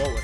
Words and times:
Rolling? 0.00 0.22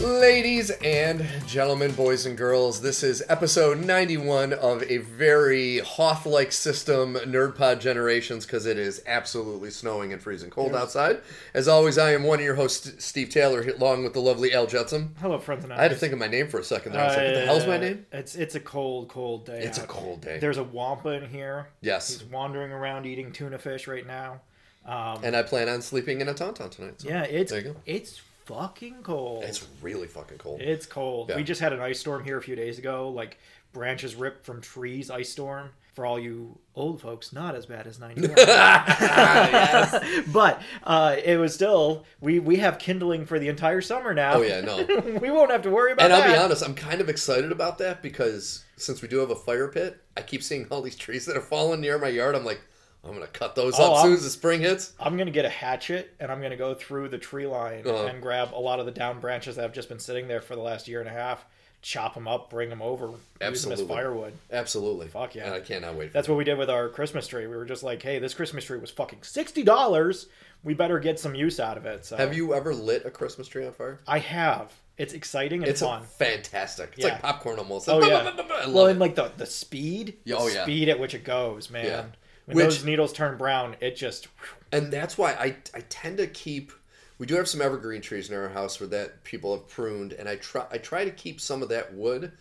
Ladies 0.00 0.70
and 0.70 1.24
gentlemen, 1.46 1.92
boys 1.92 2.26
and 2.26 2.36
girls, 2.36 2.80
this 2.80 3.02
is 3.04 3.22
episode 3.28 3.78
91 3.84 4.52
of 4.52 4.82
a 4.82 4.98
very 4.98 5.78
Hoth 5.78 6.26
like 6.26 6.50
system, 6.50 7.14
NerdPod 7.14 7.78
Generations, 7.80 8.44
because 8.44 8.66
it 8.66 8.78
is 8.78 9.02
absolutely 9.06 9.70
snowing 9.70 10.12
and 10.12 10.20
freezing 10.20 10.50
cold 10.50 10.74
outside. 10.74 11.20
As 11.54 11.68
always, 11.68 11.98
I 11.98 12.12
am 12.14 12.24
one 12.24 12.40
of 12.40 12.44
your 12.44 12.56
hosts, 12.56 12.92
Steve 13.04 13.30
Taylor, 13.30 13.60
along 13.62 14.02
with 14.02 14.12
the 14.12 14.20
lovely 14.20 14.52
Elle 14.52 14.66
Jetsam. 14.66 15.14
Hello, 15.20 15.38
friends 15.38 15.62
and 15.64 15.72
I 15.72 15.80
had 15.82 15.92
to 15.92 15.96
think 15.96 16.12
of 16.12 16.18
my 16.18 16.26
name 16.26 16.48
for 16.48 16.58
a 16.58 16.64
second 16.64 16.92
there. 16.92 17.02
I 17.02 17.06
was 17.06 17.16
like, 17.16 17.26
what 17.26 17.34
the 17.34 17.46
hell's 17.46 17.66
my 17.66 17.78
name? 17.78 18.06
It's 18.12 18.34
it's 18.34 18.56
a 18.56 18.60
cold, 18.60 19.08
cold 19.08 19.46
day. 19.46 19.60
It's 19.62 19.78
a 19.78 19.86
cold 19.86 20.20
day. 20.20 20.38
There's 20.40 20.58
a 20.58 20.64
wampa 20.64 21.10
in 21.10 21.28
here. 21.30 21.68
Yes. 21.80 22.08
He's 22.08 22.24
wandering 22.24 22.72
around 22.72 23.06
eating 23.06 23.30
tuna 23.30 23.58
fish 23.58 23.86
right 23.86 24.06
now. 24.06 24.40
Um, 24.84 25.20
And 25.22 25.36
I 25.36 25.42
plan 25.42 25.68
on 25.68 25.80
sleeping 25.80 26.20
in 26.20 26.28
a 26.28 26.34
tauntaun 26.34 26.70
tonight. 26.70 27.00
so 27.00 27.08
yeah, 27.08 27.22
it's 27.22 27.52
there 27.52 27.60
you 27.60 27.68
go. 27.72 27.76
it's 27.86 28.20
fucking 28.46 29.02
cold. 29.02 29.44
It's 29.44 29.66
really 29.82 30.06
fucking 30.06 30.38
cold. 30.38 30.60
It's 30.60 30.86
cold. 30.86 31.28
Yeah. 31.28 31.36
We 31.36 31.42
just 31.44 31.60
had 31.60 31.72
an 31.72 31.80
ice 31.80 32.00
storm 32.00 32.24
here 32.24 32.38
a 32.38 32.42
few 32.42 32.56
days 32.56 32.78
ago. 32.78 33.10
Like 33.10 33.38
branches 33.72 34.14
ripped 34.14 34.46
from 34.46 34.60
trees. 34.60 35.10
Ice 35.10 35.30
storm. 35.30 35.70
For 35.92 36.04
all 36.04 36.18
you 36.18 36.58
old 36.74 37.00
folks, 37.00 37.32
not 37.32 37.54
as 37.54 37.64
bad 37.64 37.86
as 37.86 37.98
91. 37.98 38.34
but 40.30 40.60
uh, 40.82 41.16
it 41.24 41.38
was 41.38 41.54
still 41.54 42.04
we 42.20 42.38
we 42.38 42.56
have 42.56 42.78
kindling 42.78 43.24
for 43.24 43.38
the 43.38 43.48
entire 43.48 43.80
summer 43.80 44.12
now. 44.12 44.34
Oh, 44.34 44.42
yeah, 44.42 44.60
no. 44.60 44.84
we 45.22 45.30
won't 45.30 45.50
have 45.50 45.62
to 45.62 45.70
worry 45.70 45.92
about 45.92 46.10
it. 46.10 46.12
And 46.12 46.22
I'll 46.22 46.30
be 46.30 46.36
honest, 46.36 46.62
I'm 46.62 46.74
kind 46.74 47.00
of 47.00 47.08
excited 47.08 47.50
about 47.50 47.78
that 47.78 48.02
because 48.02 48.66
since 48.76 49.00
we 49.00 49.08
do 49.08 49.16
have 49.20 49.30
a 49.30 49.36
fire 49.36 49.68
pit, 49.68 49.98
I 50.18 50.20
keep 50.20 50.42
seeing 50.42 50.66
all 50.70 50.82
these 50.82 50.96
trees 50.96 51.24
that 51.24 51.36
are 51.36 51.40
falling 51.40 51.80
near 51.80 51.98
my 51.98 52.08
yard. 52.08 52.34
I'm 52.34 52.44
like, 52.44 52.60
I'm 53.06 53.14
gonna 53.14 53.26
cut 53.28 53.54
those 53.54 53.74
Oh, 53.78 53.92
up 53.92 53.96
as 53.98 54.02
soon 54.02 54.12
as 54.14 54.22
the 54.24 54.30
spring 54.30 54.60
hits. 54.60 54.92
I'm 55.00 55.16
gonna 55.16 55.30
get 55.30 55.44
a 55.44 55.48
hatchet 55.50 56.14
and 56.20 56.30
I'm 56.30 56.40
gonna 56.42 56.56
go 56.56 56.74
through 56.74 57.08
the 57.08 57.18
tree 57.18 57.46
line 57.46 57.86
Uh-huh. 57.86 58.06
and 58.06 58.20
grab 58.22 58.50
a 58.54 58.58
lot 58.60 58.80
of 58.80 58.86
the 58.86 58.92
down 58.92 59.20
branches 59.20 59.56
that 59.56 59.62
have 59.62 59.72
just 59.72 59.88
been 59.88 59.98
sitting 59.98 60.28
there 60.28 60.40
for 60.40 60.54
the 60.56 60.62
last 60.62 60.88
year 60.88 61.00
and 61.00 61.08
a 61.08 61.12
half, 61.12 61.44
chop 61.82 62.14
them 62.14 62.26
up, 62.26 62.50
bring 62.50 62.68
them 62.70 62.82
over, 62.82 63.06
use 63.06 63.12
them 63.40 63.42
as 63.42 63.62
Absolutely. 63.80 63.86
firewood. 63.86 64.32
Absolutely. 64.50 65.08
Fuck 65.08 65.34
yeah. 65.34 65.46
And 65.46 65.54
I 65.54 65.60
cannot 65.60 65.94
wait. 65.94 66.08
For 66.08 66.12
That's 66.14 66.28
what 66.28 66.36
we 66.38 66.44
did 66.44 66.58
with 66.58 66.68
our 66.70 66.88
Christmas 66.88 67.26
tree. 67.28 67.46
We 67.46 67.56
were 67.56 67.64
just 67.64 67.82
like, 67.82 68.02
hey, 68.02 68.18
this 68.18 68.34
Christmas 68.34 68.64
tree 68.64 68.78
was 68.78 68.90
fucking 68.90 69.20
sixty 69.22 69.62
dollars. 69.62 70.26
We 70.64 70.74
better 70.74 70.98
get 70.98 71.20
some 71.20 71.34
use 71.34 71.60
out 71.60 71.76
of 71.76 71.86
it. 71.86 72.04
So 72.04 72.16
Have 72.16 72.34
you 72.34 72.52
ever 72.54 72.74
lit 72.74 73.06
a 73.06 73.10
Christmas 73.10 73.46
tree 73.46 73.64
on 73.66 73.72
fire? 73.72 74.00
I 74.08 74.18
have. 74.18 74.72
It's 74.98 75.12
exciting 75.12 75.60
and 75.62 75.68
It's 75.70 75.82
fun. 75.82 76.02
fantastic. 76.18 76.94
It's 76.96 77.04
Yeah. 77.04 77.12
like 77.12 77.22
popcorn 77.22 77.58
almost. 77.58 77.88
Oh 77.88 78.02
yeah. 78.04 78.32
Well, 78.68 78.86
and 78.86 78.98
like 78.98 79.14
the 79.14 79.30
the 79.36 79.46
speed, 79.46 80.16
oh, 80.32 80.48
the 80.48 80.54
yeah. 80.54 80.62
speed 80.64 80.88
at 80.88 80.98
which 80.98 81.14
it 81.14 81.22
goes, 81.22 81.70
man. 81.70 81.84
Yeah. 81.84 82.04
When 82.46 82.56
Which- 82.56 82.64
those 82.76 82.84
needles 82.84 83.12
turn 83.12 83.36
brown, 83.36 83.76
it 83.80 83.96
just 83.96 84.28
and 84.72 84.92
that's 84.92 85.18
why 85.18 85.32
I 85.34 85.56
I 85.74 85.80
tend 85.88 86.18
to 86.18 86.26
keep. 86.26 86.72
We 87.18 87.26
do 87.26 87.34
have 87.36 87.48
some 87.48 87.60
evergreen 87.62 88.02
trees 88.02 88.28
in 88.30 88.36
our 88.36 88.48
house 88.48 88.78
where 88.78 88.88
that 88.90 89.24
people 89.24 89.56
have 89.56 89.68
pruned, 89.68 90.12
and 90.12 90.28
I 90.28 90.36
try 90.36 90.64
I 90.70 90.78
try 90.78 91.04
to 91.04 91.10
keep 91.10 91.40
some 91.40 91.62
of 91.62 91.68
that 91.70 91.94
wood, 91.94 92.32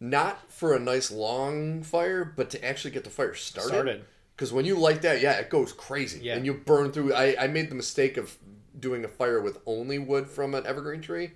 not 0.00 0.50
for 0.52 0.74
a 0.74 0.78
nice 0.78 1.10
long 1.10 1.82
fire, 1.82 2.24
but 2.24 2.50
to 2.50 2.64
actually 2.64 2.90
get 2.90 3.04
the 3.04 3.10
fire 3.10 3.34
started. 3.34 3.68
Started. 3.68 4.04
Because 4.34 4.52
when 4.52 4.64
you 4.66 4.76
light 4.78 5.02
that, 5.02 5.20
yeah, 5.22 5.32
it 5.38 5.48
goes 5.48 5.72
crazy, 5.72 6.20
Yeah. 6.24 6.34
and 6.36 6.44
you 6.44 6.52
burn 6.54 6.92
through. 6.92 7.14
I 7.14 7.36
I 7.38 7.46
made 7.46 7.70
the 7.70 7.74
mistake 7.76 8.16
of 8.16 8.36
doing 8.78 9.04
a 9.04 9.08
fire 9.08 9.40
with 9.40 9.58
only 9.64 9.98
wood 9.98 10.28
from 10.28 10.54
an 10.54 10.66
evergreen 10.66 11.00
tree, 11.02 11.32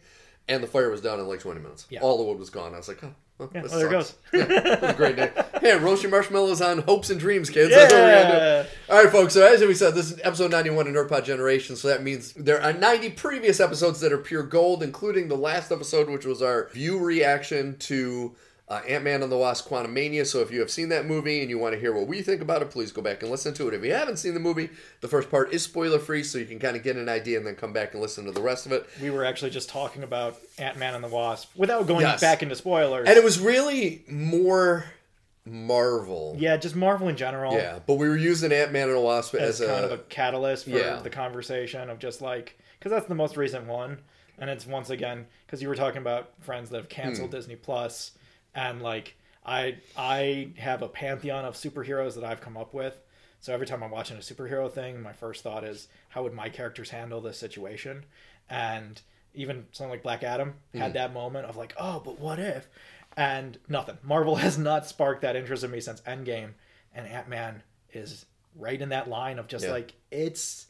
and 0.48 0.62
the 0.62 0.66
fire 0.66 0.90
was 0.90 1.00
done 1.00 1.20
in 1.20 1.26
like 1.28 1.40
twenty 1.40 1.60
minutes. 1.60 1.86
Yeah. 1.90 2.00
All 2.00 2.18
the 2.18 2.24
wood 2.24 2.38
was 2.38 2.50
gone. 2.50 2.74
I 2.74 2.78
was 2.78 2.88
like, 2.88 3.04
oh. 3.04 3.14
Yeah, 3.54 3.62
well, 3.62 3.70
oh, 3.72 3.78
there 3.78 4.02
sucks. 4.02 4.14
Yeah, 4.32 4.46
it 4.48 4.80
was 4.80 4.90
a 4.90 4.94
great 4.94 5.16
day. 5.16 5.32
Hey, 5.60 5.76
roast 5.76 6.02
your 6.02 6.10
marshmallows 6.10 6.62
on 6.62 6.78
hopes 6.78 7.10
and 7.10 7.20
dreams, 7.20 7.50
kids. 7.50 7.70
That's 7.70 7.92
what 7.92 8.00
we're 8.00 8.22
gonna 8.22 8.30
do. 8.30 8.36
Yeah. 8.36 8.94
All 8.94 9.02
right, 9.02 9.12
folks. 9.12 9.34
So 9.34 9.46
as 9.46 9.60
we 9.60 9.74
said, 9.74 9.94
this 9.94 10.10
is 10.10 10.18
episode 10.24 10.50
91 10.50 10.86
of 10.88 10.94
Nerdpod 10.94 11.24
Generation. 11.24 11.76
So 11.76 11.88
that 11.88 12.02
means 12.02 12.32
there 12.32 12.62
are 12.62 12.72
90 12.72 13.10
previous 13.10 13.60
episodes 13.60 14.00
that 14.00 14.10
are 14.10 14.18
pure 14.18 14.42
gold, 14.42 14.82
including 14.82 15.28
the 15.28 15.36
last 15.36 15.70
episode, 15.70 16.08
which 16.08 16.24
was 16.24 16.40
our 16.40 16.70
view 16.70 16.98
reaction 16.98 17.76
to 17.80 18.34
uh, 18.70 18.80
Ant 18.88 19.02
Man 19.04 19.22
and 19.22 19.30
the 19.30 19.36
Wasp: 19.36 19.68
Quantumania. 19.68 20.24
So 20.24 20.38
if 20.40 20.50
you 20.52 20.60
have 20.60 20.70
seen 20.70 20.88
that 20.90 21.04
movie 21.04 21.40
and 21.42 21.50
you 21.50 21.58
want 21.58 21.74
to 21.74 21.80
hear 21.80 21.92
what 21.92 22.06
we 22.06 22.22
think 22.22 22.40
about 22.40 22.62
it, 22.62 22.70
please 22.70 22.92
go 22.92 23.02
back 23.02 23.20
and 23.22 23.30
listen 23.30 23.52
to 23.54 23.66
it. 23.68 23.74
If 23.74 23.84
you 23.84 23.92
haven't 23.92 24.18
seen 24.18 24.32
the 24.32 24.40
movie, 24.40 24.70
the 25.00 25.08
first 25.08 25.28
part 25.30 25.52
is 25.52 25.62
spoiler 25.64 25.98
free, 25.98 26.22
so 26.22 26.38
you 26.38 26.46
can 26.46 26.58
kind 26.60 26.76
of 26.76 26.82
get 26.84 26.96
an 26.96 27.08
idea 27.08 27.36
and 27.36 27.46
then 27.46 27.56
come 27.56 27.72
back 27.72 27.92
and 27.92 28.00
listen 28.00 28.24
to 28.26 28.32
the 28.32 28.40
rest 28.40 28.66
of 28.66 28.72
it. 28.72 28.86
we 29.02 29.10
were 29.10 29.24
actually 29.24 29.50
just 29.50 29.68
talking 29.68 30.02
about 30.04 30.38
Ant 30.58 30.78
Man 30.78 30.94
and 30.94 31.02
the 31.02 31.08
Wasp 31.08 31.50
without 31.56 31.86
going 31.88 32.02
Yes. 32.02 32.20
back 32.20 32.42
into 32.42 32.54
spoilers. 32.54 33.08
And 33.08 33.18
it 33.18 33.24
was 33.24 33.40
really 33.40 34.04
more 34.08 34.84
Marvel. 35.44 36.36
yeah, 36.38 36.56
just 36.56 36.76
Marvel 36.76 37.08
in 37.08 37.16
general. 37.16 37.54
Yeah, 37.54 37.80
but 37.86 37.94
we 37.94 38.08
were 38.08 38.16
using 38.16 38.52
Ant 38.52 38.72
Man 38.72 38.88
and 38.88 38.96
the 38.96 39.00
Wasp 39.00 39.34
as 39.34 39.60
as, 39.60 39.66
kind 39.68 39.84
a, 39.84 39.84
of 39.86 39.92
a 39.92 39.98
catalyst 40.04 40.64
for 40.64 40.70
Yeah. 40.70 40.96
the 41.02 41.10
conversation 41.10 41.90
of 41.90 41.98
just 41.98 42.20
like 42.22 42.58
because 42.78 42.92
that's 42.92 43.06
the 43.08 43.14
most 43.14 43.36
recent 43.36 43.66
one, 43.66 43.98
and 44.38 44.48
it's 44.48 44.66
once 44.66 44.90
again 44.90 45.26
because 45.46 45.60
you 45.60 45.68
were 45.68 45.74
talking 45.74 45.98
about 46.00 46.30
friends 46.40 46.70
that 46.70 46.76
have 46.76 46.88
canceled 46.88 47.30
Hmm. 47.30 47.36
Disney 47.36 47.56
Plus, 47.56 48.12
and 48.54 48.82
like 48.82 49.16
I 49.44 49.78
I 49.96 50.50
have 50.58 50.82
a 50.82 50.88
pantheon 50.88 51.44
of 51.44 51.54
superheroes 51.54 52.14
that 52.14 52.24
I've 52.24 52.40
come 52.40 52.56
up 52.56 52.74
with. 52.74 52.96
So 53.40 53.54
every 53.54 53.66
time 53.66 53.82
I'm 53.82 53.90
watching 53.90 54.16
a 54.18 54.20
superhero 54.20 54.70
thing, 54.70 55.00
my 55.00 55.12
first 55.14 55.42
thought 55.42 55.64
is 55.64 55.88
how 56.10 56.22
would 56.24 56.34
my 56.34 56.50
characters 56.50 56.90
handle 56.90 57.20
this 57.22 57.38
situation, 57.38 58.04
and 58.50 59.00
even 59.34 59.66
something 59.72 59.90
like 59.90 60.02
Black 60.02 60.22
Adam 60.22 60.54
had 60.74 60.90
hmm. 60.90 60.94
that 60.94 61.14
moment 61.14 61.46
of 61.46 61.56
like, 61.56 61.74
oh, 61.78 62.02
but 62.04 62.18
what 62.20 62.38
if? 62.38 62.68
And 63.16 63.58
nothing. 63.68 63.96
Marvel 64.02 64.36
has 64.46 64.58
not 64.58 64.86
sparked 64.86 65.22
that 65.22 65.36
interest 65.36 65.64
in 65.64 65.70
me 65.70 65.80
since 65.80 66.00
Endgame, 66.02 66.50
and 66.94 67.06
Ant 67.06 67.28
Man 67.28 67.62
is 67.92 68.26
right 68.56 68.80
in 68.80 68.90
that 68.90 69.08
line 69.08 69.38
of 69.38 69.46
just 69.46 69.64
Yeah. 69.64 69.72
like 69.72 69.94
it's 70.10 70.66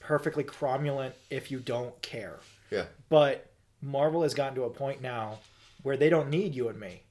perfectly 0.00 0.44
cromulent 0.44 1.12
if 1.30 1.50
you 1.50 1.58
don't 1.58 2.00
care. 2.02 2.38
yeah. 2.70 2.84
But 3.08 3.50
Marvel 3.80 4.22
has 4.22 4.34
gotten 4.34 4.54
to 4.56 4.64
a 4.64 4.70
point 4.70 5.00
now 5.02 5.38
where 5.82 5.96
they 5.96 6.08
don't 6.10 6.28
need 6.30 6.54
you 6.54 6.68
and 6.68 6.78
me. 6.78 7.02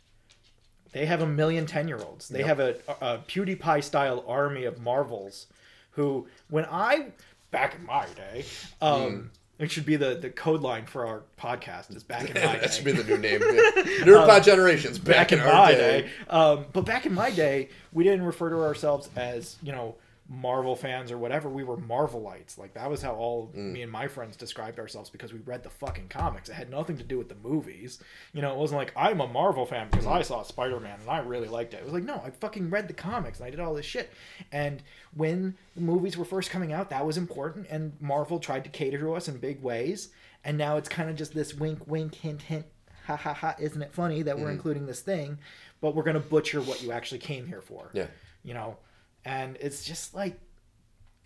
They 0.94 1.06
have 1.06 1.22
a 1.22 1.28
million 1.28 1.66
10 1.66 1.88
year 1.88 1.98
olds. 2.00 2.30
They 2.30 2.40
Yep. 2.40 2.48
have 2.48 2.60
a, 2.60 2.76
a 3.02 3.18
PewDiePie 3.28 3.84
style 3.84 4.24
army 4.28 4.64
of 4.66 4.80
Marvels 4.80 5.48
who, 5.92 6.28
when 6.50 6.66
I, 6.72 7.08
back 7.52 7.76
in 7.76 7.86
my 7.86 8.06
day, 8.16 8.46
um, 8.82 9.32
it 9.60 9.70
should 9.72 9.86
be 9.86 9.96
the, 9.96 10.16
the 10.16 10.30
code 10.30 10.62
line 10.62 10.86
for 10.86 11.06
our 11.06 11.22
podcast 11.40 11.96
is 11.96 12.04
back 12.04 12.30
in 12.30 12.34
my 12.36 12.54
day 12.54 12.60
that 12.62 12.74
should 12.74 12.86
be 12.86 12.92
the 12.92 13.04
new 13.04 13.18
name. 13.18 13.42
Yeah. 13.42 13.84
Nerdpod 14.06 14.44
Generations 14.44 14.98
back, 15.00 15.30
back 15.30 15.32
in 15.34 15.40
our 15.40 15.54
my 15.54 15.72
day. 15.72 16.02
day. 16.04 16.10
Um, 16.30 16.66
but 16.74 16.86
back 16.86 17.06
in 17.06 17.14
my 17.14 17.30
day, 17.32 17.70
we 17.92 18.04
didn't 18.04 18.24
refer 18.26 18.50
to 18.50 18.58
ourselves 18.62 19.10
as 19.16 19.58
you 19.62 19.72
know 19.72 19.96
Marvel 20.34 20.76
fans 20.76 21.12
or 21.12 21.18
whatever. 21.18 21.48
We 21.48 21.64
were 21.64 21.78
Marvelites. 21.78 22.58
Like 22.58 22.74
that 22.74 22.90
was 22.90 23.02
how 23.02 23.14
all 23.14 23.52
Mm. 23.56 23.72
me 23.72 23.82
and 23.84 23.92
my 23.92 24.08
friends 24.08 24.36
described 24.36 24.80
ourselves 24.80 25.10
because 25.10 25.32
we 25.32 25.40
read 25.40 25.64
the 25.64 25.70
fucking 25.70 26.08
comics. 26.10 26.50
It 26.50 26.54
had 26.54 26.70
nothing 26.72 26.98
to 26.98 27.04
do 27.04 27.18
with 27.18 27.30
the 27.30 27.36
movies. 27.36 28.00
You 28.34 28.42
know, 28.42 28.52
it 28.52 28.58
wasn't 28.58 28.80
like 28.80 28.92
I'm 28.96 29.22
a 29.22 29.28
Marvel 29.28 29.66
fan 29.66 29.90
because 29.92 30.08
I 30.08 30.22
saw 30.24 30.42
Spider 30.42 30.80
Man 30.80 31.00
and 31.00 31.10
I 31.10 31.20
really 31.20 31.48
liked 31.48 31.74
it. 31.74 31.78
It 31.78 31.84
was 31.84 31.94
like 31.94 32.04
no, 32.04 32.16
I 32.26 32.32
fucking 32.32 32.70
read 32.70 32.88
the 32.88 32.94
comics 32.94 33.40
and 33.40 33.48
I 33.48 33.52
did 33.52 33.60
all 33.60 33.74
this 33.76 33.86
shit. 33.86 34.12
And 34.52 34.82
when 35.14 35.56
the 35.76 35.82
movies 35.82 36.18
were 36.18 36.26
first 36.26 36.50
coming 36.50 36.74
out, 36.74 36.90
that 36.90 37.06
was 37.06 37.18
important, 37.18 37.68
and 37.70 37.94
Marvel 38.02 38.40
tried 38.40 38.64
to 38.64 38.70
cater 38.70 38.98
to 39.00 39.14
us 39.14 39.28
in 39.28 39.38
big 39.38 39.62
ways. 39.62 40.10
And 40.44 40.58
now 40.58 40.78
it's 40.78 40.90
kind 40.90 41.10
of 41.10 41.16
just 41.16 41.34
this 41.34 41.54
wink, 41.54 41.88
wink, 41.88 42.16
hint, 42.16 42.42
hint 42.44 42.66
ha 43.06 43.18
ha 43.18 43.34
ha 43.34 43.54
isn't 43.60 43.82
it 43.82 43.94
funny 43.94 44.22
that 44.22 44.40
we're 44.40 44.50
including 44.50 44.86
this 44.86 45.02
thing 45.02 45.38
but 45.82 45.94
we're 45.94 46.04
going 46.04 46.14
to 46.14 46.22
butcher 46.22 46.62
what 46.62 46.82
you 46.82 46.94
actually 46.94 47.20
came 47.20 47.46
here 47.46 47.60
for 47.60 47.90
Yeah. 47.92 48.08
you 48.46 48.54
know 48.54 48.78
and 49.26 49.58
it's 49.60 49.84
just 49.86 50.14
like 50.14 50.40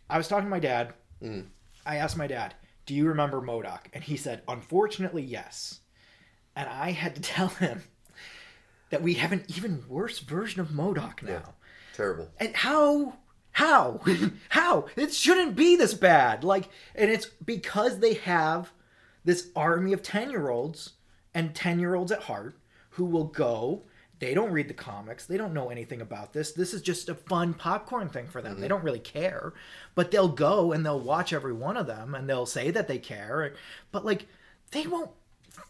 i 0.10 0.18
was 0.18 0.28
talking 0.28 0.46
to 0.46 0.50
my 0.50 0.60
dad. 0.60 0.94
Mm. 1.22 1.48
I 1.86 1.98
asked 1.98 2.18
my 2.18 2.28
dad 2.28 2.54
do 2.86 2.96
you 2.96 3.08
remember 3.10 3.42
MODOK? 3.42 3.88
And 3.94 4.02
he 4.04 4.16
said 4.16 4.44
unfortunately 4.48 5.24
yes. 5.24 5.82
And 6.56 6.70
i 6.70 6.92
had 6.92 7.16
to 7.16 7.22
tell 7.36 7.50
him 7.50 7.84
that 8.90 9.02
we 9.02 9.16
have 9.16 9.32
an 9.34 9.44
even 9.48 9.84
worse 9.90 10.20
version 10.20 10.62
of 10.62 10.70
MODOK 10.70 11.22
now. 11.24 11.32
Yeah. 11.32 11.42
Terrible. 11.96 12.30
and 12.40 12.56
how 12.56 13.18
how 13.52 14.00
how? 14.50 14.86
It 14.96 15.14
shouldn't 15.14 15.56
be 15.56 15.76
this 15.76 15.94
bad. 15.96 16.44
Like 16.44 16.70
and 16.96 17.10
it's 17.12 17.26
because 17.26 18.00
they 18.00 18.14
have 18.16 18.72
this 19.26 19.50
army 19.56 19.92
of 19.94 20.04
10 20.04 20.30
year 20.30 20.50
olds 20.50 20.94
and 21.34 21.54
10 21.54 21.80
year 21.80 21.96
olds 21.96 22.12
at 22.12 22.24
heart 22.24 22.58
who 22.92 23.06
will 23.06 23.26
go 23.26 23.84
they 24.20 24.34
don't 24.34 24.52
read 24.52 24.68
the 24.68 24.74
comics 24.74 25.26
they 25.26 25.38
don't 25.38 25.54
know 25.54 25.70
anything 25.70 26.02
about 26.02 26.34
this 26.34 26.52
this 26.52 26.74
is 26.74 26.82
just 26.82 27.10
a 27.10 27.16
fun 27.16 27.54
popcorn 27.54 28.10
thing 28.10 28.28
for 28.28 28.42
them 28.42 28.56
they 28.56 28.62
mm-hmm. 28.62 28.70
don't 28.70 28.84
really 28.84 29.00
care 29.00 29.54
but 29.96 30.12
they'll 30.12 30.28
go 30.28 30.72
and 30.72 30.86
they'll 30.86 31.00
watch 31.00 31.34
every 31.34 31.54
one 31.54 31.78
of 31.78 31.88
them 31.88 32.16
and 32.16 32.30
they'll 32.30 32.46
say 32.46 32.72
that 32.72 32.88
they 32.88 32.98
care 32.98 33.54
but 33.92 34.06
like 34.06 34.28
they 34.72 34.86
won't 34.88 35.12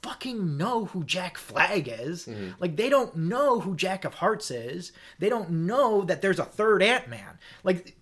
fucking 0.01 0.57
know 0.57 0.85
who 0.85 1.03
Jack 1.03 1.37
Flag 1.37 1.87
is. 1.87 2.25
Mm-hmm. 2.25 2.51
Like 2.59 2.75
they 2.75 2.89
don't 2.89 3.15
know 3.15 3.59
who 3.59 3.75
Jack 3.75 4.05
of 4.05 4.15
Hearts 4.15 4.51
is. 4.51 4.91
They 5.19 5.29
don't 5.29 5.49
know 5.49 6.03
that 6.03 6.21
there's 6.21 6.39
a 6.39 6.45
third 6.45 6.83
Ant 6.83 7.07
Man. 7.07 7.37
Like 7.63 7.95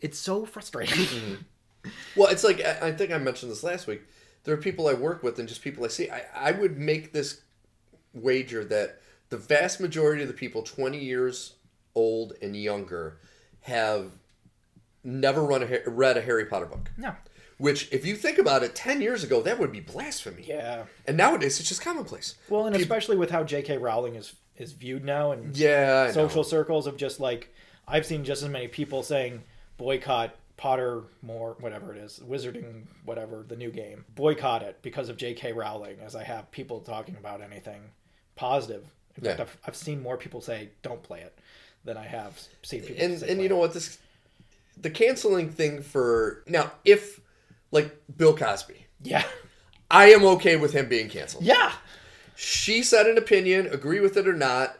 it's 0.00 0.18
so 0.18 0.44
frustrating. 0.44 1.06
Mm-hmm. 1.06 1.34
Well, 2.14 2.28
it's 2.28 2.44
like 2.44 2.60
I 2.60 2.78
I 2.88 2.92
think 2.92 3.10
I 3.10 3.18
mentioned 3.18 3.50
this 3.50 3.64
last 3.64 3.88
week. 3.88 4.02
There 4.44 4.54
are 4.54 4.58
people 4.58 4.86
I 4.86 4.94
work 4.94 5.24
with 5.24 5.40
and 5.40 5.48
just 5.48 5.62
people 5.62 5.84
I 5.84 5.88
see. 5.88 6.08
I, 6.08 6.22
I 6.32 6.52
would 6.52 6.78
make 6.78 7.12
this 7.12 7.40
wager 8.14 8.64
that 8.66 9.00
the 9.32 9.38
vast 9.38 9.80
majority 9.80 10.20
of 10.20 10.28
the 10.28 10.34
people 10.34 10.62
20 10.62 10.98
years 10.98 11.54
old 11.94 12.34
and 12.42 12.54
younger 12.54 13.16
have 13.62 14.12
never 15.02 15.42
run 15.42 15.62
a, 15.62 15.80
read 15.90 16.18
a 16.18 16.20
Harry 16.20 16.44
Potter 16.44 16.66
book. 16.66 16.92
no. 16.98 17.14
Which, 17.58 17.92
if 17.92 18.04
you 18.04 18.16
think 18.16 18.38
about 18.38 18.64
it, 18.64 18.74
ten 18.74 19.00
years 19.00 19.22
ago 19.22 19.40
that 19.42 19.56
would 19.60 19.70
be 19.70 19.78
blasphemy. 19.78 20.42
Yeah. 20.44 20.84
And 21.06 21.16
nowadays 21.16 21.60
it's 21.60 21.68
just 21.68 21.80
commonplace. 21.80 22.34
Well, 22.48 22.66
and 22.66 22.74
Peop- 22.74 22.82
especially 22.82 23.16
with 23.16 23.30
how 23.30 23.44
J.K. 23.44 23.78
Rowling 23.78 24.16
is 24.16 24.34
is 24.56 24.72
viewed 24.72 25.04
now 25.04 25.30
and 25.30 25.56
Yeah, 25.56 26.10
social 26.10 26.42
circles 26.42 26.88
of 26.88 26.96
just 26.96 27.20
like 27.20 27.54
I've 27.86 28.04
seen 28.04 28.24
just 28.24 28.42
as 28.42 28.48
many 28.48 28.66
people 28.66 29.04
saying 29.04 29.44
boycott 29.76 30.34
Potter 30.56 31.04
more 31.22 31.56
whatever 31.60 31.94
it 31.94 31.98
is 31.98 32.20
Wizarding 32.26 32.82
whatever 33.04 33.44
the 33.46 33.56
new 33.56 33.70
game 33.70 34.04
boycott 34.14 34.62
it 34.62 34.78
because 34.82 35.08
of 35.08 35.16
J.K. 35.16 35.52
Rowling 35.52 35.98
as 36.00 36.16
I 36.16 36.24
have 36.24 36.50
people 36.50 36.80
talking 36.80 37.16
about 37.16 37.42
anything 37.42 37.82
positive. 38.34 38.84
In 39.16 39.24
fact, 39.24 39.38
Yeah. 39.38 39.42
I've, 39.44 39.56
I've 39.66 39.76
seen 39.76 40.02
more 40.02 40.16
people 40.16 40.40
say 40.40 40.70
don't 40.82 41.02
play 41.02 41.20
it 41.20 41.36
than 41.84 41.96
I 41.96 42.04
have 42.04 42.40
seen 42.62 42.82
people. 42.82 43.04
and 43.04 43.18
say 43.18 43.28
and 43.30 43.42
you 43.42 43.48
know 43.48 43.56
it. 43.56 43.60
what 43.60 43.74
this 43.74 43.98
the 44.80 44.90
canceling 44.90 45.50
thing 45.50 45.82
for 45.82 46.42
now 46.46 46.72
if 46.84 47.20
like 47.70 47.94
Bill 48.16 48.36
Cosby, 48.36 48.86
Yeah, 49.02 49.24
I 49.90 50.10
am 50.10 50.24
okay 50.24 50.56
with 50.56 50.72
him 50.72 50.88
being 50.88 51.08
canceled. 51.08 51.44
yeah, 51.44 51.72
She 52.36 52.82
said 52.82 53.06
an 53.06 53.18
opinion, 53.18 53.66
agree 53.66 54.00
with 54.00 54.16
it 54.16 54.26
or 54.28 54.32
not. 54.34 54.76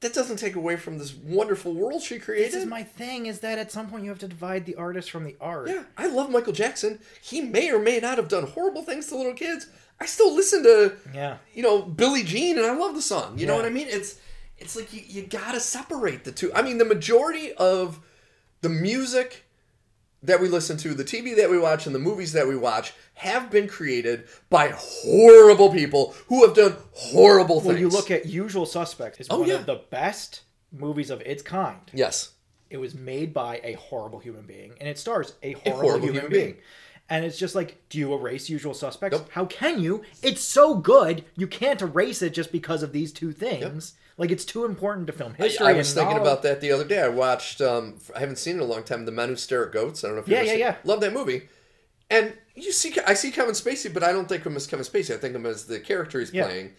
That 0.00 0.12
doesn't 0.12 0.36
take 0.36 0.56
away 0.56 0.76
from 0.76 0.98
this 0.98 1.14
wonderful 1.14 1.72
world 1.72 2.02
she 2.02 2.18
created. 2.18 2.52
this 2.52 2.62
is 2.62 2.66
my 2.68 2.82
thing. 2.82 3.26
Is 3.26 3.40
that 3.40 3.58
at 3.58 3.72
some 3.72 3.88
point 3.88 4.04
you 4.04 4.10
have 4.10 4.18
to 4.20 4.28
divide 4.28 4.66
the 4.66 4.74
artist 4.74 5.10
from 5.10 5.24
the 5.24 5.36
art. 5.40 5.68
Yeah, 5.68 5.84
I 5.96 6.06
love 6.08 6.30
Michael 6.30 6.52
Jackson. 6.52 6.98
He 7.22 7.40
may 7.40 7.70
or 7.70 7.78
may 7.78 7.98
not 7.98 8.18
have 8.18 8.28
done 8.28 8.46
horrible 8.46 8.82
things 8.82 9.06
to 9.06 9.16
little 9.16 9.32
kids. 9.32 9.66
I 10.00 10.06
still 10.06 10.34
listen 10.34 10.62
to, 10.64 10.96
Yeah. 11.14 11.38
you 11.54 11.62
know, 11.62 11.82
Billie 11.82 12.22
Jean, 12.22 12.58
and 12.58 12.66
I 12.66 12.74
love 12.76 12.94
the 12.94 13.02
song. 13.02 13.38
You 13.38 13.46
know 13.46 13.56
what 13.56 13.64
I 13.64 13.70
mean? 13.70 13.86
It's 13.88 14.16
it's 14.58 14.74
like 14.76 14.92
you, 14.92 15.02
you 15.06 15.22
gotta 15.22 15.60
separate 15.60 16.24
the 16.24 16.32
two. 16.32 16.52
I 16.54 16.62
mean, 16.62 16.78
the 16.78 16.84
majority 16.84 17.52
of 17.54 18.00
the 18.62 18.68
music 18.70 19.44
that 20.22 20.40
we 20.40 20.48
listen 20.48 20.76
to, 20.78 20.94
the 20.94 21.04
TV 21.04 21.36
that 21.36 21.50
we 21.50 21.58
watch, 21.58 21.86
and 21.86 21.94
the 21.94 21.98
movies 22.00 22.32
that 22.32 22.48
we 22.48 22.56
watch 22.56 22.94
have 23.14 23.50
been 23.50 23.68
created 23.68 24.24
by 24.50 24.72
horrible 24.74 25.70
people 25.70 26.14
who 26.28 26.44
have 26.46 26.54
done 26.56 26.74
horrible 26.94 27.60
things. 27.60 27.66
Well, 27.74 27.78
you 27.78 27.88
look 27.88 28.10
at 28.10 28.26
Usual 28.26 28.64
Suspects. 28.66 29.20
It's 29.20 29.28
Oh, 29.30 29.40
one 29.40 29.48
yeah. 29.48 29.56
of 29.56 29.66
the 29.66 29.82
best 29.90 30.40
movies 30.72 31.10
of 31.10 31.20
its 31.20 31.42
kind. 31.42 31.80
yes, 31.92 32.30
It 32.70 32.78
was 32.78 32.94
made 32.94 33.32
by 33.32 33.60
a 33.62 33.74
horrible 33.74 34.18
human 34.18 34.46
being, 34.46 34.72
and 34.80 34.88
it 34.88 34.98
stars 34.98 35.34
a 35.42 35.52
horrible, 35.52 35.80
horrible 35.82 36.06
human, 36.06 36.14
human 36.22 36.30
being. 36.32 36.52
being. 36.52 36.62
And 37.08 37.24
it's 37.24 37.38
just 37.38 37.54
like, 37.54 37.80
do 37.88 37.98
you 37.98 38.12
erase 38.14 38.48
Usual 38.50 38.74
Suspects? 38.74 39.16
Nope. 39.18 39.28
How 39.32 39.44
can 39.44 39.80
you? 39.80 40.02
It's 40.22 40.40
so 40.42 40.74
good, 40.74 41.24
you 41.36 41.46
can't 41.46 41.80
erase 41.80 42.20
it 42.22 42.30
just 42.34 42.50
because 42.50 42.82
of 42.82 42.92
these 42.92 43.12
two 43.12 43.30
things. 43.32 43.94
Like 44.18 44.30
it's 44.30 44.44
too 44.44 44.64
important 44.64 45.06
to 45.08 45.12
film 45.12 45.34
history. 45.34 45.66
I 45.66 45.72
was 45.74 45.90
and 45.90 45.96
thinking 45.98 46.16
knowledge. 46.16 46.32
about 46.32 46.42
that 46.42 46.60
the 46.62 46.72
other 46.72 46.84
day. 46.84 47.02
I 47.02 47.08
watched. 47.08 47.60
Um, 47.60 47.98
I 48.14 48.18
haven't 48.20 48.38
seen 48.38 48.54
it 48.56 48.62
in 48.62 48.68
a 48.68 48.72
long 48.72 48.82
time. 48.82 49.04
The 49.04 49.12
Men 49.12 49.28
Who 49.28 49.36
Stare 49.36 49.66
at 49.66 49.72
Goats. 49.72 50.02
I 50.02 50.08
don't 50.08 50.16
know 50.16 50.22
if 50.22 50.28
you 50.28 50.34
Yeah, 50.36 50.42
yeah, 50.42 50.50
seen- 50.52 50.58
yeah. 50.60 50.76
Love 50.84 51.00
that 51.02 51.12
movie. 51.12 51.42
And 52.10 52.32
you 52.54 52.72
see, 52.72 52.94
I 53.06 53.14
see 53.14 53.30
Kevin 53.30 53.54
Spacey, 53.54 53.92
but 53.92 54.02
I 54.02 54.12
don't 54.12 54.28
think 54.28 54.40
of 54.40 54.46
him 54.52 54.56
as 54.56 54.66
Kevin 54.66 54.86
Spacey. 54.86 55.14
I 55.14 55.18
think 55.18 55.34
of 55.34 55.42
him 55.42 55.46
as 55.46 55.66
the 55.66 55.78
character 55.80 56.18
he's 56.20 56.32
Yeah. 56.32 56.46
playing. 56.46 56.72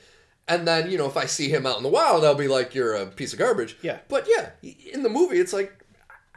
And 0.47 0.67
then 0.67 0.89
you 0.89 0.97
know, 0.97 1.05
if 1.07 1.15
I 1.15 1.25
see 1.25 1.49
him 1.49 1.65
out 1.65 1.77
in 1.77 1.83
the 1.83 1.89
wild, 1.89 2.25
I'll 2.25 2.33
be 2.33 2.47
like, 2.47 2.73
"You're 2.73 2.95
a 2.95 3.05
piece 3.05 3.33
of 3.33 3.39
garbage." 3.39 3.77
Yeah. 3.81 3.99
But 4.07 4.27
yeah, 4.27 4.49
in 4.91 5.03
the 5.03 5.09
movie, 5.09 5.39
it's 5.39 5.53
like 5.53 5.73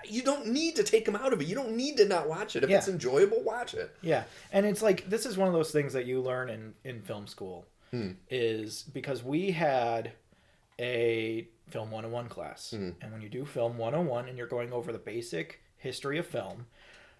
you 0.05 0.23
don't 0.23 0.47
need 0.49 0.77
to 0.77 0.83
take 0.83 1.05
them 1.05 1.17
out 1.17 1.33
of 1.33 1.41
it. 1.41 1.47
You 1.47 1.55
don't 1.55 1.77
need 1.77 1.97
to 1.99 2.05
not 2.07 2.29
watch 2.29 2.57
it. 2.57 2.65
If 2.65 2.71
Yeah. 2.71 2.79
it's 2.79 2.89
enjoyable, 2.89 3.43
watch 3.43 3.75
it. 3.75 3.95
Yeah, 4.03 4.25
and 4.53 4.65
it's 4.67 4.83
like 4.83 5.09
this 5.09 5.27
is 5.27 5.37
one 5.37 5.49
of 5.49 5.55
those 5.55 5.71
things 5.71 5.93
that 5.93 6.07
you 6.07 6.21
learn 6.21 6.49
in 6.51 6.75
in 6.85 7.03
film 7.03 7.27
school, 7.27 7.67
Hmm. 7.91 8.13
is 8.31 8.83
because 8.83 9.23
we 9.25 9.51
had 9.51 10.13
a 10.79 11.49
film 11.69 11.91
101 11.91 12.29
class, 12.29 12.71
Hmm. 12.71 12.91
and 13.01 13.13
when 13.13 13.21
you 13.23 13.29
do 13.29 13.45
film 13.45 13.79
101 13.79 14.29
and 14.29 14.37
you're 14.39 14.47
going 14.47 14.73
over 14.73 14.93
the 14.93 14.99
basic 14.99 15.61
history 15.77 16.19
of 16.19 16.27
film, 16.27 16.67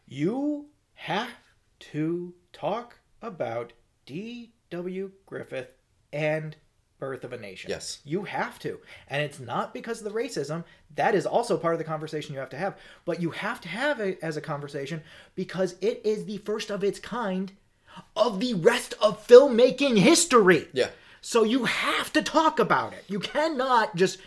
you 0.07 0.71
have 0.95 1.31
to 1.79 2.35
talk 2.53 2.99
about 3.23 3.73
D.W. 4.07 5.13
Griffith 5.27 5.73
and 6.13 6.57
Birth 7.01 7.25
of 7.25 7.33
a 7.33 7.39
Nation. 7.39 7.71
Yes. 7.71 7.99
You 8.05 8.25
have 8.25 8.59
to. 8.61 8.79
And 9.09 9.23
it's 9.23 9.41
not 9.41 9.75
because 9.75 9.99
of 9.99 10.05
the 10.05 10.19
racism. 10.19 10.65
That 10.95 11.15
is 11.15 11.27
also 11.27 11.57
part 11.57 11.75
of 11.75 11.79
the 11.79 11.85
conversation 11.85 12.35
you 12.35 12.41
have 12.41 12.51
to 12.51 12.59
have. 12.59 12.79
But 13.05 13.21
you 13.21 13.31
have 13.31 13.61
to 13.63 13.69
have 13.69 13.99
it 13.99 14.19
as 14.23 14.37
a 14.37 14.41
conversation 14.41 15.03
because 15.35 15.75
it 15.81 16.01
is 16.05 16.27
the 16.27 16.39
first 16.39 16.71
of 16.71 16.85
its 16.85 17.01
kind 17.01 17.53
of 18.15 18.39
the 18.39 18.55
rest 18.55 18.95
of 19.01 19.27
filmmaking 19.27 19.99
history. 19.99 20.69
Yeah. 20.73 20.91
So 21.21 21.43
you 21.43 21.65
have 21.65 22.13
to 22.13 22.23
talk 22.23 22.59
about 22.59 22.93
it. 22.93 23.05
You 23.09 23.19
cannot 23.19 23.97
just 23.97 24.19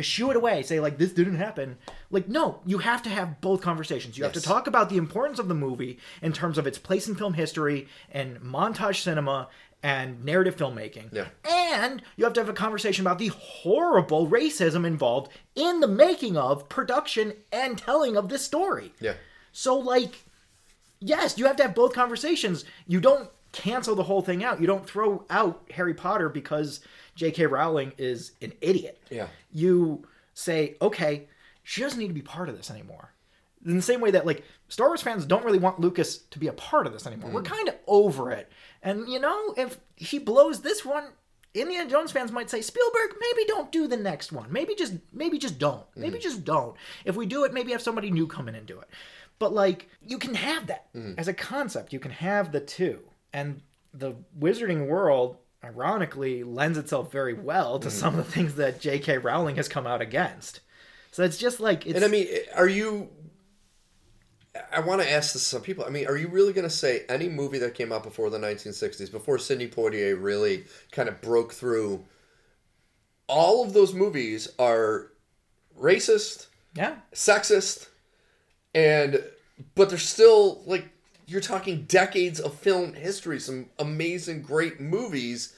shoo 0.00 0.30
it 0.30 0.36
away, 0.36 0.62
say 0.62 0.80
like 0.80 0.96
this 0.96 1.12
didn't 1.12 1.36
happen. 1.36 1.76
Like 2.10 2.28
no, 2.28 2.60
you 2.64 2.78
have 2.78 3.02
to 3.02 3.10
have 3.10 3.40
both 3.40 3.60
conversations. 3.60 4.16
You 4.16 4.24
have 4.24 4.32
to 4.32 4.40
talk 4.40 4.66
about 4.66 4.88
the 4.88 4.96
importance 4.96 5.38
of 5.38 5.48
the 5.48 5.54
movie 5.54 5.98
in 6.22 6.32
terms 6.32 6.56
of 6.58 6.66
its 6.66 6.78
place 6.78 7.06
in 7.08 7.14
film 7.14 7.34
history 7.34 7.88
and 8.10 8.40
montage 8.40 9.02
cinema 9.02 9.48
and 9.82 10.24
narrative 10.24 10.56
filmmaking. 10.56 11.12
Yeah. 11.12 11.28
And 11.44 12.02
you 12.16 12.24
have 12.24 12.32
to 12.34 12.40
have 12.40 12.48
a 12.48 12.54
conversation 12.54 13.04
about 13.04 13.18
the 13.18 13.28
horrible 13.28 14.28
racism 14.28 14.86
involved 14.86 15.32
in 15.54 15.80
the 15.80 15.88
making 15.88 16.36
of, 16.36 16.68
production, 16.68 17.34
and 17.52 17.76
telling 17.76 18.16
of 18.16 18.28
this 18.28 18.44
story. 18.44 18.92
Yeah. 19.00 19.14
So, 19.50 19.76
like, 19.76 20.22
yes, 21.00 21.36
you 21.36 21.46
have 21.46 21.56
to 21.56 21.64
have 21.64 21.74
both 21.74 21.94
conversations. 21.94 22.64
You 22.86 23.00
don't 23.00 23.28
cancel 23.52 23.94
the 23.94 24.04
whole 24.04 24.22
thing 24.22 24.44
out. 24.44 24.60
You 24.60 24.66
don't 24.66 24.86
throw 24.86 25.24
out 25.28 25.62
Harry 25.72 25.94
Potter 25.94 26.28
because 26.28 26.80
J.K. 27.14 27.46
Rowling 27.46 27.92
is 27.98 28.32
an 28.40 28.52
idiot. 28.60 29.02
Yeah. 29.10 29.26
You 29.52 30.06
say, 30.34 30.76
okay, 30.80 31.28
she 31.62 31.82
doesn't 31.82 31.98
need 31.98 32.08
to 32.08 32.14
be 32.14 32.22
part 32.22 32.48
of 32.48 32.56
this 32.56 32.70
anymore. 32.70 33.10
In 33.64 33.76
the 33.76 33.82
same 33.82 34.00
way 34.00 34.10
that, 34.10 34.26
like, 34.26 34.44
Star 34.68 34.88
Wars 34.88 35.02
fans 35.02 35.24
don't 35.24 35.44
really 35.44 35.58
want 35.58 35.78
Lucas 35.78 36.18
to 36.18 36.38
be 36.38 36.48
a 36.48 36.52
part 36.52 36.86
of 36.86 36.92
this 36.92 37.06
anymore. 37.06 37.30
We're 37.30 37.42
mm. 37.42 37.46
kind 37.46 37.68
of 37.68 37.76
over 37.86 38.32
it. 38.32 38.50
And, 38.82 39.08
you 39.08 39.20
know, 39.20 39.54
if 39.56 39.78
he 39.96 40.18
blows 40.18 40.60
this 40.60 40.84
one, 40.84 41.08
Indiana 41.54 41.88
Jones 41.88 42.12
fans 42.12 42.32
might 42.32 42.50
say, 42.50 42.62
Spielberg, 42.62 43.12
maybe 43.20 43.46
don't 43.46 43.70
do 43.70 43.86
the 43.86 43.96
next 43.96 44.32
one. 44.32 44.50
Maybe 44.52 44.74
just 44.74 44.94
maybe 45.12 45.38
just 45.38 45.58
don't. 45.58 45.84
Maybe 45.94 46.18
mm. 46.18 46.22
just 46.22 46.44
don't. 46.44 46.76
If 47.04 47.14
we 47.14 47.26
do 47.26 47.44
it, 47.44 47.52
maybe 47.52 47.72
have 47.72 47.82
somebody 47.82 48.10
new 48.10 48.26
come 48.26 48.48
in 48.48 48.54
and 48.54 48.66
do 48.66 48.80
it. 48.80 48.88
But 49.38 49.52
like 49.52 49.88
you 50.06 50.18
can 50.18 50.34
have 50.34 50.66
that 50.68 50.92
mm. 50.94 51.14
as 51.18 51.28
a 51.28 51.34
concept. 51.34 51.92
You 51.92 52.00
can 52.00 52.10
have 52.10 52.52
the 52.52 52.60
two. 52.60 53.00
And 53.34 53.60
the 53.92 54.14
wizarding 54.38 54.86
world 54.86 55.36
ironically 55.62 56.42
lends 56.42 56.78
itself 56.78 57.12
very 57.12 57.34
well 57.34 57.78
to 57.80 57.88
mm. 57.88 57.92
some 57.92 58.18
of 58.18 58.24
the 58.24 58.32
things 58.32 58.54
that 58.54 58.80
J.K. 58.80 59.18
Rowling 59.18 59.56
has 59.56 59.68
come 59.68 59.86
out 59.86 60.00
against. 60.00 60.60
So 61.10 61.22
it's 61.22 61.36
just 61.36 61.60
like 61.60 61.86
it's 61.86 61.96
And 61.96 62.04
I 62.04 62.08
mean, 62.08 62.28
are 62.56 62.68
you? 62.68 63.10
I 64.72 64.80
want 64.80 65.00
to 65.00 65.10
ask 65.10 65.32
this 65.32 65.44
to 65.44 65.48
some 65.48 65.62
people. 65.62 65.84
I 65.84 65.90
mean, 65.90 66.06
are 66.06 66.16
you 66.16 66.28
really 66.28 66.52
going 66.52 66.68
to 66.68 66.74
say 66.74 67.04
any 67.08 67.28
movie 67.28 67.58
that 67.58 67.74
came 67.74 67.90
out 67.90 68.02
before 68.02 68.28
the 68.28 68.38
1960s, 68.38 69.10
before 69.10 69.38
Sidney 69.38 69.66
Poitier 69.66 70.22
really 70.22 70.64
kind 70.90 71.08
of 71.08 71.20
broke 71.22 71.52
through? 71.52 72.04
All 73.28 73.64
of 73.64 73.72
those 73.72 73.94
movies 73.94 74.48
are 74.58 75.10
racist, 75.78 76.48
yeah. 76.74 76.96
sexist, 77.14 77.88
and 78.74 79.24
but 79.74 79.88
they're 79.88 79.98
still 79.98 80.62
like 80.66 80.86
you're 81.26 81.40
talking 81.40 81.84
decades 81.84 82.38
of 82.38 82.54
film 82.54 82.92
history, 82.92 83.40
some 83.40 83.70
amazing, 83.78 84.42
great 84.42 84.80
movies. 84.80 85.54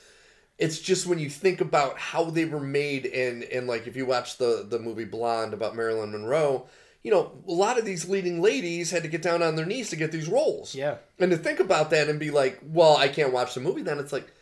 It's 0.57 0.79
just 0.79 1.07
when 1.07 1.19
you 1.19 1.29
think 1.29 1.61
about 1.61 1.99
how 1.99 2.31
they 2.31 2.45
were 2.45 2.61
made, 2.61 3.07
and 3.07 3.43
and 3.43 3.67
like 3.67 3.89
if 3.89 3.97
you 3.97 4.07
watch 4.07 4.37
the 4.37 4.65
the 4.69 4.79
movie 4.79 5.05
Blonde 5.05 5.53
about 5.53 5.75
Marilyn 5.75 6.13
Monroe, 6.13 6.69
you 7.05 7.11
know 7.13 7.31
a 7.47 7.53
lot 7.53 7.79
of 7.79 7.85
these 7.85 8.09
leading 8.09 8.43
ladies 8.43 8.91
had 8.91 9.03
to 9.05 9.09
get 9.09 9.23
down 9.23 9.43
on 9.43 9.55
their 9.55 9.67
knees 9.67 9.91
to 9.91 9.97
get 9.97 10.11
these 10.11 10.29
roles. 10.29 10.75
Yeah. 10.75 10.97
and 11.21 11.31
to 11.31 11.37
think 11.37 11.61
about 11.61 11.91
that 11.91 12.09
and 12.09 12.19
be 12.19 12.33
like, 12.33 12.59
well, 12.65 12.97
I 12.97 13.07
can't 13.09 13.33
watch 13.33 13.55
the 13.55 13.61
movie. 13.61 13.83
Then 13.83 13.99
it's 14.01 14.13
like 14.13 14.33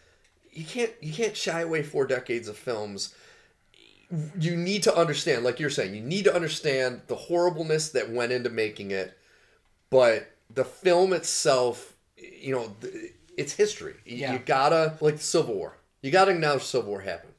you 0.51 0.65
can't 0.65 0.93
you 1.03 1.13
can't 1.13 1.37
shy 1.37 1.61
away 1.61 1.83
four 1.83 2.07
decades 2.07 2.49
of 2.49 2.57
films 2.57 3.15
you 4.39 4.55
need 4.57 4.83
to 4.83 4.95
understand, 4.95 5.43
like 5.43 5.59
you're 5.59 5.71
saying, 5.71 5.95
you 5.95 6.03
need 6.03 6.25
to 6.25 6.35
understand 6.35 7.01
the 7.07 7.15
horribleness 7.15 7.89
that 7.91 8.11
went 8.11 8.31
into 8.31 8.51
making 8.51 8.91
it, 8.91 9.17
but 9.89 10.31
the 10.51 10.65
film 10.65 11.15
itself, 11.15 11.95
you 12.19 12.55
know, 12.55 12.77
it's 13.39 13.55
history. 13.55 13.95
You, 14.05 14.17
Yeah. 14.19 14.33
you 14.35 14.39
gotta, 14.41 14.99
like 15.01 15.17
the 15.17 15.23
Civil 15.23 15.55
War, 15.55 15.79
you 16.03 16.11
gotta 16.11 16.33
acknowledge 16.33 16.63
Civil 16.65 16.91
War 16.91 17.01
happened. 17.01 17.33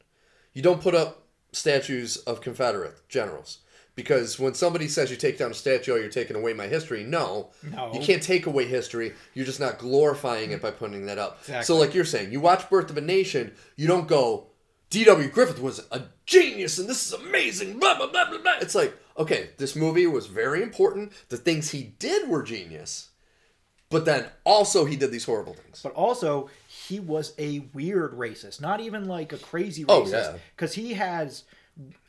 You 0.53 0.63
don't 0.63 0.81
put 0.81 0.95
up 0.95 1.27
statues 1.51 2.17
of 2.17 2.41
Confederate 2.41 3.07
generals. 3.07 3.59
Because 3.95 4.39
when 4.39 4.55
somebody 4.55 4.87
says 4.87 5.11
you 5.11 5.17
take 5.17 5.37
down 5.37 5.51
a 5.51 5.53
statue, 5.53 5.93
oh, 5.93 5.97
you're 5.97 6.09
taking 6.09 6.35
away 6.35 6.53
my 6.53 6.65
history. 6.67 7.03
No, 7.03 7.51
No. 7.71 7.91
you 7.93 7.99
can't 7.99 8.23
take 8.23 8.47
away 8.47 8.65
history. 8.65 9.13
You're 9.35 9.45
just 9.45 9.59
not 9.59 9.77
glorifying 9.77 10.51
it 10.51 10.61
by 10.63 10.71
putting 10.71 11.05
that 11.05 11.19
up. 11.19 11.37
Exactly. 11.41 11.65
So, 11.65 11.75
like 11.77 11.93
you're 11.93 12.03
saying, 12.05 12.31
you 12.31 12.39
watch 12.39 12.69
Birth 12.71 12.89
of 12.89 12.97
a 12.97 13.01
Nation, 13.01 13.53
you 13.75 13.87
don't 13.87 14.07
go, 14.07 14.47
D.W. 14.89 15.29
Griffith 15.29 15.61
was 15.61 15.85
a 15.91 16.03
genius 16.25 16.79
and 16.79 16.87
this 16.89 17.05
is 17.05 17.13
amazing, 17.13 17.77
blah, 17.79 17.95
blah, 17.95 18.07
blah, 18.07 18.29
blah, 18.29 18.39
blah. 18.39 18.57
It's 18.61 18.73
like, 18.75 18.95
okay, 19.17 19.51
this 19.57 19.75
movie 19.75 20.07
was 20.07 20.25
very 20.25 20.63
important. 20.63 21.11
The 21.29 21.37
things 21.37 21.69
he 21.69 21.93
did 21.99 22.27
were 22.29 22.41
genius. 22.41 23.09
But 23.89 24.05
then 24.05 24.25
also 24.43 24.85
he 24.85 24.95
did 24.95 25.11
these 25.11 25.25
horrible 25.25 25.53
things. 25.53 25.81
But 25.83 25.93
also, 25.93 26.49
he 26.67 26.99
was 26.99 27.33
a 27.37 27.59
weird 27.73 28.13
racist, 28.13 28.59
not 28.59 28.79
even 28.79 29.05
like 29.05 29.33
a 29.33 29.37
crazy 29.37 29.83
racist. 29.83 29.87
Oh, 29.89 30.01
racist. 30.03 30.11
yeah. 30.33 30.37
Because 30.55 30.73
he 30.73 30.93
has 30.93 31.43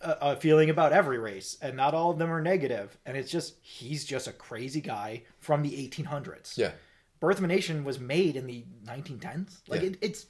a, 0.00 0.16
a 0.20 0.36
feeling 0.36 0.70
about 0.70 0.92
every 0.92 1.18
race, 1.18 1.56
and 1.62 1.76
not 1.76 1.94
all 1.94 2.10
of 2.10 2.18
them 2.18 2.30
are 2.30 2.42
negative. 2.42 2.96
And 3.06 3.16
it's 3.16 3.30
just 3.30 3.54
he's 3.62 4.04
just 4.04 4.26
a 4.26 4.32
crazy 4.32 4.80
guy 4.80 5.22
from 5.40 5.62
the 5.62 5.70
1800s. 5.70 6.56
Yeah. 6.58 6.72
Birth 7.20 7.38
of 7.38 7.44
a 7.44 7.46
Nation 7.46 7.84
was 7.84 7.98
made 7.98 8.36
in 8.36 8.46
the 8.46 8.64
1910s. 8.86 9.60
Like 9.68 9.80
Yeah. 9.82 9.88
it, 9.88 9.98
it's 10.02 10.26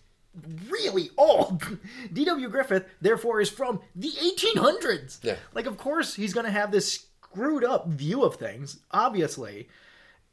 really 0.68 1.10
old. 1.16 1.62
D.W. 2.12 2.48
Griffith, 2.48 2.86
therefore, 3.00 3.40
is 3.40 3.50
from 3.50 3.80
the 3.96 4.10
1800s. 4.10 5.18
Yeah. 5.22 5.36
Like, 5.54 5.66
of 5.66 5.76
course, 5.78 6.14
he's 6.14 6.32
going 6.34 6.46
to 6.46 6.52
have 6.52 6.70
this 6.70 6.92
screwed 6.92 7.64
up 7.64 7.88
view 7.88 8.22
of 8.24 8.36
things, 8.36 8.80
obviously. 8.90 9.68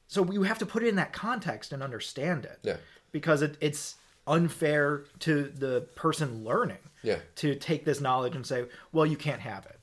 So 0.08 0.30
you 0.32 0.44
have 0.44 0.60
to 0.60 0.66
put 0.66 0.84
it 0.84 0.88
in 0.88 0.96
that 0.96 1.14
context 1.14 1.72
and 1.72 1.82
understand 1.82 2.46
it. 2.46 2.60
Yeah. 2.64 2.78
Because 3.12 3.42
it, 3.42 3.58
it's 3.62 3.96
unfair 4.28 5.06
to 5.20 5.44
the 5.56 5.82
person 5.96 6.44
learning 6.44 6.78
Yeah. 7.04 7.18
to 7.38 7.56
take 7.56 7.86
this 7.86 8.00
knowledge 8.00 8.36
and 8.36 8.46
say, 8.46 8.66
well, 8.92 9.06
you 9.06 9.18
can't 9.18 9.42
have 9.42 9.66
it. 9.66 9.80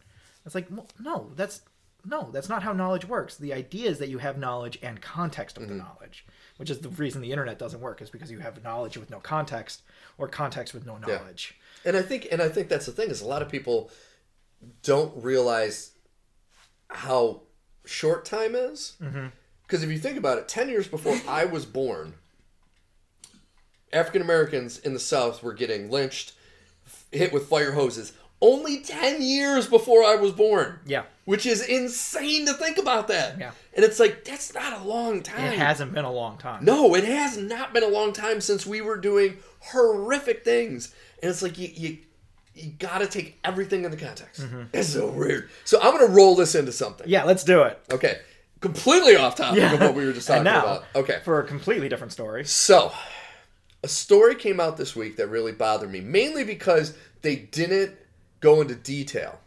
It's 0.47 0.55
like, 0.55 0.67
well, 0.71 0.87
no, 1.01 1.31
that's 1.35 1.63
no, 2.05 2.31
that's 2.33 2.49
not 2.49 2.63
how 2.63 2.73
knowledge 2.73 3.07
works. 3.07 3.37
The 3.37 3.53
idea 3.53 3.91
is 3.91 3.99
that 3.99 4.09
you 4.09 4.19
have 4.19 4.39
knowledge 4.39 4.79
and 4.83 5.01
context 5.01 5.57
of 5.57 5.65
the 5.65 5.75
mm-hmm. 5.75 5.79
knowledge, 5.79 6.25
which 6.57 6.71
is 6.71 6.79
the 6.79 6.89
reason 6.89 7.21
the 7.21 7.33
internet 7.33 7.59
doesn't 7.59 7.81
work 7.81 8.01
is 8.01 8.09
because 8.09 8.31
you 8.31 8.39
have 8.39 8.63
knowledge 8.63 8.97
with 8.97 9.11
no 9.11 9.19
context 9.19 9.83
or 10.17 10.29
context 10.29 10.73
with 10.73 10.87
no 10.87 10.97
knowledge. 10.97 11.57
And 11.85 11.97
I 11.97 12.03
think 12.03 12.29
and 12.31 12.41
I 12.41 12.49
think 12.49 12.69
that's 12.69 12.87
the 12.87 12.93
thing 12.93 13.11
is 13.11 13.21
a 13.21 13.27
lot 13.27 13.43
of 13.43 13.49
people 13.49 13.91
don't 14.83 15.23
realize 15.23 15.93
how 16.89 17.43
short 17.85 18.25
time 18.25 18.55
is. 18.55 18.97
Mm-hmm. 19.03 19.27
Because 19.63 19.83
if 19.83 19.91
you 19.91 19.99
think 19.99 20.17
about 20.17 20.39
it, 20.39 20.49
ten 20.49 20.69
years 20.69 20.89
before 20.89 21.19
I 21.29 21.45
was 21.45 21.67
born, 21.67 22.15
African 23.93 24.23
Americans 24.23 24.79
in 24.79 24.95
the 24.95 25.01
South 25.01 25.43
were 25.43 25.53
getting 25.53 25.91
lynched, 25.91 26.33
hit 27.13 27.33
with 27.33 27.47
fire 27.47 27.73
hoses. 27.73 28.13
Only 28.41 28.81
ten 28.81 29.21
years 29.21 29.67
before 29.67 30.05
I 30.05 30.15
was 30.15 30.33
born. 30.33 30.79
Yeah. 30.87 31.03
Which 31.25 31.45
is 31.45 31.67
insane 31.67 32.47
to 32.47 32.55
think 32.55 32.79
about 32.79 33.09
that. 33.09 33.39
Yeah. 33.39 33.51
And 33.75 33.85
it's 33.85 33.99
like 33.99 34.25
that's 34.25 34.55
not 34.55 34.81
a 34.81 34.85
long 34.85 35.23
time. 35.23 35.53
It 35.53 35.59
hasn't 35.59 35.93
been 35.93 36.05
a 36.05 36.13
long 36.13 36.39
time. 36.39 36.65
No, 36.65 36.95
it 36.95 37.05
has 37.05 37.37
not 37.37 37.73
been 37.75 37.83
a 37.83 37.89
long 37.89 38.13
time 38.13 38.41
since 38.41 38.65
we 38.65 38.81
were 38.81 38.97
doing 38.97 39.39
horrific 39.61 40.45
things. 40.45 40.95
And 41.21 41.31
it's 41.31 41.43
like 41.43 41.59
you 41.59 41.69
you, 41.75 41.99
you 42.55 42.71
gotta 42.79 43.09
take 43.09 43.39
everything 43.45 43.85
into 43.85 43.97
context. 43.97 44.47
It's 44.73 44.91
so 44.91 45.11
weird. 45.11 45.51
So 45.65 45.81
I'm 45.81 45.93
gonna 45.93 46.13
roll 46.13 46.37
this 46.37 46.55
into 46.55 46.73
something. 46.73 47.05
Mm-hmm. 47.05 47.13
Yeah, 47.13 47.25
let's 47.25 47.43
do 47.43 47.63
it. 47.63 47.81
Okay. 47.91 48.21
Completely 48.61 49.17
off 49.17 49.35
topic 49.37 49.63
of 49.63 49.81
what 49.81 49.95
we 49.95 50.05
were 50.07 50.13
just 50.13 50.27
talking 50.29 50.39
and 50.39 50.45
now, 50.45 50.61
about. 50.61 50.85
Okay. 50.95 51.21
For 51.25 51.41
a 51.41 51.45
completely 51.47 51.89
different 51.89 52.13
story. 52.13 52.45
So 52.45 52.93
a 53.83 53.89
story 53.89 54.35
came 54.35 54.61
out 54.61 54.77
this 54.77 54.97
week 54.97 55.17
that 55.17 55.29
really 55.29 55.53
bothered 55.53 55.91
me, 55.91 56.01
mainly 56.01 56.45
because 56.45 56.95
they 57.23 57.37
didn't 57.37 57.97
go 58.41 58.61
into 58.61 58.75
detail. 58.75 59.41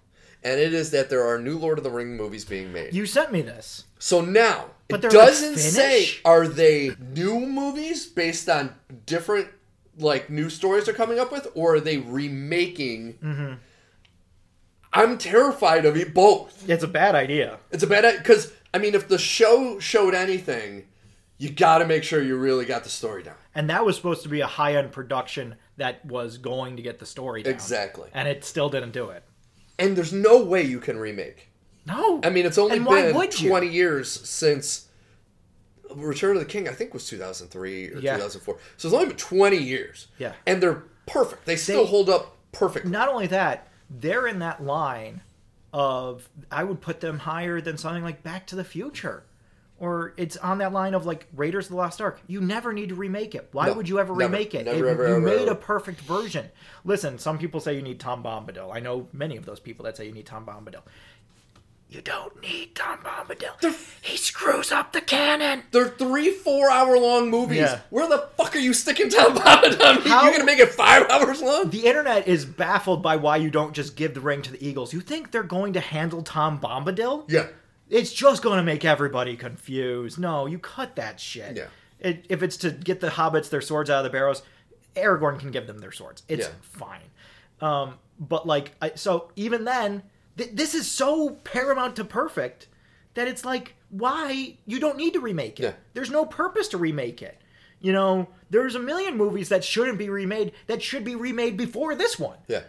And 0.43 0.59
it 0.59 0.73
is 0.73 0.91
that 0.91 1.09
there 1.09 1.25
are 1.27 1.37
new 1.37 1.57
Lord 1.57 1.77
of 1.77 1.83
the 1.83 1.91
Ring 1.91 2.17
movies 2.17 2.45
being 2.45 2.73
made. 2.73 2.93
You 2.93 3.05
sent 3.05 3.31
me 3.31 3.41
this. 3.41 3.85
So 3.99 4.21
now 4.21 4.65
But 4.89 5.05
it 5.05 5.11
doesn't 5.11 5.57
say 5.57 6.09
are 6.25 6.47
they 6.47 6.95
new 7.13 7.41
movies 7.41 8.07
based 8.07 8.49
on 8.49 8.73
different 9.05 9.49
like 9.99 10.29
new 10.29 10.49
stories 10.49 10.85
they're 10.85 10.93
coming 10.93 11.19
up 11.19 11.31
with, 11.31 11.47
or 11.53 11.75
are 11.75 11.79
they 11.79 11.97
remaking? 11.97 13.13
Mm-hmm. 13.23 13.53
I'm 14.93 15.17
terrified 15.17 15.85
of 15.85 15.95
it 15.95 16.13
both. 16.13 16.67
It's 16.67 16.83
a 16.83 16.87
bad 16.87 17.13
idea. 17.13 17.59
It's 17.71 17.83
a 17.83 17.87
bad 17.87 18.17
because 18.17 18.51
I 18.73 18.79
mean, 18.79 18.95
if 18.95 19.07
the 19.07 19.19
show 19.19 19.79
showed 19.79 20.15
anything, 20.15 20.87
you 21.41 21.49
got 21.49 21.79
to 21.79 21.85
make 21.87 22.03
sure 22.03 22.21
you 22.21 22.37
really 22.37 22.65
got 22.65 22.83
the 22.83 22.89
story 22.89 23.23
down. 23.23 23.33
And 23.55 23.67
that 23.71 23.83
was 23.83 23.95
supposed 23.95 24.21
to 24.21 24.29
be 24.29 24.41
a 24.41 24.47
high 24.47 24.75
end 24.75 24.91
production 24.91 25.55
that 25.77 26.05
was 26.05 26.37
going 26.37 26.75
to 26.75 26.83
get 26.83 26.99
the 26.99 27.05
story 27.07 27.41
down. 27.41 27.51
Exactly. 27.51 28.11
And 28.13 28.27
it 28.27 28.45
still 28.45 28.69
didn't 28.69 28.91
do 28.91 29.09
it. 29.09 29.23
And 29.79 29.95
there's 29.97 30.13
no 30.13 30.43
way 30.43 30.61
you 30.61 30.79
can 30.79 30.97
remake. 30.99 31.49
No. 31.87 32.21
I 32.23 32.29
mean, 32.29 32.45
it's 32.45 32.59
only 32.59 32.77
been 32.77 33.15
would 33.15 33.31
20 33.31 33.67
years 33.67 34.07
since 34.11 34.87
Return 35.95 36.35
of 36.35 36.43
the 36.43 36.47
King, 36.47 36.69
I 36.69 36.73
think 36.73 36.93
was 36.93 37.07
2003 37.07 37.87
or 37.89 37.97
Yeah. 37.97 38.17
2004. 38.17 38.57
So 38.77 38.87
it's 38.87 38.93
only 38.93 39.07
been 39.07 39.17
20 39.17 39.57
years. 39.57 40.09
Yeah. 40.19 40.33
And 40.45 40.61
they're 40.61 40.83
perfect. 41.07 41.45
They 41.47 41.55
still 41.55 41.85
They- 41.85 41.89
hold 41.89 42.07
up 42.11 42.37
perfectly. 42.51 42.91
Not 42.91 43.09
only 43.09 43.25
that, 43.27 43.67
they're 43.89 44.27
in 44.27 44.37
that 44.39 44.63
line 44.63 45.21
of 45.73 46.29
I 46.51 46.63
would 46.65 46.81
put 46.81 46.99
them 46.99 47.17
higher 47.19 47.59
than 47.61 47.79
something 47.79 48.03
like 48.03 48.21
Back 48.21 48.45
to 48.47 48.55
the 48.55 48.63
Future. 48.63 49.23
Or 49.81 50.13
it's 50.15 50.37
on 50.37 50.59
that 50.59 50.71
line 50.73 50.93
of 50.93 51.07
like 51.07 51.25
Raiders 51.35 51.65
of 51.65 51.71
the 51.71 51.75
Lost 51.77 51.99
Ark. 52.01 52.21
You 52.27 52.39
never 52.39 52.71
need 52.71 52.89
to 52.89 52.95
remake 52.95 53.33
it. 53.33 53.49
Why 53.51 53.65
No, 53.65 53.73
would 53.73 53.89
you 53.89 53.99
ever 53.99 54.15
never. 54.15 54.31
remake 54.31 54.53
it? 54.53 54.65
Never, 54.65 54.85
It- 54.87 54.91
ever, 54.91 55.07
you 55.07 55.15
ever, 55.15 55.21
made 55.25 55.47
a 55.47 55.55
perfect 55.55 56.01
version. 56.01 56.51
Listen, 56.85 57.17
some 57.17 57.39
people 57.39 57.59
say 57.59 57.73
you 57.75 57.81
need 57.81 57.99
Tom 57.99 58.21
Bombadil. 58.23 58.71
I 58.71 58.79
know 58.79 59.07
many 59.11 59.37
of 59.37 59.45
those 59.47 59.59
people 59.59 59.83
that 59.85 59.97
say 59.97 60.05
you 60.05 60.11
need 60.13 60.27
Tom 60.27 60.45
Bombadil. 60.45 60.81
You 61.89 61.99
don't 62.01 62.39
need 62.41 62.73
Tom 62.75 62.99
Bombadil. 62.99 63.75
he 64.01 64.15
screws 64.15 64.71
up 64.71 64.93
the 64.93 65.01
canon. 65.01 65.63
They're 65.71 65.89
three, 65.89 66.29
four 66.31 66.69
hour 66.71 66.97
long 66.97 67.29
movies. 67.29 67.57
Yeah. 67.57 67.79
Where 67.89 68.07
the 68.07 68.29
fuck 68.37 68.55
are 68.55 68.59
you 68.59 68.73
sticking 68.73 69.09
Tom 69.09 69.35
Bombadil? 69.35 70.03
How- 70.07 70.21
You're 70.23 70.31
going 70.31 70.39
to 70.41 70.45
make 70.45 70.59
it 70.59 70.69
five 70.73 71.09
hours 71.09 71.41
long? 71.41 71.69
The 71.69 71.87
internet 71.87 72.27
is 72.29 72.45
baffled 72.45 73.01
by 73.01 73.17
why 73.17 73.37
you 73.37 73.49
don't 73.49 73.73
just 73.73 73.97
give 73.97 74.13
the 74.13 74.21
ring 74.21 74.41
to 74.43 74.51
the 74.53 74.65
Eagles. 74.65 74.93
You 74.93 75.01
think 75.01 75.31
they're 75.31 75.43
going 75.43 75.73
to 75.73 75.81
handle 75.81 76.21
Tom 76.21 76.59
Bombadil? 76.61 77.25
Yeah. 77.27 77.47
It's 77.91 78.11
just 78.13 78.41
going 78.41 78.57
to 78.57 78.63
make 78.63 78.83
everybody 78.85 79.35
confused. 79.35 80.17
No, 80.17 80.45
you 80.47 80.57
cut 80.57 80.95
that 80.95 81.19
shit. 81.19 81.57
Yeah. 81.57 81.67
It, 81.99 82.25
if 82.29 82.41
it's 82.41 82.57
to 82.57 82.71
get 82.71 83.01
the 83.01 83.09
hobbits 83.09 83.49
their 83.49 83.61
swords 83.61 83.89
out 83.89 83.99
of 83.99 84.03
the 84.05 84.09
barrows, 84.09 84.41
Aragorn 84.95 85.37
can 85.39 85.51
give 85.51 85.67
them 85.67 85.77
their 85.79 85.91
swords. 85.91 86.23
It's 86.27 86.47
Yeah. 86.47 86.53
fine. 86.61 87.01
Um, 87.59 87.95
but 88.19 88.47
like, 88.47 88.71
I, 88.81 88.93
so 88.95 89.29
even 89.35 89.65
then, 89.65 90.03
th- 90.37 90.51
this 90.53 90.73
is 90.73 90.89
so 90.89 91.31
paramount 91.43 91.95
to 91.97 92.03
perfect 92.05 92.67
that 93.13 93.27
it's 93.27 93.43
like, 93.45 93.75
why 93.89 94.55
you 94.65 94.79
don't 94.79 94.97
need 94.97 95.13
to 95.13 95.19
remake 95.19 95.59
it? 95.59 95.63
Yeah. 95.63 95.73
There's 95.93 96.09
no 96.09 96.25
purpose 96.25 96.69
to 96.69 96.77
remake 96.77 97.21
it. 97.21 97.37
You 97.81 97.91
know, 97.91 98.29
there's 98.49 98.75
a 98.75 98.79
million 98.79 99.17
movies 99.17 99.49
that 99.49 99.63
shouldn't 99.63 99.97
be 99.97 100.09
remade 100.09 100.53
that 100.67 100.81
should 100.81 101.03
be 101.03 101.15
remade 101.15 101.57
before 101.57 101.93
this 101.95 102.17
one. 102.17 102.37
Yeah. 102.47 102.61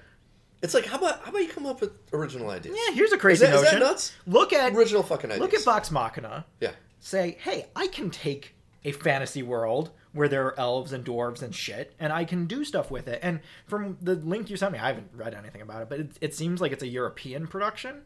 It's 0.62 0.74
like, 0.74 0.86
how 0.86 0.96
about 0.98 1.22
how 1.24 1.30
about 1.30 1.42
you 1.42 1.48
come 1.48 1.66
up 1.66 1.80
with 1.80 1.90
original 2.12 2.50
ideas? 2.50 2.76
Yeah, 2.88 2.94
here's 2.94 3.12
a 3.12 3.18
crazy 3.18 3.44
Is 3.44 3.50
that 3.50 3.62
notion. 3.62 3.80
nuts? 3.80 4.12
Look 4.26 4.52
at 4.52 4.72
Original 4.74 5.02
fucking 5.02 5.30
ideas. 5.30 5.40
look 5.40 5.54
at 5.54 5.62
Vox 5.64 5.90
Machina. 5.90 6.46
Yeah. 6.60 6.72
say, 7.00 7.36
hey, 7.40 7.66
I 7.74 7.88
can 7.88 8.10
take 8.10 8.54
a 8.84 8.92
fantasy 8.92 9.42
world 9.42 9.90
where 10.12 10.28
there 10.28 10.44
are 10.46 10.58
elves 10.60 10.92
and 10.92 11.04
dwarves 11.04 11.42
and 11.42 11.54
shit, 11.54 11.94
and 11.98 12.12
I 12.12 12.24
can 12.24 12.46
do 12.46 12.64
stuff 12.64 12.90
with 12.90 13.08
it. 13.08 13.18
And 13.22 13.40
from 13.66 13.96
the 14.02 14.14
link 14.14 14.50
you 14.50 14.56
sent 14.56 14.72
me, 14.72 14.78
I 14.78 14.88
haven't 14.88 15.08
read 15.14 15.34
anything 15.34 15.62
about 15.62 15.82
it, 15.82 15.88
but 15.88 16.00
it, 16.00 16.10
it 16.20 16.34
seems 16.34 16.60
like 16.60 16.70
it's 16.70 16.82
a 16.82 16.88
European 16.88 17.46
production. 17.46 18.02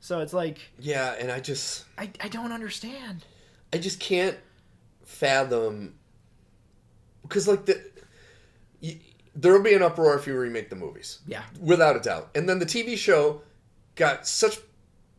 So 0.00 0.20
it's 0.20 0.32
like, 0.34 0.58
Yeah, 0.78 1.14
and 1.18 1.30
I 1.32 1.40
just 1.40 1.84
I, 1.96 2.10
I 2.20 2.28
don't 2.28 2.52
understand. 2.52 3.24
I 3.72 3.78
just 3.78 3.98
can't 4.00 4.36
fathom 5.04 5.94
because 7.22 7.48
like 7.48 7.64
the 7.66 7.82
y- 8.82 9.00
there'll 9.34 9.62
be 9.62 9.74
an 9.74 9.82
uproar 9.82 10.16
if 10.16 10.26
you 10.26 10.36
remake 10.38 10.70
the 10.70 10.76
movies. 10.76 11.18
Yeah. 11.26 11.42
Without 11.60 11.96
a 11.96 12.00
doubt. 12.00 12.30
And 12.34 12.48
then 12.48 12.58
the 12.58 12.66
TV 12.66 12.96
show 12.96 13.42
got 13.96 14.26
such 14.26 14.58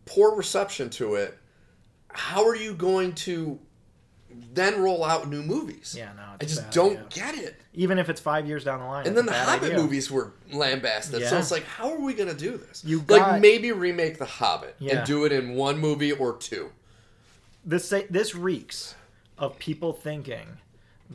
poor 0.06 0.36
reception 0.36 0.90
to 0.92 1.16
it. 1.16 1.38
How 2.10 2.46
are 2.48 2.56
you 2.56 2.74
going 2.74 3.14
to 3.14 3.60
then 4.54 4.82
roll 4.82 5.04
out 5.04 5.30
new 5.30 5.42
movies? 5.44 5.96
Yeah, 5.98 6.12
no, 6.16 6.24
I 6.40 6.46
just 6.46 6.70
don't 6.72 6.98
idea. 6.98 7.08
get 7.10 7.36
it. 7.38 7.62
Even 7.74 7.98
if 8.00 8.10
it's 8.10 8.22
five 8.22 8.48
years 8.48 8.64
down 8.64 8.80
the 8.80 8.86
line. 8.86 9.06
And 9.08 9.16
then 9.18 9.26
the 9.26 9.34
Hobbit 9.34 9.72
idea. 9.72 9.78
movies 9.82 10.10
were 10.10 10.34
lambasted. 10.52 11.26
So 11.28 11.38
it's 11.38 11.52
like, 11.52 11.64
how 11.66 11.92
are 11.92 12.00
we 12.00 12.14
going 12.14 12.30
to 12.30 12.36
do 12.36 12.58
this? 12.58 12.84
You 12.86 13.04
like 13.10 13.42
maybe 13.42 13.72
remake 13.72 14.18
the 14.18 14.26
Hobbit 14.26 14.76
Yeah. 14.80 14.98
and 15.00 15.08
do 15.08 15.26
it 15.26 15.32
in 15.32 15.56
one 15.56 15.78
movie 15.78 16.12
or 16.12 16.36
two. 16.38 16.72
This 17.66 17.90
this 18.10 18.36
reeks 18.36 18.96
of 19.38 19.58
people 19.60 19.92
thinking 19.92 20.58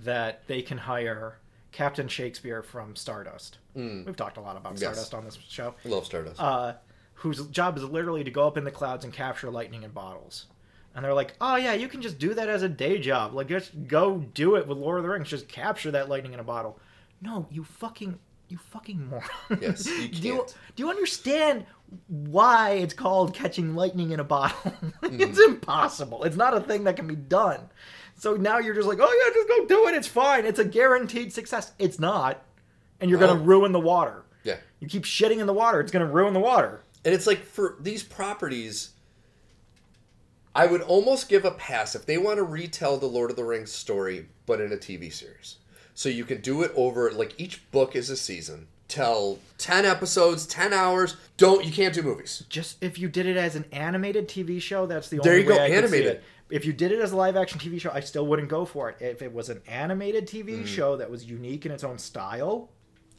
that 0.05 0.47
they 0.47 0.63
can 0.63 0.79
hire 0.79 1.37
Captain 1.73 2.09
Shakespeare 2.09 2.63
from 2.63 2.97
Stardust. 2.97 3.59
We've 3.75 4.17
talked 4.17 4.37
a 4.37 4.41
lot 4.41 4.57
about 4.57 4.75
Mm. 4.75 4.81
Yes. 4.81 4.91
Stardust 5.07 5.15
on 5.15 5.25
this 5.25 5.39
show. 5.49 5.75
Love 5.85 6.05
Stardust. 6.05 6.41
uh, 6.41 6.75
whose 7.15 7.47
job 7.49 7.77
is 7.77 7.85
literally 7.85 8.25
to 8.25 8.31
go 8.31 8.47
up 8.47 8.57
in 8.57 8.65
the 8.65 8.71
clouds 8.71 9.05
and 9.05 9.13
capture 9.13 9.51
lightning 9.51 9.83
in 9.83 9.91
bottles. 9.91 10.47
And 10.95 11.05
they're 11.05 11.15
like, 11.15 11.35
oh 11.41 11.57
yeah, 11.57 11.75
you 11.75 11.87
can 11.87 12.03
just 12.03 12.19
do 12.19 12.35
that 12.35 12.49
as 12.49 12.63
a 12.63 12.69
day 12.69 12.99
job. 12.99 13.33
Like, 13.35 13.47
just 13.49 13.87
go 13.87 14.19
do 14.35 14.57
it 14.57 14.67
with 14.67 14.79
Lord 14.79 14.99
of 14.99 15.05
the 15.05 15.11
Rings. 15.11 15.29
Just 15.29 15.47
capture 15.49 15.91
that 15.93 16.09
lightning 16.09 16.33
in 16.35 16.41
a 16.41 16.45
bottle. 16.45 16.79
No, 17.23 17.47
you 17.51 17.63
fucking, 17.63 18.19
you 18.49 18.57
fucking 18.59 19.07
moron. 19.09 19.29
Yes, 19.61 19.87
you 19.87 20.09
do, 20.09 20.29
you, 20.29 20.35
can't. 20.39 20.55
do 20.75 20.83
you 20.83 20.91
understand 20.91 21.65
why 22.09 22.71
it's 22.73 22.95
called 22.95 23.35
catching 23.35 23.75
lightning 23.77 24.11
in 24.11 24.19
a 24.21 24.25
bottle? 24.25 24.73
Mm. 25.03 25.21
it's 25.21 25.39
impossible. 25.41 26.25
It's 26.25 26.37
not 26.37 26.57
a 26.57 26.61
thing 26.61 26.85
that 26.85 26.97
can 26.97 27.07
be 27.07 27.17
done. 27.17 27.69
So 28.21 28.35
now 28.37 28.59
you're 28.59 28.75
just 28.75 28.87
like, 28.87 28.99
oh 29.01 29.23
yeah, 29.25 29.33
just 29.35 29.49
go 29.49 29.65
do 29.67 29.89
it. 29.89 29.95
It's 29.97 30.07
fine. 30.07 30.45
It's 30.45 30.59
a 30.59 30.65
guaranteed 30.65 31.33
success. 31.33 31.73
It's 31.79 31.99
not. 31.99 32.43
And 33.01 33.09
you're 33.09 33.19
going 33.19 33.31
Oh. 33.31 33.39
to 33.39 33.43
ruin 33.43 33.73
the 33.73 33.81
water. 33.81 34.25
yeah. 34.45 34.57
You 34.79 34.89
keep 34.89 35.05
shitting 35.05 35.39
in 35.39 35.47
the 35.47 35.55
water, 35.55 35.81
it's 35.81 35.91
going 35.91 36.07
to 36.07 36.13
ruin 36.13 36.35
the 36.35 36.41
water. 36.41 36.81
And 37.03 37.15
it's 37.15 37.27
like 37.27 37.43
for 37.45 37.77
these 37.81 38.03
properties, 38.03 38.91
I 40.55 40.67
would 40.67 40.83
almost 40.83 41.29
give 41.31 41.45
a 41.47 41.51
pass 41.53 41.95
if 41.95 42.05
they 42.05 42.19
want 42.19 42.37
to 42.37 42.43
retell 42.43 42.99
the 42.99 43.07
Lord 43.07 43.31
of 43.31 43.37
the 43.37 43.45
Rings 43.45 43.73
story, 43.73 44.27
but 44.47 44.61
in 44.61 44.71
a 44.73 44.77
TV 44.77 45.11
series. 45.13 45.57
So 45.95 46.09
you 46.11 46.25
can 46.27 46.41
do 46.43 46.63
it 46.63 46.73
over, 46.77 47.11
like 47.13 47.35
each 47.39 47.71
book 47.71 47.97
is 47.97 48.11
a 48.11 48.17
season. 48.17 48.67
tell 48.89 49.39
10 49.59 49.85
episodes, 49.87 50.47
10 50.47 50.73
hours. 50.73 51.17
Don't 51.37 51.65
you 51.65 51.71
can't 51.73 51.95
do 51.95 52.03
movies. 52.03 52.45
Just 52.49 52.83
if 52.83 52.99
you 52.99 53.09
did 53.09 53.25
it 53.27 53.37
as 53.37 53.55
an 53.55 53.65
animated 53.73 54.29
TV 54.29 54.61
show, 54.61 54.85
that's 54.87 55.09
the 55.09 55.19
only. 55.21 55.25
There 55.25 55.33
only 55.39 55.43
you 55.45 55.49
go, 55.49 55.57
way 55.57 55.65
I 55.65 55.69
could 55.81 55.89
see 55.91 55.97
animated. 55.99 56.23
If 56.51 56.65
you 56.65 56.73
did 56.73 56.93
it 56.93 57.01
as 57.01 57.13
a 57.13 57.17
live 57.17 57.37
action 57.37 57.59
TV 57.61 57.81
show, 57.81 57.91
I 57.93 58.01
still 58.01 58.27
wouldn't 58.27 58.49
go 58.49 58.65
for 58.65 58.91
it. 58.91 58.97
If 59.01 59.23
it 59.23 59.33
was 59.33 59.49
an 59.49 59.63
animated 59.67 60.27
Mm. 60.27 60.47
TV 60.63 60.67
show 60.67 60.97
that 60.97 61.11
was 61.11 61.25
unique 61.25 61.65
in 61.67 61.73
its 61.73 61.85
own 61.85 61.99
style, 61.99 62.71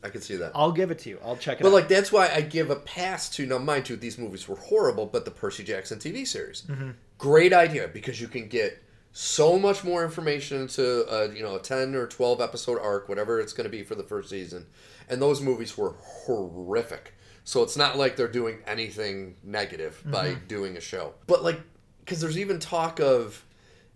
I 0.04 0.10
can 0.10 0.22
see 0.22 0.36
that. 0.38 0.52
I'll 0.56 0.72
give 0.72 0.90
it 0.92 1.00
to 1.00 1.10
you. 1.10 1.20
I'll 1.24 1.36
check 1.38 1.60
it 1.60 1.62
out. 1.62 1.64
But 1.64 1.70
out. 1.70 1.74
like 1.82 1.88
that's 1.88 2.12
why 2.12 2.30
I 2.34 2.42
give 2.42 2.70
a 2.72 2.76
pass 2.76 3.30
to 3.36 3.46
now 3.46 3.60
mind 3.60 3.88
you 3.90 3.96
these 3.96 4.18
movies 4.18 4.48
were 4.48 4.56
horrible, 4.56 5.06
but 5.06 5.26
the 5.26 5.32
Percy 5.32 5.64
Jackson 5.64 6.00
TV 6.00 6.26
series. 6.28 6.64
Mm-hmm. 6.64 6.92
Great 7.20 7.54
idea 7.54 7.88
because 7.88 8.20
you 8.20 8.28
can 8.28 8.48
get 8.48 8.82
so 9.14 9.60
much 9.60 9.84
more 9.84 10.04
information 10.04 10.62
into 10.62 11.06
a, 11.14 11.34
you 11.34 11.44
know 11.44 11.56
a 11.56 11.60
10 11.60 11.94
or 11.96 12.08
12 12.08 12.40
episode 12.42 12.80
arc 12.80 13.10
whatever 13.10 13.40
it's 13.40 13.54
going 13.54 13.66
to 13.66 13.70
be 13.70 13.84
for 13.84 13.94
the 13.96 14.04
first 14.04 14.30
season. 14.30 14.66
And 15.10 15.22
those 15.22 15.40
movies 15.42 15.78
were 15.78 15.96
horrific. 16.36 17.14
So 17.44 17.64
it's 17.64 17.76
not 17.76 17.98
like 17.98 18.16
they're 18.16 18.28
doing 18.28 18.60
anything 18.68 19.36
negative 19.44 20.02
by 20.06 20.30
Mm-hmm. 20.30 20.48
doing 20.48 20.78
a 20.78 20.82
show. 20.82 21.14
But 21.28 21.44
like 21.44 21.60
cuz 22.06 22.20
there's 22.20 22.38
even 22.38 22.60
talk 22.60 23.00
of 23.00 23.46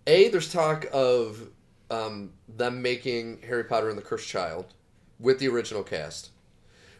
a 0.06 0.28
there's 0.28 0.52
talk 0.52 0.86
of 0.92 1.48
um, 1.90 2.32
them 2.48 2.82
making 2.82 3.42
Harry 3.46 3.64
Potter 3.64 3.88
and 3.88 3.98
the 3.98 4.02
Cursed 4.02 4.28
Child 4.28 4.66
with 5.18 5.38
the 5.38 5.48
original 5.48 5.82
cast. 5.82 6.30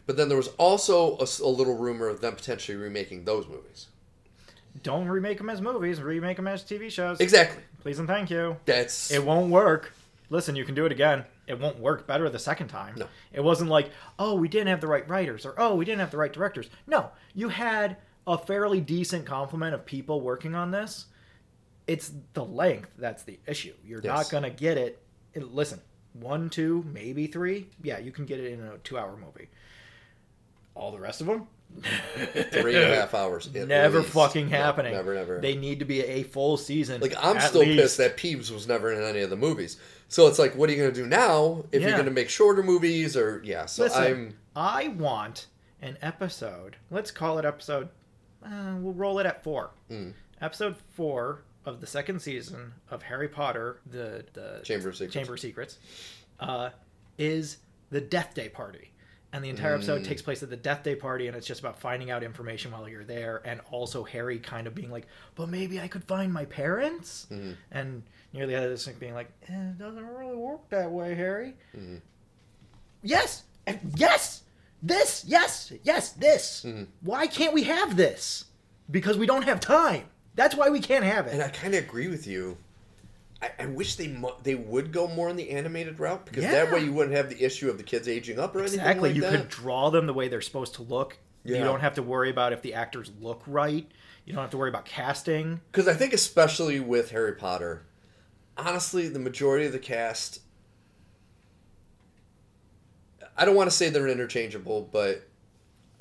But 0.06 0.16
then 0.16 0.28
there 0.28 0.36
was 0.36 0.48
also 0.56 1.18
a 1.18 1.48
little 1.48 1.76
rumor 1.76 2.08
of 2.08 2.20
them 2.20 2.36
potentially 2.36 2.76
remaking 2.76 3.24
those 3.24 3.48
movies. 3.48 3.88
Don't 4.82 5.08
remake 5.08 5.38
them 5.38 5.50
as 5.50 5.60
movies. 5.60 6.00
Remake 6.00 6.36
them 6.36 6.46
as 6.46 6.62
TV 6.62 6.90
shows. 6.90 7.18
Exactly. 7.20 7.62
Please 7.80 7.98
and 7.98 8.06
thank 8.06 8.30
you. 8.30 8.56
That's 8.66 9.10
It 9.10 9.24
won't 9.24 9.50
work. 9.50 9.92
Listen, 10.28 10.54
you 10.54 10.64
can 10.64 10.74
do 10.74 10.86
it 10.86 10.92
again. 10.92 11.24
It 11.46 11.58
won't 11.58 11.78
work 11.78 12.06
better 12.06 12.28
the 12.28 12.38
second 12.38 12.68
time. 12.68 12.94
No. 12.96 13.06
It 13.32 13.42
wasn't 13.42 13.70
like, 13.70 13.90
oh, 14.18 14.34
we 14.34 14.48
didn't 14.48 14.68
have 14.68 14.80
the 14.80 14.86
right 14.86 15.08
writers 15.08 15.46
or 15.46 15.54
oh, 15.56 15.74
we 15.74 15.84
didn't 15.84 16.00
have 16.00 16.10
the 16.10 16.16
right 16.16 16.32
directors. 16.32 16.68
No, 16.86 17.10
you 17.34 17.48
had 17.48 17.96
a 18.26 18.36
fairly 18.38 18.80
decent 18.80 19.24
complement 19.26 19.74
of 19.74 19.84
people 19.86 20.20
working 20.20 20.54
on 20.54 20.70
this. 20.70 21.06
It's 21.86 22.10
the 22.32 22.44
length 22.44 22.90
that's 22.98 23.22
the 23.22 23.38
issue. 23.46 23.74
You're 23.84 24.00
Yes. 24.02 24.16
not 24.16 24.30
going 24.30 24.42
to 24.42 24.50
get 24.50 24.76
it. 24.76 25.00
Listen, 25.36 25.80
one, 26.14 26.50
two, 26.50 26.84
maybe 26.92 27.26
three. 27.28 27.68
Yeah, 27.82 27.98
you 27.98 28.10
can 28.10 28.24
get 28.26 28.40
it 28.40 28.52
in 28.52 28.60
a 28.64 28.78
two 28.78 28.98
hour 28.98 29.16
movie. 29.16 29.48
All 30.74 30.90
the 30.92 30.98
rest 30.98 31.20
of 31.20 31.26
them, 31.28 31.46
three 32.52 32.74
and 32.74 32.92
a 32.92 32.96
half 32.96 33.14
hours. 33.14 33.48
never 33.54 34.00
least. 34.00 34.10
fucking 34.12 34.50
No, 34.50 34.56
happening. 34.56 34.92
never, 34.92 35.14
never. 35.14 35.40
They 35.40 35.54
need 35.56 35.78
to 35.78 35.84
be 35.84 36.00
a 36.02 36.22
full 36.24 36.56
season. 36.56 37.00
like 37.00 37.14
I'm 37.22 37.40
still 37.40 37.62
least. 37.62 37.80
pissed 37.80 37.96
that 37.98 38.16
Peeves 38.16 38.50
was 38.50 38.66
never 38.66 38.92
in 38.92 39.02
any 39.02 39.20
of 39.20 39.30
the 39.30 39.36
movies. 39.36 39.78
So 40.08 40.26
it's 40.26 40.38
like, 40.38 40.54
what 40.54 40.68
are 40.68 40.72
you 40.72 40.78
going 40.82 40.92
to 40.92 41.00
do 41.02 41.06
now 41.06 41.64
if 41.72 41.82
you're 41.82 41.92
going 41.92 42.04
to 42.04 42.10
make 42.10 42.28
shorter 42.28 42.62
movies 42.62 43.16
or 43.16 43.40
yeah? 43.44 43.66
So 43.66 43.84
Listen, 43.84 44.02
I'm 44.02 44.36
I 44.54 44.88
want 44.88 45.46
an 45.80 45.96
episode. 46.02 46.76
Let's 46.90 47.10
call 47.10 47.38
it 47.38 47.44
episode. 47.44 47.88
Uh, 48.46 48.76
we'll 48.78 48.92
roll 48.94 49.18
it 49.18 49.26
at 49.26 49.42
four. 49.42 49.70
Mm. 49.90 50.12
Episode 50.40 50.76
four 50.94 51.42
of 51.64 51.80
the 51.80 51.86
second 51.86 52.20
season 52.20 52.72
of 52.90 53.02
Harry 53.02 53.28
Potter, 53.28 53.80
the 53.86 54.24
the 54.34 54.60
Chamber 54.62 54.88
of 54.90 54.96
Secrets. 54.96 55.14
Chamber 55.14 55.34
of 55.34 55.40
Secrets, 55.40 55.78
uh, 56.38 56.70
is 57.18 57.58
the 57.90 58.00
Death 58.00 58.34
Day 58.34 58.48
party, 58.48 58.92
and 59.32 59.42
the 59.44 59.48
entire 59.48 59.74
episode 59.74 60.02
Mm. 60.02 60.06
takes 60.06 60.22
place 60.22 60.42
at 60.44 60.50
the 60.50 60.56
Death 60.56 60.82
Day 60.84 60.94
party, 60.94 61.26
and 61.26 61.36
it's 61.36 61.46
just 61.46 61.58
about 61.60 61.80
finding 61.80 62.10
out 62.10 62.22
information 62.22 62.70
while 62.70 62.88
you're 62.88 63.04
there, 63.04 63.42
and 63.44 63.60
also 63.70 64.04
Harry 64.04 64.38
kind 64.38 64.66
of 64.68 64.74
being 64.74 64.90
like, 64.92 65.06
"But 65.34 65.48
maybe 65.48 65.80
I 65.80 65.88
could 65.88 66.04
find 66.04 66.32
my 66.32 66.44
parents," 66.44 67.26
Mhm. 67.30 67.56
and 67.72 68.02
nearly 68.32 68.54
the 68.54 68.64
other 68.72 68.92
being 69.00 69.14
like, 69.14 69.30
eh, 69.48 69.70
"It 69.70 69.78
doesn't 69.78 70.06
really 70.06 70.36
work 70.36 70.68
that 70.68 70.90
way, 70.92 71.14
Harry." 71.14 71.56
Mhm. 71.76 72.00
Yes, 73.02 73.44
yes, 73.96 74.42
this, 74.82 75.24
yes, 75.26 75.72
yes, 75.82 76.10
this. 76.12 76.62
Mhm. 76.66 76.88
Why 77.02 77.26
can't 77.26 77.52
we 77.54 77.64
have 77.64 77.96
this? 77.96 78.44
Because 78.90 79.16
we 79.18 79.26
don't 79.26 79.42
have 79.44 79.60
time. 79.60 80.04
That's 80.34 80.54
why 80.54 80.68
we 80.68 80.80
can't 80.80 81.04
have 81.04 81.26
it. 81.26 81.32
and 81.32 81.42
I 81.42 81.48
kind 81.48 81.74
of 81.74 81.82
agree 81.84 82.08
with 82.08 82.26
you. 82.26 82.58
I, 83.42 83.50
I 83.58 83.66
wish 83.66 83.96
they 83.96 84.08
mu- 84.08 84.30
they 84.42 84.54
would 84.54 84.92
go 84.92 85.08
more 85.08 85.28
in 85.28 85.36
the 85.36 85.50
animated 85.50 85.98
route 85.98 86.24
because 86.24 86.44
Yeah. 86.44 86.52
that 86.52 86.72
way 86.72 86.80
you 86.84 86.92
wouldn't 86.92 87.16
have 87.16 87.28
the 87.28 87.42
issue 87.44 87.68
of 87.68 87.76
the 87.78 87.84
kids 87.84 88.06
aging 88.08 88.38
up 88.38 88.54
or 88.54 88.62
exactly. 88.62 88.80
anything 88.84 89.02
like 89.02 89.14
you 89.14 89.20
that. 89.22 89.30
could 89.42 89.48
draw 89.48 89.90
them 89.90 90.06
the 90.06 90.12
way 90.14 90.28
they're 90.28 90.40
supposed 90.40 90.74
to 90.76 90.82
look. 90.82 91.18
You 91.44 91.54
don't 91.58 91.80
have 91.80 91.94
to 91.94 92.02
worry 92.02 92.28
about 92.30 92.52
if 92.52 92.62
the 92.62 92.74
actors 92.74 93.12
look 93.20 93.40
right. 93.46 93.86
You 94.24 94.32
don't 94.32 94.42
have 94.42 94.50
to 94.50 94.56
worry 94.58 94.68
about 94.68 94.84
casting. 94.84 95.60
Because 95.70 95.86
I 95.86 95.94
think, 95.94 96.12
especially 96.12 96.80
with 96.80 97.10
Harry 97.12 97.34
Potter, 97.34 97.84
honestly, 98.56 99.08
the 99.08 99.18
majority 99.20 99.66
of 99.66 99.72
the 99.72 99.78
cast, 99.78 100.40
I 103.36 103.44
don't 103.44 103.54
want 103.54 103.70
to 103.70 103.76
say 103.76 103.88
they're 103.88 104.08
interchangeable, 104.08 104.88
but 104.92 105.26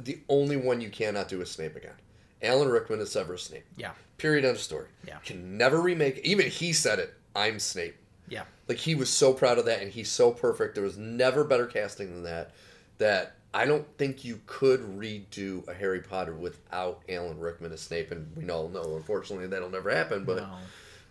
the 0.02 0.20
only 0.30 0.58
one 0.58 0.82
you 0.82 0.90
cannot 0.90 1.28
do 1.28 1.42
is 1.42 1.52
Snape 1.52 1.76
again. 1.76 1.94
Alan 2.42 2.70
Rickman 2.70 3.00
is 3.00 3.12
Severus 3.12 3.44
Snape. 3.44 3.66
Yeah. 3.78 3.92
Period. 4.18 4.46
End 4.46 4.56
of 4.56 4.62
story. 4.62 4.88
Yeah. 5.08 5.18
Can 5.26 5.58
never 5.58 5.82
remake. 5.82 6.20
Even 6.24 6.48
he 6.48 6.74
said 6.74 7.00
it. 7.00 7.14
I'm 7.36 7.60
Snape. 7.60 7.96
Yeah. 8.28 8.44
Like 8.68 8.78
he 8.78 8.96
was 8.96 9.10
so 9.10 9.34
proud 9.34 9.58
of 9.58 9.66
that, 9.66 9.82
and 9.82 9.92
he's 9.92 10.10
so 10.12 10.32
perfect. 10.32 10.76
There 10.76 10.84
was 10.84 10.98
never 10.98 11.44
better 11.44 11.66
casting 11.66 12.08
than 12.14 12.24
that. 12.24 12.52
That 12.98 13.36
I 13.54 13.66
don't 13.66 13.86
think 13.98 14.24
you 14.26 14.42
could 14.46 14.82
redo 14.82 15.68
a 15.68 15.74
Harry 15.74 16.02
Potter 16.02 16.34
without 16.34 17.02
Alan 17.10 17.40
Rickman 17.40 17.72
as 17.72 17.82
Snape, 17.82 18.12
and 18.12 18.36
we 18.36 18.50
all 18.50 18.70
know, 18.70 18.96
unfortunately, 18.96 19.48
that'll 19.48 19.70
never 19.70 19.90
happen. 19.92 20.24
But 20.26 20.48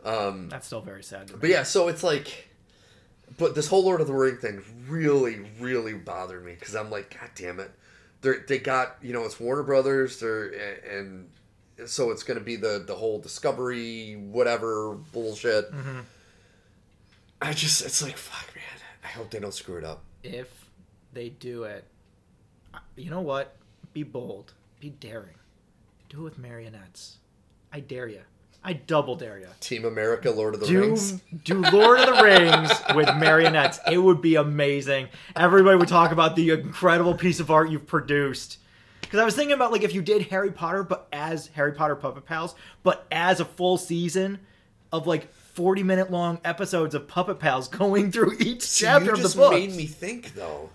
no, 0.05 0.29
um, 0.29 0.49
that's 0.49 0.67
still 0.67 0.81
very 0.81 1.03
sad. 1.03 1.29
To 1.29 1.35
me. 1.35 1.39
but 1.41 1.51
yeah, 1.51 1.63
so 1.63 1.89
it's 1.89 2.03
like, 2.03 2.49
but 3.39 3.55
this 3.55 3.69
whole 3.69 3.85
Lord 3.85 4.01
of 4.01 4.07
the 4.07 4.15
Ring 4.15 4.37
thing 4.37 4.63
really, 4.89 5.41
really 5.61 5.95
bothered 5.95 6.45
me 6.45 6.55
because 6.59 6.75
I'm 6.75 6.91
like, 6.91 7.19
God 7.19 7.31
damn 7.35 7.61
it, 7.61 7.71
they 8.23 8.33
they 8.47 8.59
got 8.59 8.97
you 9.03 9.13
know 9.13 9.25
it's 9.25 9.39
Warner 9.41 9.63
Brothers, 9.63 10.21
they're 10.21 10.49
and 10.91 11.29
so 11.87 12.11
it's 12.11 12.23
going 12.23 12.39
to 12.39 12.45
be 12.45 12.57
the 12.57 12.83
the 12.87 12.95
whole 12.95 13.19
Discovery 13.19 14.15
whatever 14.15 14.95
bullshit. 15.13 15.73
Mhm. 15.73 16.03
I 17.43 17.53
just 17.53 17.85
it's 17.85 18.03
like 18.03 18.17
fuck, 18.17 18.55
man. 18.55 18.65
I 19.03 19.09
hope 19.09 19.31
they 19.31 19.41
don't 19.41 19.53
screw 19.55 19.77
it 19.79 19.85
up. 19.85 20.03
If 20.23 20.49
they 21.13 21.29
do 21.29 21.65
it, 21.65 21.85
you 22.97 23.11
know 23.11 23.21
what? 23.21 23.57
Be 23.93 24.03
bold. 24.03 24.53
Be 24.81 24.91
daring. 24.91 25.35
Do 26.09 26.21
it 26.21 26.25
with 26.25 26.39
marionettes. 26.39 27.19
I 27.73 27.81
dare 27.81 28.09
you. 28.09 28.23
I 28.67 28.73
double 28.73 29.15
dare 29.15 29.39
you. 29.39 29.49
Team 29.61 29.85
America, 29.85 30.31
Lord 30.31 30.55
of 30.55 30.61
the 30.61 30.67
do 30.67 30.81
Rings. 30.81 31.21
do 31.45 31.61
Lord 31.61 32.01
of 32.01 32.17
the 32.17 32.23
Rings 32.23 32.71
with 32.95 33.15
marionettes. 33.17 33.79
It 33.91 33.99
would 33.99 34.23
be 34.23 34.37
amazing. 34.37 35.09
Everybody 35.37 35.77
would 35.77 35.89
talk 35.89 36.13
about 36.13 36.35
the 36.35 36.51
incredible 36.51 37.15
piece 37.15 37.41
of 37.41 37.51
art 37.51 37.69
you've 37.71 37.87
produced. 37.87 38.59
Because 39.03 39.21
I 39.21 39.25
was 39.27 39.37
thinking 39.37 39.53
about 39.53 39.71
like 39.71 39.83
if 39.83 39.95
you 39.95 40.01
did 40.01 40.23
Harry 40.29 40.51
Potter, 40.51 40.83
but 40.83 41.09
as 41.13 41.49
Harry 41.49 41.73
Potter 41.73 41.95
Puppet 41.95 42.25
Pals, 42.25 42.55
but 42.83 43.07
as 43.13 43.39
a 43.39 43.45
full 43.45 43.77
season 43.77 44.41
of 44.93 45.07
like 45.07 45.31
forty 45.33 45.83
minute 45.83 46.11
long 46.11 46.41
episodes 46.43 46.95
of 46.95 47.07
Puppet 47.07 47.39
Pals 47.39 47.69
going 47.69 48.11
through 48.11 48.33
each 48.41 48.63
See, 48.63 48.87
chapter 48.87 49.11
of 49.13 49.19
the 49.19 49.25
just 49.25 49.37
book. 49.37 49.53
made 49.53 49.73
me 49.73 49.85
think 49.87 50.35
though. 50.35 50.71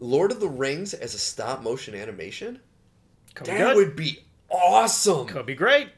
Lord 0.00 0.32
of 0.32 0.40
the 0.40 0.48
Rings 0.48 0.94
as 0.94 1.14
a 1.14 1.18
stop 1.18 1.62
motion 1.62 1.94
animation, 1.94 2.60
Could 3.34 3.46
that 3.48 3.76
would 3.76 3.94
be 3.94 4.20
awesome. 4.50 5.26
Could 5.26 5.46
be 5.46 5.54
great. 5.54 5.88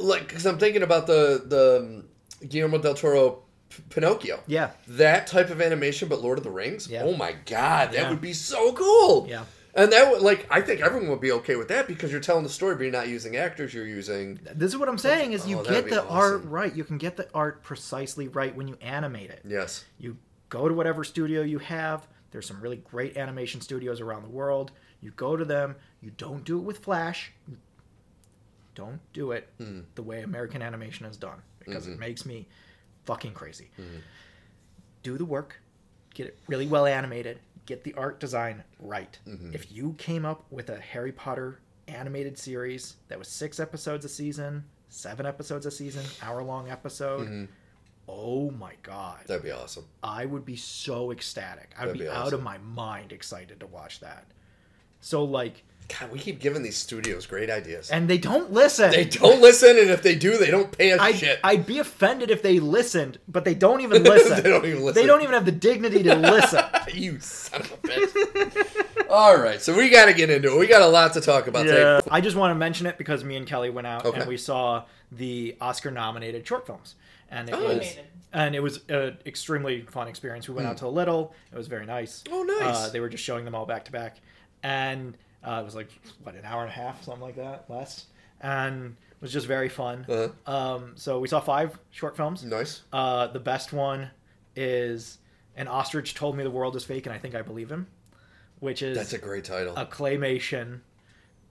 Like 0.00 0.28
because 0.28 0.46
I'm 0.46 0.58
thinking 0.58 0.82
about 0.82 1.06
the 1.06 1.42
the 1.46 2.04
Guillermo 2.46 2.78
del 2.78 2.94
Toro 2.94 3.42
P- 3.70 3.82
Pinocchio. 3.90 4.40
Yeah. 4.46 4.70
That 4.88 5.26
type 5.26 5.50
of 5.50 5.60
animation, 5.60 6.08
but 6.08 6.22
Lord 6.22 6.38
of 6.38 6.44
the 6.44 6.50
Rings. 6.50 6.88
Yeah. 6.88 7.02
Oh 7.04 7.14
my 7.16 7.32
god, 7.46 7.92
that 7.92 7.94
Yeah. 7.94 8.10
would 8.10 8.20
be 8.20 8.32
so 8.32 8.72
cool. 8.72 9.26
Yeah. 9.28 9.44
And 9.74 9.92
that 9.92 10.10
would 10.10 10.22
like 10.22 10.46
I 10.50 10.60
think 10.62 10.80
everyone 10.80 11.10
would 11.10 11.20
be 11.20 11.32
okay 11.32 11.56
with 11.56 11.68
that 11.68 11.86
because 11.86 12.10
you're 12.10 12.20
telling 12.20 12.42
the 12.44 12.48
story, 12.48 12.74
but 12.76 12.82
you're 12.84 12.92
not 12.92 13.08
using 13.08 13.36
actors. 13.36 13.74
You're 13.74 13.86
using 13.86 14.40
This 14.54 14.72
is 14.72 14.78
what 14.78 14.88
I'm 14.88 14.96
saying 14.98 15.32
is 15.32 15.44
oh, 15.44 15.48
you 15.48 15.58
Oh, 15.60 15.64
get 15.64 15.88
the 15.90 16.04
art 16.06 16.44
right. 16.44 16.74
You 16.74 16.84
can 16.84 16.96
get 16.98 17.16
the 17.16 17.28
art 17.34 17.62
precisely 17.62 18.28
right 18.28 18.54
when 18.56 18.68
you 18.68 18.78
animate 18.80 19.30
it. 19.30 19.42
yes. 19.44 19.84
You 19.98 20.16
go 20.48 20.68
to 20.68 20.74
whatever 20.74 21.04
studio 21.04 21.42
you 21.42 21.58
have. 21.58 22.06
There's 22.30 22.46
some 22.46 22.60
really 22.60 22.76
great 22.78 23.16
animation 23.16 23.60
studios 23.60 24.00
around 24.00 24.22
the 24.22 24.28
world. 24.30 24.70
You 25.00 25.10
go 25.10 25.36
to 25.36 25.44
them. 25.44 25.76
You 26.00 26.10
don't 26.16 26.44
do 26.44 26.58
it 26.58 26.62
with 26.62 26.78
Flash. 26.78 27.32
Don't 28.76 29.00
do 29.12 29.32
it 29.32 29.48
Hmm. 29.58 29.80
the 29.96 30.02
way 30.04 30.22
American 30.22 30.62
animation 30.62 31.06
is 31.06 31.16
done 31.16 31.42
because 31.58 31.86
Mhm. 31.88 31.94
it 31.94 31.98
makes 31.98 32.24
me 32.24 32.46
fucking 33.06 33.32
crazy. 33.34 33.70
Mhm. 33.78 34.02
Do 35.02 35.16
the 35.18 35.24
work, 35.24 35.56
get 36.14 36.26
it 36.28 36.38
really 36.46 36.66
well 36.66 36.86
animated, 36.86 37.40
get 37.64 37.82
the 37.84 37.94
art 37.94 38.20
design 38.20 38.62
right. 38.78 39.18
Mhm. 39.26 39.54
If 39.54 39.72
you 39.72 39.94
came 39.98 40.24
up 40.24 40.44
with 40.52 40.68
a 40.70 40.78
Harry 40.78 41.10
Potter 41.12 41.58
animated 41.88 42.36
series 42.38 42.96
that 43.08 43.18
was 43.18 43.28
six 43.28 43.58
episodes 43.58 44.04
a 44.04 44.08
season, 44.08 44.64
seven 44.88 45.24
episodes 45.24 45.64
a 45.66 45.70
season, 45.70 46.04
hour 46.20 46.42
long 46.42 46.68
episode, 46.68 47.26
Mhm. 47.28 47.48
oh 48.08 48.50
my 48.50 48.74
god. 48.82 49.24
That'd 49.26 49.42
be 49.44 49.50
awesome. 49.52 49.86
I 50.02 50.26
would 50.26 50.44
be 50.44 50.56
so 50.56 51.10
ecstatic. 51.12 51.72
I 51.78 51.86
would 51.86 51.94
That'd 51.94 52.00
be, 52.00 52.04
be 52.04 52.10
out 52.10 52.32
of 52.34 52.42
my 52.42 52.58
mind 52.58 53.10
excited 53.12 53.58
to 53.60 53.66
watch 53.66 54.00
that. 54.00 54.26
So 55.00 55.24
like, 55.24 55.64
God, 55.88 56.10
we 56.10 56.18
keep 56.18 56.40
giving 56.40 56.62
these 56.62 56.76
studios 56.76 57.26
great 57.26 57.48
ideas. 57.48 57.90
and 57.90 58.08
they 58.08 58.18
don't 58.18 58.52
listen. 58.52 58.90
they 58.90 59.04
don't 59.04 59.40
listen, 59.40 59.78
and 59.78 59.90
if 59.90 60.02
they 60.02 60.14
do, 60.16 60.36
they 60.36 60.50
don't 60.50 60.76
pay 60.76 60.92
us 60.92 61.00
I'd, 61.00 61.16
shit. 61.16 61.38
I'd 61.44 61.64
be 61.64 61.78
offended 61.78 62.30
if 62.30 62.42
they 62.42 62.58
listened, 62.58 63.18
but 63.28 63.44
they 63.44 63.54
don't 63.54 63.80
even 63.80 64.02
listen. 64.02 64.42
They 64.42 64.50
don't 64.50 64.64
even 64.64 64.82
listen. 64.82 65.00
They 65.00 65.06
don't 65.06 65.22
even 65.22 65.34
have 65.34 65.44
the 65.44 65.52
dignity 65.52 66.02
to 66.02 66.16
listen. 66.16 66.64
you 66.92 67.20
son 67.20 67.60
of 67.60 67.72
a 67.72 67.76
bitch. 67.76 69.08
All 69.08 69.36
right, 69.38 69.60
so 69.62 69.76
we 69.76 69.88
got 69.88 70.06
to 70.06 70.14
get 70.14 70.28
into 70.30 70.52
it. 70.54 70.58
We 70.58 70.66
got 70.66 70.82
a 70.82 70.86
lot 70.88 71.12
to 71.14 71.20
talk 71.20 71.46
about 71.46 71.66
Yeah. 71.66 71.72
today. 72.00 72.00
I 72.10 72.20
just 72.20 72.36
want 72.36 72.50
to 72.50 72.54
mention 72.56 72.86
it 72.86 72.98
because 72.98 73.22
me 73.22 73.36
and 73.36 73.46
Kelly 73.46 73.70
went 73.70 73.86
out 73.86 74.04
Okay. 74.04 74.20
and 74.20 74.28
we 74.28 74.36
saw 74.36 74.84
the 75.12 75.56
Oscar-nominated 75.60 76.46
short 76.46 76.66
films, 76.66 76.96
and 77.30 77.48
it 77.48 77.54
Oh. 77.54 77.62
was 77.76 77.96
and 78.32 78.54
it 78.54 78.60
was 78.62 78.80
an 78.88 79.16
extremely 79.24 79.82
fun 79.82 80.08
experience. 80.08 80.48
We 80.48 80.54
went 80.56 80.66
out 80.66 80.76
to 80.78 80.86
a 80.86 80.88
little. 80.88 81.32
It 81.52 81.56
was 81.56 81.68
very 81.68 81.86
nice. 81.86 82.22
Oh, 82.30 82.42
nice. 82.42 82.76
Uh, 82.76 82.90
they 82.92 83.00
were 83.00 83.08
just 83.08 83.22
showing 83.24 83.44
them 83.44 83.54
all 83.54 83.64
back 83.66 83.84
to 83.86 83.92
back, 83.92 84.16
and 84.62 85.16
uh, 85.46 85.60
it 85.60 85.64
was 85.64 85.74
like 85.74 85.88
what 86.22 86.34
an 86.34 86.44
hour 86.44 86.62
and 86.62 86.70
a 86.70 86.74
half, 86.74 87.02
something 87.04 87.22
like 87.22 87.36
that, 87.36 87.64
less, 87.68 88.06
and 88.40 88.96
it 89.10 89.22
was 89.22 89.32
just 89.32 89.46
very 89.46 89.68
fun. 89.68 90.04
Uh-huh. 90.08 90.52
Um, 90.52 90.92
so 90.96 91.20
we 91.20 91.28
saw 91.28 91.40
five 91.40 91.78
short 91.90 92.16
films. 92.16 92.44
Nice. 92.44 92.82
Uh, 92.92 93.28
the 93.28 93.40
best 93.40 93.72
one 93.72 94.10
is 94.56 95.18
an 95.56 95.68
ostrich 95.68 96.14
told 96.14 96.36
me 96.36 96.42
the 96.44 96.50
world 96.50 96.76
is 96.76 96.84
fake, 96.84 97.06
and 97.06 97.14
I 97.14 97.18
think 97.18 97.34
I 97.34 97.42
believe 97.42 97.70
him, 97.70 97.86
which 98.60 98.82
is 98.82 98.96
That's 98.96 99.12
a 99.12 99.18
great 99.18 99.44
title. 99.44 99.74
a 99.76 99.86
claymation 99.86 100.80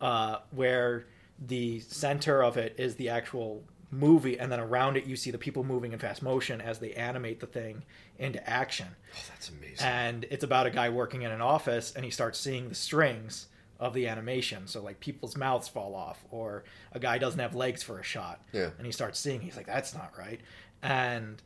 uh, 0.02 0.38
where 0.52 1.08
the 1.48 1.80
center 1.80 2.44
of 2.44 2.58
it 2.58 2.76
is 2.78 2.96
the 2.96 3.10
actual 3.10 3.64
movie, 3.92 4.38
and 4.38 4.52
then 4.52 4.60
around 4.60 4.98
it 4.98 5.06
you 5.06 5.16
see 5.16 5.32
the 5.32 5.38
people 5.38 5.64
moving 5.64 5.94
in 5.94 6.00
fast 6.00 6.22
motion 6.22 6.60
as 6.60 6.80
they 6.80 6.92
animate 6.94 7.40
the 7.40 7.48
thing 7.48 7.84
into 8.20 8.48
action. 8.50 8.88
oh, 9.14 9.20
that's 9.30 9.50
amazing. 9.50 9.86
And 9.86 10.26
it's 10.30 10.44
about 10.44 10.66
a 10.66 10.70
guy 10.70 10.90
working 10.90 11.22
in 11.22 11.32
an 11.32 11.42
office, 11.42 11.94
and 11.96 12.04
he 12.04 12.12
starts 12.12 12.38
seeing 12.40 12.70
the 12.70 12.76
strings 12.76 13.48
of 13.86 13.94
the 13.94 14.08
animation. 14.08 14.68
So 14.68 14.82
like 14.82 15.00
people's 15.00 15.38
mouths 15.38 15.68
fall 15.68 15.96
off, 15.96 16.24
or 16.32 16.64
a 16.92 17.00
guy 17.00 17.18
doesn't 17.18 17.40
have 17.40 17.56
legs 17.56 17.84
for 17.84 18.00
a 18.00 18.04
shot, 18.04 18.42
Yeah. 18.52 18.70
and 18.78 18.86
he 18.86 18.92
starts 18.92 19.20
seeing. 19.20 19.42
He's 19.42 19.56
like, 19.56 19.68
"That's 19.68 19.94
not 19.94 20.18
right," 20.18 20.42
and 20.82 21.42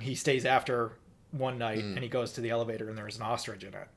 he 0.00 0.14
stays 0.14 0.44
after 0.44 0.92
one 1.30 1.58
night, 1.58 1.78
Mm. 1.84 1.94
and 1.94 1.98
he 1.98 2.08
goes 2.08 2.32
to 2.32 2.40
the 2.40 2.50
elevator, 2.50 2.88
and 2.88 2.96
there's 2.96 3.16
an 3.16 3.22
ostrich 3.22 3.62
in 3.64 3.74
it, 3.74 3.88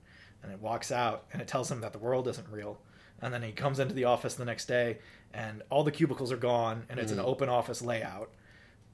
and 0.43 0.51
it 0.51 0.59
walks 0.59 0.91
out, 0.91 1.25
and 1.31 1.41
it 1.41 1.47
tells 1.47 1.71
him 1.71 1.81
that 1.81 1.93
the 1.93 1.99
world 1.99 2.27
isn't 2.27 2.47
real. 2.49 2.79
And 3.21 3.33
then 3.33 3.41
he 3.43 3.51
comes 3.51 3.79
into 3.79 3.93
the 3.93 4.05
office 4.05 4.35
the 4.35 4.45
next 4.45 4.65
day, 4.65 4.99
and 5.33 5.61
all 5.69 5.83
the 5.83 5.91
cubicles 5.91 6.31
are 6.31 6.37
gone, 6.37 6.85
and 6.89 6.99
it's 6.99 7.11
an 7.11 7.17
Mm. 7.19 7.25
open 7.25 7.49
office 7.49 7.81
layout. 7.81 8.31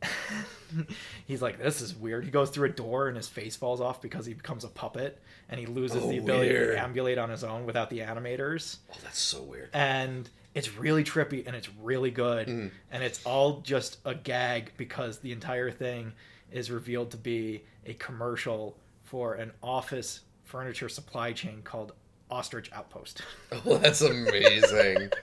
He's 1.26 1.42
like, 1.42 1.58
this 1.62 1.82
is 1.82 1.96
weird. 1.96 2.26
He 2.26 2.32
goes 2.32 2.50
through 2.50 2.70
a 2.70 2.72
door 2.72 3.08
and 3.08 3.16
his 3.18 3.28
face 3.28 3.56
falls 3.56 3.80
off 3.82 4.02
because 4.02 4.26
he 4.26 4.34
becomes 4.34 4.64
a 4.64 4.68
puppet 4.68 5.22
and 5.50 5.60
he 5.60 5.66
loses 5.66 6.04
Oh, 6.04 6.10
the 6.10 6.18
ability 6.18 6.50
weird. 6.52 6.76
to 6.76 6.82
ambulate 6.82 7.18
on 7.18 7.30
his 7.30 7.44
own 7.44 7.66
without 7.66 7.90
the 7.90 8.00
animators. 8.00 8.78
oh, 8.92 8.98
that's 9.04 9.20
so 9.20 9.42
weird. 9.44 9.70
And 9.74 10.30
it's 10.54 10.76
really 10.76 11.04
trippy 11.04 11.46
and 11.48 11.56
it's 11.56 11.70
really 11.82 12.12
good. 12.12 12.48
Mm. 12.48 12.72
And 12.92 13.04
it's 13.04 13.24
all 13.26 13.62
just 13.62 13.98
a 14.06 14.14
gag 14.16 14.72
because 14.78 15.20
the 15.20 15.32
entire 15.32 15.72
thing 15.72 16.14
is 16.52 16.70
revealed 16.72 17.12
to 17.12 17.18
be 17.18 17.64
a 17.86 17.94
commercial 17.94 18.78
for 19.04 19.36
an 19.36 19.52
office 19.64 20.22
furniture 20.44 20.90
supply 20.90 21.32
chain 21.32 21.62
called 21.64 21.94
Ostrich 22.30 22.72
Outpost. 22.74 23.22
Oh, 23.66 23.78
that's 23.78 24.02
amazing. 24.02 25.10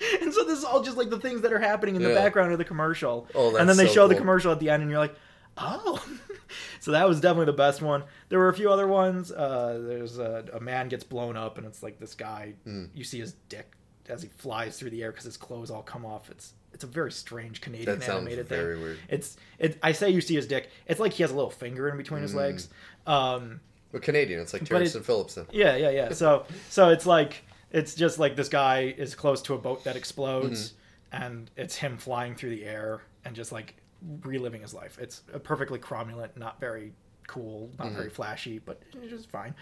and 0.22 0.32
so 0.32 0.44
this 0.44 0.58
is 0.58 0.64
all 0.64 0.82
just 0.82 0.96
like 0.96 1.10
the 1.10 1.18
things 1.20 1.42
that 1.42 1.52
are 1.52 1.58
happening 1.58 1.96
in 1.96 2.02
the 2.02 2.08
Yeah. 2.10 2.14
background 2.14 2.52
of 2.52 2.58
the 2.58 2.64
commercial. 2.64 3.26
Oh, 3.34 3.50
that's 3.50 3.60
and 3.60 3.68
then 3.68 3.76
they 3.76 3.86
so 3.86 3.92
show 3.94 4.08
the 4.08 4.14
commercial 4.14 4.52
at 4.52 4.60
the 4.60 4.70
end, 4.70 4.82
and 4.82 4.90
you're 4.90 5.00
like, 5.00 5.14
oh. 5.58 6.04
so 6.80 6.92
that 6.92 7.08
was 7.08 7.20
definitely 7.20 7.46
the 7.46 7.52
best 7.52 7.82
one. 7.82 8.04
There 8.28 8.38
were 8.38 8.48
a 8.48 8.54
few 8.54 8.70
other 8.70 8.86
ones. 8.86 9.30
Uh, 9.30 9.80
there's 9.86 10.18
a, 10.18 10.44
a 10.54 10.60
man 10.60 10.88
gets 10.88 11.04
blown 11.04 11.36
up, 11.36 11.58
and 11.58 11.66
it's 11.66 11.82
like 11.82 11.98
this 11.98 12.14
guy. 12.14 12.54
Hmm. 12.64 12.86
You 12.94 13.04
see 13.04 13.20
his 13.20 13.32
dick 13.48 13.72
as 14.08 14.22
he 14.22 14.28
flies 14.28 14.78
through 14.78 14.90
the 14.90 15.02
air 15.02 15.10
because 15.12 15.24
his 15.24 15.36
clothes 15.36 15.70
all 15.70 15.82
come 15.82 16.04
off. 16.06 16.30
It's 16.30 16.54
it's 16.72 16.84
a 16.84 16.86
very 16.86 17.12
strange 17.12 17.60
Canadian 17.60 17.98
That 17.98 18.08
animated 18.08 18.48
very 18.48 18.74
thing. 18.74 18.82
weird. 18.82 18.98
It's 19.08 19.36
it. 19.58 19.78
I 19.82 19.92
say 19.92 20.10
you 20.10 20.20
see 20.20 20.34
his 20.36 20.46
dick. 20.46 20.70
It's 20.86 21.00
like 21.00 21.12
he 21.12 21.22
has 21.22 21.30
a 21.30 21.34
little 21.34 21.50
finger 21.50 21.88
in 21.88 21.96
between 21.96 22.22
his 22.22 22.32
Hmm. 22.32 22.38
legs. 22.38 22.68
Um, 23.06 23.60
But 23.92 24.02
Canadian, 24.02 24.40
it's 24.40 24.52
like 24.52 24.64
Terrence 24.64 24.90
it- 24.94 24.98
and 24.98 25.04
Phillipson. 25.06 25.46
yeah, 25.52 25.76
yeah, 25.76 25.90
yeah. 25.90 26.12
So 26.12 26.46
so 26.70 26.88
it's 26.90 27.06
like 27.06 27.42
it's 27.70 27.94
just 27.94 28.18
like 28.18 28.36
this 28.36 28.48
guy 28.48 28.94
is 28.96 29.14
close 29.14 29.42
to 29.42 29.54
a 29.54 29.58
boat 29.58 29.84
that 29.84 29.96
explodes 29.96 30.74
and 31.12 31.50
it's 31.56 31.76
him 31.76 31.96
flying 31.98 32.34
through 32.34 32.50
the 32.50 32.64
air 32.64 33.02
and 33.24 33.34
just 33.36 33.52
like 33.52 33.76
reliving 34.22 34.62
his 34.62 34.74
life. 34.74 34.98
It's 35.00 35.22
a 35.32 35.38
perfectly 35.38 35.78
cromulent, 35.78 36.36
not 36.36 36.58
very 36.60 36.92
cool, 37.26 37.70
not 37.78 37.92
very 37.92 38.10
flashy, 38.10 38.58
but 38.58 38.80
it's 39.02 39.10
just 39.10 39.30
fine. 39.30 39.54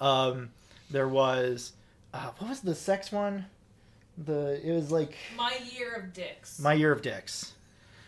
Um 0.00 0.50
there 0.90 1.08
was 1.08 1.72
uh, 2.12 2.30
what 2.38 2.48
was 2.50 2.60
the 2.60 2.74
sex 2.74 3.12
one? 3.12 3.46
The 4.18 4.60
it 4.66 4.72
was 4.74 4.90
like 4.90 5.16
My 5.36 5.56
year 5.76 5.94
of 5.94 6.12
dicks. 6.12 6.58
My 6.60 6.72
Year 6.74 6.92
of 6.92 7.02
Dicks. 7.02 7.52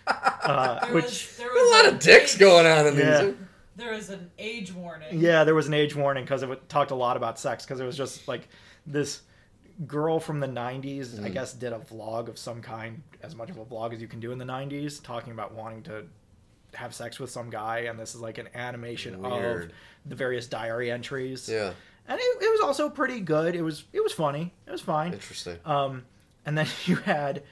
Uh, 0.06 0.80
there 0.86 0.94
which 0.94 1.04
was, 1.04 1.36
there 1.36 1.48
A 1.56 1.70
lot 1.70 1.92
of 1.92 2.00
dicks 2.00 2.34
age- 2.34 2.40
going 2.40 2.66
on 2.66 2.86
in 2.88 2.96
Yeah. 2.96 3.22
these. 3.24 3.34
There 3.76 3.92
was 3.92 4.10
an 4.10 4.30
age 4.38 4.72
warning. 4.74 5.20
Yeah, 5.20 5.44
there 5.44 5.54
was 5.54 5.68
an 5.68 5.74
age 5.74 5.94
warning 5.94 6.24
because 6.24 6.42
it 6.42 6.68
talked 6.68 6.90
a 6.90 6.94
lot 6.96 7.16
about 7.16 7.38
sex 7.38 7.64
because 7.64 7.78
it 7.80 7.84
was 7.84 7.96
just 7.96 8.26
like 8.26 8.48
this 8.86 9.22
girl 9.86 10.20
from 10.20 10.40
the 10.40 10.46
90s, 10.46 11.18
I 11.22 11.28
Mm. 11.28 11.32
guess, 11.32 11.52
did 11.52 11.72
a 11.72 11.78
vlog 11.78 12.28
of 12.28 12.38
some 12.38 12.60
kind, 12.62 13.02
as 13.22 13.34
much 13.34 13.50
of 13.50 13.58
a 13.58 13.64
vlog 13.64 13.92
as 13.92 14.00
you 14.00 14.08
can 14.08 14.20
do 14.20 14.32
in 14.32 14.38
the 14.38 14.44
90s, 14.44 14.98
talking 15.00 15.32
about 15.32 15.52
wanting 15.54 15.82
to 15.84 16.04
have 16.74 16.94
sex 16.94 17.18
with 17.18 17.30
some 17.30 17.50
guy. 17.50 17.80
And 17.80 17.98
this 17.98 18.14
is 18.14 18.20
like 18.20 18.38
an 18.38 18.48
animation 18.54 19.24
of 19.24 19.68
the 20.06 20.14
various 20.14 20.46
diary 20.46 20.90
entries. 20.90 21.48
Yeah, 21.48 21.72
And 22.08 22.18
it, 22.20 22.22
it 22.42 22.50
was 22.52 22.60
also 22.60 22.88
pretty 22.90 23.20
good. 23.20 23.54
It 23.54 23.62
was 23.62 23.84
it 23.92 24.02
was 24.02 24.12
funny. 24.12 24.52
It 24.66 24.70
was 24.70 24.80
fine. 24.80 25.12
interesting. 25.12 25.58
Um, 25.64 26.04
and 26.46 26.56
then 26.58 26.66
you 26.86 26.96
had 26.96 27.42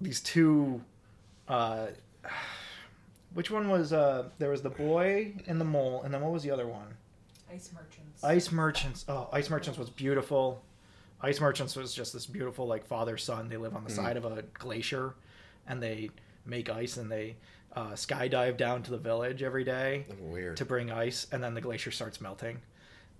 these 0.00 0.20
two. 0.20 0.82
Uh, 1.48 1.88
which 3.34 3.50
one 3.50 3.68
was? 3.68 3.92
Uh, 3.92 4.28
there 4.38 4.50
was 4.50 4.62
the 4.62 4.70
boy 4.70 5.32
and 5.46 5.60
the 5.60 5.64
mole, 5.64 6.02
and 6.02 6.12
then 6.12 6.20
what 6.20 6.32
was 6.32 6.42
the 6.42 6.50
other 6.50 6.66
one? 6.66 6.94
Ice 7.52 7.70
merchants. 7.74 8.24
Ice 8.24 8.50
Merchants. 8.52 9.04
Oh, 9.08 9.28
Ice 9.32 9.50
Merchants 9.50 9.78
was 9.78 9.90
beautiful. 9.90 10.62
Ice 11.22 11.40
Merchants 11.40 11.76
was 11.76 11.94
just 11.94 12.12
this 12.12 12.26
beautiful 12.26 12.66
like 12.66 12.84
father 12.84 13.16
son. 13.16 13.48
They 13.48 13.56
live 13.56 13.76
on 13.76 13.84
the 13.84 13.90
Mm. 13.90 13.96
side 13.96 14.16
of 14.16 14.24
a 14.24 14.42
glacier, 14.54 15.14
and 15.66 15.82
they 15.82 16.10
make 16.44 16.68
ice 16.68 16.96
and 16.96 17.10
they 17.10 17.36
uh, 17.74 17.92
skydive 17.92 18.56
down 18.58 18.82
to 18.82 18.90
the 18.90 18.98
village 18.98 19.42
every 19.42 19.64
day 19.64 20.04
Weird. 20.20 20.56
to 20.58 20.64
bring 20.64 20.90
ice, 20.90 21.26
and 21.32 21.42
then 21.42 21.54
the 21.54 21.60
glacier 21.62 21.90
starts 21.90 22.20
melting, 22.20 22.60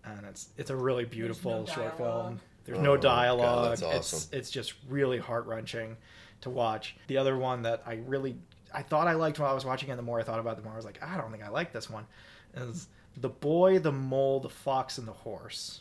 and 0.05 0.27
it's 0.27 0.49
it's 0.59 0.69
a 0.71 0.77
really 0.77 1.05
beautiful 1.07 1.61
no 1.61 1.65
short 1.67 1.97
dialogue. 1.97 2.25
film. 2.27 2.41
There's 2.65 2.79
Oh, 2.79 2.83
no 2.83 2.95
God, 2.97 3.03
dialogue. 3.03 3.69
that's 3.71 3.83
It's 3.83 4.13
awesome. 4.15 4.39
it's 4.39 4.51
just 4.51 4.75
really 4.89 5.19
heart 5.19 5.47
wrenching 5.47 5.97
to 6.43 6.51
watch. 6.51 6.97
The 7.07 7.17
other 7.17 7.37
one 7.39 7.63
that 7.63 7.83
I 7.87 7.95
really 8.07 8.37
I 8.75 8.83
thought 8.83 9.07
I 9.07 9.13
liked 9.15 9.39
while 9.39 9.51
I 9.51 9.55
was 9.55 9.65
watching 9.65 9.91
it, 9.91 9.97
the 9.97 10.03
more 10.03 10.19
I 10.19 10.23
thought 10.23 10.39
about 10.41 10.53
it, 10.55 10.57
the 10.57 10.63
more 10.65 10.73
I 10.73 10.77
was 10.77 10.85
like, 10.85 11.03
I 11.03 11.17
don't 11.17 11.31
think 11.31 11.43
I 11.45 11.49
like 11.49 11.73
this 11.73 11.89
one. 11.91 12.07
Is 12.55 12.89
the 13.17 13.29
boy, 13.29 13.79
the 13.79 13.93
mole, 13.93 14.41
the 14.41 14.49
fox, 14.51 14.99
and 14.99 15.07
the 15.09 15.13
horse. 15.13 15.81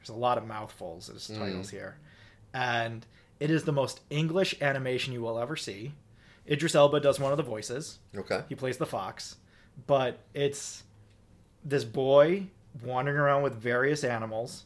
There's 0.00 0.08
a 0.08 0.14
lot 0.14 0.38
of 0.38 0.46
mouthfuls 0.46 1.08
as 1.08 1.28
Mm. 1.28 1.38
titles 1.38 1.70
here, 1.70 1.98
and 2.54 3.06
it 3.38 3.50
is 3.50 3.64
the 3.64 3.72
most 3.72 4.00
English 4.10 4.54
animation 4.60 5.12
you 5.12 5.20
will 5.22 5.38
ever 5.38 5.56
see. 5.56 5.94
Idris 6.50 6.74
Elba 6.74 7.00
does 7.00 7.20
one 7.20 7.30
of 7.32 7.36
the 7.36 7.42
voices. 7.44 7.98
Okay. 8.16 8.42
He 8.48 8.54
plays 8.54 8.78
the 8.78 8.86
fox, 8.86 9.36
but 9.86 10.18
it's 10.34 10.82
this 11.64 11.84
boy 11.84 12.46
wandering 12.82 13.18
around 13.18 13.42
with 13.42 13.54
various 13.54 14.02
animals, 14.04 14.64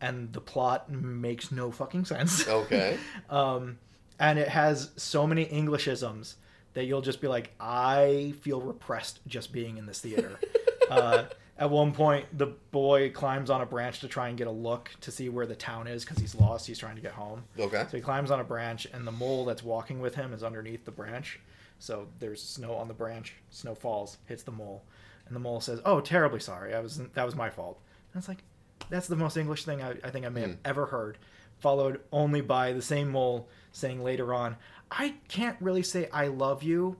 and 0.00 0.32
the 0.32 0.40
plot 0.40 0.90
makes 0.90 1.52
no 1.52 1.70
fucking 1.70 2.04
sense. 2.06 2.46
Okay. 2.48 2.98
um, 3.30 3.78
and 4.18 4.38
it 4.38 4.48
has 4.48 4.90
so 4.96 5.26
many 5.26 5.46
Englishisms 5.46 6.34
that 6.74 6.84
you'll 6.84 7.02
just 7.02 7.20
be 7.20 7.28
like, 7.28 7.52
I 7.60 8.34
feel 8.40 8.60
repressed 8.60 9.20
just 9.26 9.52
being 9.52 9.76
in 9.76 9.84
this 9.86 10.00
theater. 10.00 10.38
uh, 10.90 11.24
at 11.58 11.70
one 11.70 11.92
point, 11.92 12.26
the 12.36 12.46
boy 12.46 13.10
climbs 13.10 13.50
on 13.50 13.60
a 13.60 13.66
branch 13.66 14.00
to 14.00 14.08
try 14.08 14.28
and 14.28 14.38
get 14.38 14.46
a 14.46 14.52
look 14.52 14.90
to 15.02 15.10
see 15.10 15.28
where 15.28 15.46
the 15.46 15.54
town 15.54 15.86
is 15.86 16.04
because 16.04 16.18
he's 16.18 16.34
lost. 16.34 16.66
He's 16.66 16.78
trying 16.78 16.96
to 16.96 17.02
get 17.02 17.12
home. 17.12 17.44
Okay. 17.58 17.84
So 17.90 17.96
he 17.96 18.02
climbs 18.02 18.30
on 18.30 18.40
a 18.40 18.44
branch, 18.44 18.86
and 18.92 19.06
the 19.06 19.12
mole 19.12 19.44
that's 19.44 19.62
walking 19.62 20.00
with 20.00 20.14
him 20.14 20.32
is 20.32 20.42
underneath 20.42 20.84
the 20.84 20.90
branch. 20.90 21.40
So 21.78 22.08
there's 22.20 22.42
snow 22.42 22.74
on 22.74 22.88
the 22.88 22.94
branch. 22.94 23.34
Snow 23.50 23.74
falls, 23.74 24.16
hits 24.26 24.42
the 24.42 24.50
mole, 24.50 24.82
and 25.26 25.36
the 25.36 25.40
mole 25.40 25.60
says, 25.60 25.80
"Oh, 25.84 26.00
terribly 26.00 26.40
sorry. 26.40 26.74
I 26.74 26.80
was 26.80 26.96
that 26.96 27.24
was 27.24 27.36
my 27.36 27.50
fault." 27.50 27.80
And 28.12 28.20
it's 28.20 28.28
like, 28.28 28.42
that's 28.88 29.08
the 29.08 29.16
most 29.16 29.36
English 29.36 29.64
thing 29.64 29.82
I, 29.82 29.90
I 30.02 30.10
think 30.10 30.24
I 30.24 30.30
may 30.30 30.40
have 30.42 30.50
hmm. 30.50 30.56
ever 30.64 30.86
heard. 30.86 31.18
Followed 31.60 32.00
only 32.12 32.40
by 32.40 32.72
the 32.72 32.82
same 32.82 33.10
mole 33.10 33.48
saying 33.72 34.02
later 34.02 34.32
on, 34.32 34.56
"I 34.90 35.16
can't 35.28 35.56
really 35.60 35.82
say 35.82 36.08
I 36.12 36.28
love 36.28 36.62
you, 36.62 36.96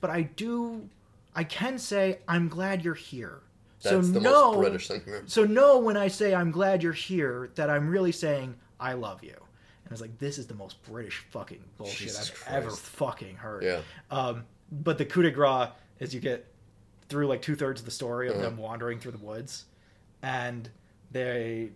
but 0.00 0.08
I 0.08 0.22
do. 0.22 0.88
I 1.34 1.44
can 1.44 1.78
say 1.78 2.20
I'm 2.26 2.48
glad 2.48 2.84
you're 2.84 2.94
here." 2.94 3.42
That's 3.82 4.06
so 4.06 4.12
the 4.12 4.20
no, 4.20 4.52
most 4.52 4.58
British 4.60 4.88
thing. 4.88 5.02
so 5.26 5.44
know 5.44 5.78
when 5.78 5.96
I 5.96 6.08
say 6.08 6.34
I'm 6.34 6.50
glad 6.50 6.82
you're 6.82 6.92
here 6.92 7.50
that 7.56 7.68
I'm 7.70 7.88
really 7.88 8.12
saying 8.12 8.54
I 8.78 8.92
love 8.94 9.22
you. 9.24 9.34
And 9.84 9.92
it's 9.92 10.00
like 10.00 10.18
this 10.18 10.38
is 10.38 10.46
the 10.46 10.54
most 10.54 10.82
British 10.84 11.18
fucking 11.30 11.62
bullshit 11.76 11.98
Jesus 11.98 12.32
I've 12.46 12.54
ever 12.54 12.70
fucking 12.70 13.36
heard. 13.36 13.62
Yeah. 13.64 13.80
Um, 14.10 14.44
but 14.70 14.98
the 14.98 15.04
coup 15.04 15.22
de 15.22 15.30
grace 15.30 15.68
is 15.98 16.14
you 16.14 16.20
get 16.20 16.46
through 17.08 17.26
like 17.26 17.42
two 17.42 17.56
thirds 17.56 17.80
of 17.80 17.84
the 17.84 17.90
story 17.90 18.28
of 18.28 18.34
Uh-huh. 18.36 18.42
them 18.44 18.56
wandering 18.56 18.98
through 19.00 19.12
the 19.12 19.18
woods, 19.18 19.64
and 20.22 20.70
they 21.10 21.70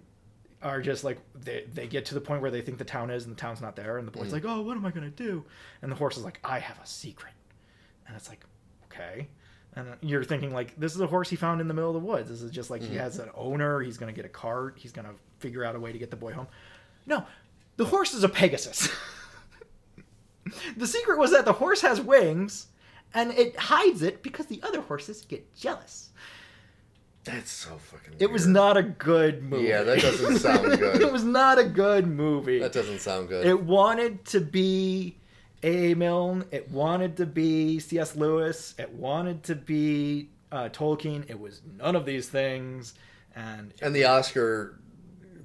are 0.62 0.80
just 0.80 1.04
like 1.04 1.18
they 1.34 1.64
they 1.74 1.86
get 1.86 2.06
to 2.06 2.14
the 2.14 2.20
point 2.20 2.40
where 2.40 2.50
they 2.50 2.62
think 2.62 2.78
the 2.78 2.84
town 2.84 3.10
is 3.10 3.24
and 3.26 3.36
the 3.36 3.40
town's 3.40 3.60
not 3.60 3.76
there, 3.76 3.98
and 3.98 4.06
the 4.06 4.12
boy's 4.12 4.28
Mm. 4.28 4.32
like, 4.32 4.44
"Oh, 4.46 4.62
what 4.62 4.76
am 4.76 4.86
I 4.86 4.90
gonna 4.90 5.10
do?" 5.10 5.44
And 5.82 5.92
the 5.92 5.96
horse 5.96 6.16
is 6.16 6.24
like, 6.24 6.40
"I 6.42 6.58
have 6.60 6.78
a 6.82 6.86
secret," 6.86 7.34
and 8.06 8.16
it's 8.16 8.28
like, 8.28 8.44
"Okay." 8.86 9.28
And 9.76 9.88
you're 10.00 10.24
thinking 10.24 10.52
like, 10.54 10.74
this 10.80 10.94
is 10.94 11.00
a 11.02 11.06
horse 11.06 11.28
he 11.28 11.36
found 11.36 11.60
in 11.60 11.68
the 11.68 11.74
middle 11.74 11.94
of 11.94 12.02
the 12.02 12.06
woods. 12.08 12.30
This 12.30 12.40
is 12.42 12.50
just 12.50 12.70
like 12.70 12.80
Mm-hmm. 12.82 12.92
he 12.92 12.98
has 12.98 13.18
an 13.18 13.28
owner. 13.34 13.80
He's 13.80 13.98
gonna 13.98 14.12
get 14.12 14.24
a 14.24 14.28
cart. 14.30 14.74
He's 14.78 14.90
gonna 14.92 15.12
figure 15.38 15.64
out 15.64 15.76
a 15.76 15.80
way 15.80 15.92
to 15.92 15.98
get 15.98 16.10
the 16.10 16.16
boy 16.16 16.32
home. 16.32 16.46
No, 17.06 17.24
the 17.76 17.84
horse 17.84 18.14
is 18.14 18.24
a 18.24 18.28
Pegasus. 18.28 18.88
the 20.76 20.86
secret 20.86 21.18
was 21.18 21.30
that 21.32 21.44
the 21.44 21.52
horse 21.52 21.80
has 21.82 22.00
wings, 22.00 22.68
and 23.14 23.32
it 23.32 23.56
hides 23.56 24.02
it 24.02 24.22
because 24.22 24.46
the 24.46 24.60
other 24.62 24.80
horses 24.80 25.22
get 25.22 25.54
jealous. 25.54 26.10
That's 27.24 27.50
so 27.50 27.76
fucking. 27.76 28.14
It 28.20 28.30
was 28.30 28.46
not 28.46 28.76
a 28.76 28.82
good 28.84 29.42
movie. 29.42 29.68
Yeah, 29.68 29.82
that 29.82 30.00
doesn't 30.00 30.38
sound 30.38 30.62
good. 30.78 31.02
it 31.02 31.12
was 31.12 31.24
not 31.24 31.58
a 31.58 31.64
good 31.64 32.06
movie. 32.06 32.60
That 32.60 32.72
doesn't 32.72 33.00
sound 33.00 33.28
good. 33.28 33.44
It 33.44 33.60
wanted 33.64 34.24
to 34.26 34.40
be 34.40 35.16
A. 35.62 35.94
Milne. 35.94 36.44
It 36.50 36.70
wanted 36.70 37.16
to 37.18 37.26
be 37.26 37.78
C.S. 37.80 38.16
Lewis. 38.16 38.74
It 38.78 38.90
wanted 38.92 39.42
to 39.44 39.54
be 39.54 40.28
uh, 40.52 40.68
Tolkien. 40.70 41.28
It 41.28 41.38
was 41.38 41.62
none 41.78 41.96
of 41.96 42.04
these 42.06 42.28
things. 42.28 42.94
And 43.34 43.72
and 43.82 43.94
the 43.94 44.04
Oscar 44.04 44.78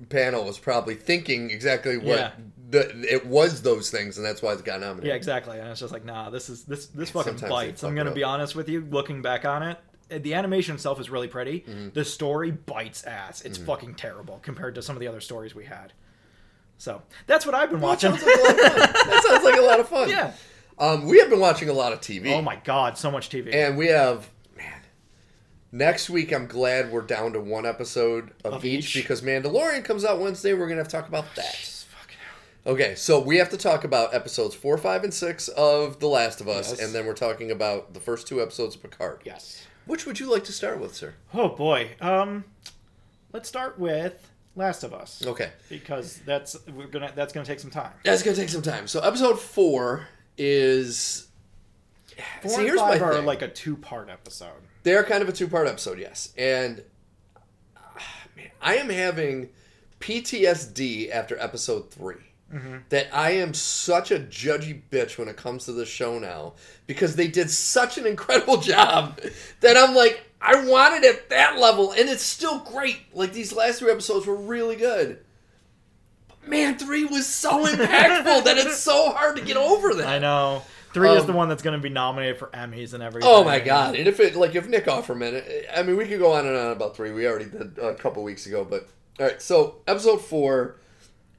panel 0.10 0.46
was 0.46 0.58
probably 0.58 0.96
thinking 0.96 1.50
exactly 1.52 1.98
what 1.98 2.18
Yeah. 2.20 2.32
the, 2.70 2.90
it 3.14 3.26
was 3.26 3.62
those 3.62 3.90
things, 3.92 4.18
and 4.18 4.26
that's 4.26 4.42
why 4.42 4.54
it 4.54 4.64
got 4.64 4.80
nominated. 4.80 5.08
yeah, 5.10 5.16
exactly. 5.16 5.60
And 5.60 5.68
it's 5.70 5.80
just 5.80 5.92
like, 5.94 6.06
nah, 6.06 6.30
this 6.30 6.50
is 6.50 6.64
this 6.64 6.88
this 6.88 7.10
fucking 7.10 7.34
Sometimes 7.34 7.50
bites. 7.52 7.84
I'm 7.84 7.96
gonna 7.96 8.12
be 8.12 8.24
honest 8.24 8.56
with 8.56 8.70
you. 8.70 8.88
Looking 8.90 9.22
back 9.22 9.46
on 9.46 9.64
it, 9.64 9.78
the 10.24 10.34
animation 10.34 10.76
itself 10.76 11.00
is 11.00 11.10
really 11.10 11.28
pretty. 11.28 11.62
Mm-hmm. 11.62 11.90
The 11.94 12.06
story 12.06 12.52
bites 12.52 13.04
ass. 13.06 13.42
It's 13.42 13.58
fucking 13.58 13.96
terrible 13.96 14.40
compared 14.42 14.76
to 14.76 14.82
some 14.82 14.96
of 14.96 15.00
the 15.02 15.08
other 15.08 15.22
stories 15.22 15.54
we 15.56 15.66
had. 15.66 15.94
So 16.82 17.04
that's 17.28 17.46
what 17.46 17.54
I've 17.54 17.70
been 17.70 17.80
That 17.80 17.86
watching. 17.86 18.18
sounds 18.18 18.24
like 18.26 18.40
a 18.40 18.42
lot 18.42 18.50
of 18.50 18.58
fun. 18.58 19.06
That 19.12 19.24
sounds 19.28 19.44
like 19.44 19.58
a 19.60 19.62
lot 19.62 19.80
of 19.80 19.88
fun. 19.88 20.10
yeah. 20.10 20.34
Um, 20.80 21.06
we 21.06 21.20
have 21.20 21.30
been 21.30 21.40
watching 21.40 21.70
a 21.70 21.74
lot 21.74 21.94
of 21.94 22.02
TV. 22.02 22.32
Oh 22.34 22.42
my 22.42 22.56
god, 22.56 22.98
so 22.98 23.12
much 23.12 23.30
TV. 23.30 23.54
And 23.54 23.78
we 23.78 23.86
have, 23.90 24.28
man, 24.58 24.82
next 25.72 26.10
week 26.10 26.32
I'm 26.34 26.48
glad 26.48 26.92
we're 26.92 27.04
down 27.04 27.34
to 27.34 27.40
one 27.40 27.68
episode 27.68 28.32
of, 28.44 28.54
Of 28.54 28.66
each, 28.66 28.96
each. 28.96 29.04
because 29.04 29.22
Mandalorian 29.22 29.84
comes 29.86 30.04
out 30.04 30.20
Wednesday. 30.20 30.54
We're 30.54 30.66
going 30.66 30.78
to 30.78 30.84
have 30.84 30.88
to 30.88 30.98
talk 30.98 31.08
about 31.08 31.26
that. 31.36 31.86
Okay, 32.66 32.96
so 32.96 33.20
we 33.20 33.38
have 33.38 33.50
to 33.50 33.58
talk 33.58 33.84
about 33.84 34.16
episodes 34.16 34.56
four, 34.56 34.76
five, 34.80 35.04
and 35.04 35.14
six 35.14 35.50
of 35.50 36.00
The 36.00 36.08
Last 36.08 36.42
of 36.42 36.48
Us, 36.48 36.72
Yes. 36.72 36.80
and 36.80 36.96
then 36.96 37.06
we're 37.06 37.14
talking 37.14 37.52
about 37.52 37.94
the 37.94 38.00
first 38.00 38.28
two 38.28 38.42
episodes 38.42 38.74
of 38.76 38.82
Picard. 38.82 39.22
Yes. 39.24 39.68
Which 39.86 40.08
would 40.08 40.20
you 40.20 40.32
like 40.32 40.46
to 40.46 40.52
start 40.52 40.80
with, 40.80 40.96
sir? 40.96 41.14
Oh 41.32 41.50
boy. 41.50 41.92
Um, 42.02 42.46
let's 43.34 43.48
start 43.50 43.78
with 43.78 44.31
Last 44.56 44.84
of 44.84 44.94
Us 44.94 45.26
Okay, 45.26 45.52
because 45.70 46.20
that's 46.26 46.58
we're 46.68 46.88
gonna 46.88 47.12
that's 47.16 47.32
gonna 47.34 47.46
take 47.46 47.60
some 47.60 47.72
time. 47.72 47.94
that's 48.04 48.22
going 48.24 48.36
to 48.36 48.42
take 48.42 48.50
some 48.50 48.62
time. 48.62 48.88
So 48.88 49.00
episode 49.00 49.40
four 49.40 50.08
is. 50.38 51.28
Four 52.42 52.52
See, 52.52 52.58
and 52.58 52.66
here's 52.66 52.80
five 52.80 53.00
my 53.00 53.06
are 53.06 53.14
thing. 53.16 53.26
like 53.26 53.42
a 53.42 53.48
two-part 53.48 54.10
episode. 54.10 54.62
They 54.84 54.94
are 54.96 55.04
kind 55.04 55.24
of 55.24 55.30
a 55.30 55.32
two 55.32 55.48
part 55.48 55.68
episode, 55.68 55.98
yes. 56.00 56.34
And 56.38 56.84
ah, 57.78 58.04
man, 58.36 58.50
I 58.62 58.76
am 58.78 58.90
having 58.90 59.50
PTSD 60.00 61.10
after 61.12 61.38
episode 61.40 61.90
3 61.92 62.16
That 62.90 63.08
I 63.14 63.32
am 63.32 63.54
such 63.54 64.12
a 64.12 64.20
judgy 64.20 64.82
bitch 64.92 65.18
when 65.18 65.30
it 65.30 65.38
comes 65.38 65.66
to 65.66 65.72
the 65.72 65.86
show 65.86 66.20
now 66.20 66.54
because 66.86 67.16
they 67.16 67.28
did 67.28 67.50
such 67.50 67.98
an 67.98 68.06
incredible 68.06 68.58
job 68.62 69.20
that 69.62 69.78
I'm 69.78 69.96
like, 69.96 70.22
I 70.42 70.66
want 70.68 71.04
it 71.04 71.08
at 71.16 71.30
that 71.30 71.60
level, 71.60 71.92
and 71.92 72.10
it's 72.10 72.24
still 72.24 72.60
great. 72.60 72.98
Like 73.14 73.34
these 73.34 73.54
last 73.54 73.80
three 73.80 73.92
episodes 73.92 74.26
were 74.26 74.36
really 74.36 74.76
good. 74.76 75.20
But 76.28 76.48
man, 76.48 76.78
three 76.78 77.06
was 77.06 77.28
so 77.28 77.66
impactful 77.66 78.44
that 78.46 78.58
it's 78.58 78.78
so 78.78 79.12
hard 79.12 79.38
to 79.38 79.44
get 79.44 79.58
over 79.58 79.94
that. 79.96 80.08
I 80.08 80.20
know. 80.20 80.64
Three 80.94 81.10
is 81.10 81.22
Um, 81.22 81.28
the 81.28 81.34
one 81.34 81.48
that's 81.48 81.62
going 81.64 81.78
to 81.78 81.82
be 81.82 81.88
nominated 81.88 82.38
for 82.38 82.48
Emmys 82.48 82.94
and 82.94 83.02
everything. 83.02 83.30
Oh 83.32 83.46
my 83.46 83.60
god! 83.60 83.96
And 83.96 84.08
if 84.10 84.20
it 84.20 84.36
like 84.36 84.56
if 84.56 84.68
Nick 84.68 84.86
Offerman, 84.88 85.42
I 85.74 85.84
mean, 85.84 85.96
we 85.96 86.06
could 86.06 86.20
go 86.20 86.34
on 86.34 86.46
and 86.46 86.58
on 86.58 86.72
about 86.72 86.98
three. 86.98 87.12
We 87.12 87.26
already 87.28 87.46
did 87.46 87.78
a 87.78 87.94
couple 87.96 88.24
weeks 88.24 88.46
ago, 88.46 88.66
but 88.70 88.90
all 89.20 89.28
right. 89.28 89.42
So 89.42 89.76
episode 89.88 90.18
four 90.18 90.76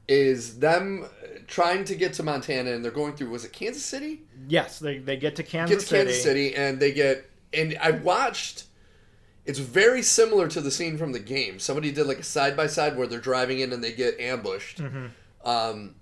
is 0.09 0.59
them 0.59 1.07
trying 1.49 1.85
to 1.85 1.95
get 1.95 2.15
to 2.15 2.23
Montana, 2.23 2.71
and 2.71 2.83
they're 2.83 2.91
going 2.93 3.15
through. 3.15 3.29
Was 3.31 3.45
it 3.45 3.53
Kansas 3.53 3.85
City? 3.85 4.23
Yes, 4.49 4.79
they, 4.79 4.99
they 4.99 5.17
get 5.19 5.37
to 5.37 5.43
Kansas 5.43 5.75
Get 5.77 5.81
to 5.81 5.87
City. 5.87 6.05
Kansas 6.05 6.23
City, 6.23 6.55
and 6.57 6.81
they 6.81 6.93
get. 6.93 7.29
And 7.53 7.77
I 7.83 7.91
watched. 7.91 8.65
It's 9.45 9.59
very 9.59 10.03
similar 10.03 10.49
to 10.49 10.61
the 10.61 10.71
scene 10.71 10.97
from 10.97 11.13
the 11.13 11.19
game. 11.19 11.59
Somebody 11.59 11.91
did 11.91 12.07
like 12.07 12.21
a 12.21 12.25
side 12.25 12.57
by 12.57 12.67
side 12.69 12.97
where 12.97 13.07
they're 13.07 13.21
driving 13.21 13.61
in 13.61 13.73
and 13.73 13.83
they 13.83 13.93
get 13.93 14.19
ambushed. 14.21 14.81
Um, 15.45 15.97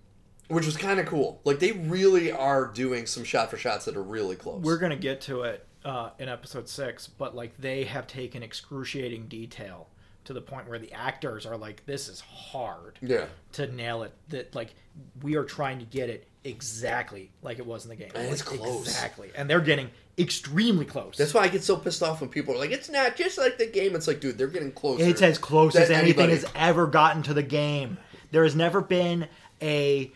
which 0.50 0.66
was 0.66 0.76
kind 0.76 0.98
of 0.98 1.06
cool. 1.06 1.40
Like 1.44 1.60
they 1.60 1.72
really 1.72 2.32
are 2.32 2.66
doing 2.66 3.06
some 3.06 3.24
shot 3.24 3.50
for 3.50 3.56
shots 3.56 3.84
that 3.84 3.96
are 3.96 4.02
really 4.02 4.36
close. 4.36 4.60
We're 4.62 4.78
going 4.78 4.90
to 4.90 4.98
get 4.98 5.20
to 5.22 5.42
it 5.42 5.64
uh, 5.84 6.10
in 6.18 6.28
episode 6.28 6.68
six, 6.68 7.06
but 7.06 7.34
like 7.34 7.56
they 7.56 7.84
have 7.84 8.06
taken 8.06 8.42
excruciating 8.42 9.28
detail 9.28 9.88
to 10.24 10.32
the 10.32 10.40
point 10.40 10.68
where 10.68 10.78
the 10.78 10.92
actors 10.92 11.46
are 11.46 11.56
like, 11.56 11.86
"This 11.86 12.08
is 12.08 12.20
hard 12.20 12.98
yeah. 13.00 13.26
to 13.52 13.68
nail 13.72 14.02
it." 14.02 14.12
That 14.28 14.54
like 14.54 14.74
we 15.22 15.36
are 15.36 15.44
trying 15.44 15.78
to 15.78 15.84
get 15.84 16.10
it 16.10 16.26
exactly 16.44 17.30
like 17.42 17.58
it 17.58 17.66
was 17.66 17.84
in 17.84 17.90
the 17.90 17.96
game. 17.96 18.10
And 18.14 18.30
it's 18.32 18.46
Like, 18.50 18.58
close. 18.60 18.86
exactly, 18.86 19.30
and 19.36 19.48
they're 19.48 19.60
getting 19.60 19.90
extremely 20.18 20.84
close. 20.84 21.16
That's 21.16 21.34
why 21.34 21.42
I 21.42 21.48
get 21.48 21.62
so 21.62 21.76
pissed 21.76 22.02
off 22.02 22.20
when 22.20 22.30
people 22.30 22.54
are 22.54 22.58
like, 22.58 22.70
"It's 22.70 22.88
not 22.90 23.16
just 23.16 23.38
like 23.38 23.58
the 23.58 23.66
game." 23.66 23.94
It's 23.94 24.06
like, 24.06 24.20
dude, 24.20 24.38
they're 24.38 24.46
getting 24.48 24.72
close. 24.72 25.00
It's 25.00 25.22
as 25.22 25.38
close 25.38 25.74
as 25.76 25.90
anything 25.90 26.24
anybody. 26.24 26.32
has 26.32 26.46
ever 26.54 26.86
gotten 26.86 27.22
to 27.24 27.34
the 27.34 27.42
game. 27.42 27.98
There 28.30 28.44
has 28.44 28.54
never 28.54 28.80
been 28.80 29.28
a 29.62 30.12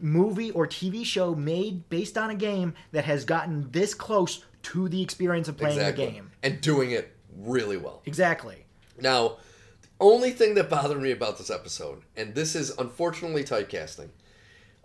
movie 0.00 0.50
or 0.50 0.66
TV 0.66 1.04
show 1.04 1.34
made 1.34 1.88
based 1.88 2.18
on 2.18 2.28
a 2.30 2.34
game 2.34 2.74
that 2.92 3.04
has 3.04 3.24
gotten 3.24 3.70
this 3.70 3.94
close 3.94 4.44
to 4.62 4.88
the 4.88 5.00
experience 5.02 5.48
of 5.48 5.56
playing 5.56 5.78
exactly. 5.78 6.06
the 6.06 6.12
game. 6.12 6.30
and 6.42 6.60
doing 6.60 6.90
it 6.90 7.14
really 7.38 7.76
well. 7.76 8.02
Exactly. 8.04 8.66
Now, 9.00 9.36
the 9.82 9.88
only 10.00 10.30
thing 10.32 10.54
that 10.54 10.68
bothered 10.68 11.00
me 11.00 11.12
about 11.12 11.38
this 11.38 11.50
episode, 11.50 12.02
and 12.16 12.34
this 12.34 12.54
is 12.54 12.70
unfortunately 12.78 13.44
typecasting, 13.44 14.08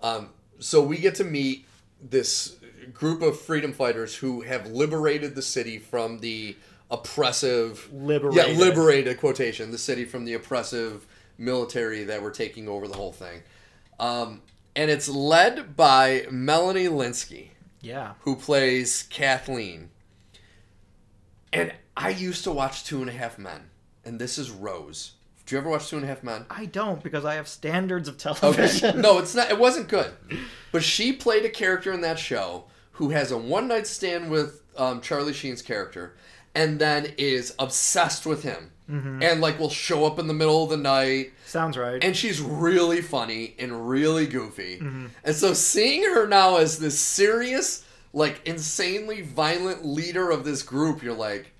um, 0.01 0.29
so 0.61 0.81
we 0.81 0.97
get 0.97 1.15
to 1.15 1.23
meet 1.25 1.65
this 2.01 2.55
group 2.93 3.21
of 3.21 3.39
freedom 3.39 3.73
fighters 3.73 4.15
who 4.15 4.41
have 4.41 4.67
liberated 4.67 5.35
the 5.35 5.41
city 5.41 5.77
from 5.77 6.19
the 6.19 6.55
oppressive 6.89 7.89
Liberated. 7.91 8.53
yeah 8.53 8.57
liberated 8.59 9.19
quotation 9.19 9.71
the 9.71 9.77
city 9.77 10.05
from 10.05 10.23
the 10.25 10.33
oppressive 10.33 11.05
military 11.37 12.03
that 12.05 12.21
were 12.21 12.31
taking 12.31 12.67
over 12.69 12.87
the 12.87 12.95
whole 12.95 13.11
thing 13.11 13.41
um, 13.99 14.41
and 14.75 14.89
it's 14.89 15.07
led 15.09 15.75
by 15.75 16.25
Melanie 16.31 16.87
Lynskey 16.87 17.49
Yeah. 17.81 18.13
who 18.21 18.35
plays 18.35 19.03
Kathleen. 19.09 19.89
And 21.53 21.73
I 21.97 22.09
used 22.09 22.43
to 22.45 22.51
watch 22.51 22.83
Two 22.85 23.01
and 23.01 23.09
a 23.09 23.13
Half 23.13 23.37
Men, 23.37 23.69
and 24.05 24.17
this 24.19 24.37
is 24.37 24.49
Rose. 24.49 25.11
Do 25.51 25.57
you 25.57 25.59
ever 25.59 25.69
watch 25.69 25.89
Two 25.89 25.97
and 25.97 26.05
a 26.05 26.07
Half 26.07 26.23
Men? 26.23 26.45
I 26.49 26.65
don't 26.67 27.03
because 27.03 27.25
I 27.25 27.35
have 27.35 27.45
standards 27.45 28.07
of 28.07 28.15
Okay. 28.15 28.33
television. 28.39 29.01
no, 29.01 29.17
it's 29.17 29.35
not. 29.35 29.51
It 29.51 29.59
wasn't 29.59 29.89
good. 29.89 30.09
But 30.71 30.81
she 30.81 31.11
played 31.11 31.43
a 31.43 31.49
character 31.49 31.91
in 31.91 31.99
that 31.99 32.17
show 32.17 32.63
who 32.93 33.09
has 33.09 33.31
a 33.33 33.37
one 33.37 33.67
night 33.67 33.85
stand 33.85 34.31
with 34.31 34.61
um, 34.77 35.01
Charlie 35.01 35.33
Sheen's 35.33 35.61
character, 35.61 36.15
and 36.55 36.79
then 36.79 37.13
is 37.17 37.53
obsessed 37.59 38.25
with 38.25 38.43
him, 38.43 38.71
and 38.87 39.41
like 39.41 39.59
will 39.59 39.69
show 39.69 40.05
up 40.05 40.19
in 40.19 40.27
the 40.27 40.33
middle 40.33 40.63
of 40.63 40.69
the 40.69 40.77
night. 40.77 41.33
Sounds 41.45 41.77
right. 41.77 42.01
And 42.01 42.15
she's 42.15 42.39
really 42.39 43.01
funny 43.01 43.53
and 43.59 43.89
really 43.89 44.27
goofy. 44.27 44.77
And 45.25 45.35
so 45.35 45.53
seeing 45.53 46.03
her 46.03 46.27
now 46.27 46.55
as 46.59 46.79
this 46.79 46.97
serious, 46.97 47.83
like 48.13 48.39
insanely 48.47 49.21
violent 49.21 49.83
leader 49.85 50.31
of 50.31 50.45
this 50.45 50.63
group, 50.63 51.03
you're 51.03 51.13
like, 51.13 51.51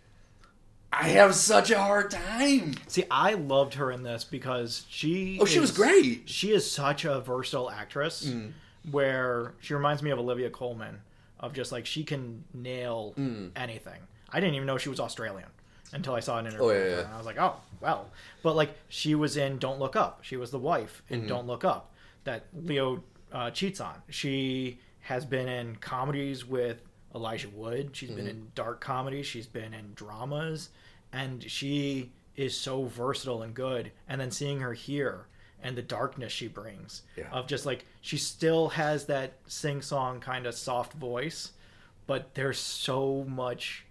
I 0.94 1.10
have 1.10 1.36
such 1.36 1.72
a 1.72 1.80
hard 1.80 2.12
time. 2.12 2.76
See, 2.88 3.06
I 3.10 3.34
loved 3.36 3.76
her 3.76 3.92
in 3.92 4.04
this 4.04 4.24
because 4.24 4.86
she. 4.90 5.38
Oh, 5.42 5.46
she 5.46 5.60
was 5.60 5.72
great. 5.72 6.24
She 6.30 6.52
is 6.52 6.70
such 6.70 7.06
a 7.06 7.20
versatile 7.22 7.70
actress, 7.72 8.28
Mm. 8.28 8.52
where 8.92 9.54
she 9.62 9.74
reminds 9.74 10.04
me 10.04 10.10
of 10.12 10.20
Olivia 10.20 10.50
Colman, 10.50 11.02
of 11.40 11.54
just 11.54 11.72
like 11.72 11.86
she 11.86 12.04
can 12.04 12.44
nail 12.54 13.14
Mm. 13.18 13.52
anything. 13.56 14.02
I 14.30 14.40
didn't 14.40 14.56
even 14.56 14.66
know 14.68 14.78
she 14.78 14.90
was 14.90 15.00
Australian 15.00 15.50
until 15.94 16.14
I 16.16 16.20
saw 16.20 16.40
an 16.40 16.46
interview. 16.48 16.66
Oh, 16.66 16.70
yeah, 16.72 16.74
with 16.78 16.84
her, 16.84 16.90
yeah. 16.98 17.06
And 17.06 17.14
I 17.14 17.18
was 17.18 17.26
like, 17.26 17.38
oh, 17.40 17.56
well. 17.80 18.10
But 18.44 18.56
like, 18.56 18.74
she 18.90 19.16
was 19.16 19.38
in 19.38 19.58
Don't 19.60 19.80
Look 19.80 19.96
Up. 19.96 20.20
She 20.24 20.36
was 20.38 20.52
the 20.52 20.60
wife 20.60 21.04
Mm-hmm. 21.06 21.14
in 21.24 21.28
Don't 21.28 21.48
Look 21.48 21.64
Up 21.66 21.92
that 22.24 22.46
Leo 22.54 23.04
uh, 23.32 23.50
cheats 23.52 23.80
on. 23.82 23.96
She 24.10 24.80
has 25.02 25.26
been 25.26 25.48
in 25.48 25.76
comedies 25.78 26.46
with 26.46 26.82
Elijah 27.14 27.50
Wood. 27.50 27.92
She's 27.94 28.10
Mm-hmm. 28.10 28.18
been 28.18 28.28
in 28.28 28.52
dark 28.56 28.82
comedies. 28.82 29.26
She's 29.28 29.48
been 29.48 29.74
in 29.74 29.94
dramas, 29.96 30.70
and 31.12 31.44
she 31.50 32.12
is 32.36 32.58
so 32.58 32.86
versatile 32.86 33.42
and 33.44 33.54
good. 33.54 33.92
And 34.08 34.20
then 34.22 34.32
seeing 34.32 34.60
her 34.62 34.74
here 34.74 35.28
and 35.64 35.76
the 35.78 35.82
darkness 35.82 36.32
she 36.34 36.48
brings 36.48 37.04
Yeah. 37.16 37.30
of 37.32 37.46
just 37.48 37.66
like 37.66 37.86
she 38.02 38.18
still 38.18 38.70
has 38.70 39.06
that 39.06 39.34
sing 39.48 39.82
song 39.82 40.20
kind 40.20 40.46
of 40.48 40.56
soft 40.56 40.94
voice, 40.94 41.52
but 42.08 42.34
there's 42.34 42.58
so 42.58 43.26
much 43.28 43.86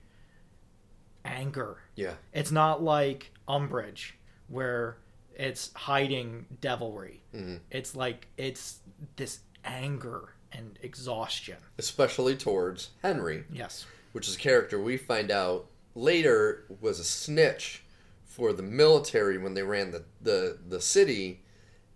anger. 1.25 1.79
Yeah. 1.95 2.15
It's 2.33 2.51
not 2.51 2.83
like 2.83 3.31
Umbridge 3.49 4.13
where 4.49 4.97
it's 5.35 5.73
hiding 5.75 6.47
devilry. 6.61 7.23
Mm-hmm. 7.35 7.57
It's 7.71 7.95
like 7.95 8.27
it's 8.37 8.81
this 9.17 9.41
anger 9.65 10.35
and 10.53 10.79
exhaustion. 10.83 11.57
Especially 11.79 12.37
towards 12.37 12.91
Henry. 13.03 13.45
Yes. 13.53 13.87
which 14.13 14.29
is 14.29 14.37
a 14.37 14.39
character 14.39 14.81
we 14.81 14.97
find 14.97 15.31
out 15.31 15.67
later 15.95 16.65
was 16.81 16.99
a 16.99 17.05
snitch 17.05 17.83
for 18.25 18.53
the 18.53 18.63
military 18.63 19.39
when 19.39 19.55
they 19.55 19.63
ran 19.63 19.91
the, 19.91 20.05
the, 20.21 20.59
the 20.69 20.81
city. 20.81 21.43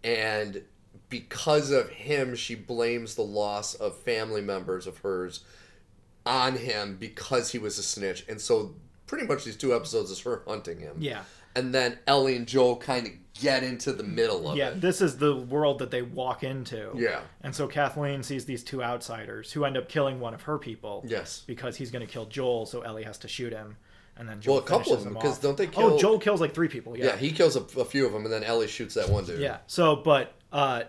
And 0.03 0.63
because 1.09 1.71
of 1.71 1.89
him, 1.91 2.35
she 2.35 2.55
blames 2.55 3.15
the 3.15 3.23
loss 3.23 3.75
of 3.75 3.97
family 3.99 4.41
members 4.43 4.87
of 4.87 4.99
hers 4.99 5.41
on 6.27 6.57
him 6.57 6.97
because 6.99 7.53
he 7.53 7.59
was 7.59 7.79
a 7.79 7.83
snitch. 7.83 8.25
And 8.29 8.41
so, 8.41 8.75
pretty 9.07 9.27
much 9.27 9.45
these 9.45 9.57
two 9.57 9.75
episodes 9.75 10.11
is 10.11 10.21
her 10.21 10.43
hunting 10.47 10.81
him. 10.81 10.97
Yeah. 10.99 11.23
And 11.57 11.75
then 11.75 11.99
Ellie 12.07 12.37
and 12.37 12.47
Joel 12.47 12.77
kind 12.77 13.07
of 13.07 13.13
get 13.41 13.63
into 13.63 13.93
the 13.93 14.03
middle 14.03 14.49
of 14.51 14.57
Yeah, 14.57 14.69
it. 14.69 14.75
Yeah, 14.75 14.81
this 14.81 15.01
is 15.01 15.19
the 15.19 15.35
world 15.37 15.81
that 15.81 15.91
they 15.91 16.03
walk 16.03 16.45
into. 16.45 16.93
Yeah. 16.97 17.21
And 17.43 17.55
so 17.55 17.67
Kathleen 17.67 18.23
sees 18.23 18.45
these 18.45 18.63
two 18.63 18.83
outsiders 18.83 19.53
who 19.53 19.65
end 19.65 19.77
up 19.77 19.89
killing 19.89 20.21
one 20.21 20.35
of 20.35 20.43
her 20.43 20.59
people. 20.59 21.05
Yes. 21.07 21.43
Because 21.47 21.77
he's 21.77 21.91
going 21.91 22.07
to 22.07 22.13
kill 22.13 22.27
Joel, 22.27 22.67
so 22.67 22.83
Ellie 22.83 23.03
has 23.05 23.19
to 23.19 23.29
shoot 23.29 23.53
him. 23.53 23.77
And 24.17 24.29
then 24.29 24.41
Joel 24.41 24.57
Well, 24.57 24.65
a 24.65 24.67
couple 24.67 24.93
of 24.95 25.03
them, 25.03 25.15
because 25.15 25.39
don't 25.39 25.57
they 25.57 25.67
kill? 25.67 25.95
Oh, 25.95 25.99
Joel 25.99 26.21
kills 26.21 26.41
like 26.41 26.55
three 26.55 26.69
people. 26.69 26.97
Yeah, 26.97 27.17
he 27.17 27.33
kills 27.33 27.57
a, 27.57 27.63
a 27.81 27.85
few 27.85 28.07
of 28.07 28.13
them, 28.13 28.25
and 28.25 28.33
then 28.33 28.45
Ellie 28.45 28.69
shoots 28.69 28.95
that 28.95 29.09
one 29.09 29.25
dude. 29.25 29.41
Yeah. 29.41 29.59
So, 29.67 29.97
but 29.97 30.33
uh, 30.53 30.85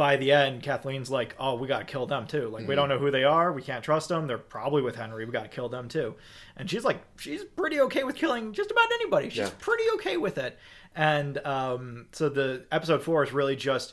by 0.00 0.16
the 0.16 0.32
end, 0.32 0.62
Kathleen's 0.62 1.10
like, 1.10 1.34
"Oh, 1.38 1.56
we 1.56 1.68
gotta 1.68 1.84
kill 1.84 2.06
them 2.06 2.26
too. 2.26 2.48
Like, 2.48 2.66
we 2.66 2.74
don't 2.74 2.88
know 2.88 2.96
who 2.98 3.10
they 3.10 3.22
are. 3.24 3.52
We 3.52 3.60
can't 3.60 3.84
trust 3.84 4.08
them. 4.08 4.26
They're 4.26 4.38
probably 4.38 4.80
with 4.80 4.96
Henry. 4.96 5.26
We 5.26 5.30
gotta 5.32 5.50
kill 5.50 5.68
them 5.68 5.88
too." 5.88 6.14
And 6.56 6.70
she's 6.70 6.84
like, 6.84 7.02
she's 7.18 7.44
pretty 7.44 7.78
okay 7.82 8.02
with 8.04 8.16
killing 8.16 8.54
just 8.54 8.70
about 8.70 8.90
anybody. 8.94 9.28
She's 9.28 9.38
Yeah. 9.40 9.50
pretty 9.58 9.84
okay 9.96 10.16
with 10.16 10.38
it. 10.38 10.58
And 10.96 11.36
um, 11.46 12.06
so 12.12 12.30
the 12.30 12.64
episode 12.72 13.02
four 13.02 13.22
is 13.24 13.32
really 13.32 13.56
just 13.56 13.92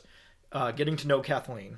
uh, 0.50 0.70
getting 0.72 0.96
to 0.96 1.06
know 1.08 1.20
Kathleen 1.20 1.76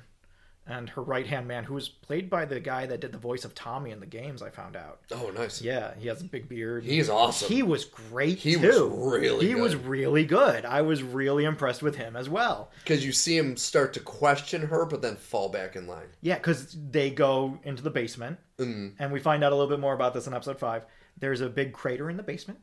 and 0.67 0.89
her 0.91 1.01
right 1.01 1.25
hand 1.25 1.47
man, 1.47 1.63
who 1.63 1.73
was 1.73 1.89
played 1.89 2.29
by 2.29 2.45
the 2.45 2.59
guy 2.59 2.85
that 2.85 2.99
did 3.01 3.11
the 3.11 3.17
voice 3.17 3.43
of 3.45 3.55
Tommy 3.55 3.89
in 3.91 3.99
the 3.99 4.05
games. 4.05 4.41
I 4.41 4.49
found 4.51 4.75
out. 4.75 4.99
Oh, 5.11 5.31
nice. 5.35 5.61
Yeah, 5.61 5.93
he 5.97 6.07
has 6.07 6.21
a 6.21 6.23
big 6.25 6.47
beard. 6.47 6.83
He's 6.83 7.09
awesome. 7.09 7.47
He 7.51 7.63
was 7.63 7.83
great 7.85 8.37
He 8.37 8.55
too. 8.55 8.87
was 8.87 9.11
really 9.21 9.47
He 9.47 9.55
was 9.55 9.75
really 9.75 10.23
good. 10.23 10.63
I 10.63 10.81
was 10.83 11.01
really 11.03 11.45
impressed 11.45 11.81
with 11.81 11.95
him 11.95 12.15
as 12.15 12.29
well. 12.29 12.69
Because 12.83 13.03
you 13.05 13.11
see 13.11 13.35
him 13.35 13.57
start 13.57 13.91
to 13.93 13.99
question 13.99 14.61
her, 14.67 14.85
but 14.85 15.01
then 15.01 15.15
fall 15.15 15.49
back 15.49 15.75
in 15.75 15.87
line. 15.87 16.07
Yeah, 16.21 16.35
because 16.35 16.77
they 16.91 17.09
go 17.09 17.59
into 17.63 17.81
the 17.83 17.89
basement, 17.91 18.37
Mm. 18.57 18.93
and 18.99 19.11
we 19.11 19.19
find 19.19 19.43
out 19.43 19.51
a 19.51 19.55
little 19.55 19.69
bit 19.69 19.79
more 19.79 19.95
about 19.95 20.13
this 20.13 20.27
in 20.27 20.33
episode 20.35 20.59
five. 20.59 20.83
There's 21.17 21.41
a 21.41 21.49
big 21.49 21.73
crater 21.73 22.09
in 22.09 22.17
the 22.17 22.23
basement, 22.23 22.59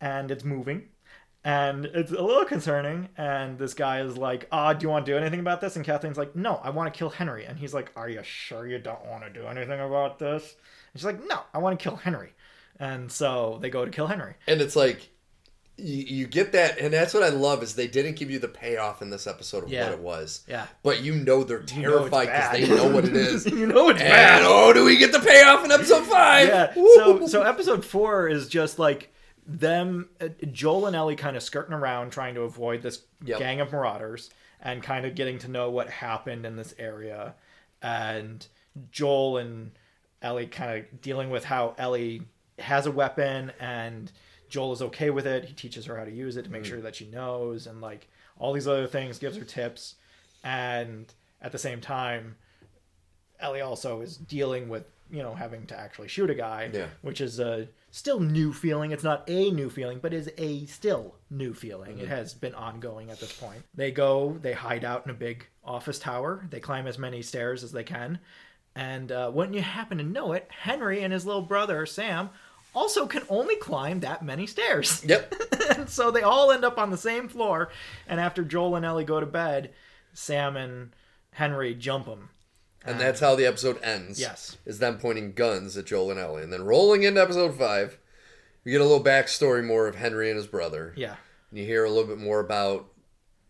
and 0.00 0.30
it's 0.30 0.42
moving, 0.44 0.88
and 1.44 1.86
it's 1.86 2.10
a 2.10 2.20
little 2.22 2.44
concerning. 2.44 3.08
And 3.16 3.58
this 3.58 3.74
guy 3.74 4.00
is 4.00 4.16
like, 4.16 4.48
"Ah, 4.50 4.72
do 4.72 4.84
you 4.84 4.88
want 4.90 5.06
to 5.06 5.12
do 5.12 5.18
anything 5.18 5.40
about 5.40 5.60
this?" 5.60 5.76
And 5.76 5.84
Kathleen's 5.84 6.18
like, 6.18 6.34
"No, 6.34 6.60
I 6.62 6.70
want 6.70 6.92
to 6.92 6.96
kill 6.98 7.10
Henry." 7.10 7.44
And 7.44 7.58
he's 7.58 7.74
like, 7.74 7.92
"Are 7.96 8.08
you 8.08 8.22
sure 8.22 8.66
you 8.66 8.78
don't 8.78 9.04
want 9.06 9.24
to 9.24 9.30
do 9.30 9.46
anything 9.46 9.80
about 9.80 10.18
this?" 10.18 10.42
And 10.92 11.00
she's 11.00 11.04
like, 11.06 11.26
"No, 11.28 11.40
I 11.54 11.58
want 11.58 11.78
to 11.78 11.82
kill 11.82 11.96
Henry." 11.96 12.32
And 12.78 13.10
so 13.10 13.58
they 13.62 13.70
go 13.70 13.84
to 13.84 13.90
kill 13.90 14.06
Henry. 14.06 14.34
And 14.46 14.60
it's 14.60 14.76
like, 14.76 15.08
you, 15.78 16.04
you 16.04 16.26
get 16.26 16.52
that, 16.52 16.78
and 16.78 16.92
that's 16.92 17.14
what 17.14 17.22
I 17.22 17.28
love 17.30 17.62
is 17.62 17.74
they 17.74 17.86
didn't 17.86 18.16
give 18.16 18.30
you 18.30 18.38
the 18.38 18.48
payoff 18.48 19.00
in 19.02 19.08
this 19.10 19.26
episode 19.26 19.64
of 19.64 19.70
Yeah. 19.70 19.84
what 19.84 19.92
it 19.92 20.00
was. 20.00 20.42
Yeah. 20.48 20.66
But 20.82 21.02
you 21.02 21.14
know 21.14 21.42
they're 21.44 21.60
terrified 21.62 22.26
because 22.26 22.50
bad. 22.50 22.54
they 22.54 22.68
know 22.68 22.88
what 22.88 23.04
it 23.04 23.14
is. 23.16 23.46
you 23.46 23.66
know 23.66 23.88
it's 23.90 24.00
and 24.00 24.08
bad. 24.10 24.42
oh, 24.44 24.72
do 24.72 24.84
we 24.84 24.96
get 24.98 25.12
the 25.12 25.20
payoff 25.20 25.64
in 25.64 25.70
episode 25.72 26.04
five? 26.04 26.48
yeah. 26.48 26.72
Woo! 26.76 26.94
So 26.96 27.26
so 27.28 27.42
episode 27.42 27.84
four 27.84 28.26
is 28.28 28.48
just 28.48 28.78
like 28.78 29.12
them, 29.46 30.08
uh, 30.20 30.28
Joel 30.52 30.86
and 30.86 30.96
Ellie, 30.96 31.16
kind 31.16 31.36
of 31.36 31.42
skirting 31.42 31.72
around 31.74 32.10
trying 32.10 32.34
to 32.34 32.42
avoid 32.42 32.82
this 32.82 33.02
Yep. 33.24 33.38
gang 33.38 33.60
of 33.60 33.72
marauders 33.72 34.30
and 34.60 34.82
kind 34.82 35.06
of 35.06 35.14
getting 35.14 35.38
to 35.40 35.48
know 35.48 35.70
what 35.70 35.88
happened 35.88 36.44
in 36.44 36.56
this 36.56 36.74
area, 36.78 37.34
and 37.82 38.46
Joel 38.90 39.38
and 39.38 39.72
Ellie 40.22 40.46
kind 40.46 40.78
of 40.84 41.00
dealing 41.00 41.30
with 41.30 41.44
how 41.44 41.74
Ellie 41.78 42.22
has 42.58 42.86
a 42.86 42.90
weapon 42.90 43.52
and 43.60 44.10
Joel 44.48 44.72
is 44.72 44.82
okay 44.82 45.10
with 45.10 45.26
it. 45.26 45.44
He 45.44 45.54
teaches 45.54 45.86
her 45.86 45.96
how 45.96 46.04
to 46.04 46.10
use 46.10 46.36
it 46.36 46.44
to 46.44 46.50
make 46.50 46.62
Mm. 46.62 46.66
sure 46.66 46.80
that 46.80 46.96
she 46.96 47.06
knows 47.06 47.66
and 47.66 47.80
like 47.80 48.08
all 48.38 48.52
these 48.52 48.66
other 48.68 48.86
things, 48.86 49.18
gives 49.18 49.36
her 49.36 49.44
tips, 49.44 49.94
and 50.42 51.12
at 51.40 51.52
the 51.52 51.58
same 51.58 51.80
time, 51.80 52.36
Ellie 53.40 53.60
also 53.60 54.00
is 54.00 54.16
dealing 54.16 54.68
with 54.68 54.90
you 55.10 55.22
know 55.22 55.34
having 55.34 55.66
to 55.66 55.78
actually 55.78 56.08
shoot 56.08 56.30
a 56.30 56.34
guy, 56.34 56.70
Yeah. 56.72 56.88
which 57.02 57.20
is 57.20 57.38
a 57.38 57.68
still 57.96 58.20
new 58.20 58.52
feeling. 58.52 58.90
It's 58.92 59.02
not 59.02 59.24
a 59.26 59.50
new 59.50 59.70
feeling, 59.70 60.00
but 60.00 60.12
is 60.12 60.30
a 60.36 60.66
still 60.66 61.14
new 61.30 61.54
feeling. 61.54 61.92
Mm-hmm. 61.92 62.02
It 62.02 62.08
has 62.08 62.34
been 62.34 62.54
ongoing 62.54 63.10
at 63.10 63.18
this 63.18 63.32
point. 63.32 63.62
They 63.74 63.90
go, 63.90 64.36
they 64.42 64.52
hide 64.52 64.84
out 64.84 65.06
in 65.06 65.10
a 65.10 65.14
big 65.14 65.46
office 65.64 65.98
tower. 65.98 66.46
They 66.50 66.60
climb 66.60 66.86
as 66.86 66.98
many 66.98 67.22
stairs 67.22 67.64
as 67.64 67.72
they 67.72 67.84
can, 67.84 68.18
and 68.74 69.10
uh, 69.10 69.30
wouldn't 69.32 69.56
you 69.56 69.62
happen 69.62 69.96
to 69.96 70.04
know 70.04 70.34
it, 70.34 70.46
Henry 70.50 71.02
and 71.02 71.12
his 71.12 71.24
little 71.24 71.42
brother 71.42 71.86
Sam 71.86 72.28
also 72.74 73.06
can 73.06 73.22
only 73.30 73.56
climb 73.56 74.00
that 74.00 74.22
many 74.22 74.46
stairs. 74.46 75.02
Yep. 75.08 75.34
and 75.74 75.88
so 75.88 76.10
they 76.10 76.20
all 76.20 76.52
end 76.52 76.64
up 76.64 76.78
on 76.78 76.90
the 76.90 76.98
same 76.98 77.28
floor. 77.28 77.70
And 78.06 78.20
after 78.20 78.44
Joel 78.44 78.76
and 78.76 78.84
Ellie 78.84 79.04
go 79.04 79.20
to 79.20 79.26
bed, 79.26 79.72
Sam 80.12 80.56
and 80.58 80.90
Henry 81.32 81.74
jump 81.74 82.04
them. 82.04 82.28
And 82.86 83.00
that's 83.00 83.20
how 83.20 83.34
the 83.34 83.46
episode 83.46 83.82
ends. 83.82 84.20
Yes. 84.20 84.56
Is 84.64 84.78
them 84.78 84.98
pointing 84.98 85.32
guns 85.32 85.76
at 85.76 85.86
Joel 85.86 86.10
and 86.10 86.20
Ellie. 86.20 86.42
And 86.42 86.52
then 86.52 86.64
rolling 86.64 87.02
into 87.02 87.20
episode 87.20 87.56
five, 87.56 87.98
we 88.64 88.72
get 88.72 88.80
a 88.80 88.84
little 88.84 89.04
backstory 89.04 89.64
more 89.64 89.86
of 89.86 89.96
Henry 89.96 90.30
and 90.30 90.36
his 90.36 90.46
brother. 90.46 90.92
Yeah. 90.96 91.16
And 91.50 91.58
you 91.58 91.64
hear 91.64 91.84
a 91.84 91.90
little 91.90 92.08
bit 92.08 92.18
more 92.18 92.40
about 92.40 92.88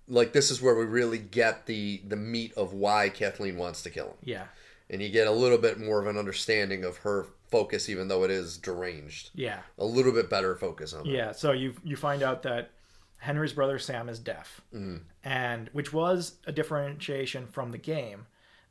like 0.08 0.32
this 0.32 0.50
is 0.50 0.62
where 0.62 0.74
we 0.74 0.84
really 0.84 1.18
get 1.18 1.66
the 1.66 2.02
the 2.06 2.16
meat 2.16 2.52
of 2.54 2.72
why 2.72 3.08
Kathleen 3.08 3.56
wants 3.56 3.82
to 3.82 3.90
kill 3.90 4.08
him. 4.08 4.16
Yeah. 4.22 4.44
And 4.88 5.02
you 5.02 5.08
get 5.08 5.26
a 5.26 5.32
little 5.32 5.58
bit 5.58 5.80
more 5.80 6.00
of 6.00 6.06
an 6.06 6.16
understanding 6.16 6.84
of 6.84 6.98
her 6.98 7.26
focus 7.48 7.88
even 7.88 8.08
though 8.08 8.24
it 8.24 8.30
is 8.30 8.56
deranged. 8.56 9.30
Yeah. 9.34 9.60
A 9.78 9.84
little 9.84 10.12
bit 10.12 10.30
better 10.30 10.54
focus 10.56 10.92
on 10.92 11.06
it. 11.06 11.12
Yeah. 11.12 11.32
So 11.32 11.52
you 11.52 11.74
you 11.82 11.96
find 11.96 12.22
out 12.22 12.42
that 12.42 12.70
Henry's 13.18 13.52
brother 13.52 13.78
Sam 13.78 14.08
is 14.08 14.18
deaf, 14.18 14.60
mm-hmm. 14.74 14.98
and 15.24 15.70
which 15.72 15.92
was 15.92 16.36
a 16.46 16.52
differentiation 16.52 17.46
from 17.46 17.70
the 17.70 17.78
game. 17.78 18.26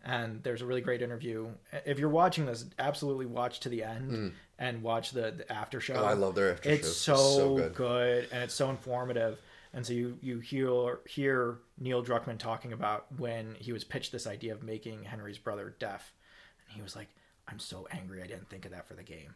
And 0.07 0.43
there's 0.43 0.61
a 0.61 0.65
really 0.67 0.81
great 0.81 1.01
interview. 1.01 1.47
If 1.85 1.97
you're 1.97 2.09
watching 2.09 2.45
this, 2.45 2.65
absolutely 2.77 3.25
watch 3.25 3.59
to 3.61 3.69
the 3.69 3.83
end 3.83 4.33
and 4.59 4.83
watch 4.83 5.09
the, 5.11 5.31
the 5.37 5.51
after 5.51 5.81
show. 5.81 5.95
Oh, 5.95 6.05
I 6.05 6.13
love 6.13 6.35
their 6.35 6.53
after 6.53 6.69
It's 6.69 6.95
so, 6.95 7.13
It's 7.13 7.35
so 7.35 7.55
good. 7.55 7.73
good. 7.73 8.27
and 8.31 8.43
it's 8.43 8.53
so 8.53 8.69
informative. 8.69 9.39
And 9.73 9.83
so 9.85 9.93
you 9.93 10.17
you 10.21 10.39
hear 10.39 10.99
hear 11.07 11.57
Neil 11.79 12.01
Druckmann 12.05 12.37
talking 12.37 12.71
about 12.71 13.07
when 13.17 13.55
he 13.59 13.73
was 13.73 13.83
pitched 13.83 14.11
this 14.13 14.25
idea 14.27 14.53
of 14.53 14.63
making 14.63 15.03
Henry's 15.03 15.37
brother 15.39 15.75
deaf, 15.79 16.13
and 16.67 16.75
he 16.77 16.81
was 16.81 16.95
like, 16.95 17.09
"I'm 17.49 17.59
so 17.59 17.85
angry 17.91 18.21
I 18.23 18.27
didn't 18.27 18.47
think 18.49 18.63
of 18.65 18.71
that 18.71 18.87
for 18.87 18.93
the 18.93 19.03
game, 19.03 19.33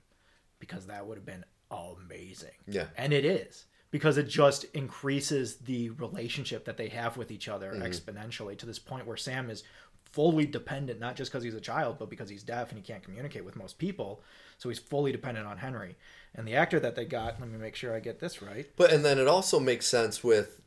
because 0.60 0.86
that 0.88 1.05
would 1.05 1.17
have 1.17 1.25
been 1.25 1.43
amazing." 1.71 2.51
Yeah. 2.67 2.86
and 2.97 3.12
it 3.13 3.25
is 3.25 3.65
because 3.91 4.17
it 4.17 4.27
just 4.29 4.65
increases 4.75 5.58
the 5.58 5.89
relationship 5.89 6.63
that 6.65 6.77
they 6.77 6.89
have 6.89 7.17
with 7.17 7.32
each 7.32 7.49
other 7.49 7.73
Mm-hmm. 7.73 7.82
exponentially 7.84 8.58
to 8.60 8.65
this 8.65 8.79
point 8.79 9.08
where 9.08 9.17
Sam 9.17 9.49
is 9.49 9.63
fully 10.12 10.45
dependent 10.45 11.00
not 11.00 11.15
just 11.15 11.32
because 11.32 11.43
he's 11.43 11.54
a 11.54 11.62
child 11.62 11.98
but 12.00 12.10
because 12.10 12.30
he's 12.30 12.43
deaf 12.43 12.69
and 12.69 12.78
he 12.78 12.84
can't 12.84 13.04
communicate 13.04 13.45
with 13.45 13.56
most 13.56 13.78
people. 13.78 14.22
So 14.58 14.69
he's 14.69 14.80
fully 14.80 15.12
dependent 15.12 15.48
on 15.48 15.58
Henry. 15.58 15.95
And 16.36 16.48
the 16.48 16.56
actor 16.56 16.80
that 16.80 16.95
they 16.95 17.06
got 17.06 17.39
let 17.39 17.50
me 17.50 17.58
make 17.58 17.76
sure 17.76 17.95
I 17.95 18.00
get 18.00 18.19
this 18.19 18.41
right. 18.41 18.67
But 18.76 18.91
and 18.91 19.04
then 19.06 19.19
it 19.19 19.28
also 19.28 19.60
makes 19.60 19.86
sense 19.88 20.24
with 20.24 20.62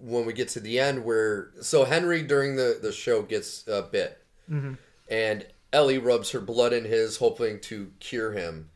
when 0.00 0.24
we 0.24 0.32
get 0.32 0.48
to 0.48 0.60
the 0.60 0.78
end 0.78 1.04
where 1.04 1.50
so 1.60 1.84
Henry 1.84 2.22
during 2.22 2.56
the 2.56 2.78
the 2.80 2.92
show 2.92 3.22
gets 3.22 3.66
uh, 3.68 3.82
bit, 3.90 4.24
and 5.08 5.46
Ellie 5.72 5.98
rubs 5.98 6.30
her 6.30 6.40
blood 6.40 6.72
in 6.72 6.84
his, 6.84 7.16
hoping 7.16 7.60
to 7.62 7.90
cure 8.00 8.32
him. 8.32 8.70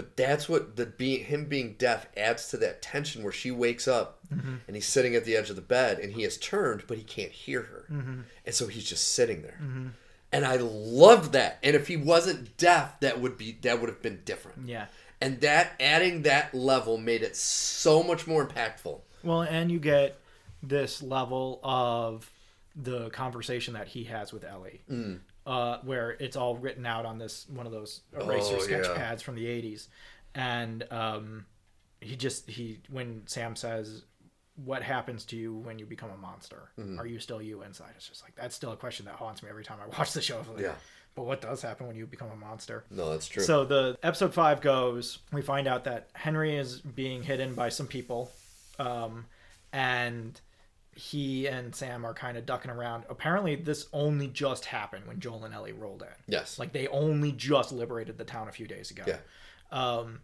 But 0.00 0.16
that's 0.16 0.48
what 0.48 0.76
the 0.76 0.86
being 0.86 1.26
him 1.26 1.44
being 1.44 1.74
deaf 1.74 2.06
adds 2.16 2.48
to 2.48 2.56
that 2.56 2.80
tension 2.80 3.22
where 3.22 3.34
she 3.34 3.50
wakes 3.50 3.86
up 3.86 4.18
mm-hmm. 4.34 4.54
and 4.66 4.74
he's 4.74 4.86
sitting 4.86 5.14
at 5.14 5.26
the 5.26 5.36
edge 5.36 5.50
of 5.50 5.56
the 5.56 5.60
bed 5.62 5.98
and 5.98 6.14
he 6.14 6.22
has 6.22 6.38
turned 6.38 6.84
but 6.86 6.96
he 6.96 7.04
can't 7.04 7.30
hear 7.30 7.60
her, 7.60 7.84
mm-hmm. 7.92 8.20
and 8.46 8.54
so 8.54 8.66
he's 8.66 8.84
just 8.84 9.12
sitting 9.12 9.42
there. 9.42 9.60
Mm-hmm. 9.62 9.88
And 10.32 10.46
I 10.46 10.56
loved 10.56 11.32
that. 11.32 11.58
And 11.62 11.76
if 11.76 11.86
he 11.86 11.98
wasn't 11.98 12.56
deaf, 12.56 12.98
that 13.00 13.20
would 13.20 13.36
be 13.36 13.58
that 13.60 13.78
would 13.78 13.90
have 13.90 14.00
been 14.00 14.22
different. 14.24 14.66
yeah 14.66 14.86
And 15.20 15.38
that 15.42 15.72
adding 15.78 16.22
that 16.22 16.54
level 16.54 16.96
made 16.96 17.22
it 17.22 17.36
so 17.36 18.02
much 18.02 18.26
more 18.26 18.46
impactful. 18.46 19.00
well 19.22 19.42
and 19.42 19.70
you 19.70 19.78
get 19.78 20.18
this 20.62 21.02
level 21.02 21.60
of 21.62 22.30
the 22.74 23.10
conversation 23.10 23.74
that 23.74 23.88
he 23.88 24.04
has 24.04 24.32
with 24.32 24.44
Ellie 24.44 24.80
Mm. 24.90 25.18
Uh, 25.50 25.78
where 25.82 26.12
it's 26.20 26.36
all 26.36 26.56
written 26.56 26.86
out 26.86 27.04
on 27.04 27.18
this 27.18 27.46
one 27.52 27.66
of 27.66 27.72
those 27.72 28.02
eraser 28.14 28.56
Oh, 28.56 28.60
sketch 28.60 28.86
yeah. 28.88 28.94
pads 28.96 29.22
from 29.22 29.34
the 29.34 29.44
80s 29.46 29.88
and 30.34 30.84
um, 30.92 31.44
he 32.00 32.14
just 32.16 32.48
he 32.48 32.78
when 32.88 33.22
sam 33.26 33.56
says 33.56 34.04
what 34.64 34.82
happens 34.82 35.24
to 35.24 35.36
you 35.36 35.54
when 35.54 35.78
you 35.78 35.86
become 35.86 36.10
a 36.10 36.16
monster 36.16 36.70
Mm-hmm. 36.78 37.00
are 37.00 37.06
you 37.06 37.18
still 37.18 37.42
you 37.42 37.62
inside 37.62 37.90
it's 37.96 38.08
just 38.08 38.22
like 38.22 38.34
that's 38.36 38.54
still 38.54 38.72
a 38.72 38.76
question 38.76 39.06
that 39.06 39.14
haunts 39.16 39.42
me 39.42 39.48
every 39.48 39.64
time 39.64 39.78
i 39.82 39.86
watch 39.98 40.12
the 40.12 40.22
show 40.22 40.38
Like, 40.52 40.62
Yeah. 40.62 40.74
but 41.16 41.24
what 41.24 41.40
does 41.40 41.62
happen 41.62 41.86
when 41.88 41.96
you 41.96 42.06
become 42.06 42.30
a 42.30 42.36
monster 42.36 42.84
No, 42.90 43.10
that's 43.10 43.26
true. 43.26 43.42
so 43.42 43.64
the 43.64 43.98
episode 44.02 44.32
five 44.34 44.60
goes. 44.60 45.18
We 45.32 45.42
find 45.42 45.66
out 45.66 45.82
that 45.84 46.10
Henry 46.12 46.56
is 46.56 46.80
being 46.80 47.22
hidden 47.24 47.54
by 47.54 47.70
some 47.70 47.86
people, 47.88 48.30
um, 48.78 49.26
and 49.72 50.40
he 51.00 51.46
and 51.46 51.74
Sam 51.74 52.04
are 52.04 52.12
kind 52.12 52.36
of 52.36 52.44
ducking 52.44 52.70
around. 52.70 53.04
Apparently, 53.08 53.56
this 53.56 53.88
only 53.92 54.28
just 54.28 54.66
happened 54.66 55.06
when 55.06 55.18
Joel 55.18 55.44
and 55.44 55.54
Ellie 55.54 55.72
rolled 55.72 56.02
in. 56.02 56.08
Yes. 56.28 56.58
Like 56.58 56.72
they 56.72 56.88
only 56.88 57.32
just 57.32 57.72
liberated 57.72 58.18
the 58.18 58.24
town 58.24 58.48
a 58.48 58.52
few 58.52 58.66
days 58.66 58.90
ago. 58.90 59.04
Yeah. 59.06 59.18
Um, 59.72 60.20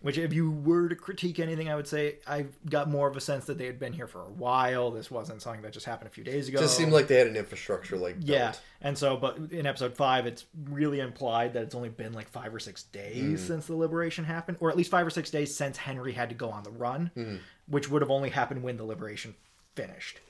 which, 0.00 0.18
if 0.18 0.32
you 0.32 0.50
were 0.50 0.88
to 0.88 0.96
critique 0.96 1.38
anything, 1.38 1.68
I 1.68 1.76
would 1.76 1.86
say 1.86 2.16
I 2.26 2.46
got 2.68 2.88
more 2.88 3.08
of 3.08 3.16
a 3.16 3.20
sense 3.20 3.46
that 3.46 3.58
they 3.58 3.66
had 3.66 3.78
been 3.78 3.92
here 3.92 4.06
for 4.06 4.22
a 4.22 4.30
while. 4.30 4.90
This 4.90 5.10
wasn't 5.10 5.42
something 5.42 5.62
that 5.62 5.72
just 5.72 5.86
happened 5.86 6.08
a 6.08 6.12
few 6.12 6.24
days 6.24 6.48
ago. 6.48 6.58
It 6.58 6.62
just 6.62 6.76
seemed 6.76 6.92
like 6.92 7.06
they 7.08 7.16
had 7.16 7.28
an 7.28 7.36
infrastructure 7.36 7.96
like 7.96 8.16
Yeah, 8.20 8.52
and 8.80 8.96
so, 8.98 9.16
but 9.16 9.38
in 9.50 9.66
episode 9.66 9.94
five, 9.96 10.26
it's 10.26 10.44
really 10.70 10.98
implied 11.00 11.52
that 11.54 11.62
it's 11.62 11.74
only 11.74 11.88
been 11.88 12.12
like 12.12 12.28
five 12.28 12.52
or 12.54 12.58
six 12.58 12.82
days 12.84 13.40
since 13.44 13.66
the 13.66 13.76
liberation 13.76 14.24
happened, 14.24 14.58
or 14.60 14.70
at 14.70 14.76
least 14.76 14.90
five 14.90 15.06
or 15.06 15.10
six 15.10 15.30
days 15.30 15.54
since 15.54 15.76
Henry 15.76 16.12
had 16.12 16.28
to 16.28 16.34
go 16.34 16.50
on 16.50 16.64
the 16.64 16.70
run, 16.70 17.40
which 17.68 17.88
would 17.88 18.02
have 18.02 18.10
only 18.10 18.30
happened 18.30 18.62
when 18.62 18.76
the 18.76 18.84
liberation 18.84 19.34
finished. 19.74 20.20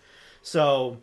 So, 0.43 0.99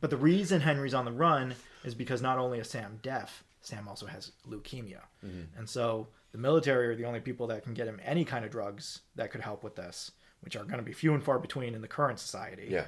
but 0.00 0.10
the 0.10 0.16
reason 0.16 0.60
Henry's 0.60 0.94
on 0.94 1.04
the 1.04 1.12
run 1.12 1.54
is 1.84 1.94
because 1.94 2.22
not 2.22 2.38
only 2.38 2.58
is 2.58 2.68
Sam 2.68 2.98
deaf, 3.02 3.44
Sam 3.60 3.88
also 3.88 4.06
has 4.06 4.32
leukemia, 4.48 5.00
mm-hmm. 5.24 5.58
and 5.58 5.68
so 5.68 6.08
the 6.32 6.38
military 6.38 6.88
are 6.88 6.96
the 6.96 7.04
only 7.04 7.20
people 7.20 7.46
that 7.46 7.62
can 7.62 7.74
get 7.74 7.86
him 7.86 8.00
any 8.04 8.24
kind 8.24 8.44
of 8.44 8.50
drugs 8.50 9.00
that 9.14 9.30
could 9.30 9.40
help 9.40 9.62
with 9.62 9.76
this, 9.76 10.10
which 10.40 10.56
are 10.56 10.64
going 10.64 10.78
to 10.78 10.82
be 10.82 10.92
few 10.92 11.14
and 11.14 11.22
far 11.22 11.38
between 11.38 11.74
in 11.74 11.80
the 11.80 11.88
current 11.88 12.18
society. 12.18 12.66
Yeah. 12.68 12.86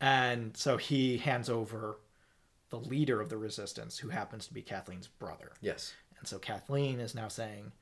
And 0.00 0.56
so 0.56 0.76
he 0.76 1.18
hands 1.18 1.48
over 1.48 1.98
the 2.70 2.78
leader 2.78 3.20
of 3.20 3.28
the 3.28 3.36
resistance, 3.36 3.98
who 3.98 4.08
happens 4.08 4.46
to 4.46 4.54
be 4.54 4.62
Kathleen's 4.62 5.06
brother. 5.06 5.52
Yes. 5.60 5.94
And 6.18 6.26
so 6.26 6.38
Kathleen 6.38 7.00
is 7.00 7.14
now 7.14 7.28
saying, 7.28 7.72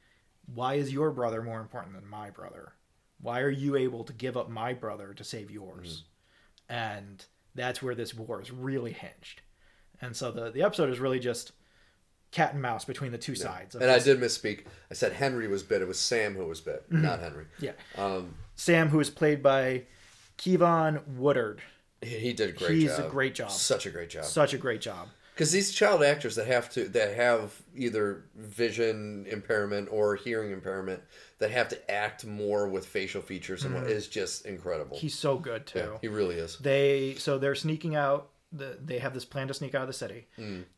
Why 0.54 0.74
is 0.74 0.92
your 0.92 1.10
brother 1.10 1.42
more 1.42 1.60
important 1.60 1.94
than 1.94 2.08
my 2.08 2.30
brother? 2.30 2.72
Why 3.20 3.40
are 3.40 3.50
you 3.50 3.76
able 3.76 4.04
to 4.04 4.12
give 4.12 4.36
up 4.36 4.50
my 4.50 4.74
brother 4.74 5.14
to 5.14 5.24
save 5.24 5.50
yours? 5.50 5.88
Mm-hmm. 5.88 6.06
And 6.68 7.24
that's 7.54 7.82
where 7.82 7.94
this 7.94 8.14
war 8.14 8.40
is 8.42 8.50
really 8.50 8.92
hinged. 8.92 9.42
And 10.00 10.14
so 10.16 10.30
the, 10.30 10.50
the 10.50 10.62
episode 10.62 10.90
is 10.90 10.98
really 11.00 11.18
just 11.20 11.52
cat 12.32 12.52
and 12.52 12.60
mouse 12.60 12.84
between 12.84 13.12
the 13.12 13.18
two 13.18 13.34
sides. 13.34 13.74
of 13.74 13.80
And 13.82 13.90
I 13.90 13.98
did 13.98 14.20
misspeak. 14.20 14.64
I 14.90 14.94
said 14.94 15.12
Henry 15.12 15.48
was 15.48 15.62
bit. 15.62 15.80
It 15.80 15.88
was 15.88 15.98
Sam 15.98 16.34
who 16.34 16.44
was 16.46 16.60
bit, 16.60 16.84
Mm-hmm. 16.90 17.02
not 17.02 17.20
Henry. 17.20 17.46
Yeah. 17.60 17.72
Um, 17.96 18.34
Sam, 18.56 18.88
who 18.88 19.00
is 19.00 19.10
played 19.10 19.42
by 19.42 19.84
Keivonn 20.38 21.06
Woodard. 21.16 21.62
he, 22.02 22.18
he 22.18 22.32
did 22.32 22.50
a 22.50 22.52
great 22.52 22.72
He's 22.72 22.96
job. 22.96 23.06
a 23.06 23.08
great 23.08 23.34
job. 23.34 23.50
Such 23.50 23.86
a 23.86 23.90
great 23.90 24.10
job. 24.10 24.24
Such 24.24 24.52
a 24.54 24.58
great 24.58 24.80
job. 24.80 25.08
Because 25.36 25.52
these 25.52 25.70
child 25.74 26.02
actors 26.02 26.34
that 26.36 26.46
have 26.46 26.70
to 26.70 26.88
that 26.88 27.14
have 27.14 27.60
either 27.76 28.24
vision 28.34 29.26
impairment 29.28 29.88
or 29.92 30.16
hearing 30.16 30.50
impairment 30.50 31.02
that 31.40 31.50
have 31.50 31.68
to 31.68 31.90
act 31.90 32.24
more 32.24 32.66
with 32.66 32.86
facial 32.86 33.20
features 33.20 33.62
and 33.64 33.74
what 33.74 33.84
is 33.90 34.08
just 34.08 34.46
incredible. 34.46 34.96
He's 34.96 35.14
so 35.14 35.36
good 35.36 35.66
too. 35.66 35.78
yeah, 35.78 35.98
he 36.00 36.08
really 36.08 36.36
is. 36.36 36.56
they 36.58 37.14
so 37.18 37.36
they're 37.38 37.54
sneaking 37.54 37.94
out 37.94 38.30
the, 38.50 38.78
they 38.82 38.98
have 38.98 39.12
this 39.12 39.26
plan 39.26 39.48
to 39.48 39.54
sneak 39.54 39.74
out 39.74 39.82
of 39.82 39.88
the 39.88 39.92
city 39.92 40.26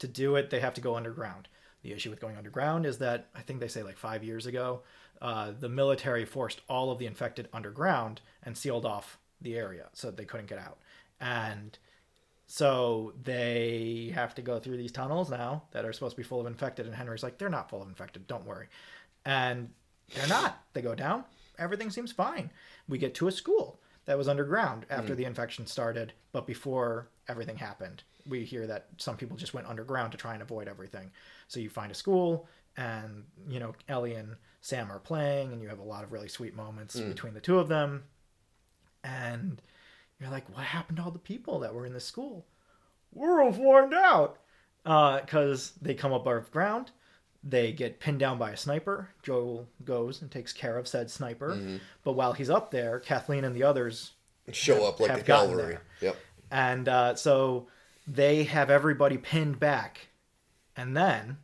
to 0.01 0.09
do 0.09 0.35
it 0.37 0.51
they 0.51 0.59
have 0.59 0.75
to 0.75 0.81
go 0.81 0.97
underground 0.97 1.47
the 1.83 1.93
issue 1.93 2.11
with 2.11 2.19
going 2.19 2.37
underground 2.37 2.85
is 2.87 2.99
that 2.99 3.29
i 3.37 3.41
think 3.43 3.61
they 3.61 3.69
say 3.69 3.83
like 3.85 3.99
five 3.99 4.25
years 4.25 4.47
ago 4.47 4.81
uh, 5.23 5.53
the 5.61 5.69
military 5.69 6.25
forced 6.25 6.63
all 6.69 6.91
of 6.91 6.99
the 6.99 7.07
infected 7.07 7.47
underground 7.53 8.21
and 8.43 8.57
sealed 8.57 8.85
off 8.87 9.19
the 9.41 9.57
area 9.57 9.87
so 9.93 10.09
that 10.09 10.17
they 10.17 10.25
couldn't 10.25 10.49
get 10.49 10.59
out 10.59 10.79
and 11.21 11.79
so 12.51 13.13
they 13.23 14.11
have 14.15 14.35
to 14.35 14.43
go 14.43 14.59
through 14.59 14.79
these 14.79 14.91
tunnels 14.91 15.31
now 15.31 15.63
that 15.73 15.85
are 15.85 15.93
supposed 15.93 16.17
to 16.17 16.17
be 16.17 16.27
full 16.27 16.41
of 16.41 16.47
infected 16.47 16.87
and 16.87 16.95
henry's 16.95 17.23
like 17.23 17.37
they're 17.37 17.51
not 17.51 17.69
full 17.69 17.83
of 17.83 17.89
infected 17.89 18.27
don't 18.27 18.47
worry. 18.47 18.67
And 19.25 19.69
they're 20.15 20.27
not. 20.27 20.65
They 20.73 20.81
go 20.81 20.95
down. 20.95 21.25
Everything 21.59 21.91
seems 21.91 22.11
fine. 22.11 22.51
We 22.89 22.97
get 22.97 23.15
to 23.17 23.29
a 23.29 23.33
school 23.33 23.79
that 24.07 24.17
was 24.17 24.29
underground 24.29 24.87
after 24.89 25.13
hmm. 25.13 25.19
the 25.19 25.25
infection 25.27 25.67
started 25.67 26.15
but 26.33 26.47
before 26.47 27.09
everything 27.29 27.59
happened 27.59 28.03
we 28.27 28.45
hear 28.45 28.67
that 28.67 28.87
some 28.97 29.17
people 29.17 29.37
just 29.37 29.55
went 29.55 29.67
underground 29.67 30.13
to 30.13 30.19
try 30.19 30.33
and 30.33 30.43
avoid 30.43 30.69
everything. 30.69 31.11
So 31.49 31.61
you 31.61 31.69
find 31.69 31.93
a 31.93 31.95
school 31.95 32.49
and 32.79 33.25
you 33.49 33.61
know 33.61 33.75
ellie 33.89 34.15
and 34.15 34.37
sam 34.63 34.91
are 34.91 35.01
playing 35.01 35.53
and 35.53 35.61
you 35.61 35.69
have 35.69 35.81
a 35.81 35.83
lot 35.83 36.05
of 36.05 36.13
really 36.13 36.29
sweet 36.29 36.57
moments 36.57 36.99
hmm. 36.99 37.11
between 37.11 37.35
the 37.35 37.41
two 37.41 37.59
of 37.59 37.69
them. 37.69 38.05
And 39.05 39.61
you're 40.21 40.31
like 40.31 40.49
what 40.55 40.65
happened 40.65 40.99
to 40.99 41.05
all 41.05 41.11
the 41.11 41.19
people 41.19 41.61
that 41.61 41.75
were 41.75 41.87
in 41.87 41.93
the 41.93 42.01
school? 42.01 42.47
We're 43.13 43.43
all 43.43 43.53
find 43.53 43.95
out. 43.95 44.39
Because 44.85 45.73
they 45.83 45.95
come 45.95 46.13
up 46.13 46.23
above 46.23 46.51
ground. 46.51 46.91
They 47.45 47.73
get 47.73 48.01
pinned 48.01 48.19
down 48.19 48.39
by 48.39 48.51
a 48.51 48.57
sniper. 48.57 49.11
Joel 49.23 49.69
goes 49.85 50.23
and 50.23 50.31
takes 50.31 50.53
care 50.53 50.77
of 50.79 50.89
said 50.89 51.11
sniper. 51.11 51.59
But 52.05 52.13
while 52.13 52.33
he's 52.33 52.51
up 52.51 52.71
there 52.71 52.99
kathleen 53.01 53.45
and 53.45 53.55
the 53.55 53.63
others 53.65 54.13
Show 54.51 54.87
up 54.87 54.99
like 54.99 55.27
gotten 55.27 55.51
cavalry. 55.51 55.79
Yep. 56.01 56.17
and 56.51 56.89
uh, 56.89 57.15
so 57.17 57.69
they 58.07 58.45
have 58.45 58.71
everybody 58.71 59.19
pinned 59.19 59.61
back. 59.61 60.09
And 60.75 60.97
then 60.97 61.39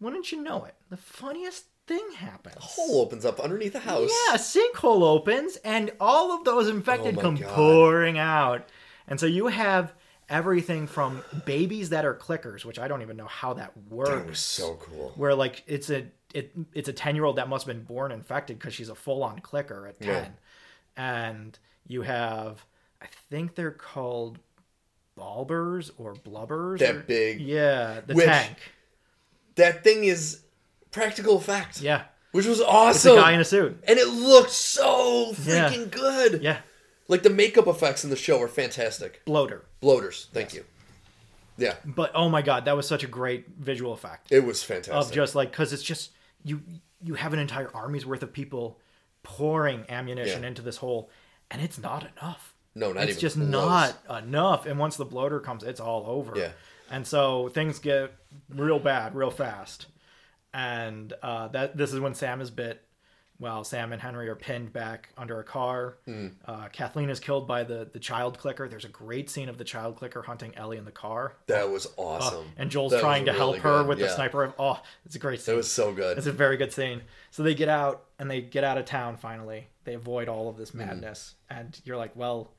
wouldn't 0.00 0.30
you 0.32 0.42
know 0.42 0.64
it 0.64 0.74
the 0.90 0.96
funniest 0.98 1.64
thing 1.86 2.04
happens 2.16 2.56
A 2.56 2.60
Hole 2.60 3.00
opens 3.00 3.24
up 3.24 3.38
underneath 3.40 3.72
the 3.74 3.80
house. 3.80 4.10
yeah, 4.10 4.34
a 4.34 4.38
sinkhole 4.38 5.02
opens 5.02 5.56
and 5.64 5.92
all 6.00 6.32
of 6.36 6.44
those 6.44 6.68
infected 6.68 7.16
Oh 7.18 7.20
come 7.20 7.36
God. 7.36 7.50
pouring 7.50 8.18
out. 8.18 8.68
And 9.08 9.20
so 9.20 9.26
you 9.26 9.46
have 9.48 9.92
everything 10.28 10.86
from 10.88 11.22
babies 11.44 11.90
that 11.90 12.04
are 12.04 12.12
clickers, 12.14 12.64
which 12.64 12.78
I 12.80 12.88
don't 12.88 13.02
even 13.02 13.16
know 13.16 13.26
how 13.28 13.52
that 13.54 13.72
works. 13.88 14.10
That 14.10 14.26
was 14.26 14.38
so 14.40 14.74
cool. 14.80 15.12
Where 15.16 15.34
like 15.34 15.62
it's 15.68 15.88
a 15.90 16.06
it 16.34 16.52
it's 16.74 16.88
a 16.88 16.92
10-year-old 16.92 17.36
that 17.36 17.48
must 17.48 17.66
have 17.66 17.74
been 17.76 17.84
born 17.84 18.10
infected 18.10 18.58
cuz 18.58 18.74
she's 18.74 18.88
a 18.88 18.94
full-on 18.96 19.38
clicker 19.38 19.86
at 19.86 20.00
10. 20.00 20.08
Yeah. 20.08 20.28
And 20.96 21.58
you 21.86 22.02
have 22.02 22.64
I 23.00 23.06
think 23.30 23.54
they're 23.54 23.70
called 23.70 24.38
bulbers 25.14 25.90
or 25.98 26.14
blubbers. 26.14 26.78
That 26.80 26.96
or- 26.96 27.00
big- 27.00 27.40
Yeah, 27.40 28.00
the 28.06 28.14
Which- 28.14 28.26
tank. 28.26 28.56
That 29.54 29.82
thing 29.84 30.04
is 30.04 30.40
practical 31.00 31.36
effect. 31.36 31.80
Yeah. 31.80 32.02
Which 32.32 32.46
was 32.46 32.58
It's 32.60 32.68
a 32.68 32.70
awesome. 32.70 33.16
guy 33.16 33.32
in 33.32 33.40
a 33.40 33.44
suit. 33.44 33.78
and 33.86 33.98
it 33.98 34.08
looked 34.08 34.50
so 34.50 35.34
Yeah. 35.44 35.70
freaking 35.70 35.90
good. 35.90 36.42
Yeah. 36.42 36.58
Like 37.08 37.22
the 37.22 37.30
makeup 37.30 37.66
effects 37.66 38.02
in 38.04 38.10
the 38.10 38.16
show 38.16 38.40
are 38.42 38.48
fantastic. 38.48 39.24
Bloater. 39.24 39.64
Bloaters. 39.80 40.28
Thank 40.32 40.52
you. 40.54 40.64
Yeah. 41.56 41.74
But 41.84 42.10
oh 42.14 42.28
my 42.28 42.42
god, 42.42 42.64
that 42.66 42.76
was 42.76 42.86
such 42.86 43.04
a 43.04 43.06
great 43.06 43.46
visual 43.58 43.92
effect. 43.92 44.30
It 44.30 44.44
was 44.44 44.62
fantastic. 44.62 44.94
of 44.94 45.12
just 45.12 45.34
like 45.34 45.50
because 45.50 45.72
it's 45.72 45.82
just 45.82 46.10
you 46.44 46.60
you 47.02 47.14
have 47.14 47.32
an 47.32 47.38
entire 47.38 47.70
army's 47.74 48.04
worth 48.04 48.22
of 48.22 48.32
people 48.32 48.78
pouring 49.22 49.84
ammunition 49.88 50.42
Yeah. 50.42 50.48
into 50.48 50.62
this 50.62 50.76
hole 50.78 51.10
and 51.50 51.60
it's 51.62 51.78
not 51.78 52.06
enough 52.16 52.54
no, 52.74 52.88
not 52.92 52.96
even. 53.02 53.08
it's 53.08 53.18
even 53.18 53.20
just 53.20 53.36
close. 53.36 53.50
not 54.08 54.22
enough 54.24 54.66
and 54.66 54.78
once 54.78 54.96
the 54.96 55.04
bloater 55.04 55.40
comes 55.40 55.62
it's 55.64 55.80
all 55.80 56.04
over 56.06 56.32
Yeah. 56.38 56.50
and 56.90 57.06
so 57.06 57.48
things 57.48 57.78
get 57.80 58.12
real 58.48 58.78
bad 58.78 59.14
real 59.14 59.30
fast 59.30 59.86
and 60.56 61.12
uh, 61.22 61.48
that 61.48 61.76
this 61.76 61.92
is 61.92 62.00
when 62.00 62.14
sam 62.14 62.40
is 62.40 62.50
bit 62.50 62.82
while 63.38 63.62
sam 63.62 63.92
and 63.92 64.00
henry 64.00 64.26
are 64.30 64.34
pinned 64.34 64.72
back 64.72 65.10
under 65.18 65.38
a 65.38 65.44
car 65.44 65.98
Hmm. 66.06 66.28
uh, 66.46 66.68
kathleen 66.68 67.10
is 67.10 67.20
killed 67.20 67.46
by 67.46 67.62
the 67.64 67.86
the 67.92 67.98
child 67.98 68.38
clicker 68.38 68.66
there's 68.66 68.86
a 68.86 68.88
great 69.04 69.28
scene 69.28 69.50
of 69.50 69.58
the 69.58 69.64
child 69.64 69.96
clicker 69.96 70.22
hunting 70.22 70.56
ellie 70.56 70.78
in 70.78 70.86
the 70.86 70.90
car 70.90 71.34
That 71.46 71.68
was 71.70 71.84
Uh, 71.86 71.90
awesome. 72.00 72.46
and 72.56 72.70
joel's 72.70 72.92
That 72.92 73.02
trying 73.02 73.26
to 73.26 73.34
help 73.34 73.56
really 73.56 73.58
her 73.60 73.78
good. 73.82 73.88
with 73.88 73.98
the 73.98 74.04
Yeah. 74.06 74.14
sniper 74.14 74.54
oh 74.58 74.80
it's 75.04 75.14
a 75.16 75.18
great 75.18 75.40
scene 75.42 75.52
It 75.54 75.58
was 75.58 75.70
so 75.70 75.92
good. 75.92 76.16
it's 76.16 76.26
a 76.26 76.32
very 76.32 76.56
good 76.56 76.72
scene. 76.72 77.02
So 77.30 77.42
they 77.42 77.54
get 77.54 77.68
out 77.68 78.06
and 78.18 78.30
they 78.30 78.40
get 78.40 78.64
out 78.64 78.78
of 78.78 78.86
town 78.86 79.18
finally. 79.18 79.68
They 79.84 79.92
avoid 79.92 80.26
all 80.30 80.48
of 80.48 80.56
this 80.56 80.70
Mm-hmm. 80.70 80.78
madness, 80.86 81.34
and 81.50 81.78
you're 81.84 81.98
like, 81.98 82.16
well, 82.16 82.54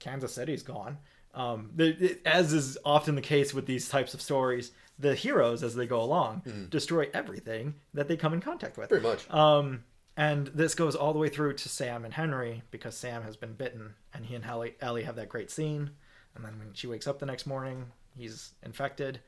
Kansas 0.00 0.34
City's 0.34 0.62
gone. 0.62 0.98
Um, 1.34 1.70
the, 1.76 2.18
as 2.24 2.52
is 2.52 2.76
often 2.84 3.14
the 3.14 3.20
case 3.22 3.54
with 3.54 3.66
these 3.66 3.88
types 3.88 4.12
of 4.14 4.20
stories, 4.20 4.72
the 4.98 5.14
heroes, 5.14 5.62
as 5.62 5.74
they 5.74 5.86
go 5.86 6.00
along, 6.00 6.68
destroy 6.70 7.08
everything 7.14 7.74
that 7.94 8.08
they 8.08 8.16
come 8.16 8.32
in 8.32 8.40
contact 8.40 8.76
with. 8.76 8.88
Pretty 8.88 9.06
much. 9.06 9.30
Um, 9.30 9.84
and 10.16 10.48
this 10.48 10.74
goes 10.74 10.96
all 10.96 11.12
the 11.12 11.18
way 11.18 11.28
through 11.28 11.54
to 11.54 11.68
Sam 11.68 12.04
and 12.04 12.12
Henry 12.12 12.62
because 12.72 12.96
Sam 12.96 13.22
has 13.22 13.36
been 13.36 13.52
bitten, 13.54 13.94
and 14.12 14.26
he 14.26 14.34
and 14.34 14.44
Ellie, 14.44 14.74
Ellie 14.80 15.04
have 15.04 15.16
that 15.16 15.28
great 15.28 15.50
scene. 15.50 15.90
And 16.34 16.44
then 16.44 16.58
when 16.58 16.72
she 16.74 16.86
wakes 16.86 17.06
up 17.06 17.18
the 17.20 17.26
next 17.26 17.46
morning, 17.46 17.86
he's 18.16 18.52
infected, 18.64 19.20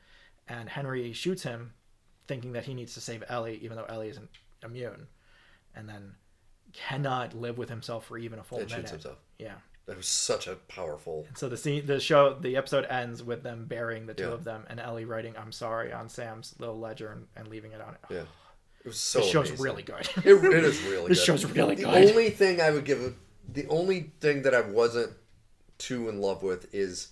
and 0.49 0.69
Henry 0.69 1.13
shoots 1.13 1.45
him, 1.45 1.75
thinking 2.27 2.53
that 2.53 2.65
he 2.65 2.75
needs 2.75 2.95
to 2.95 3.01
save 3.01 3.23
Ellie, 3.29 3.59
even 3.63 3.77
though 3.77 3.85
Ellie 3.85 4.09
isn't 4.09 4.31
immune, 4.65 5.07
and 5.75 5.89
then 5.89 6.15
cannot 6.73 7.35
live 7.35 7.59
with 7.59 7.69
himself 7.69 8.07
for 8.07 8.19
even 8.19 8.39
a 8.39 8.45
full 8.45 8.59
minute. 8.59 8.71
shoots 8.73 8.91
himself. 8.91 9.19
Yeah. 9.39 9.55
That 9.87 9.97
was 9.97 10.07
such 10.07 10.47
a 10.47 10.55
powerful. 10.55 11.27
So 11.35 11.49
the 11.49 11.57
scene, 11.57 11.85
the 11.87 11.99
show, 11.99 12.35
the 12.39 12.57
episode 12.57 12.85
ends 12.85 13.23
with 13.25 13.43
them 13.43 13.67
burying 13.67 14.07
the 14.07 14.15
two 14.15 14.25
Yeah. 14.25 14.31
of 14.31 14.45
them, 14.45 14.65
and 14.71 14.79
Ellie 14.79 15.05
writing 15.05 15.35
"I'm 15.37 15.51
sorry" 15.53 15.93
on 15.93 16.09
Sam's 16.09 16.55
little 16.59 16.79
ledger 16.79 17.11
and, 17.11 17.27
and 17.37 17.49
leaving 17.49 17.73
it 17.73 17.81
on 17.81 17.95
it. 17.95 18.01
Yeah. 18.11 18.23
It 18.85 18.87
was 18.89 18.99
so. 18.99 19.21
This 19.21 19.31
show's 19.31 19.49
amazing. 19.49 19.65
really 19.65 19.83
good. 19.83 20.09
It, 20.25 20.27
it 20.27 20.65
is 20.65 20.81
really. 20.85 21.09
This 21.09 21.19
good. 21.27 21.27
show's 21.27 21.45
really 21.45 21.75
the 21.75 21.83
good. 21.85 21.93
The 21.95 22.11
only 22.11 22.31
thing 22.31 22.61
I 22.61 22.71
would 22.71 22.85
give 22.85 23.01
it, 23.01 23.15
the 23.53 23.67
only 23.69 24.13
thing 24.21 24.43
that 24.43 24.55
I 24.55 24.61
wasn't 24.61 25.13
too 25.79 26.09
in 26.09 26.21
love 26.21 26.43
with 26.43 26.73
is 26.75 27.09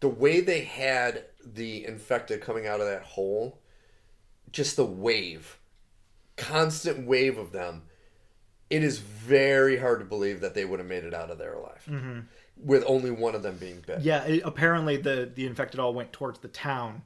the 0.00 0.08
way 0.08 0.40
they 0.40 0.60
had 0.60 1.24
the 1.44 1.84
infected 1.84 2.40
coming 2.42 2.66
out 2.66 2.80
of 2.80 2.86
that 2.86 3.02
hole. 3.02 3.58
Just 4.52 4.76
the 4.76 4.84
wave, 4.84 5.58
constant 6.36 7.06
wave 7.06 7.38
of 7.38 7.52
them. 7.52 7.82
It 8.72 8.82
is 8.82 8.98
very 8.98 9.76
hard 9.76 9.98
to 10.00 10.04
believe 10.04 10.40
that 10.40 10.54
they 10.54 10.64
would 10.64 10.80
have 10.80 10.88
made 10.88 11.04
it 11.04 11.14
out 11.14 11.30
of 11.30 11.38
there 11.38 11.52
alive 11.54 11.84
Mm-hmm. 11.88 12.20
with 12.56 12.82
only 12.86 13.10
one 13.10 13.34
of 13.34 13.42
them 13.42 13.56
being 13.58 13.82
bit. 13.86 14.00
Yeah, 14.00 14.24
it, 14.24 14.42
apparently 14.44 14.96
the 14.96 15.30
the 15.34 15.46
infected 15.46 15.78
all 15.80 15.94
went 15.94 16.12
towards 16.12 16.38
the 16.40 16.48
town, 16.48 17.02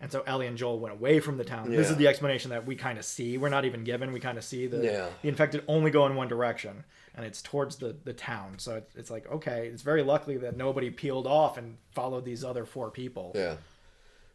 and 0.00 0.10
so 0.12 0.22
Ellie 0.26 0.46
and 0.46 0.56
Joel 0.56 0.78
went 0.78 0.94
away 0.94 1.20
from 1.20 1.36
the 1.36 1.44
town. 1.44 1.70
This 1.70 1.90
is 1.90 1.96
the 1.96 2.06
explanation 2.08 2.50
that 2.50 2.64
we 2.66 2.74
kind 2.76 2.98
of 2.98 3.04
see. 3.04 3.36
We're 3.38 3.48
not 3.50 3.64
even 3.64 3.84
given. 3.84 4.12
We 4.12 4.20
kind 4.20 4.38
of 4.38 4.44
see 4.44 4.66
the 4.66 4.78
Yeah. 4.84 5.08
the 5.22 5.28
infected 5.28 5.62
only 5.68 5.90
go 5.90 6.06
in 6.06 6.14
one 6.14 6.28
direction, 6.28 6.84
and 7.14 7.24
it's 7.26 7.42
towards 7.42 7.76
the 7.76 7.96
the 8.04 8.12
town. 8.14 8.54
So 8.58 8.76
it's, 8.76 8.94
it's 8.96 9.10
like 9.10 9.30
okay, 9.30 9.68
it's 9.72 9.82
very 9.82 10.02
lucky 10.02 10.36
that 10.38 10.56
nobody 10.56 10.90
peeled 10.90 11.26
off 11.26 11.58
and 11.58 11.76
followed 11.92 12.24
these 12.24 12.44
other 12.44 12.64
four 12.64 12.90
people. 12.90 13.32
Yeah. 13.34 13.56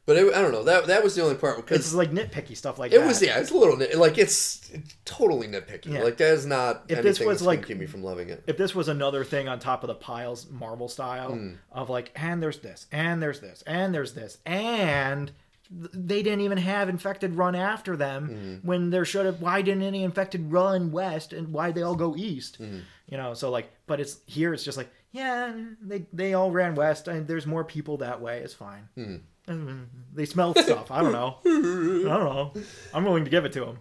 But 0.08 0.18
it, 0.18 0.34
I 0.36 0.41
don't 0.41 0.51
know. 0.51 0.64
That 0.64 0.86
that 0.88 1.03
was 1.03 1.16
the 1.16 1.24
only 1.24 1.36
part 1.36 1.56
because 1.58 1.80
It's 1.80 1.93
like 1.93 2.12
nitpicky 2.12 2.56
stuff 2.56 2.78
like 2.78 2.93
it 2.93 2.99
that. 2.99 3.08
was 3.08 3.22
yeah, 3.24 3.39
it's 3.39 3.49
a 3.51 3.58
little 3.58 3.76
nit- 3.76 3.97
like 3.97 4.18
it's 4.20 4.70
totally 5.03 5.47
nitpicky. 5.47 5.93
Yeah. 5.93 6.03
Like 6.03 6.18
that 6.18 6.34
is 6.34 6.45
not 6.45 6.84
If 6.88 6.99
anything 6.99 7.03
this 7.03 7.20
was 7.22 7.41
like- 7.41 7.66
keep 7.66 7.78
me 7.78 7.88
from 7.88 8.03
loving 8.03 8.30
it. 8.30 8.43
if 8.45 8.56
this 8.58 8.76
was 8.76 8.88
another 8.88 9.24
thing 9.24 9.47
on 9.47 9.58
top 9.60 9.84
of 9.84 9.88
the 9.88 9.95
piles 9.95 10.47
marvel 10.51 10.88
style 10.88 11.32
Hmm. 11.34 11.53
of 11.72 11.89
like 11.89 12.12
and 12.16 12.41
there's 12.43 12.60
this 12.60 12.86
and 12.91 13.22
there's 13.22 13.39
this 13.39 13.64
and 13.66 13.95
there's 13.95 14.14
this 14.14 14.38
and 14.45 15.32
they 15.72 16.22
didn't 16.22 16.41
even 16.41 16.60
have 16.60 16.88
infected 16.89 17.34
run 17.34 17.56
after 17.56 17.97
them 17.97 18.28
Hmm. 18.62 18.68
when 18.68 18.91
there 18.91 19.06
should 19.06 19.26
have 19.26 19.41
why 19.41 19.64
didn't 19.64 19.82
any 19.82 20.03
infected 20.03 20.51
run 20.51 20.91
west 20.91 21.34
and 21.34 21.51
why 21.51 21.72
they 21.72 21.82
all 21.82 21.95
go 21.95 22.16
east 22.16 22.58
Hmm. 22.58 22.80
you 23.10 23.18
know 23.18 23.34
so 23.34 23.49
like 23.49 23.72
but 23.88 23.99
it's 23.99 24.20
here 24.28 24.53
it's 24.53 24.64
just 24.64 24.78
like 24.78 24.91
yeah 25.12 25.51
they 25.82 26.06
they 26.14 26.36
all 26.36 26.51
ran 26.51 26.76
west 26.76 27.08
and 27.08 27.28
there's 27.28 27.47
more 27.47 27.64
people 27.64 27.97
that 27.97 28.22
way 28.22 28.41
it's 28.41 28.53
fine 28.53 28.88
Hmm. 28.93 29.01
Mm, 29.03 29.20
they 29.48 30.26
smell 30.26 30.54
stuff 30.56 30.89
i 30.91 31.02
don't 31.02 31.12
know 31.12 31.38
i 31.46 31.50
don't 31.50 32.04
know 32.06 32.54
i'm 32.93 33.04
willing 33.06 33.24
to 33.24 33.30
give 33.30 33.46
it 33.46 33.54
to 33.54 33.60
them 33.62 33.80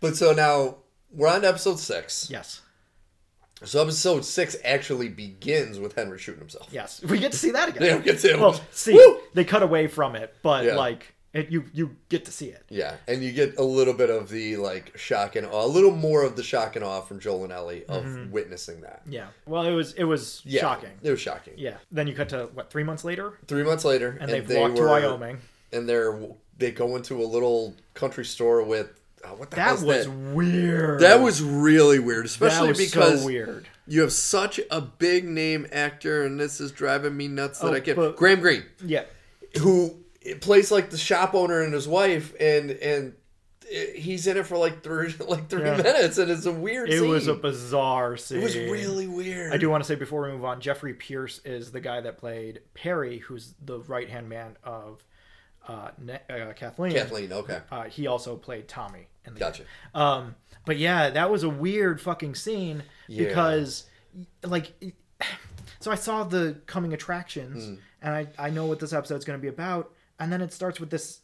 But 0.00 0.16
so 0.16 0.32
now 0.32 0.76
we're 1.10 1.28
on 1.28 1.44
episode 1.44 1.78
six. 1.78 2.28
yes 2.30 2.60
So 3.64 3.80
episode 3.82 4.24
six 4.24 4.56
actually 4.64 5.08
begins 5.08 5.78
with 5.78 5.94
Henry 5.94 6.18
shooting 6.18 6.40
himself. 6.40 6.68
yes 6.70 7.02
we 7.02 7.18
get 7.18 7.32
to 7.32 7.38
see 7.38 7.50
that 7.52 7.70
again 7.70 7.80
They 7.82 7.88
don't 7.88 8.04
get 8.04 8.18
to 8.20 8.36
well 8.36 8.60
see 8.70 8.92
Woo! 8.94 9.18
they 9.34 9.44
cut 9.44 9.62
away 9.62 9.86
from 9.86 10.16
it 10.16 10.34
but 10.42 10.64
Yeah. 10.64 10.76
like 10.76 11.14
it, 11.36 11.50
you 11.50 11.64
you 11.72 11.96
get 12.08 12.24
to 12.24 12.32
see 12.32 12.46
it 12.46 12.62
Yeah, 12.68 12.94
and 13.08 13.22
you 13.22 13.32
get 13.32 13.58
a 13.58 13.62
little 13.62 13.94
bit 13.94 14.10
of 14.10 14.28
the 14.28 14.56
like 14.56 14.96
shock 14.96 15.36
and 15.36 15.46
awe, 15.46 15.64
a 15.64 15.66
little 15.66 15.90
more 15.94 16.22
of 16.22 16.36
the 16.36 16.42
shock 16.42 16.76
and 16.76 16.84
awe 16.84 17.00
from 17.00 17.20
Joel 17.20 17.44
and 17.44 17.52
Ellie 17.52 17.84
of 17.86 18.04
Mm-hmm. 18.04 18.30
witnessing 18.30 18.80
that. 18.82 19.02
yeah 19.08 19.26
well 19.46 19.64
it 19.66 19.72
was 19.72 19.92
it 19.94 20.04
was 20.04 20.42
Yeah, 20.44 20.60
shocking 20.60 20.90
It 21.02 21.10
was 21.10 21.20
shocking. 21.20 21.54
yeah 21.56 21.76
then 21.92 22.06
you 22.06 22.14
cut 22.14 22.28
to 22.30 22.48
what 22.54 22.70
three 22.70 22.84
months 22.84 23.04
later 23.04 23.38
Three 23.46 23.62
months 23.64 23.84
later, 23.84 24.16
and, 24.20 24.30
they've 24.30 24.46
they 24.46 24.60
walked 24.60 24.74
were, 24.78 24.86
to 24.86 24.90
wyoming 24.90 25.38
and 25.72 25.88
they're 25.88 26.18
they 26.58 26.70
go 26.70 26.96
into 26.96 27.22
a 27.22 27.26
little 27.26 27.74
country 27.94 28.24
store 28.24 28.62
with 28.62 28.88
oh, 29.24 29.34
what 29.34 29.50
the 29.50 29.60
hell? 29.60 29.76
that 29.76 29.80
hell's 29.80 29.84
was 29.84 30.06
that? 30.06 30.34
weird 30.34 31.00
That 31.00 31.20
was 31.20 31.42
really 31.42 31.98
weird, 31.98 32.24
especially 32.26 32.72
because 32.72 33.20
so 33.20 33.26
weird 33.26 33.68
you 33.88 34.00
have 34.00 34.12
such 34.12 34.58
a 34.70 34.80
big 34.80 35.24
name 35.24 35.64
actor, 35.70 36.24
and 36.24 36.40
this 36.40 36.60
is 36.60 36.72
driving 36.72 37.16
me 37.16 37.28
nuts 37.28 37.60
that 37.60 37.68
Oh, 37.68 37.74
I 37.74 37.80
can't. 37.80 37.96
but- 37.96 38.16
Graham 38.16 38.40
Greene, 38.40 38.64
yeah 38.84 39.04
who 39.60 39.96
plays 40.40 40.70
like 40.70 40.90
the 40.90 40.98
shop 40.98 41.34
owner 41.34 41.62
and 41.62 41.72
his 41.72 41.86
wife, 41.88 42.34
and 42.40 42.70
and 42.70 43.14
he's 43.94 44.26
in 44.28 44.36
it 44.36 44.46
for 44.46 44.56
like 44.56 44.82
three 44.82 45.12
like 45.28 45.48
three 45.48 45.62
Yeah. 45.64 45.76
minutes, 45.76 46.18
and 46.18 46.30
it's 46.30 46.46
a 46.46 46.52
weird. 46.52 46.88
it 46.90 47.00
scene. 47.00 47.08
was 47.08 47.26
a 47.26 47.34
bizarre 47.34 48.16
scene 48.16 48.38
It 48.38 48.42
was 48.44 48.56
really 48.56 49.06
weird. 49.06 49.52
I 49.52 49.56
do 49.56 49.68
want 49.70 49.82
to 49.82 49.88
say 49.88 49.94
before 49.96 50.22
we 50.22 50.30
move 50.32 50.44
on, 50.44 50.60
Jeffrey 50.60 50.94
Pierce 50.94 51.40
is 51.44 51.72
the 51.72 51.80
guy 51.80 52.00
that 52.00 52.18
played 52.18 52.60
Perry, 52.74 53.18
who's 53.18 53.54
the 53.64 53.80
right 53.80 54.08
hand 54.08 54.28
man 54.28 54.56
of 54.62 55.02
uh, 55.68 55.90
Ne- 55.98 56.20
uh, 56.30 56.52
Kathleen. 56.52 56.92
Kathleen, 56.92 57.32
okay, 57.32 57.58
Uh, 57.72 57.84
he 57.84 58.06
also 58.06 58.36
played 58.36 58.68
Tommy 58.68 59.08
in 59.24 59.34
the 59.34 59.40
gotcha. 59.40 59.64
Um, 59.94 60.36
but 60.64 60.76
yeah, 60.78 61.10
that 61.10 61.28
was 61.28 61.42
a 61.42 61.48
weird 61.48 62.00
fucking 62.00 62.36
scene 62.36 62.84
Yeah. 63.08 63.26
because, 63.26 63.84
like, 64.44 64.72
so 65.80 65.90
I 65.90 65.96
saw 65.96 66.22
the 66.22 66.56
coming 66.66 66.92
attractions, 66.92 67.64
Hmm. 67.66 67.74
and 68.00 68.14
I 68.14 68.26
I 68.38 68.50
know 68.50 68.66
what 68.66 68.78
this 68.78 68.92
episode's 68.92 69.24
going 69.24 69.38
to 69.38 69.42
be 69.42 69.48
about, 69.48 69.92
and 70.18 70.32
then 70.32 70.40
it 70.40 70.52
starts 70.52 70.80
with 70.80 70.90
this 70.90 71.20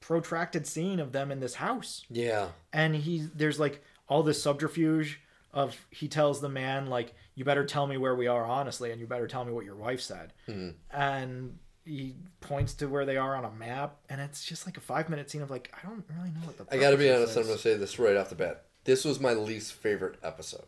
protracted 0.00 0.66
scene 0.66 0.98
of 1.00 1.12
them 1.12 1.30
in 1.30 1.40
this 1.40 1.54
house, 1.54 2.04
Yeah, 2.10 2.48
and 2.72 2.94
he 2.96 3.28
there's 3.34 3.60
like 3.60 3.82
all 4.08 4.22
this 4.22 4.42
subterfuge 4.42 5.20
of 5.52 5.76
he 5.90 6.08
tells 6.08 6.40
the 6.40 6.48
man 6.48 6.86
like 6.86 7.14
you 7.34 7.44
better 7.44 7.64
tell 7.64 7.86
me 7.86 7.96
where 7.96 8.14
we 8.14 8.26
are 8.26 8.44
honestly, 8.44 8.90
and 8.90 9.00
you 9.00 9.06
better 9.06 9.26
tell 9.28 9.44
me 9.44 9.52
what 9.52 9.64
your 9.64 9.76
wife 9.76 10.00
said, 10.00 10.32
Hmm. 10.46 10.70
and 10.90 11.58
he 11.84 12.14
points 12.40 12.74
to 12.74 12.86
where 12.86 13.04
they 13.04 13.16
are 13.16 13.34
on 13.36 13.44
a 13.44 13.50
map, 13.50 13.96
and 14.08 14.20
it's 14.20 14.44
just 14.44 14.66
like 14.66 14.76
a 14.76 14.80
five 14.80 15.08
minute 15.08 15.30
scene 15.30 15.42
of 15.42 15.50
like 15.50 15.72
I 15.76 15.86
don't 15.86 16.04
really 16.08 16.30
know 16.30 16.40
what 16.46 16.56
the 16.58 16.66
I 16.74 16.78
got 16.78 16.90
to 16.90 16.96
be 16.96 17.10
honest. 17.10 17.32
of 17.36 17.42
I'm 17.42 17.46
going 17.46 17.56
to 17.56 17.62
say 17.62 17.76
this 17.76 17.98
right 17.98 18.16
off 18.16 18.28
the 18.28 18.34
bat. 18.34 18.64
This 18.84 19.04
was 19.04 19.20
my 19.20 19.32
least 19.34 19.74
favorite 19.74 20.18
episode 20.24 20.64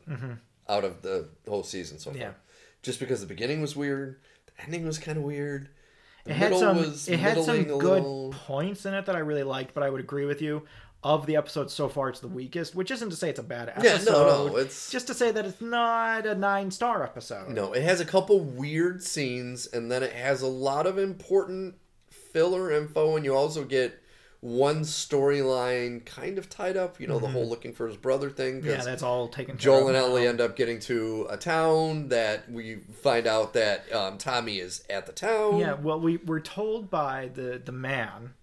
out 0.69 0.85
of 0.85 1.03
the 1.03 1.29
whole 1.49 1.65
season 1.65 1.99
so 1.99 2.11
far. 2.11 2.15
Mm-hmm. 2.15 2.23
Yeah. 2.23 2.33
Just 2.83 3.01
because 3.01 3.21
the 3.21 3.27
beginning 3.27 3.61
was 3.61 3.75
weird, 3.75 4.21
the 4.47 4.63
ending 4.65 4.87
was 4.87 4.99
kind 4.99 5.19
of 5.19 5.25
weird. 5.25 5.69
The 6.25 6.31
It 6.33 6.37
had 6.37 6.57
some. 6.57 6.79
It 6.79 7.19
had 7.19 7.43
some 7.45 7.65
good 7.65 7.83
little. 8.03 8.35
points 8.47 8.87
in 8.87 8.95
it 8.95 9.07
that 9.07 9.15
I 9.17 9.21
really 9.21 9.43
liked, 9.43 9.75
but 9.75 9.83
I 9.83 9.91
would 9.91 10.01
agree 10.01 10.25
with 10.27 10.41
you. 10.43 10.63
Of 11.03 11.27
the 11.27 11.37
episodes 11.37 11.75
so 11.75 11.87
far, 11.91 12.09
it's 12.09 12.21
the 12.21 12.29
weakest, 12.29 12.75
which 12.75 12.91
isn't 12.91 13.11
to 13.11 13.15
say 13.17 13.29
it's 13.29 13.39
a 13.39 13.43
bad 13.43 13.71
Yeah, 13.83 13.91
episode. 13.91 14.11
no, 14.13 14.47
no, 14.47 14.57
it's 14.57 14.91
just 14.91 15.07
to 15.09 15.13
say 15.15 15.31
that 15.33 15.45
it's 15.45 15.61
not 15.61 16.25
a 16.25 16.35
nine 16.35 16.71
star 16.71 17.03
episode. 17.05 17.51
no. 17.51 17.75
It 17.75 17.83
has 17.83 18.01
a 18.01 18.07
couple 18.07 18.41
weird 18.41 19.03
scenes, 19.03 19.67
and 19.67 19.93
then 19.93 20.03
it 20.03 20.15
has 20.15 20.41
a 20.41 20.47
lot 20.47 20.87
of 20.87 20.97
important 20.97 21.75
filler 22.09 22.73
info, 22.73 23.17
and 23.17 23.25
you 23.27 23.35
also 23.35 23.65
get 23.65 24.01
one 24.45 24.83
storyline 24.83 26.05
kind 26.05 26.37
of 26.37 26.51
tied 26.51 26.77
up. 26.77 27.01
You 27.01 27.07
know, 27.07 27.19
the 27.19 27.29
whole 27.29 27.49
looking 27.49 27.73
for 27.73 27.89
his 27.89 27.97
brother 27.97 28.29
thing. 28.29 28.61
Mm-hmm. 28.61 28.69
Yeah, 28.69 28.85
that's 28.85 29.03
all 29.03 29.27
taken. 29.29 29.57
care 29.57 29.61
Joel 29.63 29.89
and 29.89 29.97
now. 29.97 30.05
Ellie 30.05 30.27
end 30.27 30.39
up 30.43 30.55
getting 30.55 30.79
to 30.81 31.27
a 31.31 31.39
town 31.39 32.09
that 32.09 32.51
we 32.53 32.77
find 32.77 33.27
out 33.27 33.55
that 33.55 33.91
um, 33.91 34.19
Tommy 34.19 34.59
is 34.59 34.85
at 34.91 35.07
the 35.07 35.13
town. 35.13 35.57
Yeah, 35.57 35.73
well, 35.73 35.99
we 35.99 36.19
we're 36.19 36.41
told 36.41 36.91
by 36.91 37.31
the 37.33 37.59
the 37.65 37.73
man 37.73 38.35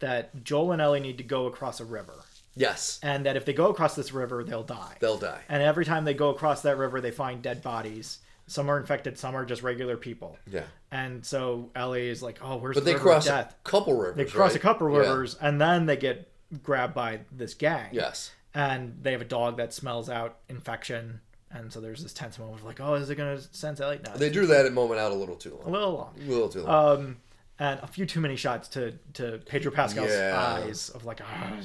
that 0.00 0.42
Joel 0.42 0.72
and 0.72 0.82
Ellie 0.82 0.98
need 0.98 1.18
to 1.18 1.24
go 1.24 1.46
across 1.46 1.78
a 1.78 1.84
river, 1.84 2.24
Yes, 2.56 2.98
and 3.04 3.24
that 3.24 3.36
if 3.36 3.44
they 3.44 3.52
go 3.52 3.68
across 3.68 3.94
this 3.94 4.12
river, 4.12 4.42
they'll 4.42 4.64
die. 4.64 4.96
they'll 4.98 5.16
die. 5.16 5.42
And 5.48 5.62
every 5.62 5.84
time 5.84 6.04
they 6.04 6.14
go 6.14 6.30
across 6.30 6.62
that 6.62 6.76
river, 6.76 7.00
they 7.00 7.12
find 7.12 7.40
dead 7.40 7.62
bodies. 7.62 8.18
Some 8.48 8.68
are 8.70 8.78
infected, 8.78 9.18
some 9.18 9.34
are 9.34 9.44
just 9.44 9.62
regular 9.62 9.96
people. 9.96 10.38
Yeah, 10.46 10.64
And 10.92 11.24
so 11.26 11.70
Ellie 11.74 12.08
is 12.08 12.22
like, 12.22 12.38
"Oh, 12.42 12.56
where's 12.56 12.74
but 12.76 12.84
the 12.84 12.90
they 12.90 12.94
river 12.94 13.04
cross 13.04 13.26
of 13.26 13.32
a 13.34 13.36
death?" 13.38 13.56
couple 13.64 13.94
rivers. 13.94 14.16
They 14.16 14.24
cross 14.24 14.50
right? 14.52 14.56
a 14.56 14.60
couple 14.60 14.90
Yeah. 14.92 14.98
rivers, 14.98 15.36
and 15.40 15.60
then 15.60 15.86
they 15.86 15.96
get 15.96 16.30
grabbed 16.62 16.94
by 16.94 17.20
this 17.32 17.54
gang. 17.54 17.88
Yes. 17.92 18.30
And 18.54 18.98
they 19.02 19.12
have 19.12 19.20
a 19.20 19.24
dog 19.26 19.56
that 19.56 19.74
smells 19.74 20.08
out 20.08 20.38
infection, 20.48 21.20
and 21.50 21.72
so 21.72 21.80
there's 21.80 22.02
this 22.04 22.12
tense 22.12 22.38
moment 22.38 22.60
of 22.60 22.64
like, 22.64 22.80
"Oh, 22.80 22.94
is 22.94 23.10
it 23.10 23.16
gonna 23.16 23.40
sense 23.40 23.80
Ellie?" 23.80 23.98
No, 24.04 24.16
They 24.16 24.30
drew 24.30 24.46
that 24.46 24.72
moment 24.72 25.00
out 25.00 25.10
a 25.10 25.14
little 25.16 25.36
too 25.36 25.50
long. 25.50 25.62
a 25.62 25.64
long. 25.64 25.72
little 25.72 25.94
long. 25.94 26.14
A 26.16 26.30
little 26.30 26.48
too 26.48 26.62
long. 26.62 26.98
Um, 27.00 27.16
and 27.58 27.80
a 27.82 27.86
few 27.86 28.06
too 28.06 28.20
many 28.20 28.36
shots 28.36 28.68
to 28.68 28.92
to 29.14 29.38
Pedro 29.46 29.72
Pascal's 29.72 30.10
Yeah. 30.12 30.38
eyes 30.62 30.88
of 30.90 31.04
like, 31.04 31.20
ah, 31.22 31.56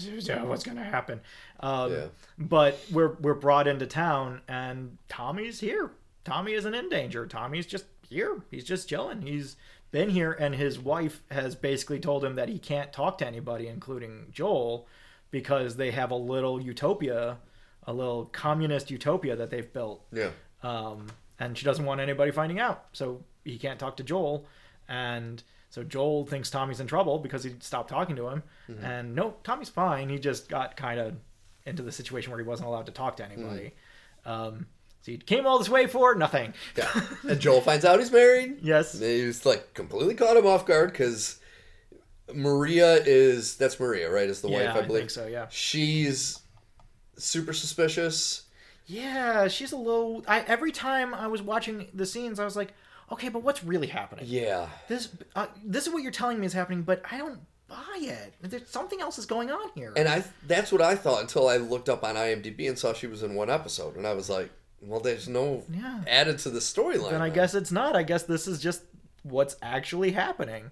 what's 0.45 0.63
gonna 0.63 0.84
happen? 0.84 1.21
Um, 1.59 1.91
Yeah. 1.91 2.05
But 2.39 2.79
we're 2.91 3.13
we're 3.19 3.36
brought 3.36 3.67
into 3.67 3.86
town, 3.86 4.41
and 4.47 4.97
Tommy's 5.09 5.59
here. 5.59 5.91
Tommy 6.24 6.53
isn't 6.53 6.74
in 6.74 6.89
danger. 6.89 7.26
Tommy's 7.26 7.65
just 7.65 7.86
here. 8.07 8.41
He's 8.51 8.63
just 8.63 8.88
chilling. 8.88 9.22
He's 9.22 9.55
been 9.91 10.09
here, 10.09 10.32
and 10.32 10.55
his 10.55 10.80
wife 10.80 11.22
has 11.32 11.55
basically 11.55 11.99
told 11.99 12.24
him 12.24 12.36
that 12.36 12.49
he 12.49 12.59
can't 12.59 12.93
talk 12.93 13.17
to 13.19 13.28
anybody, 13.28 13.67
including 13.67 14.28
Joel, 14.32 14.88
because 15.32 15.76
they 15.76 15.91
have 15.91 16.11
a 16.11 16.15
little 16.15 16.61
utopia, 16.61 17.38
a 17.84 17.93
little 17.93 18.26
communist 18.26 18.91
utopia 18.91 19.36
that 19.36 19.49
they've 19.49 19.72
built 19.74 20.05
yeah. 20.11 20.30
um, 20.61 21.07
and 21.39 21.57
she 21.57 21.65
doesn't 21.65 21.86
want 21.86 21.99
anybody 21.99 22.32
finding 22.32 22.59
out. 22.59 22.86
So 22.93 23.24
he 23.43 23.57
can't 23.57 23.80
talk 23.80 23.97
to 23.97 24.03
Joel, 24.03 24.45
and 24.88 25.41
so 25.69 25.84
Joel 25.84 26.26
thinks 26.26 26.49
Tommy's 26.49 26.80
in 26.82 26.88
trouble 26.88 27.17
because 27.17 27.43
he 27.43 27.53
stopped 27.61 27.89
talking 27.89 28.15
to 28.17 28.28
him. 28.28 28.43
Mm-hmm. 28.69 28.86
And 28.86 29.15
no, 29.15 29.36
Tommy's 29.43 29.69
fine. 29.69 30.09
He 30.09 30.19
just 30.19 30.49
got 30.49 30.76
kind 30.76 30.99
of 30.99 31.15
into 31.65 31.82
the 31.82 31.91
situation 31.91 32.32
where 32.32 32.39
he 32.39 32.45
wasn't 32.45 32.67
allowed 32.67 32.88
to 32.88 32.91
talk 32.91 33.17
to 33.17 33.26
anybody. 33.26 33.74
Um, 34.26 34.67
so 35.02 35.12
he 35.12 35.18
came 35.18 35.45
all 35.47 35.58
this 35.60 35.70
way 35.70 35.88
for 35.88 36.16
nothing. 36.16 36.54
Yeah. 36.78 36.89
and 37.30 37.39
Joel 37.39 37.62
finds 37.62 37.86
out 37.86 37.99
he's 37.99 38.12
married. 38.12 38.58
Yes. 38.62 38.99
He's 38.99 39.45
like 39.45 39.74
completely 39.74 40.16
caught 40.16 40.38
him 40.38 40.45
off 40.45 40.66
guard 40.66 40.91
because 40.91 41.39
Maria 42.34 42.95
is 42.95 43.56
that's 43.58 43.80
Maria, 43.80 44.10
right? 44.12 44.30
Is 44.30 44.41
the 44.41 44.47
wife, 44.47 44.62
Yeah, 44.62 44.74
I 44.76 44.80
I 44.80 44.82
believe. 44.84 44.99
think 45.02 45.10
so, 45.12 45.28
yeah. 45.28 45.47
She's 45.49 46.39
super 47.18 47.54
suspicious. 47.54 48.43
Yeah, 48.86 49.47
she's 49.47 49.72
a 49.72 49.78
little. 49.78 50.24
I 50.28 50.41
every 50.41 50.72
time 50.72 51.14
I 51.14 51.28
was 51.28 51.41
watching 51.41 51.88
the 51.93 52.06
scenes, 52.06 52.39
I 52.39 52.45
was 52.45 52.56
like, 52.56 52.74
okay, 53.12 53.30
but 53.30 53.43
what's 53.43 53.64
really 53.64 53.88
happening? 53.88 54.26
Yeah. 54.28 54.68
This 54.88 55.10
uh, 55.36 55.47
this 55.64 55.88
is 55.88 55.93
what 55.93 56.04
you're 56.04 56.12
telling 56.12 56.39
me 56.39 56.45
is 56.45 56.54
happening, 56.54 56.82
but 56.84 57.02
I 57.10 57.18
don't 57.18 57.39
buy 57.68 57.99
it. 58.02 58.34
There's 58.41 58.68
something 58.70 58.99
else 58.99 59.18
is 59.18 59.26
going 59.26 59.49
on 59.52 59.70
here. 59.76 59.93
And 59.95 60.08
I 60.10 60.24
that's 60.47 60.72
what 60.72 60.82
I 60.82 60.95
thought 60.95 61.22
until 61.22 61.47
I 61.47 61.58
looked 61.58 61.89
up 61.89 62.04
on 62.04 62.16
IMDb 62.16 62.68
and 62.68 62.78
saw 62.78 62.93
she 62.93 63.08
was 63.08 63.24
in 63.24 63.34
one 63.36 63.49
episode, 63.49 63.95
and 63.95 64.06
I 64.06 64.14
was 64.14 64.30
like, 64.30 64.49
well, 64.82 64.99
there's 64.99 65.27
no 65.29 65.63
Yeah. 65.71 66.01
added 66.07 66.39
to 66.39 66.49
the 66.49 66.59
storyline. 66.59 67.11
then 67.11 67.21
I 67.21 67.29
guess 67.29 67.53
it's 67.53 67.71
not. 67.71 67.95
I 67.95 68.03
guess 68.03 68.23
this 68.23 68.47
is 68.47 68.59
just 68.59 68.84
what's 69.23 69.55
actually 69.61 70.11
happening. 70.11 70.71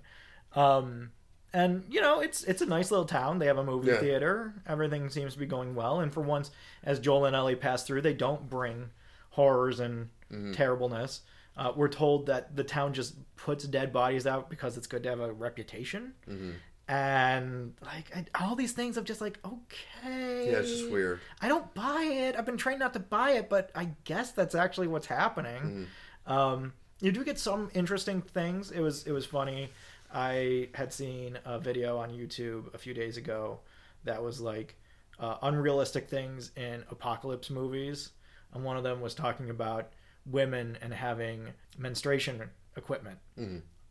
Um, 0.55 1.12
and 1.53 1.84
you 1.89 2.01
know 2.01 2.20
it's 2.20 2.43
it's 2.43 2.62
a 2.62 2.66
nice 2.66 2.91
little 2.91 3.05
town. 3.05 3.39
They 3.39 3.47
have 3.47 3.57
a 3.57 3.64
movie 3.64 3.89
Yeah. 3.91 3.99
theater. 3.99 4.53
Everything 4.68 5.10
seems 5.10 5.34
to 5.34 5.39
be 5.39 5.45
going 5.45 5.76
well. 5.76 5.99
And 5.99 6.14
for 6.14 6.22
once, 6.22 6.51
as 6.84 6.99
Joel 6.99 7.26
and 7.26 7.36
Ellie 7.36 7.55
pass 7.55 7.84
through, 7.84 8.01
they 8.01 8.14
don't 8.14 8.49
bring 8.49 8.89
horrors 9.32 9.80
and 9.80 10.10
Mm-hmm. 10.32 10.51
terribleness. 10.51 11.22
Uh, 11.57 11.74
we're 11.76 11.88
told 11.89 12.28
that 12.28 12.55
the 12.55 12.64
town 12.64 12.93
just 12.93 13.16
puts 13.36 13.64
dead 13.66 13.91
bodies 13.91 14.28
out 14.28 14.47
because 14.47 14.78
it's 14.78 14.86
good 14.86 15.01
to 15.01 15.10
have 15.10 15.20
a 15.20 15.34
reputation. 15.34 16.14
Mm-hmm. 16.30 16.51
And 16.90 17.76
like 17.86 18.12
I, 18.16 18.26
all 18.44 18.56
these 18.56 18.72
things, 18.72 18.98
I'm 18.98 19.06
just 19.06 19.22
like, 19.22 19.38
okay. 19.46 20.50
Yeah, 20.52 20.58
it's 20.58 20.72
just 20.72 20.90
weird. 20.90 21.20
I 21.40 21.48
don't 21.48 21.72
buy 21.76 22.02
it. 22.02 22.36
I've 22.36 22.48
been 22.48 22.58
trying 22.58 22.80
not 22.80 22.94
to 22.94 23.00
buy 23.00 23.34
it, 23.34 23.48
but 23.48 23.70
I 23.76 23.90
guess 24.06 24.32
that's 24.32 24.56
actually 24.56 24.88
what's 24.88 25.06
happening. 25.06 25.88
Mm-hmm. 26.26 26.34
Um, 26.34 26.74
you 27.00 27.12
do 27.12 27.24
get 27.24 27.38
some 27.38 27.70
interesting 27.76 28.24
things. 28.24 28.72
It 28.72 28.80
was 28.80 29.06
it 29.06 29.12
was 29.12 29.28
funny. 29.28 29.70
I 30.12 30.70
had 30.74 30.92
seen 30.92 31.38
a 31.46 31.60
video 31.60 32.00
on 32.00 32.10
YouTube 32.10 32.74
a 32.74 32.80
few 32.80 32.96
days 32.96 33.18
ago 33.18 33.60
that 34.04 34.24
was 34.24 34.42
like 34.42 34.76
uh, 35.20 35.36
unrealistic 35.44 36.10
things 36.10 36.52
in 36.56 36.84
apocalypse 36.90 37.52
movies, 37.52 38.14
and 38.52 38.64
one 38.64 38.78
of 38.78 38.84
them 38.84 39.00
was 39.00 39.14
talking 39.14 39.52
about 39.52 39.92
women 40.26 40.76
and 40.82 40.92
having 40.92 41.50
menstruation 41.78 42.50
equipment, 42.76 43.20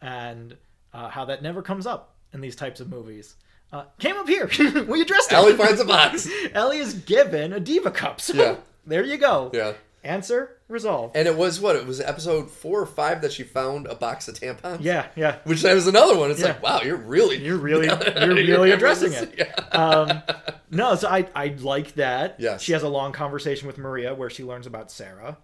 and 0.00 0.56
uh, 0.92 1.08
how 1.08 1.24
that 1.26 1.44
never 1.44 1.62
comes 1.62 1.86
up 1.86 2.17
in 2.32 2.40
these 2.40 2.56
types 2.56 2.80
of 2.80 2.88
movies. 2.88 3.34
Uh, 3.72 3.84
came 3.98 4.16
up 4.16 4.28
here. 4.28 4.46
we 4.88 5.02
addressed 5.02 5.30
it. 5.30 5.34
Ellie 5.34 5.54
finds 5.54 5.80
a 5.80 5.84
box. 5.84 6.28
Ellie 6.54 6.78
is 6.78 6.94
given 6.94 7.52
a 7.52 7.60
diva 7.60 7.90
cup. 7.90 8.20
So 8.20 8.34
Yeah. 8.34 8.56
there 8.86 9.04
you 9.04 9.18
go. 9.18 9.50
Yeah. 9.52 9.74
Answer 10.04 10.56
resolved. 10.68 11.16
And 11.16 11.26
it 11.28 11.36
was 11.36 11.60
what? 11.60 11.76
It 11.76 11.84
was 11.86 12.00
episode 12.00 12.50
four 12.50 12.80
or 12.80 12.86
five 12.86 13.20
that 13.22 13.32
she 13.32 13.42
found 13.42 13.86
a 13.86 13.94
box 13.94 14.28
of 14.28 14.36
tampons? 14.38 14.78
Yeah, 14.80 15.08
yeah. 15.16 15.38
Which 15.44 15.60
that 15.62 15.74
was 15.74 15.86
another 15.86 16.16
one. 16.16 16.30
It's 16.30 16.40
Yeah. 16.40 16.46
like, 16.48 16.62
wow, 16.62 16.80
you're 16.82 16.96
really. 16.96 17.36
You're 17.44 17.56
really- 17.58 17.88
you're 18.16 18.34
really 18.34 18.70
addressing 18.70 19.12
it. 19.12 19.34
Yeah. 19.36 19.52
Um, 19.72 20.22
no, 20.70 20.94
so 20.94 21.08
I 21.08 21.28
I 21.34 21.48
like 21.58 21.94
that. 21.96 22.36
Yes. 22.38 22.62
She 22.62 22.72
has 22.72 22.84
a 22.84 22.88
long 22.88 23.12
conversation 23.12 23.66
with 23.66 23.76
Maria 23.76 24.14
where 24.14 24.30
she 24.30 24.44
learns 24.44 24.66
about 24.66 24.90
Sarah, 24.90 25.36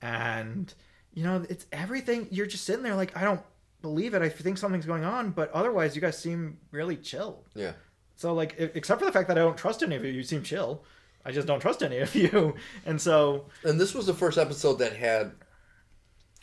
and 0.00 0.72
you 1.14 1.24
know 1.24 1.44
it's 1.48 1.66
everything. 1.72 2.28
You're 2.30 2.46
just 2.46 2.64
sitting 2.64 2.82
there 2.82 2.94
like 2.96 3.16
I 3.16 3.24
don't 3.24 3.40
believe 3.82 4.14
it. 4.14 4.22
I 4.22 4.28
think 4.28 4.56
something's 4.56 4.86
going 4.86 5.04
on, 5.04 5.30
but 5.30 5.50
otherwise 5.52 5.94
you 5.94 6.00
guys 6.00 6.16
seem 6.16 6.58
really 6.70 6.96
chill. 6.96 7.44
Yeah. 7.54 7.72
So 8.16 8.32
like, 8.32 8.54
except 8.58 9.00
for 9.00 9.06
the 9.06 9.12
fact 9.12 9.28
that 9.28 9.36
I 9.36 9.40
don't 9.40 9.56
trust 9.56 9.82
any 9.82 9.96
of 9.96 10.04
you, 10.04 10.12
you 10.12 10.22
seem 10.22 10.42
chill. 10.42 10.84
I 11.24 11.32
just 11.32 11.46
don't 11.46 11.60
trust 11.60 11.82
any 11.82 11.98
of 11.98 12.14
you, 12.16 12.54
and 12.86 13.00
so 13.00 13.46
And 13.64 13.80
this 13.80 13.94
was 13.94 14.06
the 14.06 14.14
first 14.14 14.38
episode 14.38 14.78
that 14.78 14.96
had. 14.96 15.32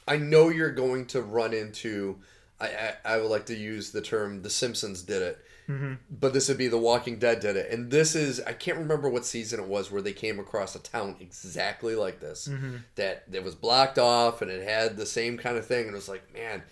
I 0.08 0.18
know 0.18 0.50
you're 0.50 0.72
going 0.72 1.06
to 1.08 1.22
run 1.22 1.54
into. 1.54 2.18
I, 2.60 2.68
I, 2.68 2.94
I 3.06 3.18
would 3.18 3.30
like 3.30 3.46
to 3.48 3.56
use 3.56 3.92
the 3.92 4.02
term 4.02 4.42
The 4.42 4.50
Simpsons 4.50 5.04
did 5.04 5.22
it. 5.22 5.40
Mm-hmm. 5.70 5.94
But 6.10 6.34
this 6.34 6.50
would 6.50 6.58
be 6.58 6.68
The 6.68 6.80
Walking 6.80 7.20
Dead 7.20 7.40
did 7.40 7.56
it. 7.56 7.72
And 7.72 7.92
this 7.92 8.16
is. 8.16 8.42
I 8.42 8.54
can't 8.54 8.80
remember 8.80 9.08
what 9.08 9.26
season 9.26 9.60
it 9.60 9.68
was 9.68 9.92
where 9.92 10.02
they 10.02 10.14
came 10.14 10.40
across 10.40 10.76
a 10.76 10.80
town 10.80 11.16
exactly 11.20 11.96
like 11.96 12.20
this. 12.20 12.48
Mm-hmm. 12.48 12.78
That 12.96 13.26
it 13.32 13.44
was 13.44 13.54
blocked 13.54 14.00
off 14.00 14.42
and 14.42 14.50
it 14.50 14.68
had 14.68 14.98
the 14.98 15.06
same 15.06 15.38
kind 15.38 15.58
of 15.58 15.66
thing. 15.68 15.86
And 15.86 15.94
it 15.94 15.96
was 15.96 16.10
like, 16.10 16.34
man, 16.34 16.64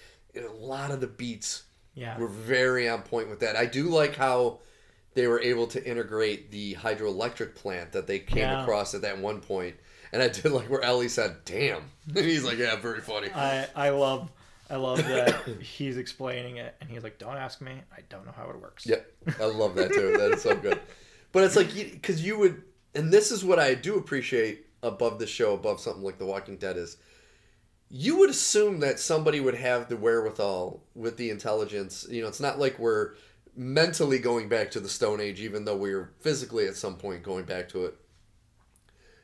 a 0.44 0.52
lot 0.52 0.92
of 0.92 1.02
the 1.02 1.08
beats 1.08 1.64
yeah, 1.94 2.18
were 2.18 2.28
very 2.28 2.88
on 2.88 3.02
point 3.02 3.30
with 3.30 3.40
that. 3.40 3.56
I 3.56 3.66
do 3.66 3.86
like 3.90 4.16
how 4.16 4.60
they 5.14 5.28
were 5.28 5.42
able 5.42 5.66
to 5.68 5.84
integrate 5.84 6.52
the 6.52 6.76
hydroelectric 6.76 7.56
plant 7.56 7.92
that 7.94 8.06
they 8.08 8.20
came 8.20 8.40
Yeah. 8.40 8.62
across 8.62 8.94
at 8.94 9.02
that 9.02 9.18
one 9.18 9.42
point. 9.42 9.76
And 10.14 10.22
I 10.22 10.28
did 10.30 10.46
like 10.52 10.70
where 10.70 10.82
Ellie 10.82 11.10
said, 11.10 11.38
"Damn," 11.46 11.84
and 12.08 12.18
he's 12.26 12.44
like, 12.44 12.58
"Yeah, 12.58 12.76
very 12.76 13.02
funny." 13.02 13.30
I 13.34 13.68
I 13.76 13.90
love 13.90 14.32
I 14.70 14.76
love 14.76 14.98
that 15.00 15.44
he's 15.62 15.98
explaining 15.98 16.58
it, 16.58 16.76
and 16.82 16.90
he's 16.90 17.04
like, 17.04 17.18
"Don't 17.18 17.38
ask 17.38 17.62
me. 17.62 17.72
I 17.92 18.02
don't 18.10 18.26
know 18.26 18.34
how 18.36 18.50
it 18.50 18.62
works." 18.62 18.86
Yep, 18.86 19.12
I 19.40 19.46
love 19.46 19.76
that 19.76 19.94
too. 19.94 20.16
That 20.18 20.32
is 20.34 20.42
so 20.44 20.56
good. 20.56 20.80
But 21.32 21.44
it's 21.44 21.56
like 21.56 21.74
because 21.74 22.24
you 22.26 22.38
would, 22.40 22.64
and 22.96 23.12
this 23.12 23.32
is 23.32 23.44
what 23.44 23.60
I 23.60 23.74
do 23.74 23.98
appreciate 23.98 24.66
above 24.84 25.20
the 25.20 25.28
show, 25.28 25.54
above 25.54 25.80
something 25.82 26.04
like 26.04 26.18
The 26.20 26.26
Walking 26.26 26.58
Dead 26.58 26.78
is. 26.78 26.98
You 27.90 28.18
would 28.20 28.30
assume 28.30 28.80
that 28.82 29.00
somebody 29.00 29.40
would 29.40 29.56
have 29.56 29.88
the 29.88 29.96
wherewithal 29.98 30.84
with 30.94 31.18
the 31.18 31.30
intelligence. 31.30 32.06
You 32.10 32.22
know, 32.22 32.28
it's 32.28 32.40
not 32.42 32.60
like 32.60 32.78
we're 32.80 33.14
mentally 33.56 34.20
going 34.20 34.50
back 34.50 34.72
to 34.72 34.80
the 34.80 34.90
Stone 34.90 35.22
Age, 35.22 35.40
even 35.40 35.66
though 35.66 35.78
we're 35.78 36.12
physically 36.20 36.68
at 36.68 36.76
some 36.76 36.96
point 36.98 37.24
going 37.24 37.46
back 37.46 37.70
to 37.70 37.86
it. 37.86 37.96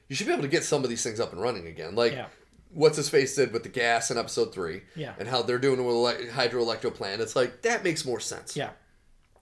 You 0.07 0.15
should 0.15 0.27
be 0.27 0.33
able 0.33 0.43
to 0.43 0.47
get 0.49 0.63
some 0.63 0.83
of 0.83 0.89
these 0.89 1.03
things 1.03 1.19
up 1.19 1.31
and 1.33 1.41
running 1.41 1.67
again. 1.67 1.95
Like, 1.95 2.13
Yeah. 2.13 2.27
what's 2.73 2.97
his 2.97 3.09
face 3.09 3.35
did 3.35 3.51
with 3.51 3.63
the 3.63 3.69
gas 3.69 4.11
in 4.11 4.17
episode 4.17 4.53
three, 4.53 4.83
Yeah. 4.95 5.13
and 5.19 5.27
how 5.27 5.41
they're 5.41 5.59
doing 5.59 5.83
with 5.85 5.95
ele- 5.95 6.31
hydroelectric 6.33 6.93
plant. 6.95 7.21
It's 7.21 7.35
like 7.35 7.61
that 7.63 7.83
makes 7.83 8.05
more 8.05 8.19
sense 8.19 8.55
Yeah. 8.55 8.71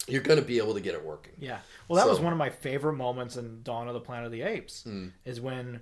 you're 0.08 0.22
going 0.22 0.40
to 0.40 0.46
be 0.46 0.58
able 0.58 0.74
to 0.74 0.82
get 0.82 0.94
it 0.96 1.04
working. 1.06 1.34
Yeah. 1.40 1.60
Well, 1.88 1.98
that 2.04 2.10
was 2.10 2.20
one 2.20 2.34
of 2.34 2.40
my 2.40 2.50
favorite 2.50 2.94
moments 2.94 3.38
in 3.38 3.62
Dawn 3.64 3.88
of 3.88 3.94
the 3.94 4.00
Planet 4.02 4.26
of 4.26 4.32
the 4.32 4.42
Apes. 4.42 4.84
Mm. 4.88 5.12
Is 5.26 5.40
when 5.40 5.82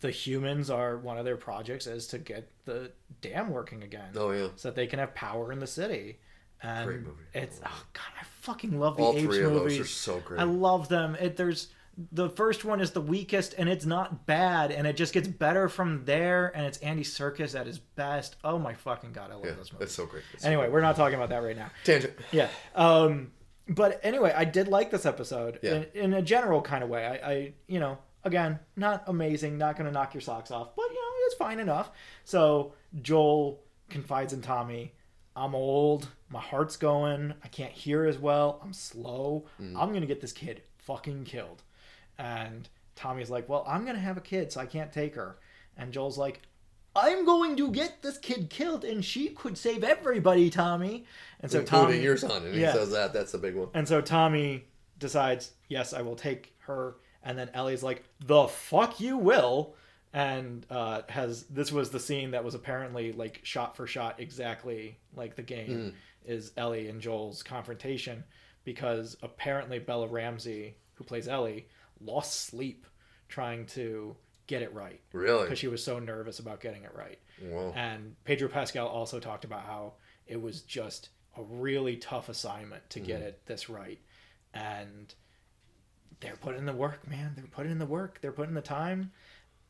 the 0.00 0.10
humans 0.10 0.70
are 0.70 0.96
one 0.96 1.18
of 1.18 1.24
their 1.24 1.36
projects 1.36 1.86
is 1.86 2.06
to 2.08 2.18
get 2.18 2.50
the 2.64 2.90
dam 3.20 3.50
working 3.50 3.82
again, 3.82 4.10
Oh 4.16 4.30
yeah, 4.30 4.48
so 4.56 4.68
that 4.68 4.74
they 4.74 4.86
can 4.86 4.98
have 4.98 5.14
power 5.14 5.52
in 5.52 5.58
the 5.58 5.66
city. 5.66 6.18
And 6.62 6.86
Great 6.86 7.00
movie. 7.02 7.22
It's 7.34 7.60
oh 7.64 7.82
god, 7.92 8.02
I 8.20 8.24
fucking 8.40 8.78
love 8.80 8.96
the 8.96 9.02
all 9.02 9.12
apes 9.14 9.24
three 9.24 9.42
of 9.44 9.52
movies. 9.52 9.78
those 9.78 9.86
are 9.86 9.90
so 9.90 10.20
great. 10.20 10.40
I 10.40 10.44
love 10.44 10.88
them. 10.88 11.14
It 11.16 11.36
there's 11.36 11.68
the 12.12 12.28
first 12.30 12.64
one 12.64 12.80
is 12.80 12.90
the 12.90 13.00
weakest 13.00 13.54
and 13.56 13.68
it's 13.70 13.84
not 13.86 14.26
bad 14.26 14.70
and 14.70 14.86
it 14.86 14.96
just 14.96 15.12
gets 15.14 15.28
better 15.28 15.66
from 15.68 16.04
there 16.04 16.52
and 16.54 16.66
it's 16.66 16.78
Andy 16.78 17.02
Serkis 17.04 17.58
at 17.58 17.66
his 17.66 17.78
best. 17.78 18.36
Oh 18.44 18.58
my 18.58 18.72
fucking 18.74 19.12
god, 19.12 19.30
I 19.30 19.34
love 19.34 19.44
yeah, 19.46 19.52
those 19.52 19.72
movies. 19.72 19.86
it's 19.86 19.94
so 19.94 20.06
great. 20.06 20.22
It's 20.32 20.42
so 20.42 20.48
Anyway, 20.48 20.64
great. 20.64 20.72
we're 20.72 20.80
not 20.82 20.96
talking 20.96 21.14
about 21.16 21.28
that 21.30 21.38
right 21.42 21.56
now. 21.56 21.68
tangent. 21.84 22.14
Yeah. 22.32 22.48
Um, 22.74 23.32
but 23.68 23.98
anyway, 24.02 24.32
I 24.36 24.44
did 24.44 24.68
like 24.68 24.90
this 24.90 25.04
episode 25.06 25.58
Yeah. 25.62 25.84
in, 25.94 26.12
in 26.12 26.14
a 26.14 26.22
general 26.22 26.60
kind 26.62 26.84
of 26.84 26.90
way. 26.90 27.04
I, 27.06 27.30
I, 27.32 27.52
you 27.66 27.80
know, 27.80 27.98
again, 28.26 28.58
not 28.76 29.04
amazing, 29.06 29.56
not 29.56 29.76
going 29.76 29.86
to 29.86 29.92
knock 29.92 30.12
your 30.12 30.20
socks 30.20 30.50
off, 30.50 30.74
but 30.76 30.82
you 30.90 30.94
know, 30.94 31.26
it's 31.26 31.34
fine 31.36 31.58
enough. 31.60 31.90
So 32.24 32.74
Joel 33.00 33.62
confides 33.88 34.32
in 34.32 34.42
Tommy. 34.42 34.92
I'm 35.34 35.54
old. 35.54 36.08
My 36.28 36.40
heart's 36.40 36.76
going. 36.76 37.34
I 37.44 37.48
can't 37.48 37.72
hear 37.72 38.04
as 38.04 38.18
well. 38.18 38.60
I'm 38.62 38.72
slow. 38.72 39.46
Mm. 39.60 39.76
I'm 39.80 39.88
going 39.90 40.00
to 40.00 40.06
get 40.06 40.20
this 40.20 40.32
kid 40.32 40.62
fucking 40.78 41.24
killed. 41.24 41.62
And 42.18 42.68
Tommy's 42.94 43.30
like, 43.30 43.48
well, 43.48 43.64
I'm 43.68 43.82
going 43.84 43.96
to 43.96 44.00
have 44.02 44.16
a 44.16 44.22
kid, 44.22 44.50
so 44.52 44.60
I 44.60 44.66
can't 44.66 44.92
take 44.92 45.14
her. 45.14 45.38
And 45.76 45.92
Joel's 45.92 46.16
like, 46.18 46.40
I'm 46.96 47.26
going 47.26 47.56
to 47.56 47.70
get 47.70 48.00
this 48.00 48.16
kid 48.16 48.48
killed, 48.48 48.82
and 48.82 49.04
she 49.04 49.28
could 49.28 49.58
save 49.58 49.84
everybody, 49.84 50.48
Tommy. 50.48 51.04
And 51.40 51.50
so 51.52 51.60
Including 51.60 51.86
Tommy, 51.88 52.02
your 52.02 52.16
son, 52.16 52.46
and 52.46 52.54
Yeah. 52.54 52.72
he 52.72 52.78
says 52.78 52.90
that. 52.92 53.12
That's 53.12 53.34
a 53.34 53.38
big 53.38 53.54
one. 53.54 53.68
and 53.74 53.86
so 53.86 54.00
Tommy 54.00 54.64
decides, 54.98 55.52
yes, 55.68 55.92
I 55.92 56.00
will 56.00 56.16
take 56.16 56.54
her. 56.60 56.96
And 57.26 57.36
then 57.38 57.50
Ellie's 57.52 57.82
like, 57.82 58.04
the 58.24 58.46
fuck 58.46 59.00
you 59.00 59.18
will. 59.18 59.74
And 60.12 60.64
uh, 60.70 61.02
has 61.10 61.42
this 61.44 61.70
was 61.70 61.90
the 61.90 62.00
scene 62.00 62.30
that 62.30 62.42
was 62.44 62.54
apparently 62.54 63.12
like 63.12 63.40
shot 63.42 63.76
for 63.76 63.86
shot 63.86 64.18
exactly 64.18 64.96
like 65.14 65.36
the 65.36 65.42
game 65.42 65.92
is 66.24 66.52
Ellie 66.56 66.88
and 66.88 67.00
Joel's 67.02 67.42
confrontation 67.42 68.24
because 68.64 69.16
apparently 69.22 69.78
Bella 69.78 70.06
Ramsey, 70.06 70.76
who 70.94 71.04
plays 71.04 71.28
Ellie, 71.28 71.66
lost 72.00 72.46
sleep 72.46 72.86
trying 73.28 73.66
to 73.66 74.16
get 74.46 74.62
it 74.62 74.72
right 74.72 75.00
Really? 75.12 75.42
because 75.42 75.58
she 75.58 75.68
was 75.68 75.82
so 75.84 75.98
nervous 75.98 76.38
about 76.38 76.60
getting 76.60 76.84
it 76.84 76.94
right. 76.94 77.18
Wow. 77.42 77.72
And 77.76 78.14
Pedro 78.24 78.48
Pascal 78.48 78.86
also 78.86 79.18
talked 79.20 79.44
about 79.44 79.64
how 79.66 79.94
it 80.26 80.40
was 80.40 80.62
just 80.62 81.10
a 81.36 81.42
really 81.42 81.96
tough 81.96 82.28
assignment 82.30 82.88
to 82.90 83.00
get 83.00 83.20
it 83.20 83.44
this 83.46 83.68
right. 83.68 83.98
And 84.54 85.12
they're 86.20 86.36
putting 86.36 86.60
in 86.60 86.66
the 86.66 86.72
work, 86.72 87.08
man. 87.08 87.32
They're 87.36 87.46
putting 87.46 87.72
in 87.72 87.78
the 87.78 87.86
work. 87.86 88.18
They're 88.20 88.32
putting 88.32 88.50
in 88.50 88.54
the 88.54 88.62
time. 88.62 89.12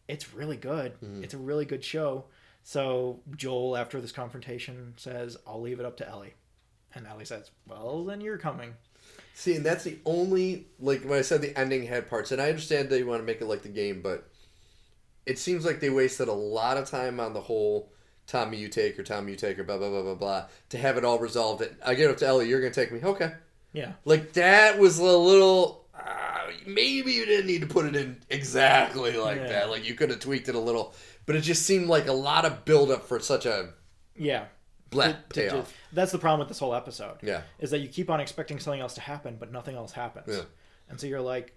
It's 0.08 0.34
really 0.34 0.56
good. 0.56 0.92
Mm-hmm. 1.00 1.24
It's 1.24 1.34
a 1.34 1.38
really 1.38 1.64
good 1.64 1.84
show. 1.84 2.26
So 2.62 3.20
Joel, 3.36 3.76
after 3.76 4.00
this 4.00 4.12
confrontation, 4.12 4.94
says, 4.96 5.36
I'll 5.46 5.60
leave 5.60 5.80
it 5.80 5.86
up 5.86 5.96
to 5.98 6.08
Ellie. 6.08 6.34
And 6.94 7.06
Ellie 7.06 7.24
says, 7.24 7.50
Well, 7.66 8.04
then 8.04 8.20
you're 8.20 8.38
coming. 8.38 8.74
See, 9.34 9.54
and 9.54 9.64
that's 9.64 9.84
the 9.84 9.98
only 10.06 10.66
like 10.80 11.02
when 11.02 11.18
I 11.18 11.22
said 11.22 11.42
the 11.42 11.56
ending 11.58 11.84
had 11.86 12.08
parts, 12.08 12.32
and 12.32 12.40
I 12.40 12.48
understand 12.48 12.88
they 12.88 13.02
want 13.02 13.20
to 13.20 13.26
make 13.26 13.40
it 13.40 13.46
like 13.46 13.62
the 13.62 13.68
game, 13.68 14.00
but 14.02 14.28
it 15.26 15.38
seems 15.38 15.64
like 15.64 15.80
they 15.80 15.90
wasted 15.90 16.28
a 16.28 16.32
lot 16.32 16.78
of 16.78 16.88
time 16.88 17.20
on 17.20 17.34
the 17.34 17.40
whole 17.40 17.92
Tommy 18.26 18.56
you 18.56 18.68
take 18.68 18.98
or 18.98 19.02
Tommy 19.02 19.32
you 19.32 19.36
take 19.36 19.58
or 19.58 19.64
blah 19.64 19.76
blah 19.76 19.90
blah 19.90 20.02
blah 20.02 20.14
blah 20.14 20.46
to 20.70 20.78
have 20.78 20.96
it 20.96 21.04
all 21.04 21.18
resolved. 21.18 21.62
And 21.62 21.76
I 21.84 21.94
get 21.94 22.10
up 22.10 22.16
to 22.18 22.26
Ellie, 22.26 22.48
you're 22.48 22.60
gonna 22.60 22.72
take 22.72 22.92
me, 22.92 23.00
okay? 23.02 23.32
Yeah. 23.72 23.92
Like 24.04 24.32
that 24.32 24.78
was 24.78 24.98
a 24.98 25.04
little. 25.04 25.85
Maybe 26.66 27.12
you 27.12 27.26
didn't 27.26 27.46
need 27.46 27.60
to 27.62 27.66
put 27.66 27.86
it 27.86 27.96
in 27.96 28.20
exactly 28.30 29.16
like 29.16 29.36
Yeah. 29.38 29.46
that. 29.48 29.70
Like 29.70 29.86
you 29.88 29.94
could 29.94 30.10
have 30.10 30.20
tweaked 30.20 30.48
it 30.48 30.54
a 30.54 30.58
little, 30.60 30.94
but 31.26 31.36
it 31.36 31.40
just 31.42 31.62
seemed 31.66 31.86
like 31.88 32.06
a 32.08 32.12
lot 32.12 32.44
of 32.44 32.64
buildup 32.64 33.04
for 33.06 33.18
such 33.20 33.46
a 33.46 33.70
Yeah. 34.16 34.46
black 34.90 35.28
To- 35.30 35.42
to 35.46 35.50
payoff. 35.50 35.74
that's 35.92 36.12
the 36.12 36.18
problem 36.18 36.40
with 36.40 36.48
this 36.48 36.58
whole 36.58 36.74
episode. 36.74 37.18
Yeah. 37.22 37.42
Is 37.58 37.70
that 37.70 37.78
you 37.78 37.88
keep 37.88 38.10
on 38.10 38.20
expecting 38.20 38.58
something 38.60 38.80
else 38.80 38.94
to 38.94 39.00
happen, 39.00 39.36
but 39.38 39.50
nothing 39.52 39.76
else 39.76 39.92
happens. 39.92 40.34
Yeah. 40.36 40.42
And 40.88 41.00
so 41.00 41.06
you're 41.06 41.20
like, 41.20 41.52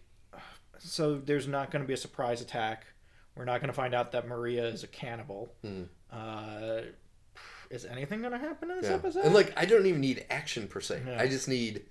so 0.79 1.17
there's 1.17 1.47
not 1.47 1.71
going 1.71 1.81
to 1.83 1.87
be 1.87 1.93
a 1.93 1.97
surprise 1.97 2.41
attack. 2.41 2.85
We're 3.35 3.45
not 3.45 3.59
going 3.61 3.67
to 3.69 3.73
find 3.73 3.93
out 3.93 4.11
that 4.13 4.27
Maria 4.27 4.65
is 4.65 4.83
a 4.83 4.87
cannibal. 4.87 5.53
Uh, 6.11 6.81
is 7.69 7.85
anything 7.85 8.21
going 8.21 8.31
to 8.31 8.39
happen 8.39 8.71
in 8.71 8.77
this. 8.81 8.89
Yeah. 8.89 8.95
episode? 8.95 9.25
And 9.25 9.33
like 9.33 9.53
I 9.55 9.65
don't 9.65 9.85
even 9.85 10.01
need 10.01 10.25
action 10.29 10.67
per 10.67 10.81
se. 10.81 11.01
Yeah. 11.05 11.21
I 11.21 11.27
just 11.27 11.47
need 11.47 11.85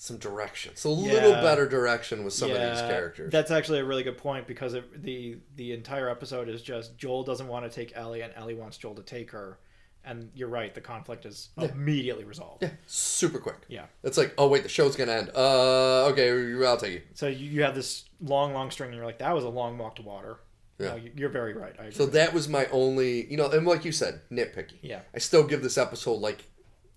some 0.00 0.16
direction. 0.16 0.76
So 0.76 0.90
a 0.90 0.92
little 0.92 1.32
better 1.32 1.68
direction 1.68 2.22
with 2.22 2.32
some 2.32 2.50
of 2.52 2.56
these 2.56 2.80
characters. 2.82 3.32
That's 3.32 3.50
actually 3.50 3.80
a 3.80 3.84
really 3.84 4.04
good 4.04 4.16
point 4.16 4.46
because 4.46 4.74
it, 4.74 5.02
the 5.02 5.38
the 5.56 5.72
entire 5.72 6.08
episode 6.08 6.48
is 6.48 6.62
just 6.62 6.96
Joel 6.96 7.24
doesn't 7.24 7.48
want 7.48 7.70
to 7.70 7.74
take 7.74 7.92
Ellie 7.96 8.20
and 8.22 8.32
Ellie 8.36 8.54
wants 8.54 8.76
Joel 8.78 8.94
to 8.94 9.02
take 9.02 9.32
her, 9.32 9.58
and 10.04 10.30
you're 10.34 10.48
right, 10.48 10.72
the 10.72 10.80
conflict 10.80 11.26
is 11.26 11.48
immediately 11.58 12.22
resolved. 12.24 12.62
yeah, 12.62 12.70
super 12.86 13.40
quick. 13.40 13.56
Yeah. 13.68 13.86
It's 14.04 14.16
like, 14.16 14.34
oh 14.38 14.46
wait, 14.46 14.62
the 14.62 14.68
show's 14.68 14.94
gonna 14.94 15.12
end. 15.12 15.30
Uh, 15.34 16.06
okay, 16.12 16.30
I'll 16.64 16.76
take 16.76 16.92
you. 16.92 17.02
So 17.14 17.26
you, 17.26 17.48
you 17.50 17.62
have 17.64 17.74
this 17.74 18.04
long, 18.20 18.54
long 18.54 18.70
string, 18.70 18.90
and 18.90 18.96
you're 18.96 19.04
like, 19.06 19.18
that 19.18 19.34
was 19.34 19.42
a 19.42 19.48
long 19.50 19.78
walk 19.78 19.96
to 19.96 20.02
water. 20.02 20.38
Yeah. 20.78 20.90
No, 20.90 20.94
you- 20.96 21.12
you're 21.16 21.28
very 21.28 21.54
right. 21.54 21.74
I 21.76 21.82
agree. 21.86 21.94
So 21.96 22.06
that 22.06 22.32
was 22.32 22.48
my 22.48 22.66
only, 22.66 23.28
you 23.28 23.36
know, 23.36 23.50
and 23.50 23.66
like 23.66 23.84
you 23.84 23.90
said, 23.90 24.20
nitpicky. 24.30 24.76
yeah, 24.80 25.00
I 25.12 25.18
still 25.18 25.42
give 25.42 25.60
this 25.60 25.76
episode 25.76 26.20
like 26.20 26.44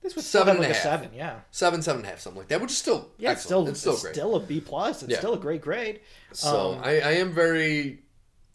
this 0.02 0.16
was 0.16 0.26
Seven 0.26 0.52
and 0.56 0.60
like 0.60 0.72
a 0.72 0.74
half. 0.74 0.84
seven. 0.84 1.10
Yeah, 1.14 1.40
seven, 1.52 1.82
seven 1.82 2.00
and 2.02 2.08
a 2.08 2.10
half, 2.12 2.20
something 2.20 2.40
like 2.40 2.48
that, 2.50 2.62
which 2.62 2.72
is 2.72 2.78
still 2.78 3.10
yeah, 3.18 3.32
it's 3.34 3.44
still 3.44 3.68
it's 3.68 3.80
still 3.80 3.94
it's 3.94 4.02
great. 4.04 4.16
still 4.16 4.36
a 4.36 4.40
B 4.40 4.60
plus. 4.60 5.04
It's 5.04 5.12
Yeah. 5.12 5.18
still 5.20 5.34
a 5.34 5.40
great 5.40 5.62
grade. 5.62 6.02
so 6.34 6.74
um, 6.74 6.82
I, 6.84 7.00
I 7.02 7.12
am 7.14 7.32
very 7.34 8.00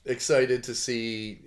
excited 0.05 0.63
to 0.65 0.75
see 0.75 1.41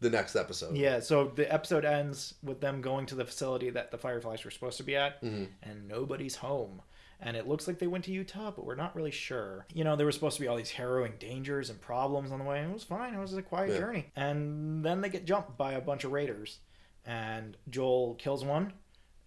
the 0.00 0.10
next 0.10 0.34
episode. 0.34 0.76
Yeah, 0.76 1.00
so 1.00 1.30
the 1.34 1.52
episode 1.52 1.84
ends 1.84 2.34
with 2.42 2.60
them 2.60 2.80
going 2.80 3.06
to 3.06 3.14
the 3.14 3.24
facility 3.24 3.70
that 3.70 3.90
the 3.90 3.98
Fireflies 3.98 4.44
were 4.44 4.50
supposed 4.50 4.76
to 4.78 4.82
be 4.82 4.96
at, 4.96 5.22
Mhm. 5.22 5.48
and 5.62 5.86
nobody's 5.88 6.36
home. 6.36 6.82
And 7.24 7.36
it 7.36 7.46
looks 7.46 7.68
like 7.68 7.78
they 7.78 7.86
went 7.86 8.04
to 8.06 8.10
Utah, 8.10 8.50
but 8.50 8.64
we're 8.66 8.74
not 8.74 8.96
really 8.96 9.12
sure. 9.12 9.64
You 9.72 9.84
know, 9.84 9.94
there 9.94 10.04
were 10.04 10.10
supposed 10.10 10.34
to 10.38 10.40
be 10.42 10.48
all 10.48 10.56
these 10.56 10.72
harrowing 10.72 11.12
dangers 11.20 11.70
and 11.70 11.80
problems 11.80 12.32
on 12.32 12.40
the 12.40 12.44
way, 12.44 12.58
and 12.58 12.70
it 12.70 12.74
was 12.74 12.82
fine. 12.82 13.14
It 13.14 13.20
was 13.20 13.32
a 13.34 13.42
quiet 13.42 13.70
Yeah. 13.70 13.78
journey. 13.78 14.10
And 14.16 14.84
then 14.84 15.00
they 15.02 15.08
get 15.08 15.24
jumped 15.24 15.56
by 15.56 15.74
a 15.74 15.80
bunch 15.80 16.02
of 16.02 16.10
raiders, 16.10 16.58
and 17.06 17.56
Joel 17.70 18.14
kills 18.16 18.44
one, 18.44 18.72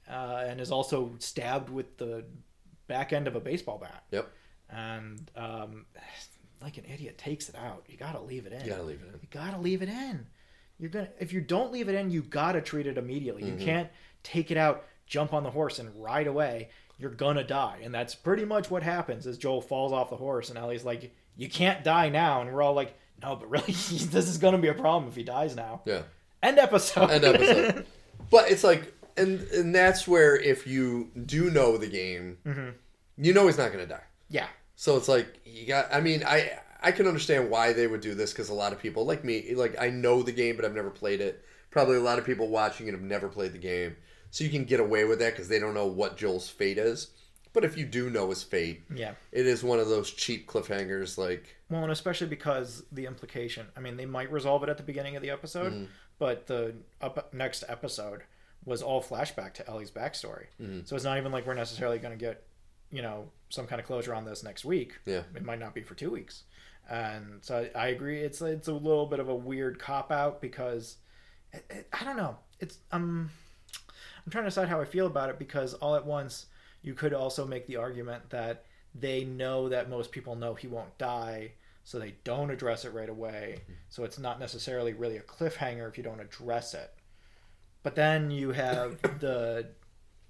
uh, 0.09 0.43
and 0.47 0.59
is 0.61 0.71
also 0.71 1.11
stabbed 1.19 1.69
with 1.69 1.97
the 1.97 2.25
back 2.87 3.13
end 3.13 3.27
of 3.27 3.35
a 3.35 3.39
baseball 3.39 3.77
bat. 3.77 4.03
Yep. 4.11 4.31
And 4.69 5.31
um, 5.35 5.85
like 6.61 6.77
an 6.77 6.85
idiot, 6.85 7.17
takes 7.17 7.49
it 7.49 7.55
out. 7.55 7.85
You 7.87 7.97
gotta 7.97 8.21
leave 8.21 8.45
it 8.45 8.53
in. 8.53 8.63
You 8.65 8.71
gotta 8.71 8.83
leave 8.83 9.01
it 9.01 9.07
in. 9.13 9.19
You 9.21 9.27
gotta 9.31 9.57
leave 9.57 9.81
it 9.81 9.89
in. 9.89 10.25
You're 10.79 10.89
gonna 10.89 11.09
if 11.19 11.31
you 11.33 11.41
don't 11.41 11.71
leave 11.71 11.89
it 11.89 11.95
in, 11.95 12.09
you 12.09 12.21
gotta 12.21 12.61
treat 12.61 12.87
it 12.87 12.97
immediately. 12.97 13.43
Mhm. 13.43 13.59
You 13.59 13.65
can't 13.65 13.89
take 14.23 14.51
it 14.51 14.57
out, 14.57 14.83
jump 15.05 15.33
on 15.33 15.43
the 15.43 15.51
horse, 15.51 15.79
and 15.79 15.89
ride 16.01 16.27
away. 16.27 16.69
You're 16.97 17.11
gonna 17.11 17.43
die, 17.43 17.79
and 17.83 17.93
that's 17.93 18.15
pretty 18.15 18.45
much 18.45 18.71
what 18.71 18.81
happens. 18.83 19.27
As 19.27 19.37
Joel 19.37 19.61
falls 19.61 19.91
off 19.91 20.09
the 20.09 20.15
horse, 20.15 20.49
and 20.49 20.57
Ellie's 20.57 20.85
like, 20.85 21.13
"You 21.35 21.49
can't 21.49 21.83
die 21.83 22.09
now," 22.09 22.41
and 22.41 22.53
we're 22.53 22.61
all 22.61 22.73
like, 22.73 22.97
"No, 23.21 23.35
but 23.35 23.49
really, 23.49 23.65
this 23.73 24.27
is 24.29 24.37
gonna 24.37 24.57
be 24.57 24.69
a 24.69 24.73
problem 24.73 25.09
if 25.09 25.15
he 25.15 25.23
dies 25.23 25.55
now." 25.55 25.81
Yeah. 25.85 26.03
End 26.41 26.57
episode. 26.57 27.09
End 27.09 27.23
episode. 27.23 27.85
But 28.31 28.49
it's 28.49 28.63
like, 28.63 28.91
and 29.17 29.41
and 29.51 29.73
that's 29.73 30.07
where 30.07 30.35
if 30.35 30.67
you 30.67 31.11
do 31.25 31.49
know 31.49 31.77
the 31.77 31.87
game, 31.87 32.37
hmm 32.45 32.69
you 33.17 33.33
know 33.33 33.45
he's 33.47 33.57
not 33.57 33.71
gonna 33.71 33.85
die. 33.85 34.03
Yeah. 34.29 34.47
So 34.75 34.97
it's 34.97 35.07
like 35.07 35.39
you 35.45 35.65
got. 35.65 35.87
I 35.93 36.01
mean, 36.01 36.23
I 36.25 36.51
I 36.81 36.91
can 36.91 37.07
understand 37.07 37.49
why 37.49 37.71
they 37.73 37.87
would 37.87 38.01
do 38.01 38.13
this 38.13 38.31
because 38.33 38.49
a 38.49 38.53
lot 38.53 38.73
of 38.73 38.79
people 38.79 39.05
like 39.05 39.23
me, 39.23 39.55
like 39.55 39.79
I 39.79 39.89
know 39.89 40.21
the 40.21 40.33
game, 40.33 40.55
but 40.57 40.65
I've 40.65 40.75
never 40.75 40.89
played 40.89 41.21
it. 41.21 41.45
Probably 41.71 41.95
a 41.97 42.01
lot 42.01 42.19
of 42.19 42.25
people 42.25 42.49
watching 42.49 42.87
it 42.87 42.91
have 42.91 43.01
never 43.01 43.29
played 43.29 43.53
the 43.53 43.57
game, 43.57 43.95
so 44.31 44.43
you 44.43 44.49
can 44.49 44.65
get 44.65 44.79
away 44.81 45.05
with 45.05 45.19
that 45.19 45.31
because 45.33 45.47
they 45.47 45.59
don't 45.59 45.73
know 45.73 45.87
what 45.87 46.17
Joel's 46.17 46.49
fate 46.49 46.77
is. 46.77 47.11
But 47.53 47.63
if 47.63 47.77
you 47.77 47.85
do 47.85 48.09
know 48.09 48.29
his 48.29 48.43
fate, 48.43 48.83
Yeah. 48.93 49.13
it 49.31 49.45
is 49.47 49.63
one 49.63 49.79
of 49.79 49.87
those 49.87 50.11
cheap 50.11 50.45
cliffhangers. 50.45 51.17
Like, 51.17 51.55
Well, 51.69 51.83
and 51.83 51.91
especially 51.91 52.27
because 52.27 52.83
the 52.91 53.05
implication. 53.05 53.67
I 53.77 53.79
mean, 53.79 53.95
they 53.95 54.05
might 54.05 54.29
resolve 54.29 54.61
it 54.63 54.67
at 54.69 54.75
the 54.75 54.83
beginning 54.83 55.15
of 55.15 55.21
the 55.21 55.29
episode, 55.29 55.71
Mhm. 55.71 55.87
but 56.19 56.47
the 56.47 56.75
up 56.99 57.33
next 57.33 57.63
episode 57.69 58.23
was 58.65 58.81
all 58.81 59.01
flashback 59.01 59.53
to 59.53 59.67
Ellie's 59.69 59.91
backstory. 59.91 60.47
Mhm. 60.59 60.87
So 60.87 60.95
it's 60.95 61.05
not 61.05 61.17
even 61.17 61.31
like 61.31 61.45
we're 61.45 61.53
necessarily 61.53 61.99
going 61.99 62.17
to 62.17 62.23
get, 62.23 62.43
you 62.91 63.01
know, 63.01 63.29
some 63.49 63.67
kind 63.67 63.79
of 63.79 63.85
closure 63.85 64.13
on 64.13 64.25
this 64.25 64.43
next 64.43 64.65
week. 64.65 64.93
Yeah. 65.05 65.23
It 65.35 65.43
might 65.43 65.59
not 65.59 65.73
be 65.73 65.81
for 65.81 65.93
two 65.95 66.09
weeks. 66.11 66.43
And 66.89 67.43
so 67.43 67.69
I, 67.75 67.85
I 67.85 67.87
agree. 67.87 68.21
It's 68.21 68.41
it's 68.41 68.67
a 68.67 68.73
little 68.73 69.05
bit 69.05 69.19
of 69.19 69.29
a 69.29 69.35
weird 69.35 69.79
cop 69.79 70.11
out 70.11 70.41
because 70.41 70.97
it, 71.53 71.65
it, 71.69 71.87
I 71.93 72.03
don't 72.03 72.17
know. 72.17 72.37
It's 72.59 72.77
um, 72.91 73.31
I'm 74.25 74.31
trying 74.31 74.43
to 74.43 74.49
decide 74.49 74.67
how 74.69 74.81
I 74.81 74.85
feel 74.85 75.07
about 75.07 75.29
it 75.29 75.39
because 75.39 75.73
all 75.75 75.95
at 75.95 76.05
once 76.05 76.47
you 76.81 76.93
could 76.93 77.13
also 77.13 77.45
make 77.45 77.65
the 77.67 77.77
argument 77.77 78.29
that 78.29 78.65
they 78.93 79.23
know 79.23 79.69
that 79.69 79.89
most 79.89 80.11
people 80.11 80.35
know 80.35 80.53
he 80.53 80.67
won't 80.67 80.97
die, 80.97 81.51
so 81.83 81.97
they 81.99 82.15
don't 82.23 82.51
address 82.51 82.85
it 82.85 82.93
right 82.93 83.09
away. 83.09 83.61
So 83.89 84.03
it's 84.03 84.19
not 84.19 84.39
necessarily 84.39 84.93
really 84.93 85.17
a 85.17 85.21
cliffhanger 85.21 85.89
if 85.89 85.97
you 85.97 86.03
don't 86.03 86.19
address 86.19 86.73
it. 86.73 86.93
But 87.85 87.93
then 87.93 88.31
you 88.31 88.51
have 88.51 88.99
the 89.19 89.67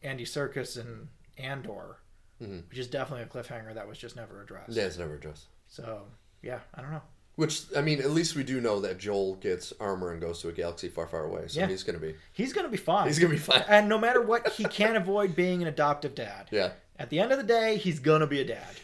Andy 0.03 0.25
Serkis 0.25 0.77
and 0.77 1.07
Andor, 1.37 1.99
Mhm. 2.41 2.67
which 2.67 2.77
is 2.77 2.87
definitely 2.87 3.23
a 3.23 3.27
cliffhanger 3.27 3.73
that 3.73 3.87
was 3.87 3.97
just 3.97 4.17
never 4.17 4.41
addressed. 4.43 4.73
yeah, 4.73 4.83
it's 4.83 4.97
never 4.97 5.15
addressed. 5.15 5.45
So 5.69 6.05
yeah, 6.41 6.59
I 6.73 6.81
don't 6.81 6.91
know. 6.91 7.01
Which 7.35 7.63
I 7.73 7.79
mean, 7.79 8.01
at 8.01 8.09
least 8.11 8.35
we 8.35 8.43
do 8.43 8.59
know 8.59 8.81
that 8.81 8.97
Joel 8.97 9.35
gets 9.35 9.71
armor 9.79 10.11
and 10.11 10.19
goes 10.19 10.41
to 10.41 10.49
a 10.49 10.51
galaxy 10.51 10.89
far, 10.89 11.07
far 11.07 11.23
away. 11.23 11.47
So 11.47 11.61
Yeah. 11.61 11.67
he's 11.67 11.83
gonna 11.83 11.97
be 11.99 12.15
He's 12.33 12.51
gonna 12.51 12.67
be 12.67 12.75
fine. 12.75 13.07
he's 13.07 13.19
gonna 13.19 13.31
be 13.33 13.39
fine. 13.39 13.63
and 13.69 13.87
no 13.87 13.97
matter 13.97 14.21
what, 14.21 14.49
he 14.49 14.65
can't 14.65 14.97
avoid 14.97 15.33
being 15.33 15.61
an 15.61 15.69
adoptive 15.69 16.13
dad. 16.13 16.49
Yeah. 16.51 16.73
At 16.99 17.09
the 17.09 17.21
end 17.21 17.31
of 17.31 17.37
the 17.37 17.43
day, 17.45 17.77
he's 17.77 17.99
gonna 18.01 18.27
be 18.27 18.41
a 18.41 18.45
dad. 18.45 18.75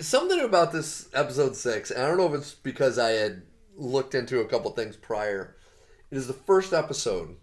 Something 0.00 0.40
about 0.40 0.70
this 0.72 1.08
episode 1.14 1.56
six, 1.56 1.90
and 1.90 2.02
I 2.02 2.08
don't 2.08 2.18
know 2.18 2.26
if 2.32 2.34
it's 2.38 2.52
because 2.54 2.98
I 2.98 3.12
had 3.12 3.42
looked 3.74 4.14
into 4.14 4.40
a 4.40 4.46
couple 4.46 4.70
things 4.72 4.96
prior. 4.96 5.54
It 6.10 6.16
is 6.16 6.26
the 6.26 6.32
first 6.32 6.72
episode 6.72 7.36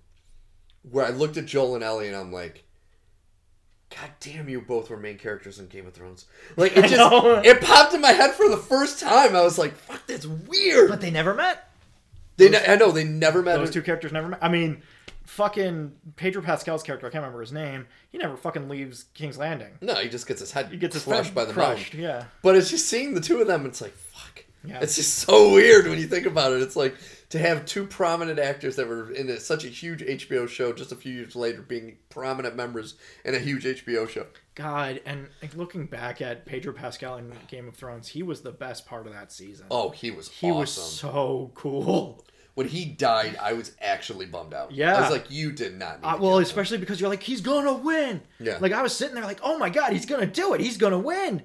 where 0.89 1.05
I 1.05 1.09
looked 1.09 1.37
at 1.37 1.45
Joel 1.45 1.75
and 1.75 1.83
Ellie 1.83 2.07
and 2.07 2.15
I'm 2.15 2.31
like, 2.31 2.63
God 3.89 4.09
damn, 4.19 4.49
you 4.49 4.61
both 4.61 4.89
were 4.89 4.97
main 4.97 5.17
characters 5.17 5.59
in 5.59 5.67
Game 5.67 5.87
of 5.87 5.93
Thrones. 5.93 6.25
Like 6.57 6.75
it 6.75 6.85
just 6.89 7.45
it 7.45 7.61
popped 7.61 7.93
in 7.93 8.01
my 8.01 8.11
head 8.11 8.31
for 8.31 8.49
the 8.49 8.57
first 8.57 8.99
time. 8.99 9.35
I 9.35 9.41
was 9.41 9.57
like, 9.57 9.75
fuck, 9.75 10.05
that's 10.07 10.25
weird. 10.25 10.89
But 10.89 11.01
they 11.01 11.11
never 11.11 11.33
met. 11.33 11.69
They 12.37 12.49
ne- 12.49 12.65
I 12.65 12.75
know 12.75 12.91
they 12.91 13.03
never 13.05 13.41
met. 13.41 13.57
Those 13.57 13.71
two 13.71 13.81
characters 13.81 14.11
never 14.11 14.29
met. 14.29 14.39
I 14.41 14.49
mean, 14.49 14.81
fucking 15.25 15.93
Pedro 16.15 16.41
Pascal's 16.41 16.83
character, 16.83 17.07
I 17.07 17.09
can't 17.09 17.21
remember 17.21 17.39
his 17.39 17.53
name. 17.53 17.87
He 18.09 18.17
never 18.17 18.35
fucking 18.35 18.67
leaves 18.67 19.05
King's 19.13 19.37
Landing. 19.37 19.71
No, 19.81 19.95
he 19.95 20.09
just 20.09 20.27
gets 20.27 20.41
his 20.41 20.51
head 20.51 20.67
He 20.69 20.77
gets 20.77 20.95
his 20.95 21.03
crushed 21.03 21.27
head 21.27 21.35
by 21.35 21.45
the 21.45 21.53
crushed. 21.53 21.93
Yeah. 21.93 22.25
But 22.41 22.55
it's 22.55 22.69
just 22.69 22.87
seeing 22.87 23.13
the 23.13 23.21
two 23.21 23.39
of 23.39 23.47
them. 23.47 23.65
It's 23.65 23.81
like 23.81 23.93
fuck. 23.93 24.43
Yeah. 24.65 24.79
It's 24.81 24.95
just 24.95 25.19
so 25.19 25.53
weird 25.53 25.87
when 25.87 25.99
you 25.99 26.07
think 26.07 26.25
about 26.25 26.51
it. 26.51 26.61
It's 26.61 26.75
like 26.75 26.95
to 27.29 27.39
have 27.39 27.65
two 27.65 27.85
prominent 27.87 28.39
actors 28.39 28.75
that 28.75 28.87
were 28.87 29.11
in 29.11 29.29
a, 29.29 29.39
such 29.39 29.65
a 29.65 29.67
huge 29.67 30.01
HBO 30.01 30.47
show 30.47 30.71
just 30.73 30.91
a 30.91 30.95
few 30.95 31.11
years 31.13 31.35
later 31.35 31.61
being 31.61 31.97
prominent 32.09 32.55
members 32.55 32.95
in 33.23 33.33
a 33.35 33.39
huge 33.39 33.63
HBO 33.65 34.07
show. 34.07 34.27
God, 34.53 35.01
and 35.05 35.27
like, 35.41 35.55
looking 35.55 35.85
back 35.85 36.21
at 36.21 36.45
Pedro 36.45 36.71
Pascal 36.73 37.17
in 37.17 37.33
Game 37.47 37.67
of 37.67 37.75
Thrones, 37.75 38.07
he 38.07 38.23
was 38.23 38.41
the 38.41 38.51
best 38.51 38.85
part 38.85 39.05
of 39.07 39.13
that 39.13 39.31
season. 39.31 39.65
Oh, 39.71 39.89
he 39.89 40.11
was 40.11 40.29
he 40.29 40.47
awesome. 40.47 40.59
was 40.59 40.71
so 40.71 41.51
cool. 41.55 42.25
when 42.53 42.67
he 42.69 42.85
died, 42.85 43.35
I 43.41 43.51
was 43.53 43.73
actually 43.81 44.27
bummed 44.27 44.53
out. 44.53 44.71
Yeah. 44.71 44.95
I 44.95 45.01
was 45.01 45.09
like, 45.11 45.29
you 45.29 45.51
did 45.51 45.77
not. 45.77 46.01
Need 46.01 46.07
Uh, 46.07 46.11
well, 46.11 46.19
kill 46.19 46.37
him. 46.37 46.43
especially 46.43 46.77
because 46.77 47.01
you're 47.01 47.09
like, 47.09 47.23
he's 47.23 47.41
gonna 47.41 47.73
win. 47.73 48.21
Yeah. 48.39 48.59
Like 48.61 48.71
I 48.71 48.81
was 48.81 48.95
sitting 48.95 49.15
there, 49.15 49.25
like, 49.25 49.41
oh 49.43 49.57
my 49.57 49.69
god, 49.69 49.91
he's 49.91 50.05
gonna 50.05 50.25
do 50.25 50.53
it. 50.53 50.61
He's 50.61 50.77
gonna 50.77 50.99
win. 50.99 51.41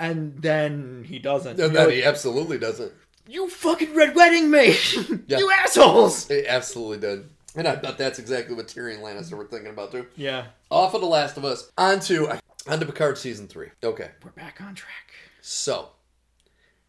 And 0.00 0.40
then 0.40 1.04
he 1.06 1.18
doesn't. 1.18 1.60
And 1.60 1.74
then 1.76 1.86
like, 1.86 1.94
he 1.94 2.04
absolutely 2.04 2.58
doesn't. 2.58 2.92
You 3.28 3.48
fucking 3.48 3.94
red 3.94 4.14
wedding 4.16 4.50
me, 4.50 4.74
Yeah. 5.26 5.38
you 5.38 5.50
assholes. 5.52 6.26
He 6.28 6.46
absolutely 6.46 6.98
did. 6.98 7.28
And 7.54 7.68
I 7.68 7.76
bet 7.76 7.98
that's 7.98 8.18
exactly 8.18 8.54
what 8.56 8.66
Tyrion 8.68 9.00
Lannister 9.00 9.32
were 9.36 9.44
thinking 9.44 9.70
about 9.70 9.92
too. 9.92 10.06
Yeah, 10.16 10.46
Off 10.70 10.94
of 10.94 11.00
The 11.02 11.06
Last 11.06 11.36
of 11.36 11.44
Us, 11.44 11.70
onto 11.76 12.24
uh, 12.26 12.38
onto 12.66 12.86
Picard 12.86 13.18
season 13.18 13.46
three. 13.48 13.68
Okay, 13.84 14.10
we're 14.24 14.30
back 14.30 14.60
on 14.60 14.74
track. 14.74 15.12
so 15.42 15.90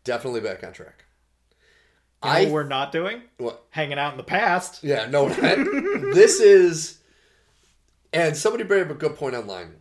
definitely 0.03 0.41
back 0.41 0.63
on 0.63 0.71
track. 0.73 1.05
You 2.23 2.29
know 2.29 2.35
I 2.35 2.43
what 2.45 2.51
we're 2.53 2.63
not 2.63 2.91
doing 2.91 3.21
what? 3.37 3.63
hanging 3.69 3.97
out 3.97 4.11
in 4.13 4.17
the 4.17 4.23
past. 4.23 4.83
Yeah, 4.83 5.05
no. 5.07 5.29
this 6.13 6.39
is, 6.41 6.99
and 8.13 8.35
somebody 8.35 8.63
brought 8.65 8.81
up 8.81 8.89
a 8.91 8.93
good 8.95 9.15
point 9.15 9.35
online. 9.35 9.75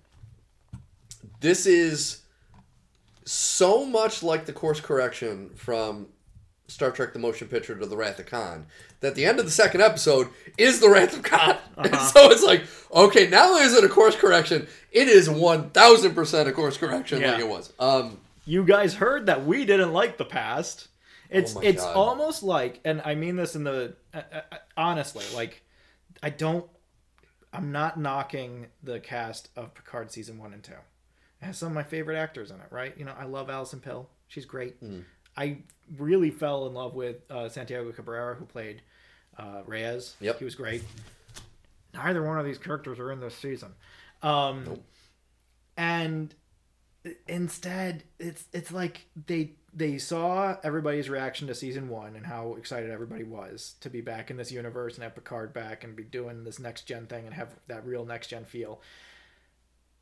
This 1.41 1.67
is 1.67 2.23
so 3.25 3.85
much 3.85 4.23
like 4.23 4.47
the 4.47 4.53
course 4.53 4.81
correction 4.81 5.51
from 5.57 6.07
Star 6.69 6.91
Trek: 6.91 7.13
The 7.13 7.19
Motion 7.19 7.49
Picture 7.49 7.75
to 7.77 7.87
the 7.87 7.97
Wrath 7.97 8.19
of 8.21 8.27
Khan 8.27 8.67
that 9.01 9.15
the 9.15 9.25
end 9.25 9.39
of 9.39 9.45
the 9.45 9.51
second 9.51 9.81
episode 9.81 10.29
is 10.57 10.81
the 10.81 10.89
Wrath 10.89 11.17
of 11.17 11.23
Khan. 11.23 11.57
Uh-huh. 11.79 11.97
so 12.07 12.31
it's 12.33 12.43
like, 12.43 12.65
okay, 12.93 13.29
now 13.29 13.55
is 13.57 13.73
it 13.73 13.85
a 13.85 13.89
course 13.89 14.17
correction, 14.17 14.67
it 14.91 15.07
is 15.07 15.31
one 15.31 15.71
thousand 15.71 16.13
percent 16.15 16.49
a 16.49 16.53
course 16.53 16.77
correction 16.77 17.23
like 17.23 17.39
it 17.39 17.49
was. 17.49 17.73
Um, 17.79 18.19
You 18.47 18.65
guys 18.65 18.95
heard 18.95 19.27
that 19.27 19.47
we 19.47 19.65
didn't 19.65 19.93
like 19.93 20.17
the 20.19 20.25
past. 20.25 20.89
It's 21.31 21.55
Oh 21.55 21.61
it's 21.61 21.85
God. 21.85 21.95
almost 21.97 22.43
like, 22.43 22.81
and 22.85 23.01
I 23.05 23.15
mean 23.15 23.37
this 23.37 23.55
in 23.55 23.63
the 23.63 23.95
uh, 24.13 24.23
uh, 24.33 24.41
honestly, 24.77 25.25
like 25.37 25.63
I 26.21 26.31
don't, 26.31 26.69
I'm 27.53 27.71
not 27.71 27.99
knocking 27.99 28.67
the 28.83 28.99
cast 28.99 29.51
of 29.55 29.73
Picard 29.75 30.11
season 30.11 30.39
one 30.39 30.53
and 30.53 30.63
two. 30.65 30.73
It 30.73 31.45
has 31.45 31.59
some 31.59 31.69
of 31.69 31.75
my 31.75 31.85
favorite 31.85 32.17
actors 32.17 32.51
in 32.51 32.57
it, 32.57 32.67
right? 32.71 32.93
You 32.99 33.05
know, 33.05 33.15
I 33.17 33.25
love 33.25 33.49
Alison 33.51 33.79
Pill. 33.79 34.09
She's 34.27 34.45
great. 34.47 34.83
Mm. 34.83 35.05
I 35.39 35.59
really 35.97 36.31
fell 36.31 36.67
in 36.67 36.75
love 36.75 36.95
with 36.95 37.19
uh, 37.31 37.49
Santiago 37.49 37.93
Cabrera, 37.93 38.35
who 38.35 38.45
played 38.45 38.83
uh, 39.39 39.63
Reyes. 39.67 40.17
Yep. 40.21 40.41
he 40.41 40.45
was 40.45 40.57
great. 40.57 40.83
Neither 41.95 42.23
one 42.23 42.39
of 42.39 42.45
these 42.45 42.59
characters 42.59 42.99
are 42.99 43.13
in 43.13 43.21
this 43.21 43.37
season. 43.37 43.73
Um, 44.23 44.65
Nope. 44.67 44.85
And 45.77 46.35
instead 47.29 48.03
it's 48.19 48.45
it's 48.53 48.73
like 48.73 49.07
they 49.27 49.53
they 49.73 49.97
saw 49.97 50.57
everybody's 50.65 51.09
reaction 51.09 51.47
to 51.47 51.55
season 51.55 51.89
one 51.89 52.17
and 52.17 52.27
how 52.27 52.55
excited 52.59 52.91
everybody 52.91 53.23
was 53.23 53.77
to 53.81 53.89
be 53.89 54.01
back 54.01 54.31
in 54.31 54.37
this 54.37 54.51
universe 54.51 54.95
and 54.95 55.05
have 55.05 55.15
Picard 55.15 55.53
back 55.53 55.85
and 55.85 55.95
be 55.95 56.03
doing 56.03 56.43
this 56.43 56.59
next 56.59 56.83
gen 56.83 57.07
thing 57.07 57.27
and 57.27 57.35
have 57.35 57.55
that 57.69 57.87
real 57.87 58.05
next 58.05 58.27
gen 58.27 58.45
feel. 58.45 58.81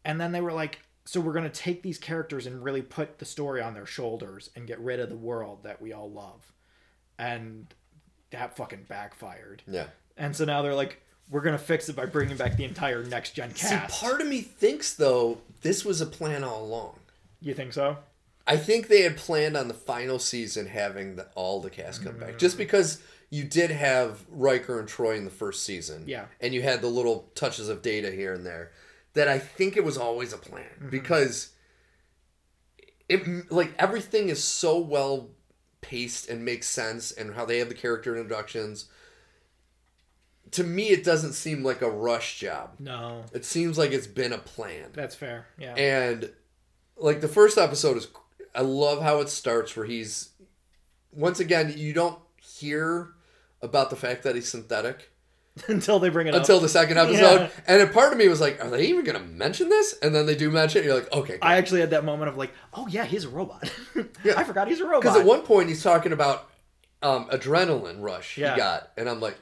And 0.05 0.19
then 0.19 0.33
they 0.33 0.41
were 0.41 0.53
like, 0.53 0.79
so 1.07 1.21
we're 1.21 1.33
gonna 1.33 1.49
take 1.49 1.83
these 1.83 1.99
characters 1.99 2.47
and 2.47 2.63
really 2.63 2.83
put 2.83 3.19
the 3.19 3.25
story 3.25 3.63
on 3.63 3.75
their 3.75 3.87
shoulders 3.87 4.51
and 4.57 4.67
get 4.67 4.79
rid 4.81 5.01
of 5.01 5.09
the 5.09 5.17
world 5.17 5.63
that 5.63 5.81
we 5.81 5.93
all 5.93 6.11
love. 6.11 6.53
And 7.19 7.73
that 8.31 8.57
fucking 8.57 8.87
backfired. 8.89 9.63
Yeah. 9.67 9.87
And 10.17 10.35
so 10.35 10.45
now 10.45 10.63
they're 10.63 10.75
like, 10.75 11.01
we're 11.31 11.43
gonna 11.43 11.59
fix 11.59 11.89
it 11.89 11.97
by 11.97 12.07
bringing 12.07 12.37
back 12.37 12.57
the 12.57 12.65
entire 12.65 13.05
next 13.05 13.33
gen 13.33 13.53
cast. 13.53 13.95
See, 13.95 14.07
part 14.07 14.21
of 14.21 14.27
me 14.27 14.41
thinks 14.41 14.95
though 14.95 15.39
this 15.63 15.85
was 15.85 16.01
a 16.01 16.07
plan 16.07 16.45
all 16.45 16.65
along. 16.65 16.99
you 17.41 17.55
think 17.55 17.73
so? 17.73 17.99
I 18.47 18.57
think 18.57 18.89
they 18.89 19.03
had 19.03 19.17
planned 19.17 19.57
on 19.57 19.69
the 19.69 19.75
final 19.75 20.19
season 20.19 20.67
having 20.67 21.17
the, 21.17 21.27
all 21.35 21.61
the 21.61 21.71
cast 21.71 22.05
come 22.05 22.17
back, 22.19 22.39
just 22.39 22.55
mm. 22.55 22.59
because 22.59 23.03
you 23.29 23.43
did 23.43 23.71
have 23.71 24.25
Riker 24.31 24.79
and 24.79 24.89
Troi 24.89 25.17
in 25.17 25.25
the 25.25 25.31
first 25.31 25.65
season, 25.65 26.05
Yeah. 26.07 26.27
and 26.41 26.55
you 26.55 26.63
had 26.63 26.81
the 26.81 26.89
little 26.89 27.29
touches 27.35 27.69
of 27.69 27.83
data 27.83 28.11
here 28.13 28.35
and 28.35 28.47
there. 28.47 28.71
That 29.17 29.29
I 29.29 29.39
think 29.39 29.77
it 29.77 29.85
was 29.85 29.97
always 29.99 30.33
a 30.33 30.39
plan 30.39 30.65
mm-hmm. 30.79 30.91
because 30.91 31.51
it 33.09 33.51
like 33.51 33.75
everything 33.79 34.29
is 34.29 34.45
so 34.45 34.79
well 34.79 35.31
paced 35.81 36.29
and 36.29 36.45
makes 36.45 36.69
sense, 36.69 37.13
and 37.13 37.35
how 37.35 37.45
they 37.45 37.59
have 37.59 37.69
the 37.69 37.75
character 37.75 38.17
introductions. 38.17 38.87
To 40.53 40.63
me, 40.63 40.91
it 40.91 41.03
doesn't 41.03 41.33
seem 41.33 41.65
like 41.65 41.83
a 41.83 41.91
rush 41.91 42.39
job. 42.39 42.75
No. 42.79 43.25
It 43.33 43.45
seems 43.45 43.77
like 43.77 43.91
it's 43.91 44.07
been 44.07 44.33
a 44.33 44.39
plan. 44.39 44.91
That's 44.93 45.15
fair. 45.15 45.47
Yeah. 45.59 45.75
And 45.75 46.31
like 46.97 47.21
the 47.21 47.29
first 47.29 47.59
episode 47.59 47.97
is 47.97 48.09
I 48.55 48.61
love 48.61 49.03
how 49.03 49.21
it 49.21 49.29
starts 49.29 49.77
where 49.77 49.87
he's 49.87 50.31
once 51.13 51.41
again 51.41 51.75
you 51.77 51.93
don't 51.93 52.19
hear 52.41 53.13
about 53.61 53.91
the 53.91 53.97
fact 53.97 54.23
that 54.23 54.35
he's 54.35 54.49
synthetic 54.49 55.11
Until 55.69 55.99
they 55.99 56.11
bring 56.11 56.27
it 56.27 56.35
up. 56.35 56.41
until 56.41 56.57
up. 56.57 56.63
the 56.63 56.69
second 56.69 56.99
episode. 56.99 57.19
Yeah. 57.21 57.49
And 57.67 57.81
a 57.81 57.87
part 57.87 58.13
of 58.13 58.19
me 58.19 58.29
was 58.29 58.41
like, 58.43 58.63
are 58.63 58.69
they 58.69 58.87
even 58.89 59.05
gonna 59.05 59.21
mention 59.21 59.69
this? 59.71 59.95
And 60.03 60.15
then 60.15 60.27
they 60.27 60.35
do 60.35 60.51
mention 60.51 60.83
it, 60.83 60.85
you're 60.85 60.95
like, 60.95 61.11
okay. 61.13 61.39
I 61.41 61.57
actually 61.57 61.81
had 61.81 61.91
that 61.91 62.05
moment 62.05 62.29
of 62.29 62.37
like, 62.37 62.53
oh 62.75 62.87
yeah, 62.89 63.05
he's 63.07 63.25
a 63.25 63.31
robot. 63.31 63.71
yeah. 64.25 64.35
I 64.37 64.45
forgot 64.45 64.69
he's 64.69 64.81
a 64.81 64.85
robot. 64.85 65.01
Because 65.03 65.17
at 65.17 65.25
one 65.25 65.41
point 65.43 65.69
he's 65.71 65.83
talking 65.83 66.13
about 66.13 66.51
um, 67.03 67.27
adrenaline 67.31 68.03
rush 68.03 68.37
Yeah. 68.37 68.53
he 68.53 68.59
got. 68.59 68.91
And 68.99 69.09
I'm 69.09 69.21
like, 69.21 69.39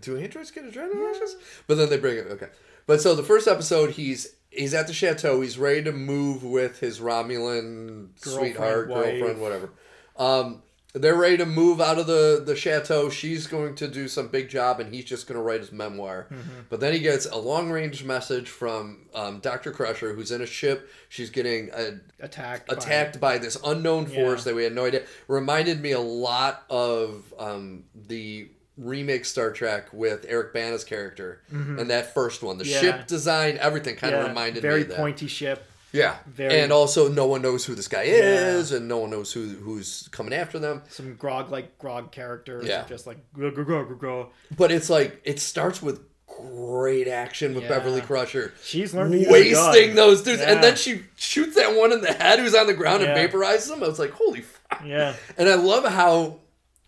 do 0.00 0.16
androids 0.16 0.50
get 0.50 0.64
adrenaline 0.64 1.04
rushes? 1.04 1.36
But 1.68 1.76
then 1.76 1.88
they 1.88 1.98
bring 1.98 2.16
it 2.18 2.26
okay. 2.32 2.48
But 2.86 3.00
so 3.00 3.14
the 3.14 3.22
first 3.22 3.46
episode 3.46 3.90
he's 3.90 4.34
he's 4.50 4.74
at 4.74 4.86
the 4.88 4.92
chateau, 4.92 5.40
he's 5.40 5.56
ready 5.56 5.84
to 5.84 5.92
move 5.92 6.42
with 6.42 6.80
his 6.80 6.98
Romulan 6.98 8.08
sweetheart, 8.16 8.88
wife. 8.88 9.04
girlfriend, 9.20 9.40
whatever. 9.40 9.70
Um 10.16 10.62
they're 10.94 11.14
ready 11.16 11.38
to 11.38 11.46
move 11.46 11.80
out 11.80 11.98
of 11.98 12.06
the, 12.06 12.42
the 12.44 12.54
chateau. 12.54 13.08
She's 13.08 13.46
going 13.46 13.74
to 13.76 13.88
do 13.88 14.08
some 14.08 14.28
big 14.28 14.50
job, 14.50 14.78
and 14.78 14.92
he's 14.94 15.06
just 15.06 15.26
going 15.26 15.36
to 15.36 15.42
write 15.42 15.60
his 15.60 15.72
memoir. 15.72 16.28
But 16.68 16.80
then 16.80 16.92
he 16.92 16.98
gets 16.98 17.24
a 17.26 17.36
long 17.36 17.70
range 17.70 18.04
message 18.04 18.48
from 18.50 19.06
um, 19.14 19.38
Dr. 19.40 19.70
Crusher, 19.72 20.12
who's 20.12 20.30
in 20.30 20.42
a 20.42 20.46
ship. 20.46 20.90
She's 21.08 21.30
getting 21.30 21.70
uh, 21.72 21.92
attacked. 22.20 22.68
by- 22.68 22.74
attacked 22.74 23.20
by 23.20 23.38
this 23.38 23.56
unknown 23.64 24.04
force 24.06 24.40
Yeah. 24.40 24.44
that 24.52 24.54
we 24.54 24.64
had 24.64 24.74
no 24.74 24.84
idea. 24.84 25.04
Reminded 25.28 25.80
me 25.80 25.92
a 25.92 26.00
lot 26.00 26.64
of 26.68 27.32
um, 27.38 27.84
the 28.08 28.48
remake 28.76 29.24
Star 29.24 29.50
Trek 29.52 29.92
with 29.92 30.24
Eric 30.28 30.52
Bana's 30.52 30.84
character 30.84 31.42
and 31.50 31.88
that 31.90 32.12
first 32.14 32.42
one. 32.42 32.58
The 32.58 32.64
Mm-hmm. 32.64 32.72
Yeah. 32.72 32.80
ship 32.98 33.06
design, 33.06 33.56
everything 33.60 33.96
kind 33.96 34.14
of 34.14 34.26
reminded 34.28 34.60
very 34.62 34.76
me 34.76 34.82
of 34.82 34.88
that. 34.88 34.96
pointy 34.98 35.26
ship. 35.26 35.66
Yeah, 35.92 36.16
very- 36.26 36.60
and 36.60 36.72
also 36.72 37.08
no 37.08 37.26
one 37.26 37.42
knows 37.42 37.64
who 37.64 37.74
this 37.74 37.88
guy 37.88 38.04
is, 38.04 38.72
and 38.72 38.88
no 38.88 38.98
one 38.98 39.10
knows 39.10 39.32
who 39.32 39.48
who's 39.48 40.08
coming 40.10 40.32
after 40.32 40.58
them. 40.58 40.82
Some 40.88 41.14
grog 41.16 41.50
like 41.50 41.78
grog 41.78 42.12
characters. 42.12 42.66
Yeah. 42.66 42.84
Just 42.88 43.06
like 43.06 43.18
grog 43.34 43.54
grog 43.54 43.66
grog, 43.66 44.00
go. 44.00 44.30
But 44.56 44.72
it's 44.72 44.88
like 44.90 45.20
it 45.24 45.38
starts 45.40 45.82
with 45.82 46.00
great 46.26 47.08
action 47.08 47.54
with 47.54 47.64
Yeah. 47.64 47.68
Beverly 47.68 48.00
Crusher. 48.00 48.54
She's 48.64 48.94
learned 48.94 49.12
to 49.12 49.18
use 49.18 49.28
a 49.28 49.32
wasting 49.32 49.86
gun. 49.88 49.96
those 49.96 50.22
dudes, 50.22 50.40
Yeah. 50.40 50.52
and 50.52 50.64
then 50.64 50.76
she 50.76 51.02
shoots 51.16 51.56
that 51.56 51.76
one 51.76 51.92
in 51.92 52.00
the 52.00 52.12
head 52.12 52.38
who's 52.38 52.54
on 52.54 52.66
the 52.66 52.72
ground 52.74 53.02
Yeah. 53.02 53.14
and 53.14 53.30
vaporizes 53.32 53.70
him. 53.70 53.82
I 53.84 53.88
was 53.88 53.98
like, 53.98 54.12
holy 54.12 54.40
fuck! 54.40 54.82
Yeah. 54.86 55.14
And 55.36 55.48
I 55.48 55.54
love 55.56 55.84
how 55.84 56.38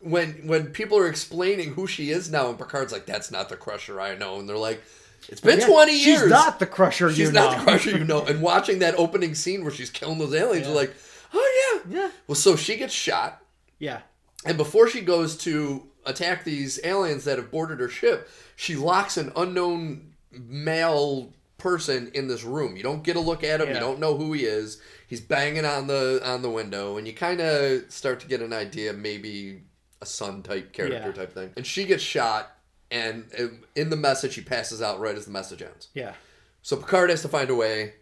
when 0.00 0.46
when 0.46 0.66
people 0.68 0.96
are 0.98 1.06
explaining 1.08 1.74
who 1.74 1.86
she 1.86 2.10
is 2.10 2.30
now, 2.30 2.48
and 2.48 2.58
Picard's 2.58 2.92
like, 2.92 3.04
"That's 3.06 3.30
not 3.30 3.48
the 3.50 3.56
Crusher 3.56 4.00
I 4.00 4.14
know," 4.14 4.38
and 4.40 4.48
they're 4.48 4.56
like, 4.56 4.82
"It's 5.28 5.40
been 5.40 5.60
Yeah, 5.60 5.66
twenty 5.66 5.92
years. 5.92 6.20
She's 6.22 6.30
not 6.30 6.58
the 6.58 6.66
crusher 6.66 7.10
She's 7.10 7.18
you 7.28 7.32
not 7.32 7.52
know. 7.52 7.58
the 7.58 7.64
Crusher 7.70 7.90
you 7.98 8.04
know." 8.04 8.24
And 8.24 8.40
watching 8.42 8.78
that 8.80 8.94
opening 8.98 9.34
scene 9.34 9.62
where 9.62 9.72
she's 9.72 9.90
killing 9.90 10.18
those 10.18 10.34
aliens, 10.34 10.66
you're 10.66 10.76
like, 10.76 10.94
"Oh 11.32 11.80
yeah, 11.86 12.00
Yeah. 12.02 12.10
Well, 12.26 12.36
so 12.36 12.56
she 12.56 12.76
gets 12.76 12.94
shot, 12.94 13.42
Yeah. 13.78 14.00
and 14.44 14.56
before 14.56 14.88
she 14.88 15.00
goes 15.00 15.36
to 15.38 15.86
attack 16.06 16.44
these 16.44 16.78
aliens 16.84 17.24
that 17.24 17.38
have 17.38 17.50
boarded 17.50 17.80
her 17.80 17.88
ship, 17.88 18.28
she 18.56 18.76
locks 18.76 19.16
an 19.16 19.32
unknown 19.36 20.12
male 20.30 21.32
person 21.58 22.10
in 22.14 22.28
this 22.28 22.44
room. 22.44 22.76
You 22.76 22.82
don't 22.82 23.02
get 23.02 23.16
a 23.16 23.20
look 23.20 23.42
at 23.42 23.60
him. 23.60 23.68
You 23.68 23.80
don't 23.80 23.98
know 24.00 24.16
who 24.16 24.32
he 24.32 24.44
is. 24.44 24.80
He's 25.06 25.20
banging 25.20 25.64
on 25.64 25.86
the 25.86 26.20
on 26.24 26.42
the 26.42 26.50
window, 26.50 26.96
and 26.96 27.06
you 27.06 27.12
kind 27.14 27.40
of 27.40 27.90
start 27.90 28.20
to 28.20 28.26
get 28.26 28.40
an 28.40 28.52
idea, 28.52 28.92
maybe 28.92 29.62
a 30.02 30.06
son 30.06 30.42
type 30.42 30.72
character 30.72 30.98
Yeah. 31.06 31.12
type 31.12 31.32
thing. 31.32 31.52
And 31.56 31.66
she 31.66 31.84
gets 31.84 32.02
shot, 32.02 32.53
and 32.94 33.60
in 33.74 33.90
the 33.90 33.96
message, 33.96 34.32
she 34.34 34.40
passes 34.40 34.80
out 34.80 35.00
right 35.00 35.16
as 35.16 35.24
the 35.26 35.30
message 35.32 35.60
ends. 35.62 35.88
Yeah. 35.94 36.14
So 36.62 36.76
Picard 36.76 37.10
has 37.10 37.22
to 37.22 37.28
find 37.28 37.50
a 37.50 37.54
way 37.54 37.94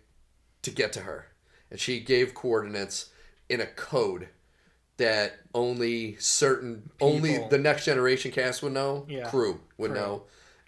to 0.63 0.71
get 0.71 0.93
to 0.93 1.01
her. 1.01 1.27
And 1.71 1.81
she 1.81 1.99
gave 2.01 2.35
coordinates 2.35 3.11
in 3.49 3.61
a 3.61 3.67
code 3.67 4.29
that 4.99 5.41
only 5.55 6.17
certain 6.19 6.91
only 7.01 7.39
the 7.49 7.59
next 7.59 7.87
generation 7.87 8.31
cast 8.31 8.63
would 8.63 8.73
know, 8.73 9.07
Yeah. 9.09 9.29
crew 9.31 9.61
would 9.79 9.91
Crew. 9.93 10.01
know. 10.01 10.23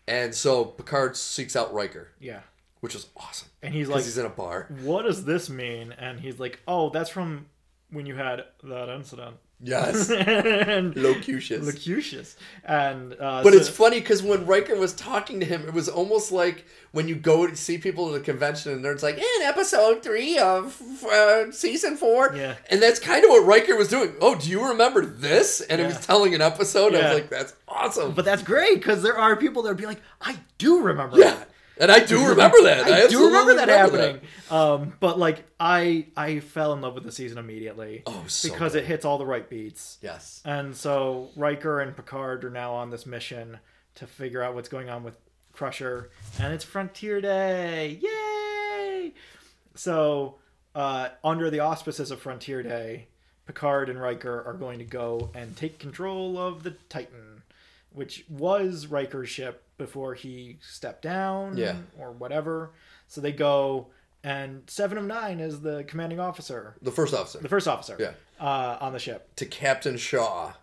And 0.09 0.35
so 0.35 0.65
Picard 0.65 1.17
seeks 1.17 1.55
out 1.55 1.73
Riker, 1.75 2.09
Yeah. 2.19 2.41
which 2.81 2.95
is 2.95 3.07
awesome. 3.17 3.49
And 3.63 3.73
he's 3.75 3.89
like, 3.89 4.03
he's 4.05 4.19
in 4.19 4.27
a 4.27 4.31
bar. 4.31 4.67
what 4.81 5.03
does 5.03 5.25
this 5.25 5.49
mean? 5.51 5.93
And 5.93 6.21
he's 6.21 6.41
like, 6.41 6.61
oh, 6.67 6.91
that's 6.91 7.11
from 7.11 7.47
when 7.91 8.07
you 8.07 8.15
had 8.17 8.45
that 8.65 8.89
incident. 8.89 9.37
Yes. 9.65 10.11
and 10.11 10.95
Locutus. 10.95 11.65
Locutus. 11.67 12.37
And 12.65 13.15
uh, 13.15 13.43
But 13.43 13.55
so- 13.55 13.59
it's 13.59 13.69
funny 13.69 14.01
because 14.01 14.23
when 14.23 14.45
Riker 14.47 14.77
was 14.77 14.93
talking 14.93 15.41
to 15.41 15.47
him, 15.47 15.67
it 15.67 15.73
was 15.73 15.89
almost 15.89 16.31
like 16.31 16.67
when 16.93 17.09
you 17.09 17.15
go 17.15 17.47
to 17.47 17.57
see 17.57 17.79
people 17.79 18.15
at 18.15 18.21
a 18.21 18.25
convention 18.25 18.73
and 18.73 18.85
they're 18.85 18.95
like, 18.97 19.17
in 19.17 19.43
episode 19.43 20.03
three 20.03 20.39
of 20.39 20.81
uh, 21.05 21.51
season 21.51 21.97
four. 21.97 22.35
Yeah. 22.37 22.57
And 22.71 22.83
that's 22.83 23.01
kind 23.01 23.25
of 23.25 23.31
what 23.31 23.45
Riker 23.47 23.75
was 23.75 23.89
doing. 23.89 24.13
Oh, 24.21 24.35
do 24.35 24.51
you 24.51 24.69
remember 24.69 25.05
this? 25.05 25.63
And 25.63 25.81
it 25.81 25.87
was 25.87 26.05
telling 26.05 26.35
an 26.35 26.43
episode. 26.43 26.95
I 26.95 27.03
was 27.09 27.15
like, 27.15 27.31
that's 27.31 27.55
awesome. 27.67 28.13
But 28.13 28.27
that's 28.27 28.43
great 28.43 28.75
because 28.75 29.03
there 29.03 29.19
are 29.19 29.35
people 29.35 29.63
that 29.63 29.71
would 29.71 29.79
be 29.79 29.87
like, 29.87 30.03
I 30.21 30.37
do 30.59 30.83
remember 30.83 31.19
yeah. 31.19 31.35
that. 31.35 31.49
And 31.79 31.91
I 31.91 32.01
do 32.01 32.27
remember 32.29 32.63
that. 32.63 32.85
I, 32.85 32.89
do 32.89 33.05
absolutely 33.05 33.27
remember 33.27 33.55
that 33.55 33.69
remember 33.69 33.99
happening. 33.99 34.21
Um, 34.51 34.93
but 35.01 35.19
like, 35.19 35.45
I 35.59 36.07
I 36.17 36.41
fell 36.41 36.73
in 36.73 36.81
love 36.81 36.95
with 36.95 37.05
the 37.05 37.13
season 37.13 37.39
immediately. 37.39 38.03
Oh, 38.07 38.25
so 38.27 38.51
because 38.51 38.73
good. 38.73 38.85
it 38.85 38.87
hits 38.87 39.05
all 39.05 39.19
the 39.19 39.27
right 39.27 39.49
beats. 39.49 39.99
Yes. 40.03 40.41
And 40.45 40.77
so 40.77 41.31
Riker 41.37 41.81
and 41.81 41.97
Picard 41.97 42.45
are 42.45 42.51
now 42.51 42.73
on 42.75 42.91
this 42.91 43.07
mission 43.07 43.59
to 43.97 44.07
figure 44.07 44.43
out 44.43 44.55
what's 44.55 44.69
going 44.69 44.89
on 44.89 45.05
with 45.05 45.15
Crusher, 45.55 46.11
and 46.41 46.53
it's 46.53 46.65
Frontier 46.65 47.21
Day! 47.21 48.01
Yay! 48.03 49.13
So, 49.77 50.37
uh, 50.75 51.11
under 51.23 51.49
the 51.49 51.61
auspices 51.61 52.11
of 52.11 52.21
Frontier 52.21 52.63
Day, 52.63 53.07
Picard 53.47 53.89
and 53.89 54.01
Riker 54.01 54.43
are 54.45 54.55
going 54.55 54.79
to 54.81 54.85
go 54.85 55.31
and 55.35 55.57
take 55.57 55.79
control 55.79 56.39
of 56.39 56.65
the 56.65 56.73
Titan, 56.89 57.43
which 57.93 58.25
was 58.29 58.89
Riker's 58.89 59.29
ship 59.29 59.64
before 59.77 60.15
he 60.15 60.59
stepped 60.61 61.03
down, 61.03 61.57
Yeah. 61.57 61.77
or 61.99 62.13
whatever. 62.13 62.73
So 63.09 63.21
they 63.21 63.33
go, 63.33 63.89
and 64.23 64.63
Seven 64.71 64.97
of 64.99 65.05
Nine 65.05 65.41
is 65.41 65.61
the 65.61 65.85
commanding 65.85 66.21
officer, 66.21 66.77
The 66.83 66.91
first 66.93 67.13
officer. 67.15 67.39
the 67.39 67.49
first 67.49 67.69
officer, 67.69 67.97
Yeah. 67.99 68.13
uh, 68.45 68.79
on 68.81 68.93
the 68.93 68.99
ship 68.99 69.35
To 69.37 69.47
Captain 69.47 69.97
Shaw. 69.97 70.55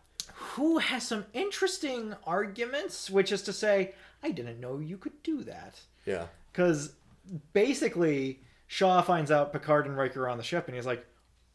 who 0.55 0.80
has 0.80 1.07
some 1.07 1.26
interesting 1.34 2.16
arguments, 2.26 3.09
which 3.09 3.32
is 3.32 3.41
to 3.43 3.53
say, 3.53 3.93
I 4.24 4.32
didn't 4.32 4.59
know 4.59 4.80
you 4.80 4.97
could 4.97 5.22
do 5.24 5.43
that. 5.43 5.80
Yeah. 6.05 6.28
Because 6.51 6.93
basically, 7.53 8.39
Shaw 8.68 9.01
finds 9.01 9.32
out 9.32 9.51
Picard 9.53 9.86
and 9.86 9.97
Riker 9.97 10.24
are 10.24 10.30
on 10.30 10.38
the 10.38 10.43
ship, 10.43 10.68
and 10.68 10.76
he's 10.76 10.86
like, 10.86 11.05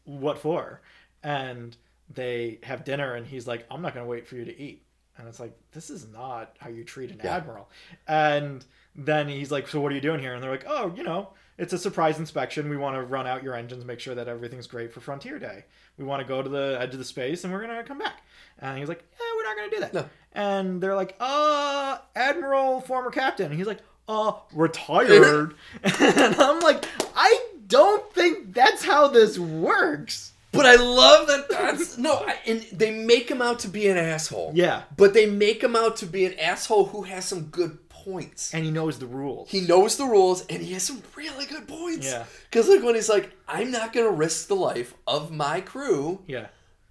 What 0.05 0.37
for? 0.39 0.81
And 1.23 1.75
they 2.09 2.59
have 2.63 2.85
dinner, 2.85 3.15
and 3.15 3.27
he's 3.27 3.45
like, 3.47 3.65
I'm 3.69 3.81
not 3.81 3.93
going 3.93 4.05
to 4.05 4.09
wait 4.09 4.25
for 4.27 4.35
you 4.37 4.45
to 4.45 4.57
eat. 4.57 4.83
And 5.17 5.27
it's 5.27 5.39
like, 5.39 5.57
This 5.71 5.89
is 5.89 6.07
not 6.07 6.55
how 6.59 6.69
you 6.69 6.83
treat 6.83 7.11
an 7.11 7.21
Yeah. 7.23 7.35
admiral. 7.37 7.69
And 8.07 8.63
then 8.95 9.27
he's 9.27 9.51
like, 9.51 9.67
So 9.67 9.79
what 9.81 9.91
are 9.91 9.95
you 9.95 10.01
doing 10.01 10.19
here? 10.19 10.33
And 10.33 10.43
they're 10.43 10.51
like, 10.51 10.65
Oh, 10.67 10.93
you 10.95 11.03
know, 11.03 11.29
it's 11.57 11.73
a 11.73 11.77
surprise 11.77 12.19
inspection. 12.19 12.69
We 12.69 12.77
want 12.77 12.95
to 12.95 13.01
run 13.03 13.25
out 13.27 13.43
your 13.43 13.55
engines, 13.55 13.83
make 13.85 13.99
sure 13.99 14.13
that 14.15 14.27
everything's 14.27 14.67
great 14.67 14.93
for 14.93 14.99
Frontier 14.99 15.39
Day. 15.39 15.65
We 15.97 16.05
want 16.05 16.21
to 16.21 16.27
go 16.27 16.41
to 16.43 16.49
the 16.49 16.77
edge 16.79 16.93
of 16.93 16.99
the 16.99 17.05
space, 17.05 17.43
and 17.43 17.51
we're 17.51 17.63
going 17.65 17.75
to 17.75 17.83
come 17.83 17.97
back. 17.97 18.21
And 18.59 18.77
he's 18.77 18.87
like, 18.89 19.03
Yeah, 19.19 19.25
we're 19.35 19.43
not 19.43 19.57
going 19.57 19.69
to 19.69 19.75
do 19.75 19.79
that. 19.81 19.93
No. 19.93 20.05
And 20.33 20.81
they're 20.81 20.95
like, 20.95 21.15
Uh, 21.19 21.97
Admiral, 22.15 22.81
former 22.81 23.09
captain. 23.11 23.47
And 23.47 23.55
he's 23.55 23.65
like, 23.67 23.79
Uh, 24.07 24.33
retired. 24.53 25.55
and 25.83 26.35
I'm 26.35 26.59
like, 26.59 26.85
I 27.15 27.45
don't 27.67 28.11
think 28.13 28.53
that's 28.53 28.85
how 28.85 29.07
this 29.07 29.37
works. 29.39 30.33
But 30.57 30.65
I 30.65 30.75
love 30.75 31.27
that 31.27 31.49
that's 31.49 31.97
no, 31.97 32.15
I, 32.15 32.37
and 32.45 32.61
they 32.71 32.91
make 32.91 33.29
him 33.29 33.41
out 33.41 33.59
to 33.59 33.67
be 33.67 33.87
an 33.87 33.97
asshole. 33.97 34.51
Yeah. 34.53 34.83
But 34.95 35.13
they 35.13 35.25
make 35.25 35.63
him 35.63 35.75
out 35.75 35.97
to 35.97 36.05
be 36.05 36.25
an 36.25 36.37
asshole 36.39 36.85
who 36.85 37.03
has 37.03 37.25
some 37.25 37.43
good 37.45 37.87
points. 37.89 38.53
And 38.53 38.63
he 38.63 38.71
knows 38.71 38.99
the 38.99 39.05
rules. 39.05 39.49
He 39.49 39.61
knows 39.61 39.97
the 39.97 40.05
rules 40.05 40.45
and 40.47 40.61
he 40.61 40.73
has 40.73 40.83
some 40.83 41.01
really 41.15 41.45
good 41.45 41.67
points. 41.67 42.07
Yeah. 42.07 42.25
Because 42.49 42.67
like 42.67 42.83
when 42.83 42.95
he's 42.95 43.09
like, 43.09 43.31
I'm 43.47 43.71
not 43.71 43.93
gonna 43.93 44.11
risk 44.11 44.47
the 44.47 44.55
life 44.55 44.93
of 45.05 45.31
my 45.31 45.61
crew 45.61 46.21
yeah. 46.27 46.47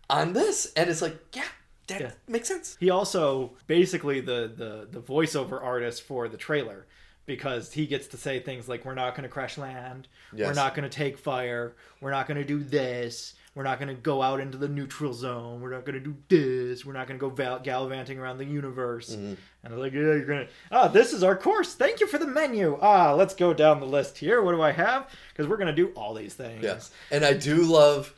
on 0.09 0.33
this, 0.33 0.73
and 0.77 0.89
it's 0.91 1.03
like, 1.03 1.17
yeah, 1.35 1.45
that 1.89 2.01
Yeah. 2.01 2.11
makes 2.29 2.49
sense. 2.49 2.77
He 2.81 2.91
also 2.91 3.53
basically 3.67 4.21
the 4.21 4.53
the 4.55 4.89
the 4.91 5.01
voiceover 5.01 5.63
artist 5.63 6.03
for 6.03 6.29
the 6.29 6.37
trailer 6.37 6.87
because 7.27 7.73
he 7.73 7.87
gets 7.87 8.07
to 8.09 8.17
say 8.17 8.39
things 8.41 8.69
like 8.69 8.85
we're 8.85 8.95
not 8.95 9.15
going 9.15 9.25
to 9.25 9.29
crash 9.29 9.59
land, 9.59 10.07
yes. 10.33 10.47
we're 10.47 10.55
not 10.55 10.75
going 10.75 10.89
to 10.89 10.95
take 10.95 11.19
fire, 11.19 11.75
we're 12.01 12.13
not 12.13 12.27
going 12.29 12.39
to 12.39 12.45
do 12.45 12.63
this, 12.63 13.35
we're 13.57 13.63
not 13.63 13.81
going 13.81 13.89
to 13.89 13.95
go 14.01 14.21
out 14.23 14.39
into 14.39 14.59
the 14.59 14.69
neutral 14.69 15.15
zone, 15.15 15.61
we're 15.63 15.71
not 15.73 15.85
going 15.87 16.01
to 16.01 16.01
do 16.01 16.15
this, 16.29 16.85
we're 16.85 16.93
not 16.93 17.09
going 17.09 17.19
to 17.19 17.21
go 17.21 17.31
val- 17.31 17.59
gallivanting 17.59 18.19
around 18.19 18.37
the 18.39 18.45
universe. 18.45 19.11
Mm-hmm. 19.17 19.35
And 19.65 19.75
I'm 19.75 19.81
like, 19.81 19.93
yeah, 19.95 20.01
you're 20.01 20.27
going 20.27 20.47
to 20.47 20.53
Ah, 20.71 20.89
this 20.89 21.13
is 21.15 21.23
our 21.25 21.35
course. 21.35 21.75
Thank 21.75 22.01
you 22.01 22.07
for 22.07 22.19
the 22.19 22.27
menu. 22.27 22.79
Ah, 22.81 23.15
let's 23.15 23.35
go 23.35 23.53
down 23.55 23.81
the 23.81 23.87
list 23.87 24.19
here. 24.19 24.43
What 24.43 24.53
do 24.53 24.61
I 24.63 24.73
have? 24.73 25.09
Cuz 25.35 25.49
we're 25.49 25.57
going 25.57 25.75
to 25.75 25.83
do 25.85 25.89
all 25.97 26.13
these 26.15 26.35
things. 26.35 26.63
Yes. 26.63 26.91
And 27.11 27.25
I 27.25 27.33
do 27.33 27.57
love 27.63 28.15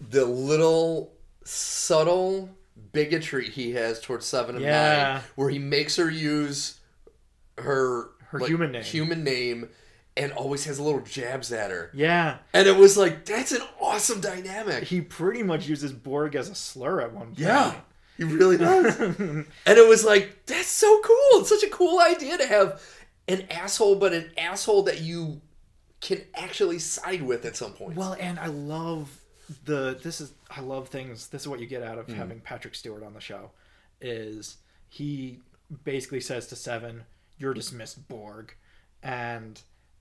the 0.00 0.24
little 0.24 1.12
subtle 1.44 2.48
bigotry 2.92 3.48
he 3.50 3.72
has 3.72 4.00
towards 4.00 4.24
Seven 4.26 4.56
and 4.56 4.64
Yeah. 4.64 5.12
Nine, 5.14 5.22
where 5.36 5.50
he 5.50 5.58
makes 5.58 5.96
her 5.96 6.10
use 6.10 6.80
her 7.58 8.10
Her 8.30 8.38
human 8.40 8.72
name. 8.72 8.82
human 8.82 9.22
name, 9.22 9.68
and 10.16 10.32
always 10.32 10.64
has 10.64 10.78
little 10.78 11.00
jabs 11.00 11.52
at 11.52 11.70
her. 11.70 11.90
Yeah. 11.94 12.38
And 12.52 12.68
it 12.68 12.76
was 12.76 12.96
like 12.96 13.24
that's 13.24 13.52
an 13.52 13.62
awesome 13.80 14.20
dynamic. 14.20 14.84
He 14.84 15.00
pretty 15.00 15.42
much 15.42 15.66
uses 15.68 15.92
Borg 15.92 16.34
as 16.36 16.48
a 16.48 16.54
slur 16.54 17.00
at 17.00 17.12
one 17.12 17.26
point. 17.28 17.38
Yeah, 17.40 17.74
he 18.16 18.24
really 18.24 18.56
does. 18.56 18.96
and 19.00 19.46
it 19.66 19.88
was 19.88 20.04
like 20.04 20.46
that's 20.46 20.68
so 20.68 21.00
cool. 21.02 21.40
It's 21.40 21.48
such 21.48 21.64
a 21.64 21.70
cool 21.70 22.00
idea 22.00 22.38
to 22.38 22.46
have 22.46 22.82
an 23.26 23.46
asshole, 23.50 23.96
but 23.96 24.12
an 24.12 24.30
asshole 24.38 24.82
that 24.84 25.00
you 25.00 25.40
can 26.00 26.20
actually 26.34 26.78
side 26.78 27.22
with 27.22 27.44
at 27.46 27.56
some 27.56 27.72
point. 27.72 27.96
Well, 27.96 28.14
and 28.20 28.38
I 28.38 28.46
love 28.46 29.20
the 29.64 29.98
this 30.02 30.20
is 30.20 30.32
I 30.50 30.60
love 30.60 30.88
things. 30.88 31.28
This 31.28 31.42
is 31.42 31.48
what 31.48 31.58
you 31.60 31.66
get 31.66 31.82
out 31.82 31.98
of 31.98 32.06
Mm-hmm. 32.06 32.16
having 32.18 32.40
Patrick 32.40 32.74
Stewart 32.74 33.02
on 33.02 33.14
the 33.14 33.20
show. 33.20 33.50
Is 34.00 34.58
he 34.88 35.40
basically 35.84 36.20
says 36.20 36.46
to 36.48 36.56
Seven, 36.56 37.04
"You're 37.38 37.54
dismissed, 37.54 38.06
Borg," 38.08 38.54
and 39.02 39.60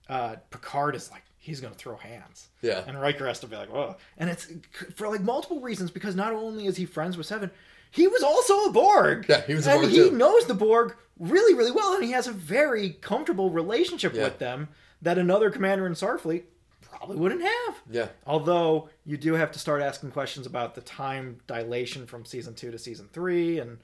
uh, 0.09 0.35
Picard 0.49 0.95
is 0.95 1.09
like, 1.11 1.23
he's 1.37 1.59
gonna 1.61 1.75
throw 1.75 1.95
hands. 1.97 2.49
Yeah. 2.61 2.83
And 2.87 2.99
Riker 2.99 3.27
has 3.27 3.39
to 3.41 3.47
be 3.47 3.55
like, 3.55 3.69
"Oh," 3.73 3.95
and 4.17 4.29
it's 4.29 4.47
for 4.95 5.07
like 5.09 5.21
multiple 5.21 5.59
reasons 5.61 5.91
because 5.91 6.15
not 6.15 6.33
only 6.33 6.65
is 6.67 6.77
he 6.77 6.85
friends 6.85 7.17
with 7.17 7.25
Seven, 7.27 7.51
he 7.91 8.07
was 8.07 8.23
also 8.23 8.65
a 8.65 8.71
Borg. 8.71 9.25
Yeah, 9.29 9.41
he 9.41 9.53
was 9.53 9.67
a 9.67 9.71
Borg. 9.71 9.83
and 9.85 9.91
he 9.93 10.09
too. 10.09 10.11
knows 10.17 10.45
the 10.45 10.53
Borg 10.53 10.95
really, 11.19 11.53
really 11.53 11.71
well, 11.71 11.95
and 11.95 12.03
he 12.03 12.11
has 12.11 12.27
a 12.27 12.31
very 12.31 12.91
comfortable 13.01 13.49
relationship 13.49 14.13
Yeah. 14.13 14.23
with 14.25 14.39
them 14.39 14.69
that 15.01 15.17
another 15.17 15.49
commander 15.51 15.85
in 15.85 15.93
Starfleet 15.93 16.43
probably 16.81 17.17
wouldn't 17.17 17.41
have. 17.41 17.75
Yeah. 17.89 18.07
Although 18.25 18.89
you 19.05 19.17
do 19.17 19.33
have 19.33 19.51
to 19.51 19.59
start 19.59 19.81
asking 19.81 20.11
questions 20.11 20.45
about 20.47 20.75
the 20.75 20.81
time 20.81 21.39
dilation 21.47 22.05
from 22.07 22.23
season 22.25 22.53
two 22.55 22.71
to 22.71 22.79
season 22.79 23.09
three, 23.11 23.59
and 23.59 23.79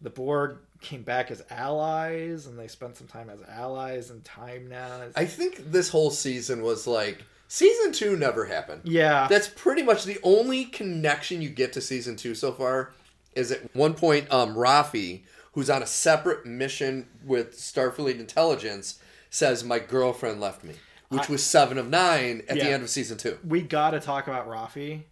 the 0.00 0.10
Borg 0.10 0.58
came 0.80 1.02
back 1.02 1.30
as 1.30 1.42
allies, 1.50 2.46
and 2.46 2.58
they 2.58 2.68
spent 2.68 2.96
some 2.96 3.06
time 3.06 3.30
as 3.30 3.40
allies 3.48 4.10
and 4.10 4.24
time 4.24 4.68
now. 4.68 5.02
I 5.16 5.24
think 5.24 5.70
this 5.70 5.88
whole 5.88 6.10
season 6.10 6.62
was 6.62 6.86
like 6.86 7.24
season 7.48 7.92
two 7.92 8.16
never 8.16 8.44
happened. 8.44 8.82
yeah, 8.84 9.26
That's 9.28 9.48
pretty 9.48 9.82
much 9.82 10.04
the 10.04 10.18
only 10.22 10.66
connection 10.66 11.40
you 11.42 11.48
get 11.48 11.72
to 11.74 11.80
season 11.80 12.16
two 12.16 12.34
so 12.34 12.52
far. 12.52 12.92
Is 13.34 13.50
at 13.50 13.74
one 13.74 13.94
point, 13.94 14.30
um, 14.32 14.54
Raffi, 14.54 15.22
who's 15.52 15.68
on 15.68 15.82
a 15.82 15.86
separate 15.86 16.46
mission 16.46 17.08
with 17.24 17.56
Starfleet 17.56 18.20
Intelligence, 18.20 19.00
says, 19.28 19.64
"My 19.64 19.80
girlfriend 19.80 20.40
left 20.40 20.62
me," 20.62 20.74
which 21.08 21.28
was 21.28 21.42
seven 21.42 21.76
of 21.76 21.88
nine 21.88 22.42
at 22.48 22.54
the 22.56 22.68
end 22.68 22.84
of 22.84 22.90
season 22.90 23.18
two. 23.18 23.38
we 23.44 23.60
got 23.62 23.90
to 23.90 23.98
talk 24.00 24.28
about 24.28 24.46
Raffi 24.48 25.02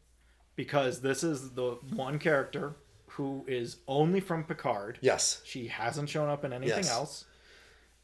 because 0.54 1.00
this 1.00 1.24
is 1.24 1.50
the 1.50 1.72
one 1.94 2.18
character 2.20 2.76
who 3.16 3.44
is 3.48 3.76
only 3.86 4.20
from 4.20 4.44
Picard. 4.44 4.98
Yes. 5.00 5.40
She 5.44 5.66
hasn't 5.68 6.08
shown 6.08 6.28
up 6.28 6.44
in 6.44 6.52
anything 6.52 6.78
Yes. 6.84 6.90
else. 6.90 7.24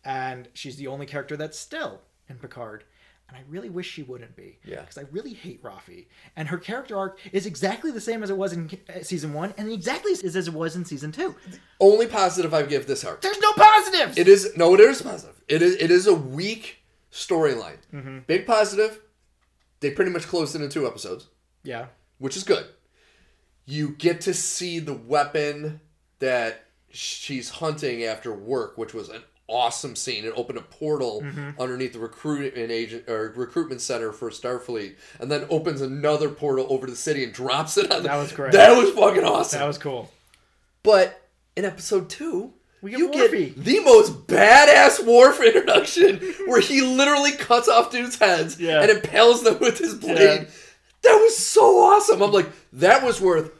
And 0.04 0.48
she's 0.54 0.76
the 0.76 0.86
only 0.86 1.06
character 1.06 1.36
that's 1.36 1.58
still 1.58 2.00
in 2.28 2.36
Picard. 2.36 2.84
And 3.28 3.36
I 3.36 3.40
really 3.48 3.68
wish 3.68 3.86
she 3.90 4.02
wouldn't 4.02 4.36
be. 4.36 4.58
Yeah. 4.64 4.80
Because 4.80 4.96
I 4.96 5.04
really 5.10 5.34
hate 5.34 5.62
Raffi. 5.62 6.06
And 6.34 6.48
her 6.48 6.56
character 6.56 6.96
arc 6.96 7.18
is 7.32 7.44
exactly 7.44 7.90
the 7.90 8.00
same 8.00 8.22
as 8.22 8.30
it 8.30 8.36
was 8.38 8.54
in 8.54 8.70
uh, 8.88 9.02
season 9.02 9.34
one, 9.34 9.52
and 9.58 9.70
exactly 9.70 10.12
as 10.12 10.22
as 10.34 10.48
it 10.48 10.54
was 10.54 10.76
in 10.76 10.84
season 10.86 11.12
two. 11.12 11.34
Only 11.78 12.06
positive 12.06 12.54
I 12.54 12.62
give 12.62 12.86
this 12.86 13.04
arc. 13.04 13.20
There's 13.20 13.38
no 13.40 13.52
positives! 13.52 14.16
It 14.16 14.28
is 14.28 14.56
no, 14.56 14.72
it 14.74 14.80
is 14.80 15.02
positive. 15.02 15.42
It 15.46 15.60
is 15.60 15.74
it 15.76 15.90
is 15.90 16.06
a 16.06 16.14
weak 16.14 16.78
storyline. 17.12 17.76
Mm-hmm. 17.92 18.20
Big 18.26 18.46
positive. 18.46 19.00
They 19.80 19.90
pretty 19.90 20.10
much 20.10 20.26
closed 20.26 20.54
it 20.56 20.62
in 20.62 20.70
two 20.70 20.86
episodes. 20.86 21.28
yeah. 21.62 21.86
which 22.18 22.36
is 22.36 22.44
good. 22.44 22.66
You 23.70 23.90
get 23.90 24.22
to 24.22 24.32
see 24.32 24.78
the 24.78 24.94
weapon 24.94 25.80
that 26.20 26.64
she's 26.90 27.50
hunting 27.50 28.02
after 28.04 28.32
work, 28.32 28.78
which 28.78 28.94
was 28.94 29.10
an 29.10 29.22
awesome 29.46 29.94
scene. 29.94 30.24
It 30.24 30.32
opened 30.36 30.58
a 30.58 30.62
portal 30.62 31.20
Mm-hmm. 31.22 31.60
underneath 31.60 31.92
the 31.92 31.98
recruitment 31.98 32.70
agent 32.70 33.04
or 33.08 33.32
recruitment 33.36 33.82
center 33.82 34.10
for 34.12 34.30
Starfleet, 34.30 34.96
and 35.20 35.30
then 35.30 35.46
opens 35.50 35.82
another 35.82 36.30
portal 36.30 36.66
over 36.70 36.86
to 36.86 36.90
the 36.92 36.96
city 36.96 37.22
and 37.24 37.32
drops 37.32 37.76
it 37.76 37.90
on. 37.92 38.04
That 38.04 38.16
was 38.16 38.32
great. 38.32 38.52
That 38.52 38.74
was 38.76 38.90
fucking 38.94 39.24
awesome. 39.24 39.60
That 39.60 39.66
was 39.66 39.76
cool. 39.78 40.10
But 40.82 41.20
in 41.54 41.64
episode 41.66 42.08
two, 42.08 42.54
We 42.80 42.92
get 42.92 43.00
you 43.00 43.10
get 43.12 43.64
the 43.64 43.80
most 43.80 44.26
badass 44.26 45.04
Worf 45.04 45.40
introduction, 45.42 46.20
where 46.46 46.60
he 46.62 46.80
literally 46.80 47.32
cuts 47.32 47.68
off 47.68 47.90
dudes' 47.90 48.16
heads 48.16 48.58
Yeah. 48.58 48.80
and 48.80 48.90
impales 48.90 49.42
them 49.44 49.58
with 49.60 49.76
his 49.78 49.94
blade. 49.94 50.16
Yeah. 50.42 50.44
That 51.02 51.14
was 51.20 51.36
so 51.36 51.62
awesome. 51.78 52.22
I'm 52.22 52.32
like, 52.32 52.48
that 52.74 53.02
was 53.04 53.20
worth 53.20 53.50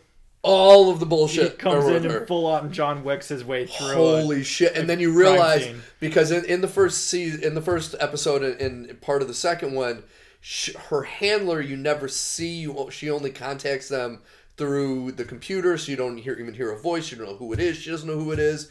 all 0.43 0.91
of 0.91 1.01
the 1.01 1.07
He 1.07 1.11
bullshit. 1.11 1.59
comes 1.59 1.87
in 1.87 2.07
and 2.11 2.27
full 2.27 2.47
on 2.47 2.73
John 2.73 3.05
Wicks 3.05 3.29
his 3.29 3.45
way 3.45 3.67
through. 3.67 3.95
Holy 3.95 4.41
a- 4.41 4.45
shit! 4.45 4.77
And 4.77 4.89
then 4.89 5.01
you 5.01 5.13
realize 5.13 5.69
because 6.01 6.31
in, 6.31 6.45
in 6.45 6.61
the 6.61 6.69
first 6.69 7.07
season, 7.09 7.43
in 7.43 7.55
the 7.55 7.63
first 7.63 7.95
episode, 8.01 8.43
and 8.43 8.87
in 8.87 8.97
part 8.97 9.23
of 9.23 9.29
the 9.29 9.35
second 9.35 9.73
one, 9.75 10.05
sh- 10.41 10.75
her 10.91 11.03
handler 11.03 11.61
you 11.61 11.77
never 11.77 12.09
see. 12.09 12.49
You 12.61 12.89
she 12.91 13.11
only 13.11 13.31
contacts 13.31 13.89
them 13.89 14.21
through 14.57 15.13
the 15.13 15.25
computer, 15.25 15.77
so 15.79 15.91
you 15.91 15.97
don't 15.97 16.17
hear 16.19 16.35
even 16.35 16.55
hear 16.55 16.71
a 16.73 16.79
voice. 16.79 17.11
You 17.11 17.19
don't 17.19 17.27
know 17.29 17.37
who 17.37 17.53
it 17.53 17.61
is. 17.61 17.77
She 17.77 17.91
doesn't 17.91 18.09
know 18.09 18.19
who 18.19 18.33
it 18.33 18.39
is, 18.39 18.71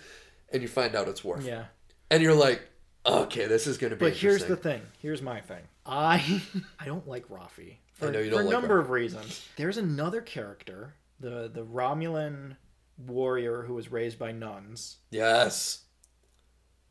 and 0.51 0.61
you 0.61 0.67
find 0.67 0.95
out 0.95 1.07
it's 1.07 1.23
Worf. 1.23 1.43
Yeah. 1.45 1.65
And 2.09 2.23
you're 2.23 2.33
like, 2.33 2.61
okay, 3.05 3.45
this 3.47 3.67
is 3.67 3.77
going 3.77 3.91
to 3.91 3.97
be. 3.97 4.05
But 4.05 4.13
here's 4.13 4.45
the 4.45 4.55
thing. 4.55 4.81
Here's 5.01 5.21
my 5.21 5.41
thing. 5.41 5.61
I 5.85 6.41
I 6.79 6.85
don't 6.85 7.07
like 7.07 7.27
Raffi 7.29 7.75
for, 7.93 8.07
I 8.07 8.11
know 8.11 8.19
you 8.19 8.25
for 8.29 8.31
don't 8.37 8.41
a 8.41 8.43
like 8.45 8.51
number 8.53 8.77
Raffi. 8.81 8.85
of 8.85 8.89
reasons. 8.89 9.47
There's 9.57 9.77
another 9.77 10.19
character, 10.21 10.93
the 11.19 11.49
the 11.53 11.65
Romulan 11.65 12.57
warrior 12.97 13.63
who 13.63 13.73
was 13.73 13.91
raised 13.91 14.17
by 14.17 14.31
nuns. 14.31 14.97
Yes. 15.11 15.83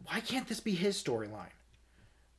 Why 0.04 0.20
can't 0.20 0.46
this 0.46 0.60
be 0.60 0.72
his 0.72 1.02
storyline? 1.02 1.50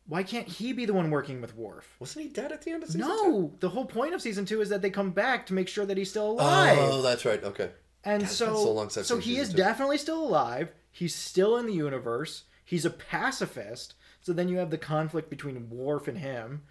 Why 0.08 0.24
can't 0.24 0.48
he 0.48 0.72
be 0.72 0.86
the 0.86 0.94
one 0.94 1.12
working 1.12 1.42
with 1.42 1.56
Worf? 1.56 1.98
Wasn't 2.00 2.24
he 2.24 2.32
dead 2.32 2.54
at 2.54 2.62
the 2.62 2.72
end 2.72 2.84
of 2.84 2.90
season 2.90 3.02
two? 3.02 3.08
No, 3.08 3.54
the 3.60 3.70
whole 3.70 3.86
point 3.86 4.14
of 4.14 4.22
season 4.22 4.46
two 4.46 4.62
is 4.62 4.70
that 4.70 4.82
they 4.82 4.90
come 4.90 5.12
back 5.12 5.46
to 5.48 5.54
make 5.54 5.68
sure 5.68 5.86
that 5.86 5.98
he's 5.98 6.10
still 6.10 6.32
alive. 6.32 6.78
Oh, 6.80 7.02
that's 7.02 7.26
right. 7.26 7.44
Okay. 7.44 7.72
And 8.06 8.24
God, 8.24 8.32
so, 8.32 8.56
so 8.56 8.72
long 8.72 8.90
since 8.90 9.08
so 9.08 9.18
he 9.18 9.38
is 9.38 9.50
two. 9.50 9.58
definitely 9.58 9.98
still 9.98 10.24
alive. 10.24 10.72
He's 10.92 11.14
still 11.14 11.58
in 11.58 11.66
the 11.66 11.74
universe. 11.74 12.46
He's 12.64 12.86
a 12.86 12.90
pacifist. 12.90 13.96
So 14.22 14.32
then 14.32 14.48
you 14.48 14.58
have 14.58 14.70
the 14.70 14.78
conflict 14.78 15.30
between 15.30 15.70
Worf 15.70 16.08
and 16.08 16.18
him, 16.18 16.64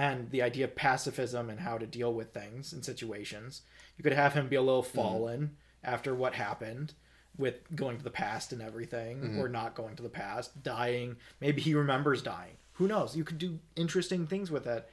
and 0.00 0.30
the 0.30 0.42
idea 0.42 0.64
of 0.64 0.74
pacifism 0.76 1.50
and 1.50 1.60
how 1.60 1.76
to 1.78 1.86
deal 1.86 2.12
with 2.14 2.32
things 2.32 2.72
and 2.72 2.82
situations. 2.84 3.62
You 3.96 4.02
could 4.04 4.14
have 4.14 4.32
him 4.34 4.48
be 4.48 4.56
a 4.56 4.62
little 4.62 4.82
Mm-hmm. 4.82 4.96
fallen 4.96 5.56
after 5.84 6.14
what 6.14 6.34
happened 6.34 6.94
with 7.36 7.54
going 7.76 7.96
to 7.98 8.04
the 8.04 8.10
past 8.24 8.52
and 8.52 8.62
everything, 8.62 9.14
Mm-hmm. 9.18 9.40
or 9.40 9.48
not 9.48 9.74
going 9.74 9.96
to 9.96 10.02
the 10.02 10.08
past, 10.24 10.62
dying. 10.62 11.16
Maybe 11.40 11.60
he 11.60 11.74
remembers 11.74 12.22
dying. 12.22 12.56
Who 12.74 12.86
knows? 12.88 13.16
You 13.16 13.24
could 13.24 13.38
do 13.38 13.58
interesting 13.76 14.26
things 14.26 14.50
with 14.50 14.66
it. 14.66 14.88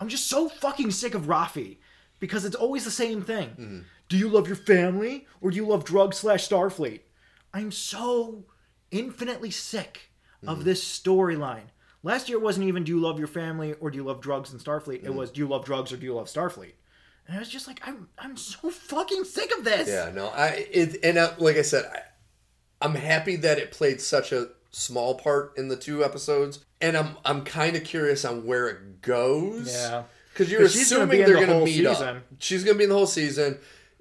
I'm 0.00 0.08
just 0.08 0.28
so 0.28 0.48
fucking 0.48 0.90
sick 0.92 1.14
of 1.14 1.26
Raffi 1.26 1.76
because 2.18 2.44
it's 2.46 2.56
always 2.56 2.84
the 2.84 2.90
same 2.90 3.20
thing. 3.22 3.84
Do 4.08 4.16
you 4.16 4.28
love 4.28 4.46
your 4.46 4.56
family 4.56 5.26
or 5.42 5.50
do 5.50 5.56
you 5.56 5.66
love 5.66 5.84
drugs 5.84 6.16
slash 6.18 6.48
Starfleet? 6.48 7.00
I'm 7.52 7.70
so 7.72 8.44
infinitely 8.90 9.50
sick 9.50 10.10
of 10.46 10.64
this 10.64 10.82
storyline. 10.82 11.68
Last 12.02 12.28
year 12.28 12.38
it 12.38 12.42
wasn't 12.42 12.66
even 12.66 12.84
do 12.84 12.92
you 12.92 13.00
love 13.00 13.18
your 13.18 13.28
family 13.28 13.74
or 13.74 13.90
do 13.90 13.96
you 13.98 14.04
love 14.04 14.20
drugs 14.20 14.52
and 14.52 14.60
Starfleet. 14.60 15.04
It 15.04 15.14
was 15.14 15.30
do 15.30 15.40
you 15.40 15.46
love 15.48 15.64
drugs 15.64 15.92
or 15.92 15.96
do 15.96 16.06
you 16.06 16.14
love 16.14 16.26
Starfleet. 16.28 16.72
And 17.26 17.36
I 17.36 17.38
was 17.38 17.48
just 17.48 17.68
like, 17.68 17.80
I'm 17.86 18.08
I'm 18.18 18.36
so 18.36 18.70
fucking 18.70 19.24
sick 19.24 19.50
of 19.58 19.64
this. 19.64 19.88
Yeah, 19.88 20.10
no, 20.14 20.28
I 20.28 20.66
it 20.70 20.96
and 21.02 21.18
uh, 21.18 21.32
like 21.38 21.56
I 21.56 21.62
said, 21.62 21.84
I, 21.92 22.00
I'm 22.84 22.94
happy 22.94 23.36
that 23.36 23.58
it 23.58 23.70
played 23.70 24.00
such 24.00 24.32
a 24.32 24.48
small 24.70 25.14
part 25.16 25.52
in 25.58 25.68
the 25.68 25.76
two 25.76 26.02
episodes, 26.04 26.64
and 26.80 26.96
I'm 26.96 27.16
I'm 27.24 27.44
kind 27.44 27.76
of 27.76 27.84
curious 27.84 28.24
on 28.24 28.46
where 28.46 28.68
it 28.68 29.02
goes. 29.02 29.70
Yeah. 29.72 30.04
because 30.32 30.50
you're 30.50 30.66
she's 30.68 30.90
gonna 30.90 31.04
assuming 31.04 31.18
be 31.20 31.24
they're 31.30 31.40
the 31.40 31.46
going 31.46 31.58
to 31.60 31.64
meet 31.66 31.86
season. 31.86 32.16
up. 32.16 32.22
She's 32.38 32.64
going 32.64 32.74
to 32.76 32.78
be 32.78 32.84
in 32.84 32.90
the 32.90 32.96
whole 32.96 33.06
season. 33.06 33.58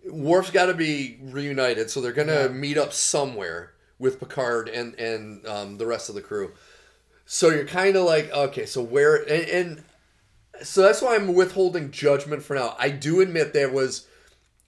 Worf's 0.10 0.52
got 0.52 0.68
to 0.68 0.74
be 0.74 1.20
reunited, 1.22 1.90
so 1.90 2.00
they're 2.00 2.14
going 2.14 2.28
to 2.30 2.44
Yeah. 2.44 2.48
meet 2.48 2.78
up 2.78 2.94
somewhere 2.94 3.74
with 4.00 4.20
Picard 4.20 4.70
and 4.70 4.96
and 4.96 5.46
um, 5.46 5.78
the 5.78 5.86
rest 5.86 6.08
of 6.08 6.16
the 6.16 6.22
crew. 6.22 6.54
So 7.32 7.50
you're 7.50 7.64
kind 7.64 7.96
of 7.96 8.06
like, 8.06 8.32
okay, 8.32 8.66
so 8.66 8.82
where 8.82 9.18
and, 9.18 9.48
and 9.50 9.84
so 10.64 10.82
that's 10.82 11.00
why 11.00 11.14
I'm 11.14 11.36
withholding 11.36 11.92
judgment 11.92 12.42
for 12.42 12.56
now. 12.56 12.76
I 12.80 12.90
do 12.90 13.22
admit 13.22 13.54
there 13.54 13.72
was, 13.72 14.08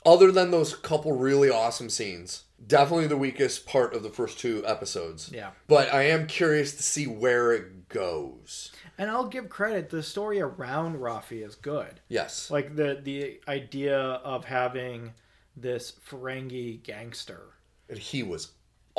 other 0.05 0.32
than 0.32 0.51
those 0.51 0.76
couple 0.76 1.12
really 1.14 1.49
awesome 1.49 1.89
scenes, 1.89 2.43
definitely 2.68 3.07
the 3.07 3.18
weakest 3.18 3.66
part 3.66 3.95
of 3.95 4.03
the 4.03 4.12
first 4.12 4.38
two 4.38 4.64
episodes. 4.68 5.32
Yeah. 5.34 5.49
But 5.68 5.91
I 5.91 6.03
am 6.03 6.28
curious 6.28 6.76
to 6.76 6.84
see 6.84 7.07
where 7.07 7.51
it 7.51 7.89
goes. 7.89 8.72
And 8.95 9.09
I'll 9.09 9.28
give 9.28 9.49
credit. 9.49 9.89
The 9.89 10.03
story 10.03 10.39
around 10.39 10.99
Raffi 10.99 11.43
is 11.43 11.55
good. 11.55 11.99
Yes. 12.09 12.51
Like 12.51 12.76
the 12.76 12.99
the 13.01 13.41
idea 13.47 13.97
of 13.97 14.45
having 14.45 15.14
this 15.57 15.93
Ferengi 16.07 16.84
gangster. 16.84 17.55
And 17.89 17.97
he 17.97 18.22
was 18.22 18.51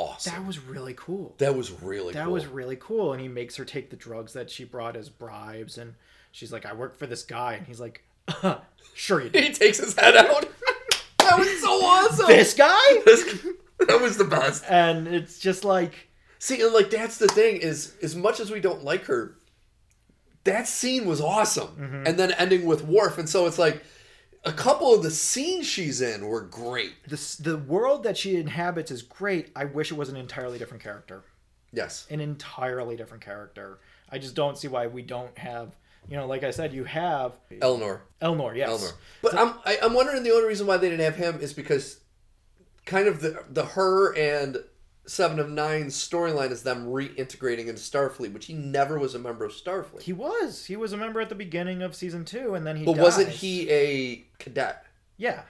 awesome. 0.03 0.33
That 0.33 0.45
was 0.45 0.59
really 0.59 0.93
cool. 0.95 1.35
That 1.37 1.55
was 1.55 1.71
really 1.71 2.13
cool. 2.13 2.19
That 2.19 2.25
cool. 2.25 2.33
was 2.33 2.45
really 2.47 2.75
cool. 2.79 3.13
And 3.13 3.21
he 3.21 3.27
makes 3.27 3.55
her 3.57 3.65
take 3.65 3.89
the 3.89 3.95
drugs 3.95 4.33
that 4.33 4.49
she 4.49 4.63
brought 4.63 4.95
as 4.95 5.09
bribes. 5.09 5.77
And 5.77 5.95
she's 6.31 6.51
like, 6.51 6.65
I 6.65 6.73
work 6.73 6.97
for 6.97 7.07
this 7.07 7.23
guy. 7.23 7.53
And 7.53 7.67
he's 7.67 7.79
like, 7.79 8.03
sure 8.93 9.21
you 9.21 9.29
do. 9.31 9.39
he 9.39 9.51
takes 9.51 9.77
his 9.79 9.97
head 9.97 10.15
out. 10.15 10.45
that 11.19 11.37
was 11.39 11.61
so 11.61 11.69
awesome. 11.83 12.27
this 12.27 12.53
guy? 12.53 13.01
This- 13.05 13.45
that 13.87 13.99
was 13.99 14.15
the 14.17 14.23
best. 14.23 14.63
And 14.69 15.07
it's 15.09 15.39
just 15.39 15.65
like, 15.65 16.07
See, 16.39 16.61
and 16.61 16.73
like 16.73 16.89
that's 16.89 17.17
the 17.17 17.27
thing 17.27 17.57
is, 17.57 17.95
as 18.01 18.15
much 18.15 18.39
as 18.39 18.49
we 18.51 18.59
don't 18.61 18.83
like 18.83 19.05
her, 19.05 19.35
that 20.45 20.67
scene 20.67 21.05
was 21.05 21.19
awesome, 21.21 21.67
Mm-hmm. 21.79 22.03
and 22.07 22.19
then 22.19 22.31
ending 22.33 22.65
with 22.65 22.83
Worf, 22.85 23.17
and 23.17 23.29
so 23.29 23.45
it's 23.45 23.57
like 23.57 23.81
a 24.45 24.51
couple 24.51 24.93
of 24.93 25.03
the 25.03 25.11
scenes 25.11 25.65
she's 25.65 26.01
in 26.01 26.25
were 26.27 26.41
great. 26.41 26.93
the, 27.07 27.37
the 27.39 27.57
world 27.57 28.03
that 28.03 28.17
she 28.17 28.35
inhabits 28.35 28.91
is 28.91 29.01
great. 29.01 29.51
I 29.55 29.65
wish 29.65 29.91
it 29.91 29.95
was 29.95 30.09
an 30.09 30.17
entirely 30.17 30.57
different 30.57 30.83
character. 30.83 31.23
Yes, 31.71 32.05
An 32.11 32.19
entirely 32.19 32.95
different 32.95 33.23
character. 33.23 33.79
I 34.11 34.19
just 34.19 34.35
don't 34.35 34.57
see 34.57 34.67
why 34.67 34.85
we 34.85 35.01
don't 35.01 35.35
have, 35.39 35.75
you 36.07 36.15
know, 36.15 36.27
like 36.27 36.43
I 36.43 36.51
said, 36.51 36.71
you 36.71 36.83
have 36.83 37.33
Elnor, 37.51 38.01
Elnor, 38.21 38.55
yes. 38.55 38.69
Elnor. 38.69 38.93
But 39.23 39.35
I'm 39.35 39.55
I, 39.65 39.79
I'm 39.81 39.93
wondering 39.93 40.21
the 40.21 40.31
only 40.31 40.47
reason 40.47 40.67
why 40.67 40.77
they 40.77 40.89
didn't 40.89 41.03
have 41.05 41.15
him 41.15 41.39
is 41.41 41.51
because 41.51 41.99
kind 42.85 43.07
of 43.07 43.21
the 43.21 43.43
the 43.49 43.65
her 43.65 44.15
and 44.15 44.57
Seven 45.05 45.37
of 45.39 45.49
Nine 45.49 45.85
storyline 45.87 46.51
is 46.51 46.63
them 46.63 46.87
reintegrating 46.87 47.67
into 47.67 47.73
Starfleet, 47.81 48.31
which 48.33 48.45
he 48.45 48.53
never 48.53 48.97
was 48.97 49.15
a 49.15 49.19
member 49.19 49.43
of 49.43 49.51
Starfleet. 49.51 50.01
He 50.03 50.13
was. 50.13 50.65
He 50.65 50.75
was 50.75 50.93
a 50.93 50.97
member 50.97 51.19
at 51.19 51.29
the 51.29 51.35
beginning 51.35 51.81
of 51.81 51.93
season 51.95 52.23
two, 52.25 52.55
and 52.55 52.65
then 52.65 52.77
he. 52.77 52.85
but 52.85 52.97
wasn't 52.97 53.29
he 53.29 53.69
a 53.69 54.25
cadet? 54.39 54.85
Yeah. 55.17 55.41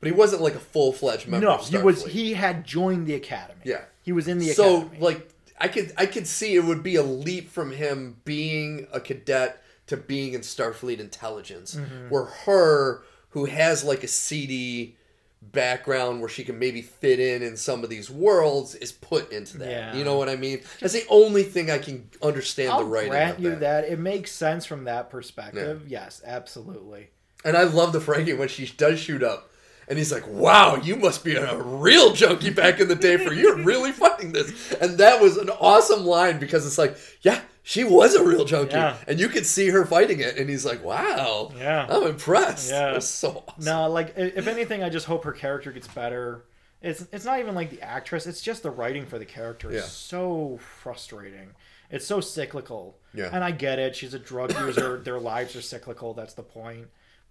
But 0.00 0.08
he 0.08 0.12
wasn't 0.12 0.42
like 0.42 0.54
a 0.54 0.60
full 0.60 0.92
fledged 0.92 1.26
member. 1.26 1.46
No, 1.46 1.54
of 1.54 1.68
he 1.68 1.78
was. 1.78 2.04
He 2.06 2.34
had 2.34 2.64
joined 2.64 3.06
the 3.06 3.14
academy. 3.14 3.60
Yeah. 3.64 3.82
He 4.02 4.12
was 4.12 4.28
in 4.28 4.38
the 4.38 4.48
so 4.50 4.76
academy. 4.82 4.98
So 4.98 5.04
like 5.04 5.28
I 5.60 5.68
could 5.68 5.92
I 5.96 6.06
could 6.06 6.26
see 6.26 6.54
it 6.54 6.64
would 6.64 6.82
be 6.82 6.96
a 6.96 7.02
leap 7.02 7.48
from 7.50 7.72
him 7.72 8.18
being 8.24 8.86
a 8.92 9.00
cadet 9.00 9.62
to 9.88 9.96
being 9.96 10.34
in 10.34 10.42
Starfleet 10.42 11.00
intelligence, 11.00 11.74
Mm-hmm. 11.74 12.10
where 12.10 12.26
her 12.26 13.02
who 13.30 13.46
has 13.46 13.82
like 13.84 14.04
a 14.04 14.08
seedy 14.08 14.96
background 15.40 16.20
where 16.20 16.28
she 16.28 16.44
can 16.44 16.58
maybe 16.58 16.82
fit 16.82 17.20
in 17.20 17.42
in 17.42 17.56
some 17.56 17.84
of 17.84 17.90
these 17.90 18.10
worlds 18.10 18.74
is 18.74 18.92
put 18.92 19.32
into 19.32 19.58
that. 19.58 19.70
Yeah. 19.70 19.96
You 19.96 20.04
know 20.04 20.16
what 20.16 20.28
I 20.28 20.36
mean? 20.36 20.62
That's 20.80 20.92
the 20.92 21.06
only 21.08 21.42
thing 21.42 21.70
I 21.70 21.78
can 21.78 22.08
understand 22.22 22.72
I'll 22.72 22.80
the 22.80 22.84
writing 22.86 23.10
grant 23.10 23.40
you 23.40 23.50
that. 23.50 23.60
that. 23.60 23.84
It 23.84 23.98
makes 23.98 24.32
sense 24.32 24.66
from 24.66 24.84
that 24.84 25.10
perspective. 25.10 25.84
Yes, 25.86 26.22
absolutely. 26.24 27.10
And 27.44 27.56
I 27.56 27.64
love 27.64 27.92
the 27.92 28.00
Ferengi 28.00 28.36
when 28.36 28.48
she 28.48 28.66
does 28.66 28.98
shoot 28.98 29.22
up. 29.22 29.50
And 29.88 29.96
he's 29.96 30.12
like, 30.12 30.26
wow, 30.28 30.76
you 30.76 30.96
must 30.96 31.24
be 31.24 31.36
a 31.36 31.56
real 31.56 32.12
junkie 32.12 32.50
back 32.50 32.78
in 32.78 32.88
the 32.88 32.94
day 32.94 33.16
for 33.16 33.32
you're 33.32 33.56
really 33.56 33.92
fighting 33.92 34.32
this. 34.32 34.72
And 34.72 34.98
that 34.98 35.22
was 35.22 35.38
an 35.38 35.48
awesome 35.48 36.04
line 36.04 36.38
because 36.38 36.66
it's 36.66 36.76
like, 36.76 36.98
yeah, 37.22 37.40
she 37.68 37.84
was 37.84 38.14
a 38.14 38.24
real 38.24 38.46
junkie. 38.46 38.72
Yeah. 38.76 38.96
And 39.06 39.20
you 39.20 39.28
could 39.28 39.44
see 39.44 39.68
her 39.68 39.84
fighting 39.84 40.20
it. 40.20 40.38
And 40.38 40.48
he's 40.48 40.64
like, 40.64 40.82
wow, 40.82 41.52
Yeah. 41.54 41.86
I'm 41.90 42.04
impressed. 42.04 42.70
Yeah. 42.70 42.94
Was 42.94 43.06
so 43.06 43.44
awesome. 43.46 43.62
No, 43.62 43.90
like 43.90 44.14
if 44.16 44.46
anything, 44.46 44.82
I 44.82 44.88
just 44.88 45.04
hope 45.04 45.22
her 45.24 45.32
character 45.32 45.70
gets 45.70 45.86
better. 45.86 46.46
It's 46.80 47.06
it's 47.12 47.26
not 47.26 47.40
even 47.40 47.54
like 47.54 47.68
the 47.68 47.82
actress; 47.82 48.26
it's 48.26 48.40
just 48.40 48.62
the 48.62 48.70
writing 48.70 49.04
for 49.04 49.18
the 49.18 49.26
character 49.26 49.68
is 49.68 49.74
Yeah. 49.74 49.82
so 49.82 50.58
frustrating. 50.80 51.50
It's 51.90 52.06
so 52.06 52.20
cyclical. 52.22 52.96
Yeah. 53.12 53.28
And 53.32 53.44
I 53.44 53.50
get 53.50 53.78
it; 53.78 53.94
she's 53.94 54.14
a 54.14 54.18
drug 54.18 54.58
user. 54.58 54.96
their 55.04 55.20
lives 55.20 55.54
are 55.54 55.60
cyclical. 55.60 56.14
That's 56.14 56.32
the 56.34 56.42
point. 56.42 56.86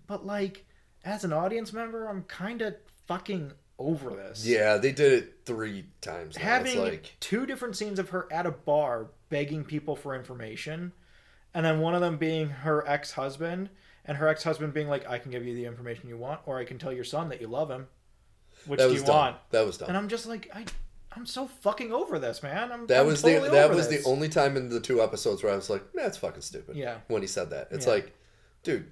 But 0.05 0.23
like, 0.23 0.65
as 1.03 1.23
an 1.23 1.33
audience 1.33 1.73
member, 1.73 2.07
I'm 2.07 2.23
kind 2.23 2.61
of 2.61 2.75
fucking 3.07 3.53
over 3.79 4.11
this. 4.11 4.45
Yeah, 4.45 4.77
they 4.77 4.91
did 4.91 5.13
it 5.13 5.33
three 5.45 5.85
times. 6.01 6.37
Now. 6.37 6.43
having 6.43 6.77
like, 6.79 7.15
two 7.19 7.47
different 7.47 7.75
scenes 7.75 7.97
of 7.97 8.09
her 8.09 8.27
at 8.31 8.45
a 8.45 8.51
bar 8.51 9.07
begging 9.29 9.63
people 9.63 9.95
for 9.95 10.15
information, 10.15 10.91
and 11.53 11.65
then 11.65 11.79
one 11.79 11.95
of 11.95 12.01
them 12.01 12.17
being 12.17 12.49
her 12.49 12.87
ex 12.87 13.11
husband, 13.13 13.69
and 14.05 14.17
her 14.17 14.27
ex 14.27 14.43
husband 14.43 14.73
being 14.73 14.87
like, 14.87 15.07
"I 15.09 15.19
can 15.19 15.31
give 15.31 15.45
you 15.45 15.53
the 15.55 15.65
information 15.65 16.09
you 16.09 16.17
want, 16.17 16.41
or 16.45 16.59
I 16.59 16.65
can 16.65 16.77
tell 16.77 16.93
your 16.93 17.03
son 17.03 17.29
that 17.29 17.41
you 17.41 17.47
love 17.47 17.69
him." 17.69 17.87
Which 18.65 18.79
that 18.79 18.87
do 18.87 18.93
you 18.95 18.99
dumb. 19.01 19.15
want? 19.15 19.35
That 19.51 19.65
was 19.65 19.77
dumb. 19.77 19.89
And 19.89 19.97
I'm 19.97 20.07
just 20.07 20.25
like, 20.25 20.49
I, 20.53 20.65
I'm 21.11 21.25
so 21.25 21.47
fucking 21.47 21.91
over 21.93 22.17
this, 22.19 22.41
man. 22.41 22.71
I'm 22.71 22.87
That 22.87 23.01
I'm 23.01 23.07
was 23.07 23.21
totally 23.21 23.49
the 23.49 23.55
that 23.55 23.69
was 23.69 23.87
this. 23.87 24.03
the 24.03 24.09
only 24.09 24.29
time 24.29 24.57
in 24.57 24.69
the 24.69 24.79
two 24.79 25.01
episodes 25.01 25.43
where 25.43 25.53
I 25.53 25.55
was 25.55 25.69
like, 25.69 25.83
"That's 25.93 26.17
fucking 26.17 26.41
stupid." 26.41 26.75
Yeah. 26.75 26.97
When 27.07 27.21
he 27.21 27.27
said 27.27 27.49
that, 27.51 27.67
it's 27.71 27.85
Yeah. 27.85 27.93
like, 27.93 28.13
dude, 28.63 28.91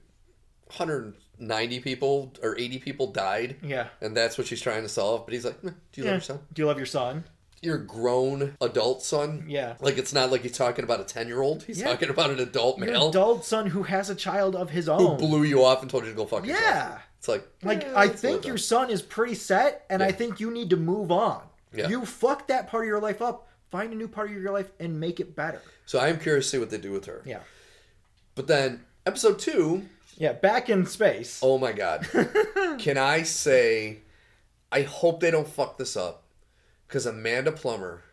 190 0.78 1.80
people 1.80 2.34
or 2.42 2.58
80 2.58 2.80
people 2.80 3.08
died, 3.12 3.58
Yeah. 3.62 3.88
and 4.02 4.16
that's 4.16 4.38
what 4.38 4.48
she's 4.48 4.62
trying 4.62 4.84
to 4.84 4.90
solve. 4.90 5.26
But 5.26 5.34
he's 5.34 5.46
like, 5.46 5.62
"Do 5.62 5.70
you 5.96 6.04
Yeah. 6.04 6.12
love 6.12 6.14
your 6.16 6.22
son? 6.22 6.40
Do 6.54 6.62
you 6.62 6.66
love 6.68 6.78
your 6.78 6.86
son? 6.86 7.24
Your 7.62 7.78
grown 7.78 8.56
adult 8.62 9.01
son? 9.03 9.45
Yeah. 9.47 9.76
Like 9.80 9.97
it's 9.97 10.14
not 10.14 10.32
like 10.32 10.41
he's 10.41 10.58
talking 10.58 10.84
about 10.84 10.99
a 10.99 11.03
10 11.03 11.28
year 11.28 11.41
old. 11.41 11.64
He's 11.64 11.80
Yeah. 11.80 11.88
talking 11.88 12.10
about 12.10 12.30
an 12.30 12.39
adult 12.39 12.78
Your 12.78 12.88
male 12.88 13.10
adult 13.10 13.43
son 13.45 13.68
who 13.68 13.84
has 13.84 14.10
a 14.10 14.16
child 14.16 14.56
of 14.56 14.70
his 14.70 14.88
own. 14.88 14.99
who 14.99 15.16
blew 15.28 15.43
you 15.43 15.64
off 15.64 15.82
and 15.82 15.89
told 15.89 16.03
you 16.06 16.12
to 16.12 16.16
go 16.16 16.26
fuck 16.26 16.45
yourself. 16.45 16.64
Yeah. 16.64 16.97
It's 17.18 17.28
like, 17.28 17.47
Like 17.64 17.86
eh, 17.86 17.93
I 17.95 18.08
think 18.08 18.45
your 18.45 18.58
son 18.58 18.91
is 18.91 19.01
pretty 19.01 19.34
set, 19.36 19.84
and 19.89 20.03
I 20.03 20.12
think 20.12 20.39
you 20.39 20.51
need 20.51 20.70
to 20.70 20.78
move 20.78 21.12
on. 21.12 21.41
Yeah. 21.74 21.88
You 21.88 22.06
fucked 22.06 22.49
that 22.49 22.68
part 22.68 22.84
of 22.84 22.88
your 22.88 22.99
life 23.01 23.22
up. 23.22 23.47
Find 23.72 23.91
a 23.91 23.95
new 23.95 24.08
part 24.08 24.30
of 24.30 24.36
your 24.41 24.51
life 24.53 24.72
and 24.80 24.99
make 24.99 25.20
it 25.20 25.36
better. 25.36 25.62
So 25.88 25.97
I 25.97 26.10
am 26.10 26.20
curious 26.20 26.45
to 26.45 26.51
see 26.51 26.60
what 26.60 26.70
they 26.70 26.78
do 26.78 26.91
with 26.91 27.06
her. 27.06 27.23
Yeah. 27.26 27.40
But 28.36 28.45
then 28.48 28.86
episode 29.07 29.40
two, 29.40 29.88
Yeah. 30.18 30.34
Back 30.34 30.69
in 30.69 30.86
space. 30.86 31.40
Oh 31.41 31.57
my 31.57 31.72
god. 31.72 32.07
Can 32.77 32.98
I 32.98 33.23
say 33.23 33.99
I 34.72 34.82
hope 34.84 35.19
they 35.19 35.32
don't 35.32 35.48
fuck 35.48 35.77
this 35.77 35.98
up 35.98 36.23
because 36.88 37.06
Amanda 37.06 37.52
Plummer 37.52 38.03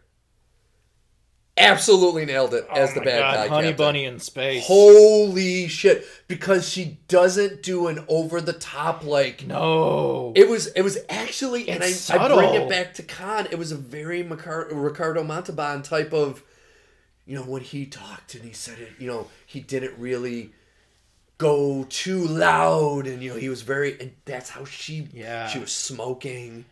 absolutely 1.56 2.24
nailed 2.24 2.54
it 2.54 2.66
oh 2.70 2.74
as 2.74 2.90
Oh 2.90 2.94
the 2.94 3.00
bad 3.02 3.20
God, 3.20 3.34
guy. 3.34 3.48
Honey 3.48 3.68
captain. 3.68 3.76
Bunny 3.86 4.04
in 4.04 4.18
space. 4.18 4.66
Holy 4.66 5.68
shit! 5.68 6.04
Because 6.28 6.68
she 6.68 6.98
doesn't 7.08 7.62
do 7.62 7.88
an 7.88 8.04
over 8.08 8.40
the 8.40 8.52
top 8.54 9.04
like. 9.04 9.46
no. 9.46 10.32
It 10.34 10.48
was 10.48 10.68
it 10.68 10.82
was 10.82 10.98
actually, 11.08 11.68
and 11.68 11.82
I, 11.82 11.88
It's 11.88 12.10
I 12.10 12.34
bring 12.34 12.54
it 12.54 12.68
back 12.68 12.94
to 12.94 13.02
Khan. 13.02 13.46
It 13.50 13.58
was 13.58 13.72
a 13.72 13.76
very 13.76 14.24
Macar- 14.24 14.68
Ricardo 14.72 15.22
Montalban 15.22 15.82
type 15.82 16.12
of, 16.12 16.42
you 17.26 17.36
know, 17.36 17.42
when 17.42 17.62
he 17.62 17.86
talked 17.86 18.34
and 18.34 18.44
he 18.44 18.52
said 18.52 18.78
it, 18.78 18.92
you 18.98 19.06
know, 19.06 19.28
he 19.46 19.60
didn't 19.60 19.98
really 19.98 20.52
go 21.38 21.84
too 21.88 22.24
loud, 22.26 23.06
and 23.06 23.22
you 23.22 23.30
know, 23.30 23.36
he 23.36 23.48
was 23.48 23.62
very, 23.62 23.98
and 24.00 24.12
that's 24.24 24.50
how 24.50 24.64
she, 24.64 25.08
Yeah. 25.12 25.48
she 25.48 25.58
was 25.58 25.72
smoking. 25.72 26.64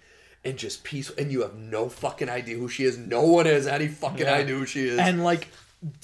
And 0.44 0.56
just 0.56 0.84
peaceful, 0.84 1.16
and 1.18 1.30
you 1.30 1.42
have 1.42 1.54
no 1.54 1.88
fucking 1.90 2.30
idea 2.30 2.56
who 2.56 2.68
she 2.68 2.84
is. 2.84 2.96
No 2.96 3.22
one 3.22 3.44
has 3.46 3.66
any 3.66 3.88
fucking 3.88 4.20
Yeah. 4.20 4.34
idea 4.34 4.54
who 4.56 4.64
she 4.66 4.88
is. 4.88 4.98
and 4.98 5.22
like, 5.22 5.48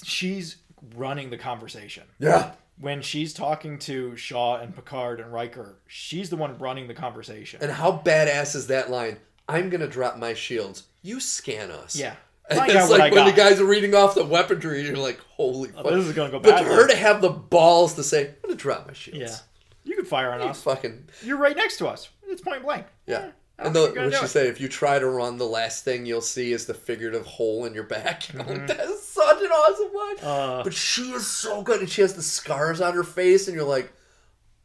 she's 0.03 0.57
running 0.95 1.29
the 1.31 1.37
conversation. 1.37 2.03
yeah, 2.19 2.51
When 2.79 3.01
she's 3.01 3.33
talking 3.33 3.79
to 3.79 4.15
Shaw 4.15 4.57
and 4.57 4.75
Picard 4.75 5.19
and 5.19 5.33
Riker, 5.33 5.79
she's 5.87 6.29
the 6.29 6.35
one 6.35 6.57
running 6.59 6.87
the 6.87 6.93
conversation. 6.93 7.59
And 7.63 7.71
how 7.71 8.01
badass 8.05 8.55
is 8.55 8.67
that 8.67 8.91
line? 8.91 9.17
I'm 9.49 9.69
gonna 9.71 9.87
drop 9.87 10.17
my 10.17 10.33
shields. 10.35 10.83
You 11.01 11.19
scan 11.19 11.71
us. 11.71 11.95
Yeah. 11.95 12.15
And 12.49 12.59
it's 12.71 12.89
like 12.91 13.11
when 13.13 13.25
the 13.25 13.33
guys 13.33 13.59
are 13.59 13.65
reading 13.65 13.95
off 13.95 14.13
the 14.15 14.23
weaponry, 14.23 14.83
you're 14.83 14.95
like, 14.97 15.19
holy 15.31 15.69
oh, 15.75 15.83
fuck. 15.83 15.91
this 15.93 16.05
is 16.05 16.13
gonna 16.13 16.29
go 16.31 16.39
bad. 16.39 16.63
But 16.63 16.65
her 16.65 16.87
to 16.87 16.95
have 16.95 17.21
the 17.21 17.29
balls 17.29 17.95
to 17.95 18.03
say, 18.03 18.27
I'm 18.27 18.35
gonna 18.43 18.55
drop 18.55 18.85
my 18.87 18.93
shields. 18.93 19.19
yeah. 19.19 19.35
You 19.83 19.95
can 19.95 20.05
fire 20.05 20.31
on 20.31 20.41
You 20.41 20.47
us. 20.49 20.61
fucking 20.61 21.09
You're 21.23 21.37
right 21.37 21.55
next 21.55 21.77
to 21.77 21.87
us. 21.87 22.09
It's 22.27 22.41
point 22.41 22.61
blank. 22.61 22.85
yeah. 23.07 23.17
I 23.19 23.31
And 23.59 23.75
the, 23.75 23.91
what 23.95 24.13
she 24.13 24.25
it. 24.25 24.27
say, 24.27 24.47
if 24.49 24.61
you 24.61 24.67
try 24.67 24.99
to 24.99 25.07
run, 25.09 25.37
the 25.37 25.45
last 25.47 25.83
thing 25.83 26.05
you'll 26.05 26.21
see 26.21 26.51
is 26.53 26.67
the 26.67 26.73
figurative 26.75 27.25
hole 27.25 27.65
in 27.65 27.73
your 27.73 27.83
back. 27.83 28.23
Mm-hmm. 28.27 28.49
Like, 28.49 28.67
that 28.67 28.81
is 28.81 29.01
such 29.01 29.41
an 29.41 29.47
awesome 29.47 29.93
line. 29.93 30.31
Uh, 30.59 30.63
but 30.63 30.73
she 30.73 31.11
is 31.11 31.25
so 31.25 31.61
good, 31.63 31.79
and 31.79 31.89
she 31.89 32.01
has 32.01 32.13
the 32.13 32.21
scars 32.21 32.81
on 32.81 32.93
her 32.93 33.03
face, 33.03 33.47
and 33.47 33.55
you're 33.55 33.65
like, 33.65 33.91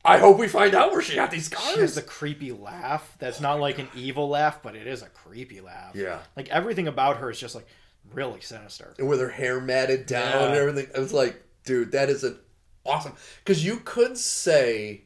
I 0.05 0.19
hope 0.19 0.36
we 0.39 0.48
find 0.48 0.74
out 0.74 0.90
where 0.93 1.01
she 1.01 1.14
got 1.14 1.31
these 1.31 1.47
scars. 1.47 1.74
She 1.74 1.81
has 1.81 1.97
a 1.97 2.02
creepy 2.02 2.52
laugh. 2.52 3.14
That's 3.19 3.40
not 3.40 3.60
like 3.60 3.78
an 3.78 3.89
evil 3.94 4.28
laugh, 4.28 4.60
but 4.62 4.74
it 4.77 4.86
is 4.86 5.01
a 5.02 5.06
creepy 5.06 5.60
laugh. 5.60 5.94
Yeah. 5.94 6.19
Like 6.36 6.48
everything 6.48 6.89
about 6.89 7.19
her 7.19 7.31
is 7.31 7.39
just 7.39 7.55
like 7.55 7.66
really 8.12 8.40
sinister. 8.40 8.94
and 8.98 9.09
with 9.09 9.20
her 9.20 9.28
hair 9.31 9.60
matted 9.60 10.06
down 10.06 10.32
Yeah. 10.40 10.47
and 10.48 10.55
everything. 10.56 10.89
I 10.97 10.98
was 10.98 11.12
like, 11.12 11.40
dude, 11.64 11.93
that 11.93 12.10
is 12.10 12.24
an 12.24 12.36
awesome. 12.85 13.12
Because 13.44 13.64
you 13.64 13.77
could 13.85 14.19
say 14.19 15.02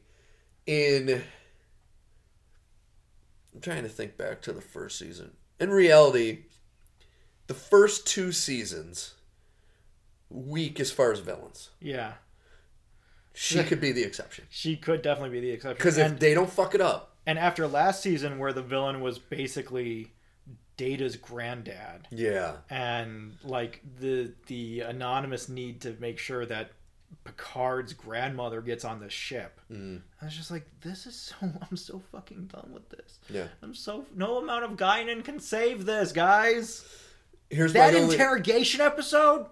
in. 0.66 1.22
I'm 3.56 3.62
trying 3.62 3.84
to 3.84 3.88
think 3.88 4.18
back 4.18 4.42
to 4.42 4.52
the 4.52 4.60
first 4.60 4.98
season. 4.98 5.32
In 5.58 5.70
reality, 5.70 6.40
the 7.46 7.54
first 7.54 8.06
two 8.06 8.30
seasons, 8.30 9.14
weak 10.28 10.78
as 10.78 10.90
far 10.92 11.10
as 11.10 11.20
villains. 11.20 11.70
Yeah, 11.80 12.12
She 13.32 13.64
could 13.64 13.80
be 13.80 13.92
the 13.92 14.02
exception. 14.02 14.44
she 14.50 14.76
could 14.76 15.00
definitely 15.00 15.40
be 15.40 15.46
the 15.46 15.52
exception. 15.52 15.78
Because 15.78 15.96
if 15.96 16.18
they 16.18 16.34
don't 16.34 16.50
fuck 16.50 16.74
it 16.74 16.82
up, 16.82 17.16
and 17.24 17.38
after 17.38 17.66
last 17.66 18.02
season, 18.02 18.38
where 18.38 18.52
the 18.52 18.62
villain 18.62 19.00
was 19.00 19.18
basically 19.18 20.12
Data's 20.76 21.16
granddad, 21.16 22.08
yeah. 22.10 22.56
and 22.68 23.38
like 23.42 23.80
the 23.98 24.34
the 24.48 24.80
anonymous 24.80 25.48
need 25.48 25.80
to 25.80 25.96
make 25.98 26.18
sure 26.18 26.44
that 26.44 26.72
Picard's 27.24 27.92
grandmother 27.92 28.60
gets 28.60 28.84
on 28.84 29.00
the 29.00 29.10
ship. 29.10 29.60
Mm. 29.72 30.00
I 30.22 30.24
was 30.26 30.36
just 30.36 30.50
like, 30.50 30.66
this 30.80 31.06
is 31.06 31.14
so. 31.16 31.34
I'm 31.70 31.76
so 31.76 32.00
fucking 32.12 32.50
done 32.52 32.70
with 32.72 32.88
this. 32.90 33.18
Yeah. 33.28 33.48
I'm 33.62 33.74
so. 33.74 34.06
No 34.14 34.38
amount 34.38 34.64
of 34.64 34.72
Guinan 34.72 35.24
can 35.24 35.40
save 35.40 35.84
this, 35.86 36.12
guys. 36.12 36.84
Here's 37.50 37.72
That 37.72 37.92
my 37.94 38.00
only- 38.00 38.14
interrogation 38.14 38.80
episode. 38.80 39.46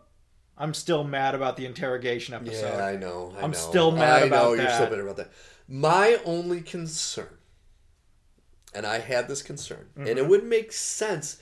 I'm 0.57 0.73
still 0.75 1.03
mad 1.03 1.35
about 1.35 1.57
the 1.57 1.67
interrogation 1.67 2.33
episode. 2.35 2.77
Yeah, 2.79 2.85
I 2.85 2.95
know. 2.97 3.35
I 3.37 3.43
I'm 3.43 3.51
know. 3.51 3.57
still 3.59 3.91
mad 3.91 4.23
I 4.23 4.27
about 4.27 4.43
know 4.45 4.53
you're 4.55 4.69
still 4.71 4.81
that. 4.81 4.91
bitter 4.91 5.03
about 5.03 5.17
that. 5.17 5.33
My 5.67 6.21
only 6.25 6.61
concern, 6.61 7.39
and 8.73 8.87
I 8.87 8.99
had 9.01 9.27
this 9.29 9.43
concern, 9.43 9.89
and 9.97 10.07
Mm-hmm. 10.07 10.19
it 10.19 10.29
would 10.29 10.45
make 10.45 10.73
sense 10.73 11.41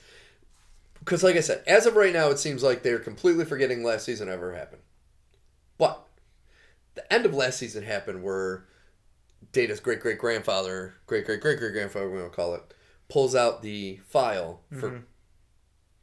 because, 0.99 1.23
like 1.23 1.35
I 1.35 1.41
said, 1.41 1.61
as 1.67 1.85
of 1.85 1.95
right 1.95 2.13
now, 2.13 2.29
it 2.29 2.39
seems 2.39 2.63
like 2.63 2.81
they're 2.81 2.97
completely 2.99 3.45
forgetting 3.45 3.83
last 3.83 4.05
season 4.05 4.29
ever 4.29 4.55
happened. 4.55 4.81
But 5.77 6.05
the 6.95 7.11
end 7.11 7.25
of 7.25 7.33
last 7.33 7.57
season 7.59 7.83
happened 7.83 8.23
where 8.23 8.65
Data's 9.51 9.79
great 9.79 9.99
great 9.99 10.17
grandfather, 10.19 10.95
great 11.07 11.25
great 11.25 11.41
great 11.41 11.59
great 11.59 11.73
grandfather, 11.73 12.09
we're 12.09 12.19
gonna 12.19 12.29
call 12.29 12.53
it, 12.55 12.73
pulls 13.09 13.35
out 13.35 13.61
the 13.61 13.99
file 14.07 14.61
for 14.71 14.89
Mm-hmm. 14.89 15.03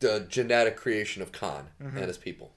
the 0.01 0.26
genetic 0.28 0.76
creation 0.76 1.22
of 1.22 1.32
Khan 1.32 1.68
and 1.78 1.98
his 1.98 2.18
people. 2.18 2.52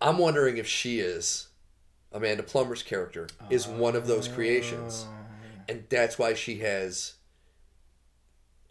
I'm 0.00 0.18
wondering 0.18 0.56
if 0.58 0.66
she 0.66 1.00
is 1.00 1.48
Amanda 2.12 2.42
Plummer's 2.42 2.82
character 2.82 3.26
is 3.50 3.66
one 3.66 3.96
of 3.96 4.06
those 4.06 4.28
creations, 4.28 5.06
and 5.68 5.84
that's 5.88 6.18
why 6.18 6.34
she 6.34 6.58
has 6.58 7.14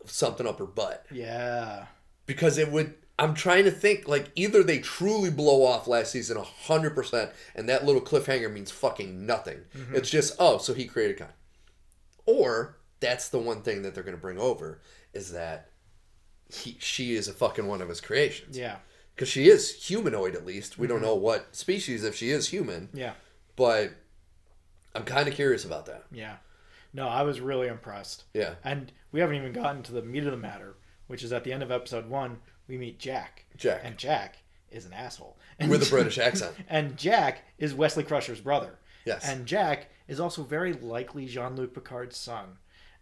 something 0.06 0.46
up 0.48 0.60
her 0.60 0.66
butt. 0.66 1.06
Yeah. 1.12 1.86
Because 2.26 2.58
it 2.58 2.72
would. 2.72 2.94
I'm 3.20 3.34
trying 3.36 3.66
to 3.66 3.72
think 3.72 4.08
like 4.08 4.32
either 4.36 4.64
they 4.64 4.80
truly 4.80 5.30
blow 5.30 5.64
off 5.64 5.88
last 5.88 6.12
season 6.12 6.38
hundred 6.38 6.96
percent, 6.96 7.32
and 7.56 7.70
that 7.70 7.86
little 7.86 8.02
cliffhanger 8.02 8.52
means 8.52 8.72
fucking 8.72 9.26
nothing. 9.26 9.62
Mm-hmm. 9.76 9.96
It's 9.96 10.10
just 10.10 10.36
oh, 10.40 10.58
so 10.58 10.74
he 10.74 10.86
created 10.86 11.20
Khan, 11.20 11.30
or 12.26 12.78
that's 13.00 13.30
the 13.30 13.40
one 13.40 13.62
thing 13.62 13.82
that 13.84 13.94
they're 13.94 14.04
going 14.04 14.16
to 14.16 14.22
bring 14.22 14.40
over 14.40 14.80
is 15.14 15.32
that 15.34 15.70
he 16.50 16.78
she 16.80 17.16
is 17.16 17.28
a 17.28 17.34
fucking 17.34 17.68
one 17.68 17.82
of 17.82 17.90
his 17.90 18.02
creations 18.02 18.58
Yeah. 18.58 18.78
because 19.16 19.28
she 19.28 19.50
is 19.50 19.74
humanoid 19.88 20.36
at 20.36 20.46
least. 20.46 20.78
We 20.78 20.88
don't 20.88 20.98
mm-hmm. 20.98 21.08
know 21.08 21.16
what 21.16 21.56
species 21.56 22.04
if 22.04 22.16
she 22.16 22.30
is 22.32 22.50
human, 22.50 22.90
Yeah. 22.94 23.14
but 23.56 23.92
I'm 24.96 25.04
kind 25.04 25.28
of 25.28 25.34
curious 25.34 25.66
about 25.66 25.86
that. 25.88 26.06
Yeah. 26.12 26.38
No, 26.94 27.08
I 27.08 27.24
was 27.24 27.42
really 27.42 27.68
impressed. 27.68 28.24
Yeah, 28.34 28.54
And 28.64 28.92
we 29.12 29.20
haven't 29.20 29.36
even 29.36 29.52
gotten 29.52 29.82
to 29.84 29.92
the 29.92 30.04
meat 30.04 30.26
of 30.26 30.32
the 30.32 30.38
matter, 30.38 30.76
which 31.08 31.24
is 31.24 31.34
at 31.34 31.44
the 31.44 31.52
end 31.52 31.64
of 31.64 31.72
episode 31.72 32.08
one, 32.08 32.38
we 32.68 32.78
meet 32.78 33.00
Jack. 33.00 33.46
Jack. 33.58 33.82
And 33.84 33.98
Jack 33.98 34.38
is 34.72 34.86
an 34.86 34.94
asshole. 34.94 35.38
And 35.60 35.70
with 35.70 35.88
a 35.88 35.90
British 35.90 36.18
accent. 36.18 36.56
And 36.70 36.98
Jack 36.98 37.44
is 37.58 37.74
Wesley 37.74 38.04
Crusher's 38.04 38.42
brother. 38.42 38.80
Yes. 39.06 39.28
And 39.28 39.46
Jack 39.46 39.90
is 40.08 40.20
also 40.20 40.44
very 40.44 40.74
likely 40.74 41.26
Jean 41.26 41.56
Luc 41.56 41.74
Picard's 41.74 42.18
son. 42.18 42.58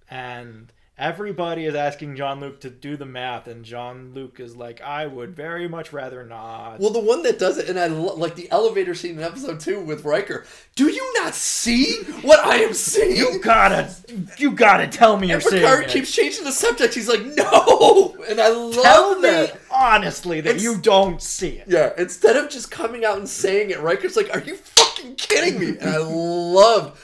And 0.09 0.71
everybody 1.02 1.65
is 1.65 1.73
asking 1.73 2.15
Jean 2.15 2.40
Luc 2.40 2.60
to 2.61 2.69
do 2.69 2.95
the 2.95 3.06
math, 3.07 3.48
and 3.48 3.65
Jean 3.65 4.14
Luc 4.14 4.40
is 4.40 4.56
like, 4.56 4.80
I 4.82 5.07
would 5.07 5.36
very 5.36 5.68
much 5.68 5.91
rather 5.91 6.23
not. 6.23 6.80
Well, 6.80 6.91
the 6.91 6.99
one 6.99 7.23
that 7.23 7.40
does 7.40 7.57
it, 7.57 7.68
and 7.68 7.80
I 7.80 7.88
lo- 7.88 8.15
like 8.15 8.36
the 8.36 8.49
elevator 8.52 8.94
scene 8.94 9.18
in 9.18 9.23
episode 9.23 9.60
two 9.60 9.82
with 9.82 10.06
Riker. 10.06 10.45
Do 10.76 10.90
you 10.90 11.14
not 11.15 11.34
see 11.34 12.03
what 12.22 12.40
I 12.45 12.57
am 12.57 12.73
seeing? 12.76 13.18
you 13.18 13.40
gotta, 13.41 13.90
you 14.38 14.52
gotta 14.52 14.88
tell 14.88 15.18
me 15.18 15.28
you're 15.30 15.38
and 15.38 15.44
seeing 15.44 15.61
Picard 15.64 15.86
it. 15.86 15.90
keeps 15.90 16.11
changing 16.15 16.44
the 16.44 16.52
subject. 16.52 16.94
He's 16.94 17.10
like, 17.10 17.26
no, 17.26 18.15
and 18.30 18.40
I 18.40 18.49
love 18.49 18.73
Tell 18.84 19.15
me 19.19 19.22
that. 19.30 19.60
honestly 19.72 20.40
that 20.41 20.49
It's- 20.52 20.64
you 20.64 20.78
don't 20.78 21.19
see 21.22 21.57
it. 21.57 21.68
Yeah, 21.68 21.94
instead 21.98 22.38
of 22.38 22.49
just 22.49 22.69
coming 22.69 23.03
out 23.03 23.18
and 23.18 23.28
saying 23.28 23.72
it, 23.72 23.80
Riker's 23.80 24.15
like, 24.15 24.30
"Are 24.36 24.40
you 24.41 24.56
fucking 24.56 25.15
kidding 25.15 25.60
me?" 25.60 25.69
And 25.80 25.90
I 25.90 25.98
loved 25.98 26.99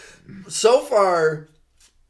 so 0.47 0.81
far 0.81 1.47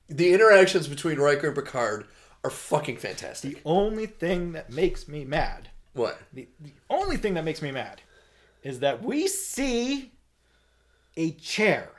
the 0.10 0.34
interactions 0.34 0.88
between 0.88 1.20
Riker 1.20 1.48
and 1.48 1.56
Picard 1.56 2.06
are 2.44 2.50
fucking 2.50 2.98
fantastic. 2.98 3.56
The 3.56 3.62
only 3.66 4.06
thing 4.06 4.54
that 4.54 4.70
makes 4.72 5.08
me 5.08 5.26
mad, 5.26 5.70
What? 5.94 6.20
the, 6.34 6.48
the 6.60 6.74
only 6.90 7.18
thing 7.18 7.34
that 7.34 7.44
makes 7.44 7.62
me 7.62 7.72
mad, 7.72 8.02
is 8.64 8.80
that 8.80 9.04
we 9.04 9.28
see 9.28 10.12
a 11.16 11.32
chair, 11.32 11.90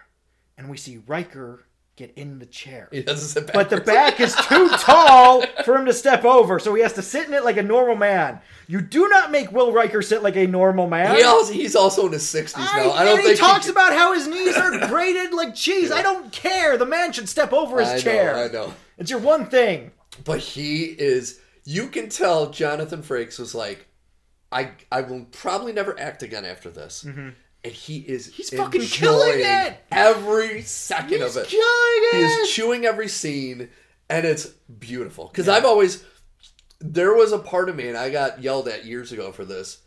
and 0.57 0.69
we 0.69 0.77
see 0.77 1.03
Riker 1.07 1.65
get 1.99 2.13
in 2.17 2.39
the 2.39 2.47
chair. 2.47 2.89
He 2.93 3.03
doesn't 3.03 3.29
sit 3.29 3.47
back. 3.49 3.55
But 3.55 3.71
the 3.71 3.81
back 3.81 4.21
is 4.21 4.35
too 4.35 4.69
tall 4.79 5.45
for 5.65 5.77
him 5.77 5.85
to 5.87 5.93
step 5.93 6.25
over, 6.25 6.59
so 6.61 6.73
he 6.75 6.83
has 6.83 6.93
to 6.93 7.03
sit 7.03 7.27
in 7.27 7.35
it 7.35 7.45
like 7.45 7.57
a 7.57 7.63
normal 7.63 7.97
man. 7.97 8.41
You 8.69 8.81
do 8.81 9.09
not 9.09 9.33
make 9.33 9.51
Will 9.51 9.73
Riker 9.73 10.01
sit 10.01 10.23
like 10.23 10.37
a 10.37 10.47
normal 10.47 10.87
man. 10.89 11.17
He 11.17 11.25
also, 11.25 11.53
he's 11.53 11.75
also 11.75 12.07
in 12.07 12.13
his 12.13 12.27
sixties 12.27 12.65
now. 12.65 12.91
I, 12.91 13.01
I, 13.01 13.05
don't 13.05 13.15
and 13.19 13.27
think 13.27 13.31
he 13.31 13.37
talks 13.37 13.67
can- 13.67 13.73
about 13.73 13.93
how 13.93 14.15
his 14.15 14.29
knees 14.29 14.57
are 14.57 14.87
grated 14.89 15.35
like 15.35 15.55
cheese. 15.55 15.91
I 15.91 16.03
don't 16.03 16.31
care. 16.33 16.79
The 16.79 16.87
man 16.87 17.13
should 17.13 17.29
step 17.29 17.53
over 17.53 17.81
his 17.81 17.89
I 17.89 17.97
know, 17.97 18.01
chair. 18.01 18.37
I 18.37 18.49
know. 18.49 18.75
It's 18.97 19.11
your 19.11 19.21
one 19.21 19.47
thing. 19.47 19.91
But 20.25 20.39
he 20.39 20.85
is. 20.85 21.41
You 21.65 21.89
can 21.89 22.09
tell 22.09 22.51
Jonathan 22.51 23.03
Frakes 23.03 23.39
was 23.39 23.55
like, 23.55 23.87
I 24.53 24.71
I 24.91 25.03
will 25.03 25.27
probably 25.33 25.73
never 25.73 25.99
act 25.99 26.23
again 26.23 26.45
after 26.45 26.71
this. 26.71 27.05
Mm-hmm. 27.07 27.31
And 27.65 27.73
he 27.73 27.99
is. 27.99 28.33
He's 28.33 28.51
fucking 28.51 28.83
killing 28.83 29.41
it! 29.41 29.79
every 29.91 30.63
second 30.63 31.21
He's 31.23 31.37
of 31.37 31.43
it. 31.43 31.49
killing 31.49 32.11
He 32.13 32.19
it. 32.19 32.41
is 32.41 32.51
chewing 32.51 32.85
every 32.85 33.09
scene, 33.09 33.69
and 34.09 34.25
it's 34.25 34.47
beautiful. 34.47 35.27
Because 35.29 35.49
I've 35.49 35.65
always 35.65 36.05
there 36.81 37.13
was 37.15 37.33
a 37.33 37.39
part 37.39 37.69
of 37.69 37.77
me, 37.77 37.89
and 37.89 37.97
I 37.97 38.11
got 38.11 38.41
yelled 38.43 38.69
at 38.69 38.85
years 38.85 39.11
ago 39.13 39.33
for 39.33 39.45
this. 39.45 39.79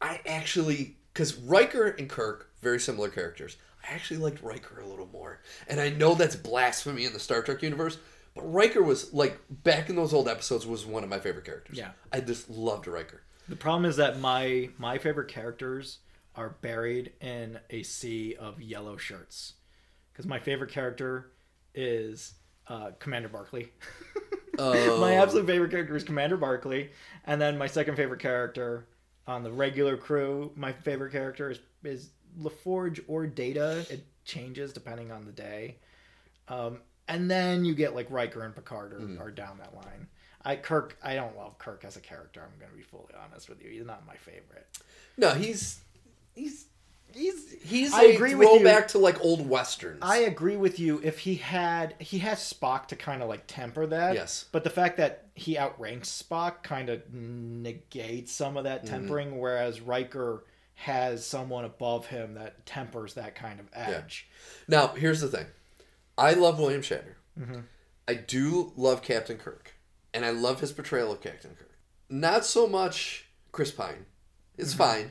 I 0.00 0.20
actually 0.26 0.96
because 1.12 1.34
Riker 1.36 1.86
and 1.86 2.08
Kirk 2.08 2.50
very 2.60 2.78
similar 2.80 3.08
characters. 3.08 3.56
I 3.88 3.94
actually 3.94 4.18
liked 4.18 4.42
Riker 4.42 4.80
a 4.80 4.86
little 4.86 5.06
more, 5.12 5.40
and 5.68 5.80
I 5.80 5.90
know 5.90 6.14
that's 6.14 6.36
blasphemy 6.36 7.04
in 7.04 7.12
the 7.12 7.20
Star 7.20 7.42
Trek 7.42 7.62
universe. 7.62 7.98
But 8.34 8.52
Riker 8.52 8.82
was 8.82 9.14
like 9.14 9.40
back 9.48 9.88
in 9.88 9.96
those 9.96 10.12
old 10.12 10.28
episodes 10.28 10.66
was 10.66 10.84
one 10.84 11.02
of 11.02 11.08
my 11.08 11.18
favorite 11.18 11.46
characters. 11.46 11.78
Yeah. 11.78 11.92
I 12.12 12.20
just 12.20 12.50
loved 12.50 12.86
Riker. 12.86 13.22
The 13.48 13.56
problem 13.56 13.86
is 13.88 13.96
that 13.96 14.20
my 14.20 14.68
my 14.76 14.98
favorite 14.98 15.28
characters 15.28 15.98
are 16.36 16.50
buried 16.60 17.12
in 17.20 17.58
a 17.70 17.82
sea 17.82 18.34
of 18.38 18.60
yellow 18.60 18.96
shirts. 18.96 19.54
Because 20.12 20.26
my 20.26 20.38
favorite 20.38 20.70
character 20.70 21.32
is 21.74 22.34
uh, 22.68 22.90
Commander 22.98 23.28
Barclay. 23.28 23.68
Oh. 24.58 24.98
my 25.02 25.16
absolute 25.16 25.46
favorite 25.46 25.70
character 25.70 25.94
is 25.96 26.02
Commander 26.02 26.38
Barclay, 26.38 26.88
and 27.26 27.38
then 27.38 27.58
my 27.58 27.66
second 27.66 27.96
favorite 27.96 28.20
character 28.20 28.86
on 29.26 29.42
the 29.42 29.52
regular 29.52 29.98
crew, 29.98 30.50
my 30.56 30.72
favorite 30.72 31.12
character 31.12 31.50
is 31.50 31.58
is 31.84 32.08
LaForge 32.40 33.00
or 33.06 33.26
Data. 33.26 33.84
It 33.90 34.06
changes 34.24 34.72
depending 34.72 35.12
on 35.12 35.26
the 35.26 35.32
day. 35.32 35.76
Um, 36.48 36.78
and 37.06 37.30
then 37.30 37.66
you 37.66 37.74
get 37.74 37.94
like 37.94 38.10
Riker 38.10 38.44
and 38.44 38.54
Picard 38.54 38.94
are, 38.94 39.00
Hmm. 39.00 39.20
are 39.20 39.30
down 39.30 39.58
that 39.58 39.74
line. 39.74 40.06
I 40.42 40.56
Kirk, 40.56 40.96
I 41.04 41.14
don't 41.16 41.36
love 41.36 41.58
Kirk 41.58 41.84
as 41.84 41.96
a 41.98 42.00
character. 42.00 42.40
I'm 42.42 42.58
going 42.58 42.70
to 42.70 42.76
be 42.78 42.82
fully 42.82 43.12
honest 43.22 43.50
with 43.50 43.62
you. 43.62 43.68
He's 43.68 43.84
not 43.84 44.06
my 44.06 44.16
favorite. 44.16 44.66
No, 45.18 45.34
he's 45.34 45.80
he's 46.36 46.66
He's 47.12 47.50
he's 47.62 47.94
I 47.94 48.02
a 48.02 48.14
agree 48.14 48.34
with 48.34 48.46
you. 48.48 48.56
throwback 48.60 48.88
to 48.88 48.98
like 48.98 49.18
old 49.24 49.48
westerns. 49.48 50.00
I 50.02 50.18
agree 50.18 50.58
with 50.58 50.78
you. 50.78 51.00
If 51.02 51.18
he 51.20 51.36
had, 51.36 51.94
he 51.98 52.18
has 52.18 52.40
Spock 52.40 52.88
to 52.88 52.96
kind 52.96 53.22
of 53.22 53.28
like 53.30 53.44
temper 53.46 53.86
that. 53.86 54.14
Yes. 54.14 54.44
But 54.52 54.64
the 54.64 54.70
fact 54.70 54.98
that 54.98 55.24
he 55.34 55.56
outranks 55.56 56.10
Spock 56.22 56.62
kind 56.62 56.90
of 56.90 57.00
negates 57.14 58.32
some 58.32 58.58
of 58.58 58.64
that 58.64 58.84
Mm-hmm. 58.84 58.94
tempering, 58.94 59.38
whereas 59.38 59.80
Riker 59.80 60.44
has 60.74 61.24
someone 61.26 61.64
above 61.64 62.06
him 62.08 62.34
that 62.34 62.66
tempers 62.66 63.14
that 63.14 63.34
kind 63.34 63.60
of 63.60 63.66
edge. 63.72 64.28
Now, 64.68 64.88
here's 64.88 65.22
the 65.22 65.28
thing. 65.28 65.46
I 66.18 66.34
love 66.34 66.58
William 66.58 66.82
Shatner. 66.82 67.14
Mm-hmm. 67.40 67.60
I 68.08 68.12
do 68.14 68.72
love 68.76 69.00
Captain 69.00 69.38
Kirk. 69.38 69.72
And 70.12 70.22
I 70.24 70.30
love 70.30 70.60
his 70.60 70.72
portrayal 70.72 71.12
of 71.12 71.22
Captain 71.22 71.52
Kirk. 71.58 71.72
Not 72.10 72.44
so 72.44 72.66
much 72.66 73.24
Chris 73.52 73.70
Pine. 73.70 74.04
It's 74.58 74.72
Mm-hmm. 74.74 74.78
fine. 74.82 75.10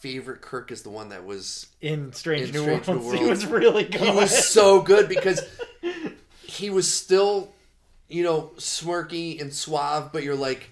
Favorite 0.00 0.40
Kirk 0.42 0.70
is 0.70 0.82
the 0.82 0.90
one 0.90 1.08
that 1.10 1.24
was. 1.24 1.66
In 1.80 2.12
Strange, 2.12 2.48
In 2.48 2.54
New, 2.54 2.62
Strange 2.62 2.88
New 2.88 2.98
Worlds, 3.06 3.18
he 3.18 3.24
was 3.24 3.46
really 3.46 3.84
good. 3.84 4.00
He 4.00 4.10
was 4.10 4.46
so 4.48 4.80
good 4.82 5.08
because 5.10 5.40
he 6.42 6.70
was 6.70 6.90
still, 6.92 7.52
you 8.08 8.22
know, 8.22 8.52
smirky 8.56 9.40
and 9.40 9.52
suave, 9.52 10.10
but 10.12 10.22
you're 10.22 10.34
like, 10.36 10.70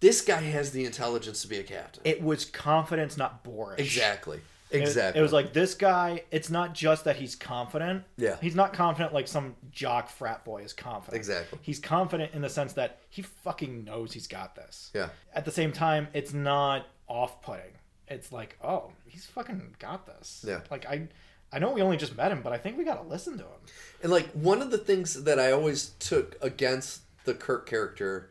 this 0.00 0.20
guy 0.20 0.40
has 0.40 0.70
the 0.72 0.84
intelligence 0.84 1.42
to 1.42 1.48
be 1.48 1.58
a 1.58 1.62
captain. 1.64 2.02
It 2.04 2.22
was 2.22 2.44
confidence, 2.44 3.16
not 3.16 3.42
boorish. 3.42 3.80
exactly. 3.80 4.36
It- 4.38 4.42
Exactly. 4.82 5.18
It, 5.18 5.22
was 5.22 5.32
like 5.32 5.54
this 5.54 5.72
guy. 5.72 6.24
It's 6.30 6.50
not 6.50 6.74
just 6.74 7.04
that 7.04 7.16
he's 7.16 7.34
confident. 7.34 8.04
Yeah. 8.18 8.36
He's 8.38 8.54
not 8.54 8.74
confident 8.74 9.14
like 9.14 9.26
some 9.26 9.56
jock 9.72 10.10
frat 10.10 10.44
boy 10.44 10.60
is 10.60 10.74
confident. 10.74 11.16
Exactly. 11.16 11.58
He's 11.62 11.78
confident 11.78 12.34
in 12.34 12.42
the 12.42 12.50
sense 12.50 12.74
that 12.74 12.98
he 13.08 13.22
fucking 13.22 13.84
knows 13.84 14.12
he's 14.12 14.26
got 14.26 14.54
this. 14.56 14.90
yeah. 14.94 15.08
At 15.32 15.46
the 15.46 15.50
same 15.52 15.72
time, 15.72 16.08
it's 16.12 16.34
not 16.34 16.84
off-putting. 17.08 17.72
It's 18.10 18.32
like, 18.32 18.56
oh, 18.62 18.92
he's 19.06 19.26
fucking 19.26 19.76
got 19.78 20.06
this. 20.06 20.44
Yeah. 20.46 20.60
Like 20.70 20.86
I, 20.86 21.08
I 21.52 21.58
know 21.58 21.72
we 21.72 21.82
only 21.82 21.96
just 21.96 22.16
met 22.16 22.32
him, 22.32 22.42
but 22.42 22.52
I 22.52 22.58
think 22.58 22.78
we 22.78 22.84
gotta 22.84 23.06
listen 23.06 23.36
to 23.38 23.44
him. 23.44 23.60
And 24.02 24.12
like 24.12 24.30
one 24.32 24.62
of 24.62 24.70
the 24.70 24.78
things 24.78 25.24
that 25.24 25.38
I 25.38 25.52
always 25.52 25.90
took 25.98 26.36
against 26.42 27.02
the 27.24 27.34
Kirk 27.34 27.68
character, 27.68 28.30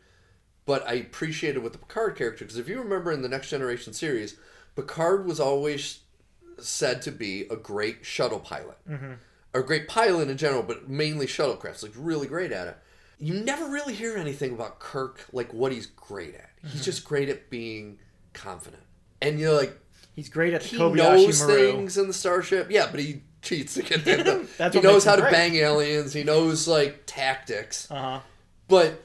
but 0.65 0.87
I 0.87 0.93
appreciated 0.93 1.63
with 1.63 1.73
the 1.73 1.79
Picard 1.79 2.15
character 2.15 2.45
because 2.45 2.57
if 2.57 2.67
you 2.67 2.79
remember 2.79 3.11
in 3.11 3.21
the 3.21 3.29
Next 3.29 3.49
Generation 3.49 3.93
series, 3.93 4.37
Picard 4.75 5.25
was 5.25 5.39
always 5.39 5.99
said 6.59 7.01
to 7.03 7.11
be 7.11 7.41
a 7.49 7.55
great 7.55 8.05
shuttle 8.05 8.39
pilot, 8.39 8.77
mm-hmm. 8.89 9.13
or 9.53 9.61
a 9.61 9.65
great 9.65 9.87
pilot 9.87 10.29
in 10.29 10.37
general, 10.37 10.63
but 10.63 10.89
mainly 10.89 11.25
shuttlecrafts, 11.27 11.83
like 11.83 11.93
really 11.95 12.27
great 12.27 12.51
at 12.51 12.67
it. 12.67 12.77
You 13.19 13.33
never 13.33 13.67
really 13.69 13.93
hear 13.93 14.17
anything 14.17 14.53
about 14.53 14.79
Kirk, 14.79 15.25
like 15.31 15.53
what 15.53 15.71
he's 15.71 15.87
great 15.87 16.35
at. 16.35 16.49
He's 16.63 16.83
just 16.83 17.05
great 17.05 17.29
at 17.29 17.49
being 17.49 17.97
confident, 18.33 18.83
and 19.21 19.39
you're 19.39 19.53
like, 19.53 19.77
He's 20.15 20.29
great 20.29 20.53
at 20.55 20.61
the 20.63 20.67
he 20.69 20.77
Kobayashi 20.77 20.97
knows 20.97 21.41
Maru. 21.41 21.71
things 21.71 21.97
in 21.97 22.07
the 22.07 22.13
starship. 22.13 22.71
Yeah, 22.71 22.87
but 22.89 22.99
he 22.99 23.21
cheats 23.43 23.75
to 23.75 23.83
get 23.83 24.03
there. 24.03 24.23
That's 24.57 24.73
he 24.73 24.79
what 24.79 24.83
knows 24.83 24.93
makes 24.93 25.05
him 25.05 25.09
how 25.11 25.15
to 25.17 25.21
great. 25.21 25.31
bang 25.31 25.55
aliens. 25.57 26.11
He 26.13 26.23
knows 26.23 26.67
like 26.67 27.03
tactics. 27.05 27.89
Uh 27.91 27.95
huh. 28.01 28.19
But 28.67 29.03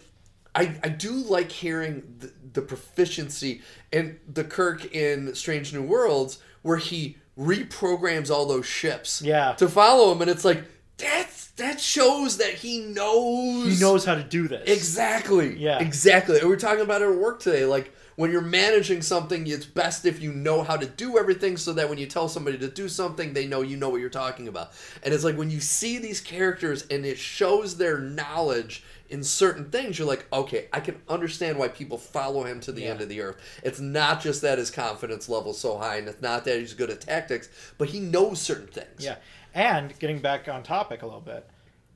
I 0.55 0.75
I 0.83 0.89
do 0.89 1.11
like 1.13 1.53
hearing 1.53 2.03
the, 2.19 2.33
the 2.55 2.63
proficiency 2.63 3.61
and 3.93 4.19
the 4.27 4.43
Kirk 4.45 4.95
in 4.95 5.35
Strange 5.35 5.75
New 5.75 5.83
Worlds 5.83 6.39
where 6.63 6.79
he 6.79 7.19
reprograms 7.39 8.31
all 8.31 8.47
those 8.47 8.67
ships. 8.67 9.21
Yeah. 9.23 9.53
To 9.55 9.69
follow 9.69 10.13
him, 10.13 10.23
and 10.23 10.31
it's 10.31 10.45
like 10.47 10.65
that's 10.97 11.49
that 11.53 11.79
shows 11.81 12.39
that 12.39 12.55
he 12.55 12.81
knows 12.81 13.75
He 13.79 13.81
knows 13.85 14.05
how 14.07 14.15
to 14.15 14.23
do 14.25 14.49
this. 14.49 14.67
Exactly. 14.69 15.59
Yeah. 15.59 15.79
Exactly. 15.79 16.37
And 16.37 16.45
we 16.45 16.51
were 16.51 16.57
talking 16.57 16.81
about 16.83 17.03
it 17.03 17.11
at 17.11 17.17
work 17.19 17.41
today. 17.41 17.67
Like 17.67 17.93
when 18.17 18.31
you're 18.31 18.41
managing 18.41 19.03
something, 19.03 19.47
it's 19.47 19.65
best 19.67 20.05
if 20.05 20.21
you 20.21 20.33
know 20.33 20.63
how 20.63 20.77
to 20.77 20.87
do 20.87 21.19
everything 21.19 21.57
so 21.57 21.73
that 21.73 21.89
when 21.89 21.99
you 21.99 22.07
tell 22.07 22.29
somebody 22.29 22.59
to 22.59 22.69
do 22.69 22.89
something, 22.89 23.33
they 23.33 23.47
know 23.47 23.63
you 23.63 23.77
know 23.77 23.89
what 23.91 24.01
you're 24.01 24.11
talking 24.11 24.49
about. 24.49 24.73
And 25.03 25.13
it's 25.15 25.25
like 25.25 25.37
when 25.37 25.51
you 25.51 25.61
see 25.61 25.99
these 25.99 26.21
characters 26.21 26.87
and 26.91 27.05
it 27.07 27.19
shows 27.19 27.77
their 27.77 27.99
knowledge 27.99 28.85
in 29.09 29.23
certain 29.23 29.71
things, 29.71 29.99
you're 29.99 30.09
like, 30.09 30.27
okay, 30.33 30.69
I 30.73 30.81
can 30.81 31.01
understand 31.09 31.59
why 31.59 31.69
people 31.69 31.99
follow 31.99 32.45
him 32.45 32.61
to 32.61 32.73
the 32.73 32.83
Yeah. 32.83 32.89
end 32.91 33.01
of 33.03 33.09
the 33.09 33.21
earth. 33.21 33.37
It's 33.63 33.81
not 33.81 34.23
just 34.23 34.41
that 34.43 34.59
his 34.59 34.71
confidence 34.71 35.29
level's 35.29 35.59
so 35.61 35.77
high 35.79 35.97
and 35.97 36.09
it's 36.09 36.23
not 36.23 36.45
that 36.47 36.59
he's 36.59 36.75
good 36.75 36.91
at 36.91 37.01
tactics, 37.03 37.49
but 37.79 37.89
he 37.91 38.01
knows 38.01 38.41
certain 38.41 38.69
things. 38.69 39.05
Yeah. 39.05 39.17
And 39.55 39.99
getting 39.99 40.21
back 40.21 40.49
on 40.49 40.63
topic 40.63 41.03
a 41.03 41.07
little 41.07 41.21
bit, 41.21 41.47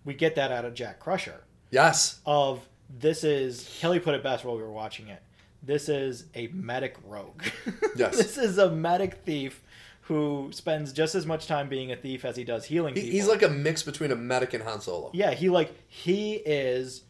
we 0.04 0.12
get 0.14 0.34
that 0.34 0.52
out 0.52 0.64
of 0.66 0.74
Jack 0.74 1.00
Crusher. 1.00 1.42
Yes. 1.70 2.20
Of 2.26 2.68
this 2.88 3.24
is 3.24 3.66
Kelly 3.80 3.98
put 3.98 4.14
it 4.14 4.22
best 4.22 4.44
while 4.44 4.56
we 4.56 4.62
were 4.62 4.70
watching 4.70 5.08
it. 5.08 5.22
This 5.66 5.88
is 5.88 6.26
a 6.34 6.46
medic 6.48 6.96
rogue. 7.04 7.42
Yes. 7.96 8.16
this 8.16 8.36
is 8.38 8.58
a 8.58 8.70
medic 8.70 9.22
thief 9.24 9.62
who 10.02 10.50
spends 10.52 10.92
just 10.92 11.14
as 11.14 11.24
much 11.26 11.46
time 11.46 11.68
being 11.68 11.90
a 11.90 11.96
thief 11.96 12.24
as 12.24 12.36
he 12.36 12.44
does 12.44 12.66
healing 12.66 12.94
He- 12.94 13.00
people. 13.02 13.14
He's 13.16 13.26
like 13.28 13.42
a 13.42 13.48
mix 13.48 13.82
between 13.82 14.12
a 14.12 14.16
medic 14.16 14.54
and 14.54 14.62
Han 14.62 14.80
Solo. 14.80 15.10
Yeah, 15.14 15.32
he 15.32 15.48
like 15.48 15.74
he 15.88 16.34
is 16.34 17.02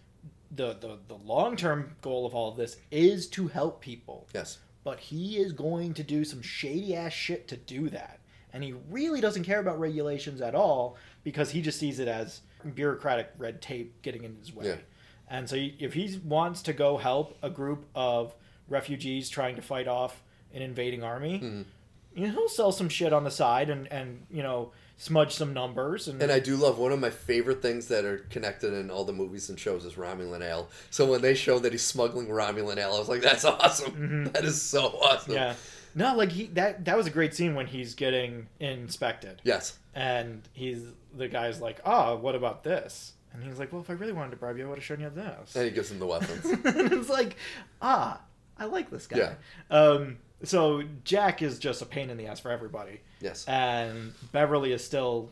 the 0.50 0.74
the, 0.74 0.98
the 1.08 1.14
long 1.16 1.56
term 1.56 1.96
goal 2.02 2.24
of 2.24 2.34
all 2.34 2.50
of 2.50 2.56
this 2.56 2.76
is 2.90 3.26
to 3.30 3.48
help 3.48 3.80
people. 3.80 4.26
Yes. 4.34 4.58
But 4.84 5.00
he 5.00 5.36
is 5.38 5.52
going 5.52 5.94
to 5.94 6.02
do 6.04 6.24
some 6.24 6.40
shady 6.40 6.94
ass 6.94 7.12
shit 7.12 7.48
to 7.48 7.56
do 7.56 7.90
that. 7.90 8.20
And 8.52 8.62
he 8.62 8.72
really 8.88 9.20
doesn't 9.20 9.42
care 9.44 9.58
about 9.58 9.78
regulations 9.80 10.40
at 10.40 10.54
all 10.54 10.96
because 11.24 11.50
he 11.50 11.60
just 11.60 11.78
sees 11.80 11.98
it 11.98 12.08
as 12.08 12.40
bureaucratic 12.74 13.30
red 13.36 13.60
tape 13.60 14.00
getting 14.02 14.22
in 14.24 14.36
his 14.36 14.54
way. 14.54 14.66
Yeah. 14.68 14.76
And 15.28 15.50
so 15.50 15.56
he- 15.56 15.76
if 15.80 15.92
he 15.94 16.18
wants 16.24 16.62
to 16.62 16.72
go 16.72 16.96
help 16.96 17.36
a 17.42 17.50
group 17.50 17.84
of 17.94 18.34
refugees 18.68 19.28
trying 19.28 19.56
to 19.56 19.62
fight 19.62 19.88
off 19.88 20.22
an 20.54 20.62
invading 20.62 21.02
army, 21.02 21.38
Mm-hmm. 21.40 21.62
you 22.14 22.26
know, 22.26 22.32
he'll 22.32 22.48
sell 22.48 22.72
some 22.72 22.88
shit 22.88 23.12
on 23.12 23.24
the 23.24 23.30
side 23.30 23.70
and, 23.70 23.90
and 23.92 24.26
you 24.30 24.42
know, 24.42 24.72
smudge 24.96 25.34
some 25.34 25.52
numbers 25.52 26.08
and, 26.08 26.22
And 26.22 26.32
I 26.32 26.38
do 26.40 26.56
love 26.56 26.78
one 26.78 26.90
of 26.92 26.98
my 26.98 27.10
favorite 27.10 27.60
things 27.60 27.88
that 27.88 28.04
are 28.06 28.18
connected 28.30 28.72
in 28.72 28.90
all 28.90 29.04
the 29.04 29.12
movies 29.12 29.50
and 29.50 29.60
shows 29.60 29.84
is 29.84 29.94
Romulan 29.94 30.42
ale. 30.42 30.68
So 30.90 31.04
when 31.04 31.20
they 31.20 31.34
show 31.34 31.58
that 31.58 31.72
he's 31.72 31.82
smuggling 31.84 32.28
Romulan 32.28 32.78
ale, 32.78 32.94
I 32.94 32.98
was 32.98 33.08
like, 33.08 33.20
"That's 33.22 33.44
awesome! 33.44 34.30
That 34.32 34.44
is 34.44 34.60
so 34.62 34.86
awesome!" 35.02 35.34
Mm-hmm. 35.34 35.42
yeah. 35.42 35.54
No, 35.94 36.14
like 36.16 36.32
he 36.32 36.46
that 36.54 36.84
that 36.86 36.96
was 36.96 37.06
a 37.06 37.10
great 37.10 37.34
scene 37.34 37.54
when 37.54 37.66
he's 37.66 37.94
getting 37.94 38.48
inspected. 38.60 39.40
Yes. 39.44 39.78
and 39.94 40.42
he's 40.54 40.80
the 41.14 41.28
guy's 41.28 41.60
like, 41.60 41.80
"Ah, 41.84 42.14
what 42.14 42.34
about 42.34 42.64
this?" 42.64 43.12
And 43.34 43.44
he's 43.44 43.58
like, 43.58 43.72
"Well, 43.72 43.82
if 43.82 43.90
I 43.90 43.94
really 43.94 44.12
wanted 44.12 44.30
to 44.30 44.36
bribe 44.36 44.56
you, 44.56 44.64
I 44.64 44.68
would 44.68 44.78
have 44.78 44.84
shown 44.84 45.00
you 45.00 45.10
this." 45.10 45.54
And 45.56 45.64
he 45.66 45.70
gives 45.70 45.90
him 45.90 45.98
the 45.98 46.06
weapons. 46.06 46.44
and 46.64 46.92
it's 46.92 47.08
like, 47.10 47.36
"Ah, 47.82 48.20
I 48.58 48.64
like 48.66 48.90
this 48.90 49.06
guy." 49.06 49.18
Yeah. 49.18 49.34
Um, 49.70 50.18
so 50.42 50.82
Jack 51.04 51.42
is 51.42 51.58
just 51.58 51.82
a 51.82 51.86
pain 51.86 52.10
in 52.10 52.16
the 52.16 52.26
ass 52.26 52.40
for 52.40 52.50
everybody, 52.50 53.00
yes. 53.20 53.44
and 53.48 54.12
Beverly 54.32 54.72
is 54.72 54.84
still 54.84 55.30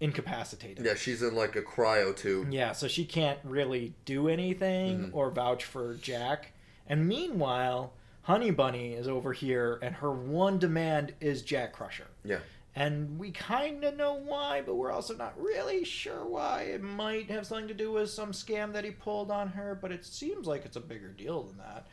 incapacitated. 0.00 0.84
Yeah, 0.84 0.94
she's 0.94 1.22
in 1.22 1.34
like 1.34 1.56
a 1.56 1.62
cryo 1.62 2.14
tube. 2.14 2.52
Yeah, 2.52 2.72
so 2.72 2.88
she 2.88 3.04
can't 3.04 3.38
really 3.44 3.94
do 4.04 4.28
anything 4.28 4.98
Mm-hmm. 5.06 5.16
or 5.16 5.30
vouch 5.30 5.64
for 5.64 5.94
Jack. 5.94 6.52
And 6.86 7.08
meanwhile, 7.08 7.92
Honey 8.22 8.50
Bunny 8.50 8.92
is 8.94 9.08
over 9.08 9.32
here, 9.32 9.78
and 9.82 9.96
her 9.96 10.10
one 10.12 10.58
demand 10.58 11.14
is 11.20 11.42
Jack 11.42 11.72
Crusher. 11.72 12.08
Yeah. 12.24 12.38
And 12.74 13.18
we 13.18 13.30
kind 13.30 13.82
of 13.84 13.96
know 13.96 14.14
why, 14.14 14.62
but 14.64 14.74
we're 14.74 14.92
also 14.92 15.16
not 15.16 15.40
really 15.40 15.82
sure 15.82 16.26
why. 16.26 16.62
It 16.64 16.82
might 16.82 17.30
have 17.30 17.46
something 17.46 17.68
to 17.68 17.74
do 17.74 17.90
with 17.92 18.10
some 18.10 18.32
scam 18.32 18.74
that 18.74 18.84
he 18.84 18.90
pulled 18.90 19.30
on 19.30 19.48
her, 19.48 19.78
but 19.80 19.92
it 19.92 20.04
seems 20.04 20.46
like 20.46 20.66
it's 20.66 20.76
a 20.76 20.80
bigger 20.80 21.08
deal 21.08 21.42
than 21.44 21.56
that. 21.56 21.86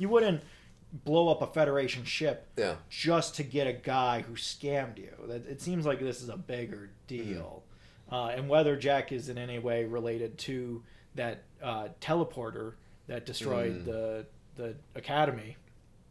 You 0.00 0.08
wouldn't 0.08 0.42
blow 1.04 1.28
up 1.28 1.42
a 1.42 1.46
Federation 1.46 2.04
ship 2.04 2.46
Yeah. 2.56 2.76
just 2.88 3.36
to 3.36 3.42
get 3.44 3.66
a 3.66 3.72
guy 3.74 4.22
who 4.22 4.32
scammed 4.32 4.98
you. 4.98 5.12
That 5.28 5.46
it 5.46 5.60
seems 5.60 5.84
like 5.86 6.00
this 6.00 6.22
is 6.22 6.30
a 6.30 6.36
bigger 6.38 6.90
deal. 7.06 7.62
Uh, 8.10 8.28
and 8.34 8.48
whether 8.48 8.74
Jack 8.76 9.12
is 9.12 9.28
in 9.28 9.38
any 9.38 9.58
way 9.60 9.84
related 9.84 10.36
to 10.38 10.82
that 11.14 11.42
uh, 11.62 11.88
teleporter 12.00 12.72
that 13.06 13.26
destroyed 13.26 13.84
the 13.84 14.26
the 14.56 14.74
academy, 14.94 15.56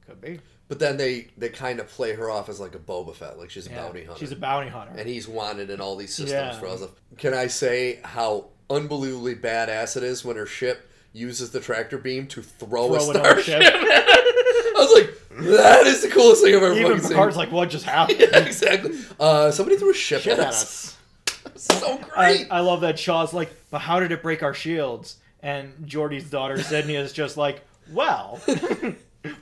could 0.07 0.21
be. 0.21 0.39
But 0.69 0.79
then 0.79 0.97
they 0.97 1.27
they 1.37 1.49
kind 1.49 1.79
of 1.79 1.87
play 1.87 2.13
her 2.13 2.29
off 2.29 2.47
as 2.47 2.59
like 2.59 2.75
a 2.75 2.79
Boba 2.79 3.15
Fett, 3.15 3.37
like 3.39 3.49
she's 3.49 3.65
a 3.67 3.71
Yeah, 3.71 3.83
bounty 3.87 4.03
hunter. 4.05 4.19
She's 4.19 4.31
a 4.31 4.35
bounty 4.37 4.69
hunter. 4.69 4.93
and 4.97 5.09
he's 5.09 5.27
wanted 5.27 5.71
in 5.71 5.81
all 5.81 5.95
these 5.95 6.13
systems 6.13 6.53
Yeah. 6.53 6.59
for 6.59 6.67
us. 6.67 6.83
Can 7.17 7.33
I 7.33 7.47
say 7.47 7.99
how 8.03 8.45
unbelievably 8.69 9.35
badass 9.37 9.97
it 9.97 10.03
is 10.03 10.23
when 10.23 10.37
her 10.37 10.45
ship 10.45 10.88
uses 11.13 11.51
the 11.51 11.59
tractor 11.59 11.97
beam 11.97 12.27
to 12.27 12.41
throw, 12.41 12.93
a 12.95 12.99
Throw 12.99 13.09
another 13.11 13.41
starship? 13.41 13.61
ship. 13.63 13.73
I 13.75 14.73
was 14.77 14.93
like, 14.93 15.45
that 15.49 15.87
is 15.87 16.01
the 16.01 16.09
coolest 16.09 16.43
thing 16.43 16.55
I've 16.55 16.63
ever 16.63 16.73
Even 16.73 16.93
fucking 16.97 17.09
Picard's 17.09 17.35
seen. 17.35 17.39
like, 17.45 17.51
"What 17.51 17.69
just 17.69 17.85
happened?" 17.85 18.19
yeah, 18.21 18.37
exactly. 18.39 18.97
Uh, 19.19 19.51
somebody 19.51 19.77
threw 19.77 19.91
a 19.91 19.93
ship, 19.93 20.21
Shit 20.21 20.33
at 20.33 20.39
at 20.39 20.47
us. 20.47 20.97
us. 21.45 21.63
So 21.63 21.99
I, 22.15 22.35
great. 22.37 22.47
I 22.51 22.59
love 22.61 22.81
that 22.81 22.97
Shaw's 22.99 23.33
like, 23.33 23.51
but 23.71 23.79
how 23.79 23.99
did 23.99 24.11
it 24.11 24.21
break 24.21 24.43
our 24.43 24.53
shields? 24.53 25.17
And 25.41 25.73
Geordi's 25.85 26.29
daughter 26.29 26.61
Sidney 26.61 26.95
is 26.95 27.13
just 27.13 27.37
like, 27.37 27.61
well, 27.93 28.37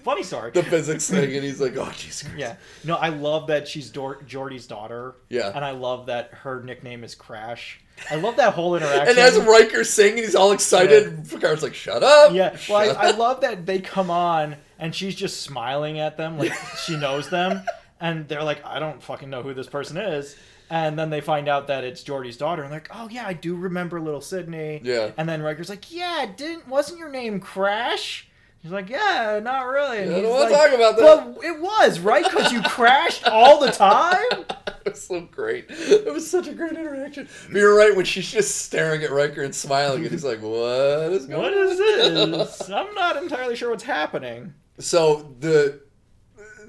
funny 0.03 0.23
story. 0.23 0.51
the 0.51 0.61
physics 0.63 1.09
thing, 1.09 1.33
and 1.35 1.43
he's 1.43 1.59
like, 1.59 1.75
oh, 1.77 1.91
Jesus 1.95 2.21
Christ. 2.23 2.37
Yeah, 2.37 2.55
no, 2.83 2.95
I 2.95 3.09
love 3.09 3.47
that 3.47 3.67
she's 3.67 3.89
Dor- 3.89 4.21
Geordi's 4.27 4.67
daughter. 4.67 5.15
Yeah. 5.29 5.51
and 5.55 5.65
I 5.65 5.71
love 5.71 6.05
that 6.07 6.29
her 6.33 6.61
nickname 6.63 7.03
is 7.03 7.15
Crash. 7.15 7.79
I 8.09 8.15
love 8.15 8.37
that 8.37 8.53
whole 8.53 8.75
interaction. 8.75 9.09
And 9.09 9.17
as 9.17 9.37
Riker's 9.37 9.89
singing, 9.89 10.23
he's 10.23 10.35
all 10.35 10.51
excited. 10.51 11.29
Picard's 11.29 11.63
like, 11.63 11.73
shut 11.73 12.03
up. 12.03 12.33
yeah, 12.33 12.55
well, 12.69 12.97
I, 12.97 13.07
I 13.07 13.11
love 13.11 13.41
that 13.41 13.65
they 13.65 13.79
come 13.79 14.09
on 14.09 14.55
and 14.79 14.93
she's 14.93 15.15
just 15.15 15.41
smiling 15.41 15.99
at 15.99 16.17
them 16.17 16.37
like 16.37 16.53
she 16.85 16.97
knows 16.97 17.29
them, 17.29 17.63
and 17.99 18.27
they're 18.27 18.43
like, 18.43 18.63
I 18.65 18.79
don't 18.79 19.01
fucking 19.01 19.29
know 19.29 19.41
who 19.41 19.53
this 19.53 19.67
person 19.67 19.97
is. 19.97 20.35
And 20.69 20.99
then 20.99 21.09
they 21.09 21.21
find 21.21 21.47
out 21.47 21.67
that 21.67 21.85
it's 21.85 22.03
Geordi's 22.03 22.35
daughter, 22.35 22.61
and 22.61 22.69
they're 22.69 22.81
like, 22.81 22.89
"Oh 22.93 23.07
yeah, 23.09 23.25
I 23.25 23.31
do 23.31 23.55
remember 23.55 24.01
little 24.01 24.19
Sidney." 24.19 24.81
Yeah. 24.83 25.11
And 25.17 25.27
then 25.27 25.41
Riker's 25.41 25.69
like, 25.69 25.93
"Yeah, 25.93 26.25
didn't 26.35 26.67
wasn't 26.67 26.99
your 26.99 27.07
name 27.07 27.39
Crash?" 27.39 28.27
He's 28.61 28.71
like, 28.71 28.89
"Yeah, 28.89 29.39
not 29.43 29.61
really." 29.67 29.99
And 29.99 30.15
I 30.15 30.21
don't 30.21 30.29
wanna 30.31 30.51
like, 30.51 30.53
talk 30.53 30.73
about 30.75 30.97
that. 30.97 31.03
Well, 31.03 31.37
it 31.43 31.61
was 31.61 31.99
right 31.99 32.23
because 32.23 32.51
you 32.51 32.61
crashed 32.63 33.25
all 33.27 33.59
the 33.59 33.71
time. 33.71 34.45
It 34.87 34.91
was 34.93 35.05
so 35.05 35.19
great. 35.19 35.65
It 35.69 36.13
was 36.13 36.31
such 36.31 36.47
a 36.47 36.53
great 36.53 36.71
interaction. 36.71 37.27
But 37.51 37.57
you're 37.57 37.75
right 37.75 37.93
when 37.93 38.05
she's 38.05 38.31
just 38.31 38.55
staring 38.63 39.03
at 39.03 39.11
Riker 39.11 39.41
and 39.43 39.53
smiling, 39.53 40.03
and 40.03 40.11
he's 40.11 40.23
like, 40.23 40.41
"What 40.41 41.11
is 41.11 41.25
going 41.25 41.41
What 41.41 41.51
on?" 41.53 41.67
is 41.67 41.77
this? 41.77 42.69
I'm 42.69 42.93
not 42.95 43.17
entirely 43.21 43.57
sure 43.57 43.69
what's 43.69 43.83
happening. 43.83 44.53
So 44.79 45.35
the 45.41 45.81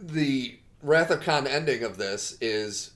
the 0.02 0.58
Wrath 0.82 1.10
of 1.12 1.20
Khan 1.20 1.46
ending 1.46 1.84
of 1.84 1.96
this 1.96 2.36
is 2.40 2.90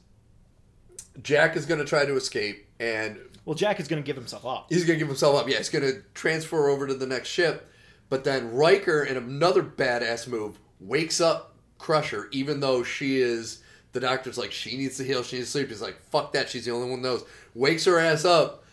Jack 1.22 1.54
is 1.56 1.66
going 1.66 1.78
to 1.78 1.86
try 1.86 2.04
to 2.04 2.16
escape, 2.16 2.66
and 2.80 3.16
Well, 3.44 3.54
Jack 3.54 3.78
is 3.78 3.86
going 3.86 4.02
to 4.02 4.06
give 4.06 4.16
himself 4.16 4.44
up. 4.44 4.66
he's 4.70 4.84
going 4.84 4.98
to 4.98 5.04
give 5.04 5.08
himself 5.08 5.36
up. 5.36 5.48
Yeah, 5.48 5.58
he's 5.58 5.68
going 5.68 5.84
to 5.84 6.02
transfer 6.14 6.68
over 6.68 6.86
to 6.88 6.94
the 6.94 7.06
next 7.06 7.28
ship, 7.28 7.70
But 8.12 8.24
then 8.24 8.52
Riker, 8.52 9.04
in 9.04 9.16
another 9.16 9.62
badass 9.62 10.28
move, 10.28 10.58
wakes 10.80 11.18
up 11.18 11.54
Crusher, 11.78 12.28
even 12.30 12.60
though 12.60 12.82
she 12.82 13.18
is. 13.18 13.62
The 13.92 14.00
doctor's 14.00 14.36
like, 14.36 14.52
she 14.52 14.76
needs 14.76 14.98
to 14.98 15.02
heal, 15.02 15.22
she 15.22 15.36
needs 15.36 15.48
to 15.48 15.52
sleep. 15.52 15.68
He's 15.68 15.80
like, 15.80 15.98
fuck 16.10 16.34
that, 16.34 16.50
she's 16.50 16.66
the 16.66 16.72
only 16.72 16.90
one 16.90 16.98
who 16.98 17.04
knows. 17.04 17.24
Wakes 17.54 17.86
her 17.86 17.98
ass 17.98 18.26
up, 18.26 18.64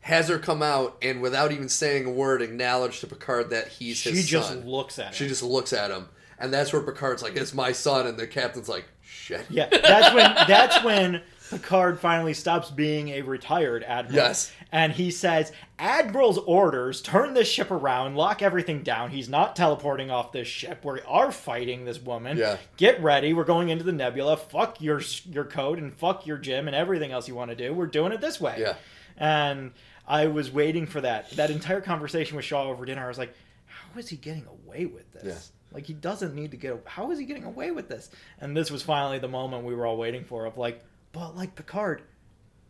has 0.00 0.28
her 0.28 0.38
come 0.38 0.62
out, 0.62 0.96
and 1.02 1.20
without 1.20 1.52
even 1.52 1.68
saying 1.68 2.06
a 2.06 2.10
word, 2.10 2.40
acknowledge 2.40 3.00
to 3.00 3.06
Picard 3.06 3.50
that 3.50 3.68
he's 3.68 3.98
She 3.98 4.12
his 4.12 4.30
son. 4.30 4.40
She 4.40 4.54
just 4.54 4.64
looks 4.64 4.98
at 4.98 5.08
him. 5.08 5.12
She 5.12 5.28
just 5.28 5.42
looks 5.42 5.74
at 5.74 5.90
him. 5.90 6.08
And 6.38 6.50
that's 6.50 6.72
where 6.72 6.80
Picard's 6.80 7.22
like, 7.22 7.36
it's 7.36 7.52
my 7.52 7.72
son. 7.72 8.06
And 8.06 8.16
the 8.16 8.26
captain's 8.26 8.70
like, 8.70 8.86
shit. 9.02 9.44
Yeah, 9.50 9.68
that's 9.68 10.14
when 10.14 10.34
that's 10.48 10.82
when 10.82 11.22
Picard 11.50 12.00
finally 12.00 12.34
stops 12.34 12.70
being 12.70 13.08
a 13.10 13.22
retired 13.22 13.84
admiral. 13.84 14.16
Yes. 14.16 14.52
And 14.72 14.92
he 14.92 15.10
says, 15.10 15.52
Admiral's 15.78 16.38
orders, 16.38 17.00
turn 17.00 17.34
this 17.34 17.48
ship 17.48 17.70
around, 17.70 18.16
lock 18.16 18.42
everything 18.42 18.82
down. 18.82 19.10
He's 19.10 19.28
not 19.28 19.54
teleporting 19.54 20.10
off 20.10 20.32
this 20.32 20.48
ship. 20.48 20.84
We 20.84 21.00
are 21.06 21.30
fighting 21.30 21.84
this 21.84 22.00
woman. 22.00 22.36
Yeah. 22.36 22.56
Get 22.76 23.02
ready. 23.02 23.32
We're 23.32 23.44
going 23.44 23.68
into 23.68 23.84
the 23.84 23.92
nebula. 23.92 24.36
Fuck 24.36 24.80
your 24.80 25.00
your 25.30 25.44
code 25.44 25.78
and 25.78 25.94
fuck 25.94 26.26
your 26.26 26.38
gym 26.38 26.66
and 26.66 26.74
everything 26.74 27.12
else 27.12 27.28
you 27.28 27.34
want 27.34 27.50
to 27.50 27.56
do. 27.56 27.72
We're 27.72 27.86
doing 27.86 28.12
it 28.12 28.20
this 28.20 28.40
way. 28.40 28.56
Yeah. 28.58 28.74
And 29.16 29.72
I 30.06 30.26
was 30.26 30.50
waiting 30.50 30.86
for 30.86 31.00
that. 31.00 31.30
That 31.32 31.50
entire 31.50 31.80
conversation 31.80 32.36
with 32.36 32.44
Shaw 32.44 32.68
over 32.68 32.84
dinner, 32.84 33.04
I 33.04 33.08
was 33.08 33.18
like, 33.18 33.34
how 33.66 33.98
is 33.98 34.08
he 34.08 34.16
getting 34.16 34.46
away 34.46 34.86
with 34.86 35.10
this? 35.12 35.24
Yeah. 35.24 35.74
Like 35.74 35.86
he 35.86 35.92
doesn't 35.92 36.34
need 36.34 36.50
to 36.50 36.56
get. 36.56 36.82
How 36.86 37.10
is 37.10 37.18
he 37.18 37.24
getting 37.24 37.44
away 37.44 37.70
with 37.70 37.88
this? 37.88 38.10
And 38.40 38.56
this 38.56 38.70
was 38.70 38.82
finally 38.82 39.18
the 39.18 39.28
moment 39.28 39.64
we 39.64 39.74
were 39.74 39.86
all 39.86 39.96
waiting 39.96 40.24
for. 40.24 40.46
Of 40.46 40.58
like, 40.58 40.82
but 41.16 41.34
like 41.34 41.54
Picard, 41.54 42.02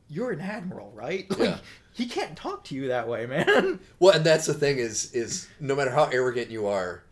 you're 0.09 0.31
an 0.31 0.41
admiral, 0.41 0.93
right? 0.95 1.27
Like, 1.39 1.39
Yeah. 1.41 1.59
He 1.93 2.07
can't 2.07 2.37
talk 2.37 2.63
to 2.65 2.75
you 2.75 2.89
that 2.89 3.09
way, 3.09 3.25
man. 3.27 3.81
Well, 3.99 4.15
and 4.15 4.25
that's 4.25 4.47
the 4.47 4.55
thing 4.55 4.79
is, 4.79 5.13
is 5.15 5.49
no 5.61 5.75
matter 5.75 5.91
how 5.91 6.05
arrogant 6.05 6.51
you 6.51 6.67
are, 6.67 7.03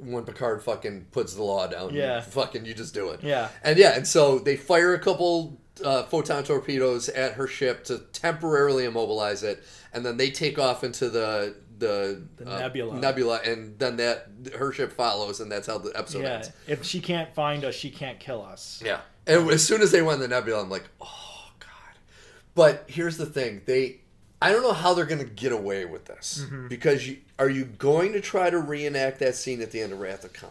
when 0.00 0.24
Picard 0.24 0.62
fucking 0.62 1.06
puts 1.10 1.34
the 1.34 1.42
law 1.42 1.66
down, 1.66 1.92
Yeah. 1.92 2.20
fucking 2.20 2.64
you 2.64 2.72
just 2.72 2.94
do 2.94 3.10
it. 3.10 3.20
Yeah. 3.22 3.48
And 3.62 3.76
yeah, 3.78 3.96
and 3.96 4.06
so 4.06 4.38
they 4.38 4.56
fire 4.56 4.94
a 4.94 4.98
couple 5.00 5.60
uh, 5.84 6.04
photon 6.04 6.44
torpedoes 6.44 7.08
at 7.10 7.32
her 7.34 7.46
ship 7.48 7.84
to 7.84 7.98
temporarily 8.12 8.84
immobilize 8.84 9.42
it, 9.42 9.62
and 9.92 10.06
then 10.06 10.16
they 10.16 10.30
take 10.30 10.58
off 10.58 10.84
into 10.84 11.10
the 11.10 11.54
the, 11.78 12.22
The 12.36 12.52
uh, 12.52 12.58
nebula. 12.58 12.98
nebula, 12.98 13.40
and 13.44 13.78
then 13.78 13.96
that 13.98 14.26
her 14.56 14.72
ship 14.72 14.92
follows, 14.92 15.38
and 15.40 15.50
that's 15.50 15.66
how 15.68 15.78
the 15.78 15.92
episode 15.96 16.22
yeah. 16.22 16.34
ends. 16.34 16.50
If 16.66 16.84
she 16.84 17.00
can't 17.00 17.32
find 17.34 17.64
us, 17.64 17.74
she 17.76 17.90
can't 17.90 18.18
kill 18.18 18.42
us. 18.42 18.82
Yeah. 18.84 19.00
And 19.28 19.50
as 19.50 19.62
soon 19.62 19.82
as 19.82 19.92
they 19.92 20.02
went 20.02 20.22
in 20.22 20.28
the 20.28 20.34
nebula, 20.34 20.62
I'm 20.62 20.70
like, 20.70 20.88
oh 21.00 21.50
god. 21.60 21.98
But 22.54 22.84
here's 22.88 23.18
the 23.18 23.26
thing: 23.26 23.62
they, 23.66 24.00
I 24.40 24.50
don't 24.50 24.62
know 24.62 24.72
how 24.72 24.94
they're 24.94 25.04
gonna 25.04 25.24
get 25.24 25.52
away 25.52 25.84
with 25.84 26.06
this 26.06 26.44
mm-hmm. 26.44 26.68
because 26.68 27.06
you 27.06 27.18
are 27.38 27.50
you 27.50 27.66
going 27.66 28.12
to 28.14 28.20
try 28.20 28.50
to 28.50 28.58
reenact 28.58 29.20
that 29.20 29.36
scene 29.36 29.60
at 29.60 29.70
the 29.70 29.80
end 29.80 29.92
of 29.92 30.00
Wrath 30.00 30.24
of 30.24 30.32
Khan? 30.32 30.50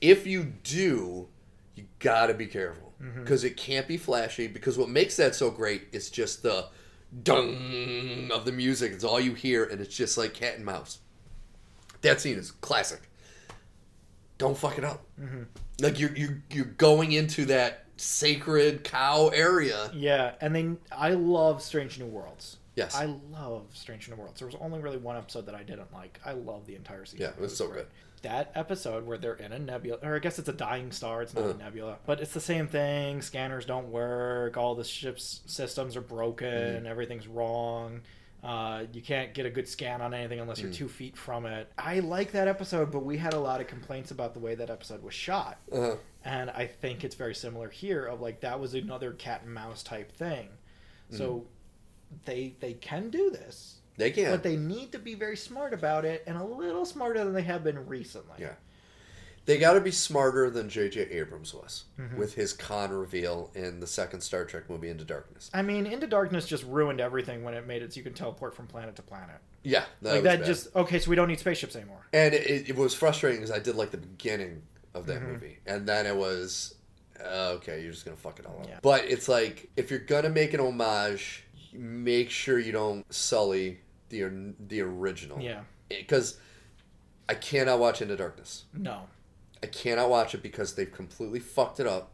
If 0.00 0.26
you 0.26 0.44
do, 0.44 1.26
you 1.74 1.84
gotta 1.98 2.34
be 2.34 2.46
careful 2.46 2.92
mm-hmm. 3.02 3.20
because 3.20 3.42
it 3.42 3.56
can't 3.56 3.88
be 3.88 3.96
flashy. 3.96 4.46
Because 4.46 4.78
what 4.78 4.88
makes 4.88 5.16
that 5.16 5.34
so 5.34 5.50
great 5.50 5.88
is 5.90 6.08
just 6.08 6.44
the 6.44 6.68
dung 7.24 8.30
of 8.32 8.44
the 8.44 8.52
music. 8.52 8.92
It's 8.92 9.04
all 9.04 9.18
you 9.20 9.34
hear, 9.34 9.64
and 9.64 9.80
it's 9.80 9.96
just 9.96 10.16
like 10.16 10.34
cat 10.34 10.54
and 10.54 10.64
mouse. 10.64 10.98
That 12.02 12.20
scene 12.20 12.38
is 12.38 12.52
classic. 12.52 13.10
Don't 14.38 14.56
fuck 14.56 14.78
it 14.78 14.84
up. 14.84 15.04
Mm-hmm. 15.20 15.42
Like 15.80 15.98
you're 15.98 16.16
you're 16.16 16.42
you're 16.50 16.64
going 16.64 17.12
into 17.12 17.46
that 17.46 17.86
sacred 18.00 18.84
cow 18.84 19.28
area. 19.28 19.90
Yeah, 19.94 20.32
and 20.40 20.54
then 20.54 20.78
I 20.90 21.10
love 21.10 21.62
Strange 21.62 21.98
New 21.98 22.06
Worlds. 22.06 22.56
Yes. 22.74 22.94
I 22.94 23.06
love 23.32 23.64
Strange 23.72 24.08
New 24.08 24.14
Worlds. 24.16 24.38
There 24.38 24.46
was 24.46 24.56
only 24.60 24.78
really 24.80 24.98
one 24.98 25.16
episode 25.16 25.46
that 25.46 25.54
I 25.54 25.64
didn't 25.64 25.92
like. 25.92 26.20
I 26.24 26.32
love 26.32 26.66
the 26.66 26.76
entire 26.76 27.04
season. 27.04 27.22
Yeah, 27.26 27.30
it 27.30 27.40
was 27.40 27.56
so 27.56 27.66
good. 27.68 27.86
That 28.22 28.50
episode 28.54 29.06
where 29.06 29.18
they're 29.18 29.34
in 29.34 29.52
a 29.52 29.58
nebula, 29.58 29.98
or 30.02 30.16
I 30.16 30.18
guess 30.20 30.38
it's 30.38 30.48
a 30.48 30.52
dying 30.52 30.90
star. 30.92 31.22
It's 31.22 31.34
not 31.34 31.44
Uh. 31.44 31.48
a 31.50 31.54
nebula, 31.54 31.98
but 32.06 32.20
it's 32.20 32.32
the 32.34 32.40
same 32.40 32.66
thing. 32.68 33.20
Scanners 33.22 33.64
don't 33.64 33.90
work. 33.90 34.56
All 34.56 34.74
the 34.74 34.84
ship's 34.84 35.40
systems 35.46 35.96
are 35.96 36.00
broken. 36.00 36.48
Mm-hmm. 36.48 36.86
Everything's 36.86 37.26
wrong. 37.28 38.00
Uh, 38.42 38.84
you 38.92 39.02
can't 39.02 39.34
get 39.34 39.46
a 39.46 39.50
good 39.50 39.66
scan 39.68 40.00
on 40.00 40.14
anything 40.14 40.38
unless 40.38 40.58
Mm. 40.60 40.62
you're 40.64 40.72
two 40.72 40.88
feet 40.88 41.16
from 41.16 41.46
it. 41.46 41.68
I 41.76 41.98
like 41.98 42.30
that 42.32 42.46
episode, 42.46 42.92
but 42.92 43.04
we 43.04 43.18
had 43.18 43.34
a 43.34 43.40
lot 43.40 43.60
of 43.60 43.66
complaints 43.66 44.12
about 44.12 44.34
the 44.34 44.38
way 44.40 44.54
that 44.54 44.70
episode 44.70 45.02
was 45.02 45.12
shot 45.14 45.58
Uh-huh. 45.72 45.96
And 46.24 46.50
I 46.50 46.66
think 46.66 47.04
it's 47.04 47.14
very 47.14 47.34
similar 47.34 47.68
here. 47.68 48.04
Of 48.04 48.20
like 48.20 48.40
that 48.40 48.58
was 48.60 48.74
another 48.74 49.12
cat 49.12 49.42
and 49.44 49.54
mouse 49.54 49.82
type 49.82 50.12
thing. 50.12 50.48
So 51.10 51.46
they 52.24 52.54
they 52.60 52.74
can 52.74 53.08
do 53.10 53.30
this, 53.30 53.76
They 53.96 54.10
can. 54.10 54.30
but 54.30 54.42
they 54.42 54.56
need 54.56 54.92
to 54.92 54.98
be 54.98 55.14
very 55.14 55.36
smart 55.36 55.72
about 55.72 56.04
it, 56.04 56.22
and 56.26 56.36
a 56.36 56.44
little 56.44 56.84
smarter 56.84 57.24
than 57.24 57.32
they 57.34 57.42
have 57.42 57.64
been 57.64 57.86
recently. 57.86 58.36
Yeah. 58.38 58.54
They 59.46 59.56
got 59.56 59.72
to 59.74 59.80
be 59.80 59.90
smarter 59.92 60.50
than 60.50 60.68
J.J. 60.68 61.00
Abrams 61.10 61.54
was 61.54 61.84
Mm-hmm. 61.98 62.18
with 62.18 62.34
his 62.34 62.52
Khan 62.52 62.90
reveal 62.92 63.50
in 63.54 63.80
the 63.80 63.86
second 63.86 64.20
Star 64.20 64.44
Trek 64.44 64.68
movie, 64.68 64.90
Into 64.90 65.04
Darkness. 65.04 65.50
I 65.54 65.62
mean, 65.62 65.86
Into 65.86 66.06
Darkness 66.06 66.44
just 66.46 66.64
ruined 66.64 67.00
everything 67.00 67.42
when 67.44 67.54
it 67.54 67.66
made 67.66 67.80
it 67.80 67.94
so 67.94 67.96
you 67.98 68.02
can 68.04 68.12
teleport 68.12 68.54
from 68.54 68.66
planet 68.66 68.96
to 68.96 69.02
planet. 69.02 69.36
Yeah, 69.62 69.84
that 70.02 70.12
like 70.16 70.22
that 70.24 70.38
bad. 70.40 70.46
just 70.46 70.74
okay. 70.76 70.98
So 70.98 71.08
we 71.08 71.16
don't 71.16 71.28
need 71.28 71.38
spaceships 71.40 71.74
anymore. 71.76 72.06
and 72.12 72.34
it, 72.34 72.68
it 72.68 72.76
was 72.76 72.92
frustrating 72.94 73.40
because 73.40 73.54
I 73.54 73.58
did 73.60 73.74
like 73.76 73.90
the 73.90 73.96
beginning 73.96 74.60
of 74.94 75.06
that 75.06 75.20
Mm-hmm. 75.20 75.32
movie, 75.32 75.58
and 75.66 75.86
then 75.86 76.06
it 76.06 76.16
was 76.16 76.74
uh, 77.20 77.54
okay. 77.56 77.82
You're 77.82 77.92
just 77.92 78.04
gonna 78.04 78.16
fuck 78.16 78.38
it 78.38 78.46
all 78.46 78.60
up. 78.60 78.68
Yeah. 78.68 78.78
But 78.82 79.04
it's 79.04 79.28
like 79.28 79.70
if 79.76 79.90
you're 79.90 80.00
gonna 80.00 80.30
make 80.30 80.54
an 80.54 80.60
homage, 80.60 81.44
make 81.72 82.30
sure 82.30 82.58
you 82.58 82.72
don't 82.72 83.04
sully 83.12 83.80
the 84.08 84.54
the 84.68 84.80
original. 84.80 85.40
Yeah. 85.40 85.60
because 85.88 86.38
I 87.28 87.34
cannot 87.34 87.78
watch 87.78 88.00
Into 88.02 88.16
Darkness. 88.16 88.64
No. 88.72 89.02
I 89.62 89.66
cannot 89.66 90.08
watch 90.08 90.34
it 90.34 90.42
because 90.42 90.74
they've 90.74 90.90
completely 90.90 91.40
fucked 91.40 91.80
it 91.80 91.86
up. 91.86 92.12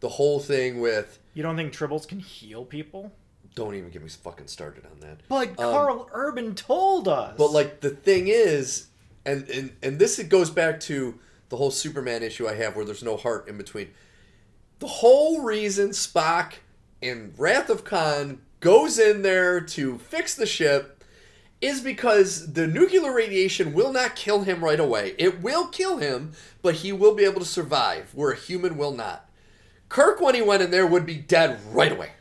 The 0.00 0.08
whole 0.08 0.40
thing 0.40 0.80
with 0.80 1.18
You 1.34 1.42
don't 1.42 1.56
think 1.56 1.72
tribbles 1.72 2.06
can 2.08 2.18
heal 2.20 2.64
people? 2.64 3.12
don't 3.56 3.74
even 3.74 3.90
get 3.90 4.00
me 4.02 4.08
fucking 4.08 4.46
started 4.46 4.84
on 4.86 5.00
that. 5.00 5.18
But 5.28 5.56
Karl 5.56 6.08
Urban 6.12 6.54
told 6.54 7.08
us. 7.08 7.30
Um, 7.30 7.36
But 7.36 7.50
like 7.52 7.80
the 7.80 7.90
thing 7.90 8.28
is, 8.28 8.86
and 9.26 9.48
and 9.50 9.72
and 9.82 9.98
this 9.98 10.18
it 10.18 10.28
goes 10.28 10.50
back 10.50 10.78
to 10.80 11.18
the 11.50 11.56
whole 11.56 11.70
Superman 11.70 12.22
issue 12.22 12.48
I 12.48 12.54
have 12.54 12.74
where 12.74 12.84
there's 12.84 13.02
no 13.02 13.16
heart 13.16 13.48
in 13.48 13.58
between. 13.58 13.90
The 14.78 14.86
whole 14.86 15.42
reason 15.42 15.90
Spock 15.90 16.54
in 17.02 17.34
Wrath 17.36 17.68
of 17.68 17.84
Khan 17.84 18.40
goes 18.60 18.98
in 18.98 19.22
there 19.22 19.60
to 19.60 19.98
fix 19.98 20.34
the 20.34 20.46
ship 20.46 21.04
is 21.60 21.82
because 21.82 22.54
the 22.54 22.66
nuclear 22.66 23.12
radiation 23.12 23.74
will 23.74 23.92
not 23.92 24.16
kill 24.16 24.42
him 24.44 24.64
right 24.64 24.80
away. 24.80 25.14
It 25.18 25.42
will 25.42 25.68
kill 25.68 25.98
him, 25.98 26.32
but 26.62 26.76
he 26.76 26.92
will 26.92 27.14
be 27.14 27.24
able 27.24 27.40
to 27.40 27.46
survive, 27.46 28.14
where 28.14 28.30
a 28.30 28.36
human 28.36 28.78
will 28.78 28.92
not. 28.92 29.28
Kirk, 29.90 30.20
when 30.20 30.34
he 30.34 30.40
went 30.40 30.62
in 30.62 30.70
there, 30.70 30.86
would 30.86 31.04
be 31.04 31.16
dead 31.16 31.58
right 31.72 31.92
away. 31.92 32.12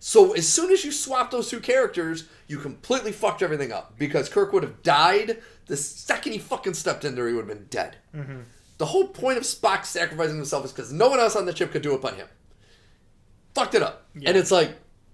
So 0.00 0.32
as 0.32 0.48
soon 0.48 0.72
as 0.72 0.84
you 0.84 0.90
swap 0.90 1.30
those 1.30 1.48
two 1.48 1.60
characters, 1.60 2.24
you 2.48 2.58
completely 2.58 3.12
fucked 3.12 3.40
everything 3.40 3.70
up 3.70 3.96
because 3.98 4.28
Kirk 4.28 4.52
would 4.52 4.64
have 4.64 4.82
died 4.82 5.40
the 5.66 5.76
second 5.76 6.32
he 6.32 6.38
fucking 6.38 6.74
stepped 6.74 7.04
in 7.04 7.14
there. 7.14 7.28
He 7.28 7.34
would 7.34 7.48
have 7.48 7.56
been 7.56 7.68
dead. 7.70 7.96
Mm-hmm. 8.14 8.40
The 8.82 8.86
whole 8.86 9.06
point 9.06 9.38
of 9.38 9.44
Spock 9.44 9.84
sacrificing 9.84 10.34
himself 10.34 10.64
is 10.64 10.72
because 10.72 10.92
no 10.92 11.08
one 11.08 11.20
else 11.20 11.36
on 11.36 11.46
the 11.46 11.54
ship 11.54 11.70
could 11.70 11.82
do 11.82 11.94
it 11.94 12.00
but 12.02 12.14
him. 12.16 12.26
Fucked 13.54 13.76
it 13.76 13.82
up, 13.82 14.06
and 14.16 14.36
it's 14.36 14.50
like, 14.50 14.72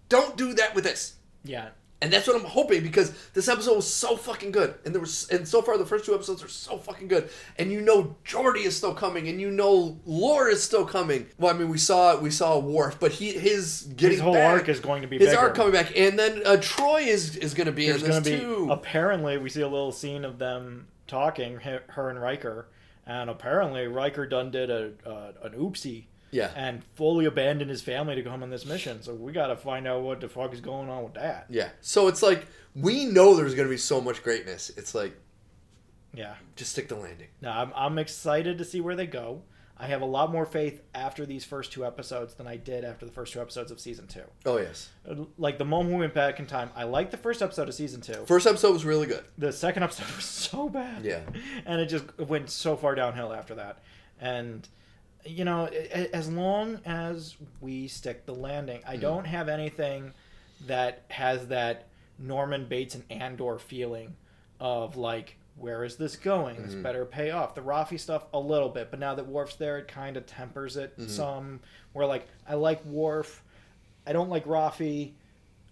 don't 0.08 0.38
do 0.38 0.54
that 0.54 0.74
with 0.74 0.84
this. 0.84 1.16
yeah. 1.44 1.68
And 2.00 2.12
that's 2.12 2.28
what 2.28 2.36
I'm 2.36 2.44
hoping 2.44 2.84
because 2.84 3.12
this 3.34 3.48
episode 3.48 3.74
was 3.74 3.92
so 3.92 4.16
fucking 4.16 4.52
good, 4.52 4.76
and 4.84 4.94
there 4.94 5.00
was, 5.00 5.28
and 5.30 5.46
so 5.46 5.60
far 5.60 5.76
the 5.76 5.84
first 5.84 6.04
two 6.06 6.14
episodes 6.14 6.42
are 6.44 6.48
so 6.48 6.78
fucking 6.78 7.08
good, 7.08 7.28
and 7.58 7.72
you 7.72 7.80
know 7.80 8.14
Geordi 8.24 8.64
is 8.64 8.76
still 8.76 8.94
coming, 8.94 9.26
and 9.28 9.40
you 9.40 9.50
know 9.50 9.98
Lore 10.06 10.48
is 10.48 10.62
still 10.62 10.86
coming. 10.86 11.26
Well, 11.38 11.52
I 11.52 11.58
mean 11.58 11.68
we 11.68 11.76
saw 11.76 12.16
we 12.16 12.30
saw 12.30 12.56
Worf, 12.58 12.98
but 13.00 13.10
he 13.10 13.32
his 13.32 13.82
getting 13.96 14.12
His 14.12 14.20
whole 14.20 14.34
back- 14.34 14.60
arc 14.60 14.68
is 14.68 14.78
going 14.78 15.02
to 15.02 15.08
be 15.08 15.18
his 15.18 15.30
bigger. 15.30 15.40
arc 15.40 15.56
coming 15.56 15.72
back, 15.72 15.92
and 15.96 16.16
then 16.16 16.40
uh, 16.46 16.50
Troi 16.60 17.04
is 17.04 17.34
is 17.36 17.52
going 17.52 17.66
to 17.66 17.72
be 17.72 17.88
There's 17.88 18.00
in 18.02 18.08
this 18.10 18.14
going 18.20 18.24
to 18.24 18.30
be 18.30 18.38
too. 18.38 18.68
apparently 18.70 19.36
we 19.36 19.50
see 19.50 19.62
a 19.62 19.68
little 19.68 19.90
scene 19.92 20.24
of 20.24 20.38
them 20.38 20.86
talking, 21.08 21.56
her 21.56 22.10
and 22.10 22.22
Riker, 22.22 22.68
and 23.08 23.28
apparently 23.28 23.88
Riker 23.88 24.26
done 24.26 24.52
did 24.52 24.70
a 24.70 24.92
uh, 25.04 25.32
an 25.42 25.52
oopsie 25.54 26.04
yeah, 26.30 26.50
and 26.54 26.84
fully 26.94 27.24
abandoned 27.24 27.70
his 27.70 27.80
family 27.82 28.14
to 28.14 28.22
come 28.22 28.42
on 28.42 28.50
this 28.50 28.66
mission. 28.66 29.02
So 29.02 29.14
we 29.14 29.32
got 29.32 29.46
to 29.48 29.56
find 29.56 29.88
out 29.88 30.02
what 30.02 30.20
the 30.20 30.28
fuck 30.28 30.52
is 30.52 30.60
going 30.60 30.90
on 30.90 31.02
with 31.02 31.14
that. 31.14 31.46
yeah. 31.48 31.70
So 31.80 32.06
it's 32.08 32.22
like 32.22 32.46
we 32.76 33.06
know 33.06 33.34
there's 33.34 33.54
going 33.54 33.66
to 33.66 33.72
be 33.72 33.78
so 33.78 34.00
much 34.00 34.22
greatness. 34.22 34.70
It's 34.76 34.94
like 34.94 35.16
Yeah. 36.14 36.34
just 36.54 36.72
stick 36.72 36.88
the 36.88 36.96
landing. 36.96 37.28
Now 37.40 37.60
I'm 37.62 37.72
I'm 37.74 37.98
excited 37.98 38.58
to 38.58 38.64
see 38.64 38.80
where 38.80 38.94
they 38.94 39.06
go. 39.06 39.42
I 39.80 39.86
have 39.86 40.02
a 40.02 40.06
lot 40.06 40.32
more 40.32 40.44
faith 40.44 40.80
after 40.94 41.24
these 41.24 41.44
first 41.44 41.72
two 41.72 41.86
episodes 41.86 42.34
than 42.34 42.46
I 42.48 42.56
did 42.56 42.84
after 42.84 43.06
the 43.06 43.12
first 43.12 43.32
two 43.32 43.40
episodes 43.40 43.70
of 43.70 43.78
season 43.78 44.06
two. 44.08 44.24
Oh 44.44 44.58
yes, 44.58 44.90
Like 45.38 45.58
the 45.58 45.64
moment 45.64 45.94
we 45.94 46.00
went 46.00 46.14
back 46.14 46.40
in 46.40 46.46
time, 46.46 46.70
I 46.74 46.84
liked 46.84 47.12
the 47.12 47.16
first 47.16 47.42
episode 47.42 47.68
of 47.68 47.74
season 47.74 48.00
two. 48.00 48.24
first 48.26 48.46
episode 48.46 48.72
was 48.72 48.84
really 48.84 49.06
good. 49.06 49.24
the 49.36 49.52
second 49.52 49.84
episode 49.84 50.10
was 50.16 50.24
so 50.24 50.68
bad. 50.68 51.04
Yeah. 51.04 51.20
And 51.64 51.80
it 51.80 51.86
just 51.86 52.18
went 52.18 52.50
so 52.50 52.76
far 52.76 52.94
downhill 52.94 53.32
after 53.32 53.54
that. 53.54 53.78
And 54.20 54.68
you 55.24 55.44
know, 55.44 55.66
as 55.66 56.28
long 56.28 56.80
as 56.84 57.36
we 57.60 57.88
stick 57.88 58.26
the 58.26 58.34
landing. 58.34 58.80
I 58.86 58.94
hmm. 58.94 59.02
don't 59.02 59.26
have 59.26 59.48
anything 59.48 60.12
that 60.66 61.04
has 61.08 61.48
that 61.48 61.88
Norman 62.18 62.66
Bates 62.66 62.94
and 62.94 63.04
Andor 63.10 63.58
feeling 63.58 64.16
of 64.60 64.96
like 64.96 65.37
where 65.58 65.84
is 65.84 65.96
this 65.96 66.16
going? 66.16 66.62
This 66.62 66.74
Mhm. 66.74 66.82
better 66.82 67.04
pay 67.04 67.30
off. 67.30 67.54
The 67.54 67.60
Raffi 67.60 67.98
stuff 67.98 68.26
a 68.32 68.38
little 68.38 68.68
bit, 68.68 68.90
but 68.90 69.00
now 69.00 69.14
that 69.14 69.26
Worf's 69.26 69.56
there, 69.56 69.78
it 69.78 69.88
kind 69.88 70.16
of 70.16 70.26
tempers 70.26 70.76
it 70.76 70.96
Mhm. 70.98 71.08
some. 71.08 71.60
Where 71.92 72.06
like 72.06 72.26
I 72.46 72.54
like 72.54 72.84
Worf, 72.84 73.42
I 74.06 74.12
don't 74.12 74.30
like 74.30 74.44
Raffi. 74.44 75.14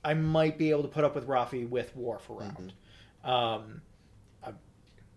I 0.04 0.14
might 0.14 0.58
be 0.58 0.70
able 0.70 0.82
to 0.82 0.88
put 0.88 1.04
up 1.04 1.14
with 1.14 1.26
Raffi 1.26 1.68
with 1.68 1.94
Worf 1.96 2.28
around. 2.30 2.72
Um, 3.24 3.82
I'd 4.42 4.54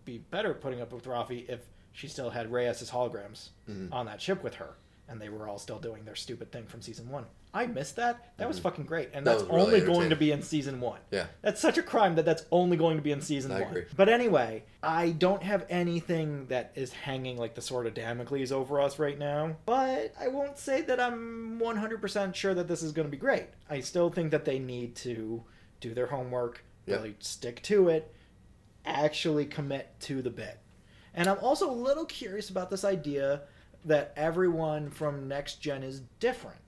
be 0.04 0.18
better 0.18 0.54
putting 0.54 0.80
up 0.80 0.92
with 0.92 1.04
Raffi 1.04 1.48
if 1.48 1.68
she 1.92 2.08
still 2.08 2.30
had 2.30 2.50
Rios' 2.52 2.90
holograms 2.90 3.50
Mhm. 3.68 3.92
on 3.92 4.06
that 4.06 4.20
ship 4.20 4.42
with 4.42 4.54
her, 4.56 4.74
and 5.08 5.20
they 5.20 5.28
were 5.28 5.46
all 5.48 5.58
still 5.58 5.78
doing 5.78 6.04
their 6.04 6.16
stupid 6.16 6.50
thing 6.52 6.66
from 6.66 6.80
season 6.82 7.08
one. 7.10 7.26
I 7.52 7.66
missed 7.66 7.96
that. 7.96 8.32
That 8.36 8.46
was 8.46 8.58
Mhm. 8.60 8.62
fucking 8.62 8.84
great, 8.86 9.10
and 9.12 9.26
That 9.26 9.32
that's 9.38 9.42
was 9.42 9.50
really 9.52 9.80
only 9.82 9.92
going 9.94 10.10
to 10.10 10.16
be 10.16 10.30
in 10.30 10.40
season 10.42 10.80
one. 10.80 11.00
Yeah. 11.10 11.26
That's 11.42 11.60
such 11.60 11.78
a 11.78 11.82
crime 11.82 12.14
that 12.14 12.24
that's 12.24 12.44
only 12.52 12.76
going 12.76 12.96
to 12.96 13.02
be 13.02 13.10
in 13.10 13.20
season 13.20 13.50
I 13.50 13.60
one. 13.62 13.70
agree. 13.70 13.84
But 13.96 14.08
anyway, 14.08 14.62
I 14.82 15.10
don't 15.10 15.42
have 15.42 15.66
anything 15.68 16.46
that 16.46 16.70
is 16.76 16.92
hanging 16.92 17.36
like 17.38 17.54
the 17.56 17.60
sword 17.62 17.86
of 17.88 17.94
Damocles 17.94 18.52
over 18.52 18.80
us 18.80 18.98
right 19.00 19.18
now. 19.18 19.56
But 19.66 20.14
I 20.18 20.28
won't 20.28 20.58
say 20.58 20.82
that 20.82 21.00
I'm 21.00 21.58
100% 21.58 22.36
sure 22.36 22.54
that 22.54 22.68
this 22.68 22.82
is 22.84 22.92
going 22.92 23.06
to 23.08 23.10
be 23.10 23.16
great. 23.16 23.46
I 23.68 23.80
still 23.80 24.10
think 24.10 24.30
that 24.30 24.44
they 24.44 24.60
need 24.60 24.94
to 24.96 25.42
do 25.80 25.92
their 25.92 26.06
homework, 26.06 26.64
Yeah. 26.86 26.96
really 26.96 27.16
stick 27.18 27.62
to 27.64 27.88
it, 27.88 28.14
actually 28.84 29.44
commit 29.46 29.98
to 30.00 30.22
the 30.22 30.30
bit. 30.30 30.58
And 31.14 31.26
I'm 31.28 31.38
also 31.40 31.68
a 31.68 31.72
little 31.74 32.04
curious 32.04 32.48
about 32.48 32.70
this 32.70 32.84
idea 32.84 33.42
that 33.84 34.12
everyone 34.14 34.90
from 34.90 35.26
next 35.26 35.56
gen 35.56 35.82
is 35.82 36.00
different 36.20 36.58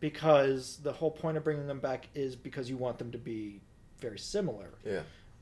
because 0.00 0.78
the 0.82 0.92
whole 0.92 1.10
point 1.10 1.36
of 1.36 1.44
bringing 1.44 1.66
them 1.66 1.80
back 1.80 2.08
is 2.14 2.36
because 2.36 2.68
you 2.68 2.76
want 2.76 2.98
them 2.98 3.12
to 3.12 3.18
be 3.18 3.60
very 4.00 4.18
similar. 4.18 4.74
Yeah. 4.84 5.00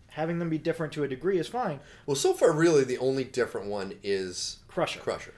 Having 0.08 0.38
them 0.38 0.48
be 0.48 0.58
different 0.58 0.92
to 0.92 1.02
a 1.02 1.08
degree 1.08 1.38
is 1.38 1.48
fine. 1.48 1.80
Well, 2.06 2.14
so 2.14 2.32
far, 2.34 2.52
really, 2.52 2.84
the 2.84 2.98
only 2.98 3.24
different 3.24 3.66
one 3.66 3.94
is 4.02 4.58
Crusher. 4.68 5.00
Crusher. 5.00 5.34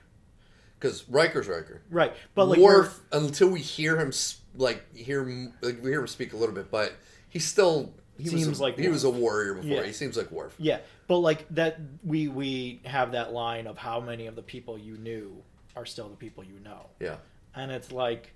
Because 0.79 1.09
Riker's 1.09 1.49
Riker. 1.49 1.81
Right. 1.91 2.13
But 2.35 2.49
like 2.49 2.59
Worf, 2.59 3.01
until 3.11 3.49
we 3.49 3.61
hear 3.61 3.99
him, 3.99 4.13
like, 4.55 4.95
hear 4.95 5.25
like, 5.63 5.83
we 5.83 5.91
hear 5.91 6.01
him 6.01 6.07
speak 6.07 6.35
a 6.35 6.37
little 6.37 6.55
bit, 6.55 6.71
but 6.71 6.93
he 7.29 7.39
still. 7.39 7.95
He 8.19 8.29
Seems 8.29 8.49
was 8.49 8.61
a, 8.61 8.63
like 8.63 8.79
he 8.79 8.89
was 8.89 9.05
a 9.05 9.11
warrior 9.11 9.55
before. 9.55 9.69
Yeah. 9.71 9.83
He 9.83 9.93
seems 9.93 10.17
like 10.17 10.31
Worf. 10.31 10.55
Yeah, 10.59 10.79
but 11.07 11.19
like 11.19 11.47
that, 11.51 11.79
we 12.03 12.29
we 12.29 12.81
have 12.87 13.13
that 13.13 13.35
line 13.35 13.67
of 13.67 13.77
how 13.77 14.01
many 14.01 14.27
of 14.27 14.37
the 14.37 14.43
people 14.43 14.79
you 14.79 14.97
knew 14.97 15.43
are 15.77 15.85
still 15.85 16.09
the 16.09 16.17
people 16.17 16.43
you 16.43 16.59
know, 16.65 16.87
Yeah. 16.99 17.17
and 17.55 17.71
it's 17.71 17.93
like 17.93 18.33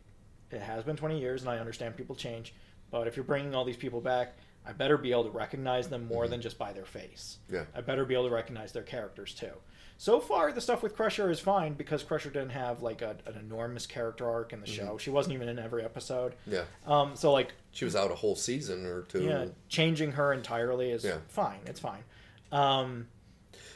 it 0.53 0.61
has 0.63 0.85
been 0.85 0.97
20 0.97 1.19
years, 1.21 1.43
and 1.43 1.51
I 1.51 1.59
understand 1.59 1.97
people 1.97 2.15
change, 2.17 2.55
but 2.91 3.07
if 3.07 3.17
you're 3.17 3.25
bringing 3.25 3.55
all 3.55 3.65
these 3.65 3.77
people 3.77 4.01
back, 4.01 4.37
I 4.67 4.73
better 4.73 4.99
be 4.99 5.11
able 5.13 5.25
to 5.25 5.31
recognize 5.31 5.89
them 5.89 6.07
more 6.07 6.27
Mhm. 6.27 6.31
than 6.31 6.41
just 6.43 6.59
by 6.59 6.73
their 6.73 6.85
face. 6.85 7.39
Yeah. 7.51 7.65
I 7.75 7.81
better 7.81 8.05
be 8.05 8.15
able 8.15 8.29
to 8.29 8.35
recognize 8.35 8.73
their 8.73 8.83
characters 8.83 9.35
too. 9.35 9.53
So 9.97 10.19
far, 10.21 10.51
the 10.53 10.61
stuff 10.63 10.83
with 10.83 10.95
Crusher 10.97 11.31
is 11.31 11.41
fine 11.41 11.75
because 11.75 12.03
Crusher 12.03 12.31
didn't 12.31 12.51
have 12.51 12.83
like 12.83 13.03
a, 13.03 13.17
an 13.27 13.37
enormous 13.39 13.87
character 13.87 14.29
arc 14.29 14.53
in 14.53 14.61
the 14.61 14.67
show. 14.67 14.97
She 14.99 15.11
wasn't 15.11 15.35
even 15.35 15.49
in 15.49 15.59
every 15.59 15.83
episode. 15.85 16.35
Yeah. 16.47 16.65
Um, 16.87 17.17
so 17.17 17.33
like 17.33 17.53
She 17.73 17.85
was 17.85 17.95
out 17.95 18.11
a 18.11 18.15
whole 18.15 18.35
season 18.37 18.87
or 18.87 19.03
two. 19.03 19.23
yeah, 19.25 19.47
changing 19.69 20.13
her 20.13 20.33
entirely 20.33 20.91
is 20.91 21.05
Yeah. 21.05 21.19
fine. 21.29 21.61
It's 21.67 21.81
fine. 21.81 22.05
Um, 22.53 23.09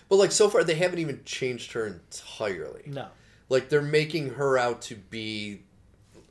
But, 0.09 0.17
like, 0.17 0.33
so 0.33 0.49
far, 0.51 0.65
they 0.65 0.75
haven't 0.75 0.99
even 0.99 1.23
changed 1.25 1.73
her 1.73 1.87
entirely. 1.87 2.83
no. 2.87 3.09
Like, 3.49 3.69
they're 3.71 3.81
making 3.83 4.31
her 4.35 4.59
out 4.59 4.83
to 4.83 4.97
be. 4.97 5.63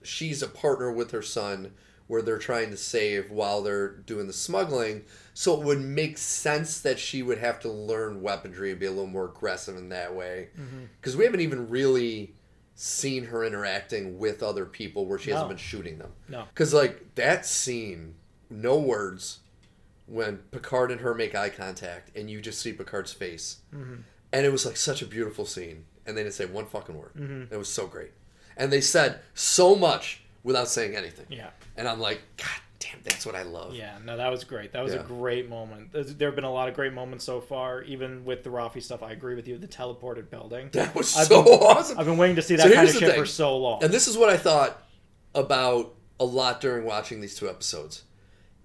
She's 0.03 0.41
a 0.41 0.47
partner 0.47 0.91
with 0.91 1.11
her 1.11 1.21
son 1.21 1.73
where 2.07 2.21
they're 2.21 2.38
trying 2.38 2.69
to 2.69 2.77
save 2.77 3.31
while 3.31 3.61
they're 3.61 3.88
doing 3.88 4.27
the 4.27 4.34
smuggling. 4.34 5.03
So 5.34 5.59
it 5.59 5.65
would 5.65 5.80
make 5.81 6.17
sense 6.17 6.81
that 6.81 6.99
she 6.99 7.23
would 7.23 7.38
have 7.38 7.59
to 7.61 7.69
learn 7.69 8.21
weaponry 8.21 8.71
and 8.71 8.80
be 8.80 8.85
a 8.85 8.91
little 8.91 9.07
more 9.07 9.25
aggressive 9.25 9.77
in 9.77 9.89
that 9.89 10.13
way. 10.13 10.49
Mm-hmm. 10.59 10.85
Because 10.99 11.15
we 11.15 11.23
haven't 11.23 11.39
even 11.39 11.69
really 11.69 12.35
seen 12.75 13.25
her 13.25 13.43
interacting 13.43 14.19
with 14.19 14.43
other 14.43 14.65
people 14.65 15.05
where 15.05 15.17
she 15.17 15.31
hasn't 15.31 15.47
been 15.49 15.57
shooting 15.57 15.97
them. 15.97 16.11
No. 16.27 16.43
Because, 16.53 16.73
like, 16.73 17.15
that 17.15 17.45
scene, 17.45 18.15
no 18.49 18.77
words, 18.77 19.39
when 20.05 20.38
Picard 20.51 20.91
and 20.91 21.01
her 21.01 21.15
make 21.15 21.34
eye 21.35 21.49
contact 21.49 22.15
and 22.17 22.30
you 22.30 22.41
just 22.41 22.59
see 22.59 22.73
Picard's 22.73 23.13
face. 23.13 23.59
Mm-hmm. 23.73 24.01
And 24.34 24.45
it 24.45 24.51
was, 24.51 24.65
like, 24.65 24.75
such 24.77 25.01
a 25.01 25.05
beautiful 25.05 25.45
scene. 25.45 25.85
And 26.05 26.17
they 26.17 26.23
didn't 26.23 26.35
say 26.35 26.45
one 26.45 26.65
fucking 26.65 26.97
word. 26.97 27.13
Mhm. 27.15 27.49
It 27.49 27.57
was 27.57 27.69
so 27.69 27.88
great. 27.88 28.11
And 28.57 28.71
they 28.71 28.81
said 28.81 29.19
so 29.34 29.75
much 29.75 30.21
without 30.43 30.67
saying 30.67 30.95
anything. 30.95 31.25
Yeah. 31.30 31.49
And 31.77 31.88
I'm 31.88 31.99
like, 31.99 32.21
God 32.38 32.47
damn, 32.80 32.99
that's 33.03 33.25
what 33.25 33.34
I 33.35 33.43
love. 33.43 33.73
Yeah, 33.73 33.97
no, 34.03 34.17
that 34.17 34.30
was 34.30 34.43
great. 34.43 34.73
That 34.73 34.84
was 34.84 34.93
Yeah. 34.93 34.99
a 34.99 35.03
great 35.03 35.49
moment. 35.49 35.91
There's- 35.93 36.13
There 36.13 36.27
have 36.27 36.35
been 36.35 36.43
a 36.43 36.51
lot 36.51 36.67
of 36.69 36.75
great 36.75 36.93
moments 36.93 37.23
so 37.25 37.41
far, 37.41 37.81
even 37.84 38.25
with 38.25 38.43
the 38.43 38.49
Raffi 38.49 38.81
stuff. 38.84 39.01
I 39.01 39.11
agree 39.11 39.35
with 39.35 39.47
you. 39.47 39.57
The 39.57 39.67
teleported 39.67 40.30
building. 40.30 40.69
That 40.73 40.93
was 40.93 41.15
I've 41.17 41.27
so 41.27 41.43
been- 41.43 41.53
awesome. 41.53 41.99
I've 41.99 42.05
been 42.05 42.17
waiting 42.17 42.35
to 42.35 42.41
see 42.41 42.55
that 42.57 42.67
So 42.67 42.73
kind 42.73 42.88
of 42.88 42.93
shit 42.95 43.09
thing. 43.11 43.19
for 43.19 43.25
so 43.25 43.57
long. 43.57 43.84
And 43.84 43.93
this 43.93 44.07
is 44.07 44.17
what 44.17 44.30
I 44.30 44.38
thought 44.38 44.84
about 45.34 45.95
a 46.19 46.25
lot 46.25 46.61
during 46.61 46.85
watching 46.85 47.21
these 47.21 47.35
two 47.35 47.49
episodes. 47.49 48.03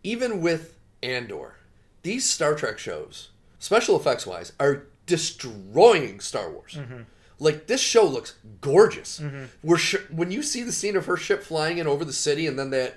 Even 0.03 0.41
with 0.43 0.77
Andor, 1.03 1.55
these 2.03 2.29
Star 2.29 2.55
Trek 2.55 2.79
shows, 2.79 3.31
special 3.59 3.97
effects 3.97 4.27
wise, 4.27 4.53
are 4.61 4.87
destroying 5.07 6.21
Star 6.21 6.51
Wars. 6.51 6.75
Mm-hmm. 6.75 7.03
Like 7.39 7.67
this 7.69 7.81
show 7.81 8.05
looks 8.05 8.35
gorgeous. 8.61 9.23
Where 9.63 9.79
sh- 9.79 9.97
when 10.11 10.31
you 10.31 10.43
see 10.43 10.63
the 10.63 10.73
scene 10.73 10.97
of 10.97 11.07
her 11.07 11.17
ship 11.17 11.43
flying 11.43 11.79
in 11.79 11.87
over 11.87 12.05
the 12.05 12.13
city, 12.13 12.47
and 12.47 12.59
then 12.59 12.71
that, 12.71 12.97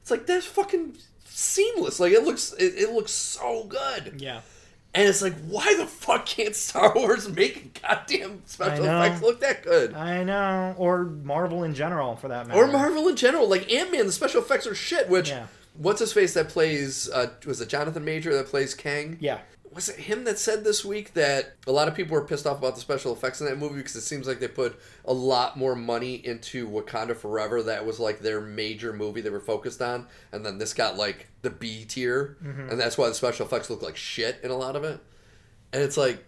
it's 0.00 0.10
like 0.10 0.26
that's 0.26 0.46
fucking 0.46 0.96
seamless. 1.24 2.00
Like 2.00 2.12
it 2.12 2.24
looks, 2.24 2.52
it, 2.54 2.74
it 2.76 2.90
looks 2.92 3.12
so 3.12 3.64
good. 3.64 4.14
yeah, 4.20 4.40
And 4.94 5.08
it's 5.08 5.22
like, 5.22 5.34
why 5.46 5.74
the 5.76 5.86
fuck 5.86 6.26
can't 6.26 6.54
Star 6.54 6.92
Wars 6.94 7.28
make 7.28 7.80
goddamn 7.82 8.42
special 8.46 8.84
effects 8.84 9.22
look 9.22 9.40
that 9.40 9.62
good? 9.62 9.94
I 9.94 10.22
know. 10.24 10.74
Or 10.78 11.04
Marvel 11.04 11.64
in 11.64 11.74
general, 11.74 12.16
for 12.16 12.28
that 12.28 12.46
matter. 12.48 12.60
Or 12.62 12.66
Marvel 12.66 13.08
in 13.08 13.16
general, 13.16 13.48
like 13.48 13.70
Ant 13.72 13.92
Man, 13.92 14.06
the 14.06 14.12
special 14.12 14.40
effects 14.42 14.66
are 14.66 14.74
shit. 14.74 15.08
Which, 15.08 15.28
Yeah. 15.30 15.46
what's 15.76 16.00
his 16.00 16.12
face 16.12 16.34
that 16.34 16.48
plays? 16.48 17.08
Uh, 17.10 17.28
was 17.46 17.60
it 17.60 17.68
Jonathan 17.68 18.04
Major 18.04 18.34
that 18.34 18.46
plays 18.46 18.74
Kang? 18.74 19.16
Yeah, 19.20 19.38
Was 19.74 19.88
it 19.88 19.96
him 20.00 20.24
that 20.24 20.38
said 20.38 20.64
this 20.64 20.84
week 20.84 21.14
that 21.14 21.54
a 21.66 21.72
lot 21.72 21.88
of 21.88 21.94
people 21.94 22.12
were 22.14 22.24
pissed 22.26 22.46
off 22.46 22.58
about 22.58 22.74
the 22.74 22.80
special 22.82 23.12
effects 23.12 23.40
in 23.40 23.46
that 23.46 23.56
movie 23.58 23.76
because 23.76 23.96
it 23.96 24.02
seems 24.02 24.26
like 24.26 24.38
they 24.38 24.48
put 24.48 24.78
a 25.06 25.12
lot 25.14 25.56
more 25.56 25.74
money 25.74 26.14
into 26.16 26.68
Wakanda 26.68 27.16
Forever. 27.16 27.62
That 27.62 27.86
was 27.86 27.98
like 27.98 28.20
their 28.20 28.40
major 28.40 28.92
movie 28.92 29.22
they 29.22 29.30
were 29.30 29.40
focused 29.40 29.80
on, 29.80 30.06
and 30.30 30.44
then 30.44 30.58
this 30.58 30.74
got 30.74 30.96
like 30.98 31.28
the 31.40 31.50
B 31.50 31.84
tier, 31.86 32.36
Mm-hmm. 32.44 32.68
and 32.70 32.78
that's 32.80 32.98
why 32.98 33.08
the 33.08 33.14
special 33.14 33.46
effects 33.46 33.70
look 33.70 33.80
like 33.82 33.96
shit 33.96 34.38
in 34.42 34.50
a 34.50 34.56
lot 34.56 34.76
of 34.76 34.84
it. 34.84 35.00
And 35.72 35.82
it's 35.82 35.96
like, 35.96 36.22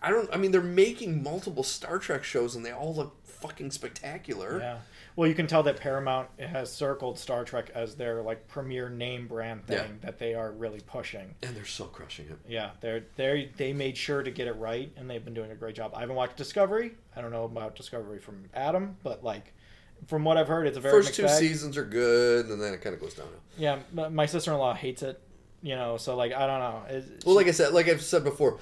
I 0.00 0.10
don't. 0.10 0.28
I 0.32 0.36
mean, 0.36 0.52
they're 0.52 0.60
making 0.62 1.22
multiple 1.24 1.64
Star 1.64 1.98
Trek 1.98 2.22
shows, 2.22 2.54
and 2.54 2.64
they 2.64 2.70
all 2.70 2.94
look 2.94 3.16
fucking 3.26 3.72
spectacular. 3.72 4.58
yeah. 4.60 4.78
Well, 5.16 5.26
you 5.26 5.34
can 5.34 5.46
tell 5.46 5.62
that 5.62 5.78
Paramount 5.80 6.28
has 6.38 6.70
circled 6.70 7.18
Star 7.18 7.42
Trek 7.44 7.70
as 7.74 7.94
their 7.96 8.22
like 8.22 8.46
premier 8.48 8.90
name 8.90 9.26
brand 9.26 9.66
thing 9.66 9.76
Yeah. 9.78 9.86
that 10.02 10.18
they 10.18 10.34
are 10.34 10.52
really 10.52 10.80
pushing. 10.80 11.34
And 11.42 11.56
they're 11.56 11.64
so 11.64 11.84
crushing 11.86 12.26
it. 12.28 12.36
Yeah, 12.46 12.70
they're 12.80 13.04
they 13.16 13.50
they 13.56 13.72
made 13.72 13.96
sure 13.96 14.22
to 14.22 14.30
get 14.30 14.46
it 14.46 14.56
right, 14.56 14.92
and 14.96 15.08
they've 15.08 15.24
been 15.24 15.32
doing 15.34 15.50
a 15.50 15.54
great 15.54 15.74
job. 15.74 15.92
I 15.94 16.00
haven't 16.00 16.16
watched 16.16 16.36
Discovery. 16.36 16.92
I 17.16 17.22
don't 17.22 17.30
know 17.32 17.44
about 17.44 17.76
Discovery 17.76 18.18
from 18.18 18.44
Adam, 18.54 18.98
but 19.02 19.24
like 19.24 19.54
from 20.06 20.22
what 20.24 20.36
I've 20.36 20.48
heard, 20.48 20.66
it's 20.66 20.76
a 20.76 20.80
very 20.80 20.92
First 20.92 21.06
mixed 21.08 21.16
two 21.16 21.22
bag. 21.26 21.38
seasons 21.38 21.78
are 21.78 21.84
good, 21.86 22.46
and 22.46 22.60
then 22.62 22.74
it 22.74 22.82
kind 22.82 22.94
of 22.94 23.00
goes 23.00 23.14
downhill. 23.14 23.40
Yeah, 23.56 23.78
my- 24.10 24.26
sister 24.26 24.52
in 24.52 24.58
law 24.58 24.74
hates 24.74 25.02
it. 25.02 25.18
You 25.62 25.74
know, 25.76 25.96
so 25.96 26.14
like 26.14 26.34
I 26.34 26.46
don't 26.46 26.60
know. 26.60 26.82
It- 26.94 27.24
Well, 27.24 27.34
like 27.34 27.46
I 27.46 27.52
said, 27.52 27.72
like 27.72 27.88
I've 27.88 28.02
said 28.02 28.22
before, 28.22 28.60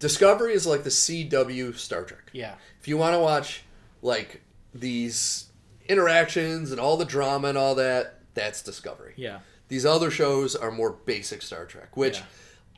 Discovery 0.00 0.52
is 0.54 0.66
like 0.66 0.82
the 0.82 0.90
CW 0.90 1.76
Star 1.78 2.02
Trek. 2.02 2.28
yeah, 2.32 2.56
If 2.80 2.88
you 2.88 2.96
want 2.98 3.14
to 3.14 3.20
watch 3.20 3.62
like 4.02 4.42
these 4.74 5.46
interactions 5.88 6.70
and 6.70 6.80
all 6.80 6.96
the 6.96 7.04
drama 7.04 7.48
and 7.48 7.58
all 7.58 7.74
that, 7.76 8.20
that's 8.34 8.62
Discovery. 8.62 9.14
yeah, 9.16 9.40
These 9.68 9.84
other 9.86 10.10
shows 10.10 10.54
are 10.56 10.70
more 10.70 10.90
basic 10.92 11.42
Star 11.42 11.64
Trek, 11.66 11.96
which 11.96 12.18
Yeah. 12.18 12.24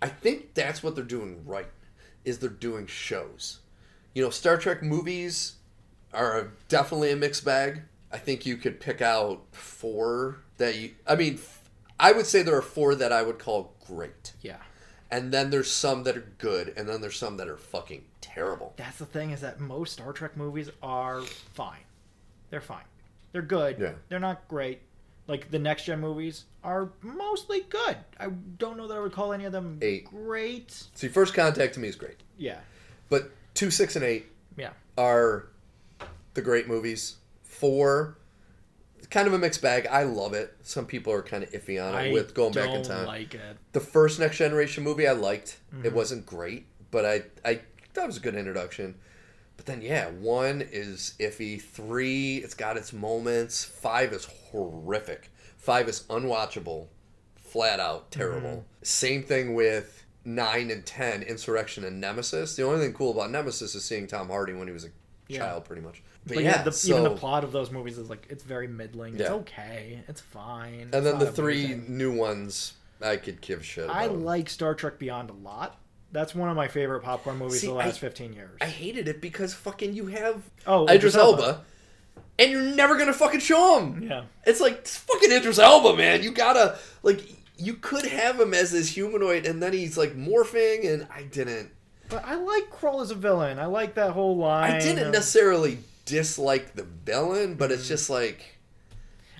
I 0.02 0.08
think 0.08 0.54
that's 0.54 0.82
what 0.82 0.94
they're 0.94 1.04
doing 1.04 1.44
right. 1.46 1.68
Is 2.24 2.38
they're 2.38 2.48
doing 2.50 2.86
shows. 2.86 3.60
You 4.14 4.22
know, 4.24 4.30
Star 4.30 4.56
Trek 4.56 4.82
movies 4.82 5.54
are 6.12 6.52
definitely 6.68 7.10
a 7.10 7.16
mixed 7.16 7.44
bag. 7.44 7.82
I 8.12 8.18
think 8.18 8.46
you 8.46 8.56
could 8.56 8.80
pick 8.80 9.00
out 9.02 9.42
four 9.52 10.38
that 10.58 10.76
you. 10.76 10.92
I 11.06 11.16
mean, 11.16 11.40
I 11.98 12.12
would 12.12 12.26
say 12.26 12.42
there 12.42 12.56
are 12.56 12.62
four 12.62 12.94
that 12.94 13.12
I 13.12 13.22
would 13.22 13.38
call 13.38 13.74
great, 13.86 14.32
yeah. 14.40 14.58
and 15.10 15.32
then 15.32 15.50
there's 15.50 15.70
some 15.70 16.04
that 16.04 16.16
are 16.16 16.32
good, 16.38 16.72
and 16.76 16.88
then 16.88 17.00
there's 17.00 17.16
some 17.18 17.36
that 17.38 17.48
are 17.48 17.56
fucking 17.56 18.04
terrible. 18.20 18.72
That's 18.76 18.98
the 18.98 19.06
thing 19.06 19.30
is 19.30 19.40
that 19.40 19.60
most 19.60 19.94
Star 19.94 20.12
Trek 20.12 20.36
movies 20.36 20.70
are 20.82 21.22
fine. 21.22 21.80
They're 22.50 22.60
fine. 22.60 22.84
They're 23.34 23.42
good. 23.42 23.78
Yeah. 23.80 23.92
They're 24.08 24.20
not 24.20 24.46
great. 24.46 24.82
Like 25.26 25.50
the 25.50 25.58
next 25.58 25.84
gen 25.86 26.00
movies 26.00 26.44
are 26.62 26.90
mostly 27.02 27.62
good. 27.68 27.96
I 28.20 28.28
don't 28.28 28.76
know 28.76 28.86
that 28.86 28.96
I 28.96 29.00
would 29.00 29.10
call 29.12 29.32
any 29.32 29.44
of 29.44 29.50
them 29.52 29.78
Eight. 29.82 30.04
great. 30.04 30.70
See, 30.94 31.08
First 31.08 31.34
Contact 31.34 31.74
to 31.74 31.80
me 31.80 31.88
is 31.88 31.96
great, 31.96 32.22
Yeah. 32.38 32.60
but 33.08 33.32
two, 33.54 33.72
six, 33.72 33.96
and 33.96 34.04
eight 34.04 34.26
Yeah. 34.56 34.70
are 34.96 35.48
the 36.34 36.42
great 36.42 36.68
movies. 36.68 37.16
Four, 37.42 38.18
kind 39.10 39.26
of 39.26 39.32
a 39.34 39.38
mixed 39.38 39.60
bag. 39.62 39.88
I 39.88 40.04
love 40.04 40.32
it. 40.32 40.54
Some 40.62 40.86
people 40.86 41.12
are 41.12 41.22
kind 41.22 41.42
of 41.42 41.50
iffy 41.50 41.82
on 41.82 42.04
it 42.04 42.12
with 42.12 42.34
going 42.34 42.52
back 42.52 42.68
in 42.68 42.74
don't 42.82 42.84
time. 42.84 43.06
like 43.06 43.34
it. 43.34 43.56
the 43.72 43.80
first 43.80 44.20
Next 44.20 44.36
Generation 44.36 44.84
movie 44.84 45.08
I 45.08 45.12
liked. 45.12 45.58
It 45.72 45.76
Mm-hmm. 45.86 45.96
wasn't 45.96 46.24
great, 46.26 46.66
but 46.92 47.04
I 47.04 47.22
I 47.44 47.60
thought 47.94 48.04
it 48.04 48.06
was 48.08 48.16
a 48.18 48.20
good 48.20 48.36
introduction. 48.36 48.94
But 49.56 49.66
then 49.66 49.82
yeah, 49.82 50.10
one 50.10 50.62
is 50.72 51.14
iffy. 51.18 51.60
Three, 51.60 52.38
it's 52.38 52.54
got 52.54 52.76
its 52.76 52.92
moments. 52.92 53.64
Five 53.64 54.12
is 54.12 54.26
horrific. 54.50 55.30
Five 55.56 55.88
is 55.88 56.02
unwatchable, 56.10 56.88
flat 57.36 57.80
out 57.80 58.10
terrible. 58.10 58.48
Mm-hmm. 58.48 58.60
Same 58.82 59.22
thing 59.22 59.54
with 59.54 60.04
nine 60.24 60.70
and 60.70 60.84
ten, 60.84 61.22
Insurrection 61.22 61.84
and 61.84 62.00
Nemesis. 62.00 62.56
The 62.56 62.62
only 62.64 62.80
thing 62.84 62.92
cool 62.94 63.12
about 63.12 63.30
Nemesis 63.30 63.74
is 63.74 63.84
seeing 63.84 64.06
Tom 64.06 64.28
Hardy 64.28 64.52
when 64.54 64.66
he 64.66 64.72
was 64.72 64.84
a 64.84 64.88
Yeah. 65.28 65.38
child, 65.38 65.64
pretty 65.64 65.82
much. 65.82 66.02
But, 66.26 66.36
But 66.36 66.44
yeah, 66.44 66.62
the, 66.62 66.72
so, 66.72 66.88
even 66.98 67.04
the 67.04 67.10
plot 67.18 67.44
of 67.44 67.52
those 67.52 67.70
movies 67.70 67.96
is 67.98 68.08
like 68.10 68.26
it's 68.30 68.42
very 68.44 68.66
middling. 68.66 69.14
It's 69.14 69.22
Yeah. 69.22 69.34
okay. 69.34 70.02
It's 70.08 70.20
fine. 70.20 70.80
and 70.92 70.94
It's 70.94 71.04
then 71.04 71.18
the 71.18 71.30
three 71.30 71.66
amazing. 71.72 71.96
new 71.98 72.12
ones, 72.16 72.74
I 73.02 73.16
could 73.16 73.40
give 73.40 73.64
shit. 73.64 73.84
About. 73.84 73.96
I 73.96 74.06
like 74.06 74.48
Star 74.50 74.74
Trek 74.74 74.98
Beyond 74.98 75.30
a 75.30 75.34
lot. 75.34 75.78
That's 76.14 76.32
one 76.32 76.48
of 76.48 76.54
my 76.54 76.68
favorite 76.68 77.00
popcorn 77.00 77.38
movies 77.38 77.60
See, 77.60 77.66
of 77.66 77.72
the 77.72 77.78
last 77.78 77.96
I- 77.96 77.98
15 77.98 78.34
years. 78.34 78.56
I 78.60 78.66
hated 78.66 79.08
it 79.08 79.20
because 79.20 79.52
fucking 79.52 79.94
you 79.94 80.06
have 80.06 80.40
oh, 80.64 80.86
Idris 80.88 81.16
Elba, 81.16 81.62
and 82.38 82.52
you're 82.52 82.62
never 82.62 82.96
gonna 82.96 83.12
fucking 83.12 83.40
show 83.40 83.80
him. 83.80 84.04
Yeah. 84.04 84.22
It's 84.46 84.60
like 84.60 84.74
it's 84.74 84.96
fucking 84.96 85.32
Idris 85.32 85.58
Elba, 85.58 85.96
man. 85.96 86.22
You 86.22 86.30
gotta 86.30 86.78
like 87.02 87.20
you 87.58 87.74
could 87.74 88.06
have 88.06 88.40
him 88.40 88.54
as 88.54 88.70
this 88.70 88.90
humanoid, 88.90 89.44
and 89.44 89.60
then 89.60 89.72
he's 89.72 89.98
like 89.98 90.16
morphing, 90.16 90.86
and 90.86 91.08
I 91.12 91.24
didn't. 91.24 91.70
But 92.08 92.24
I 92.24 92.36
like 92.36 92.70
Krall 92.70 93.02
as 93.02 93.10
a 93.10 93.16
villain. 93.16 93.58
I 93.58 93.66
like 93.66 93.94
that 93.94 94.12
whole 94.12 94.36
line. 94.36 94.70
I 94.70 94.78
didn't 94.78 95.08
of- 95.08 95.12
necessarily 95.12 95.78
dislike 96.04 96.76
the 96.76 96.84
villain, 96.84 97.56
but 97.56 97.72
it's 97.72 97.86
mm. 97.86 97.88
just 97.88 98.08
like 98.08 98.56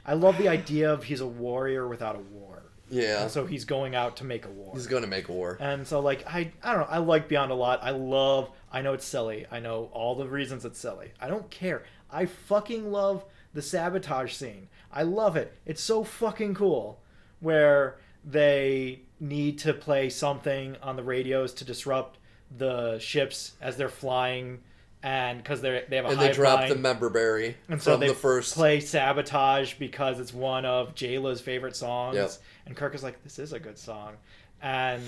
I 0.05 0.15
love 0.15 0.39
the 0.39 0.49
idea 0.49 0.93
of 0.93 1.05
he's 1.05 1.21
a 1.21 1.27
warrior 1.27 1.87
without 1.87 2.17
a 2.17 2.21
war. 2.21 2.54
Yeah, 2.95 3.23
And 3.23 3.31
so 3.31 3.47
he's 3.47 3.65
going 3.65 3.95
out 3.95 4.17
to 4.19 4.25
make 4.25 4.45
a 4.47 4.51
war. 4.51 4.73
he's 4.75 4.87
gonna 4.87 5.07
make 5.07 5.29
a 5.29 5.33
war. 5.33 5.57
And 5.61 5.87
so 5.87 6.01
like 6.01 6.27
I 6.27 6.53
I 6.63 6.73
don't 6.73 6.81
know, 6.83 6.87
I 6.89 6.99
like 6.99 7.29
Beyond 7.29 7.51
a 7.53 7.55
lot. 7.55 7.81
I 7.83 7.91
love 7.91 8.51
I 8.73 8.83
know 8.83 8.93
it's 8.95 9.05
silly. 9.07 9.47
I 9.51 9.61
know 9.61 9.91
all 9.93 10.15
the 10.15 10.29
reasons 10.29 10.65
it's 10.65 10.79
silly. 10.79 11.13
I 11.21 11.29
don't 11.29 11.51
care. 11.51 11.85
I 12.11 12.27
fucking 12.27 12.91
love 12.93 13.25
the 13.53 13.63
sabotage 13.63 14.33
scene. 14.35 14.69
I 14.93 15.03
love 15.03 15.37
it. 15.37 15.53
It's 15.67 15.83
so 15.83 16.05
fucking 16.05 16.55
cool 16.55 17.01
where 17.41 17.97
they 18.25 19.01
need 19.21 19.59
to 19.61 19.73
play 19.75 20.09
something 20.11 20.77
on 20.83 20.97
the 20.97 21.03
radios 21.03 21.53
to 21.55 21.65
disrupt 21.65 22.19
the 22.57 22.99
ships 22.99 23.53
as 23.61 23.77
they're 23.77 23.89
flying 23.89 24.61
and 25.03 25.39
because 25.43 25.61
they 25.61 25.85
they 25.89 25.97
have 25.97 26.07
a 26.07 26.09
And 26.09 26.21
they 26.21 26.33
drop 26.33 26.69
the 26.69 26.75
member 26.77 27.11
berry 27.11 27.57
And 27.69 27.83
so 27.83 27.97
they 27.97 28.09
the 28.09 28.15
first. 28.15 28.55
play 28.55 28.81
"Sabotage" 28.81 29.75
because 29.75 30.19
it's 30.19 30.33
one 30.33 30.65
of 30.65 30.95
Jaylah's 30.95 31.41
favorite 31.41 31.77
songs. 31.77 32.17
Yep. 32.17 32.31
And 32.67 32.77
Kirk 32.77 32.95
is 32.95 33.03
like, 33.03 33.23
"This 33.23 33.39
is 33.39 33.53
a 33.53 33.59
good 33.61 33.79
song," 33.79 34.15
and 34.63 35.03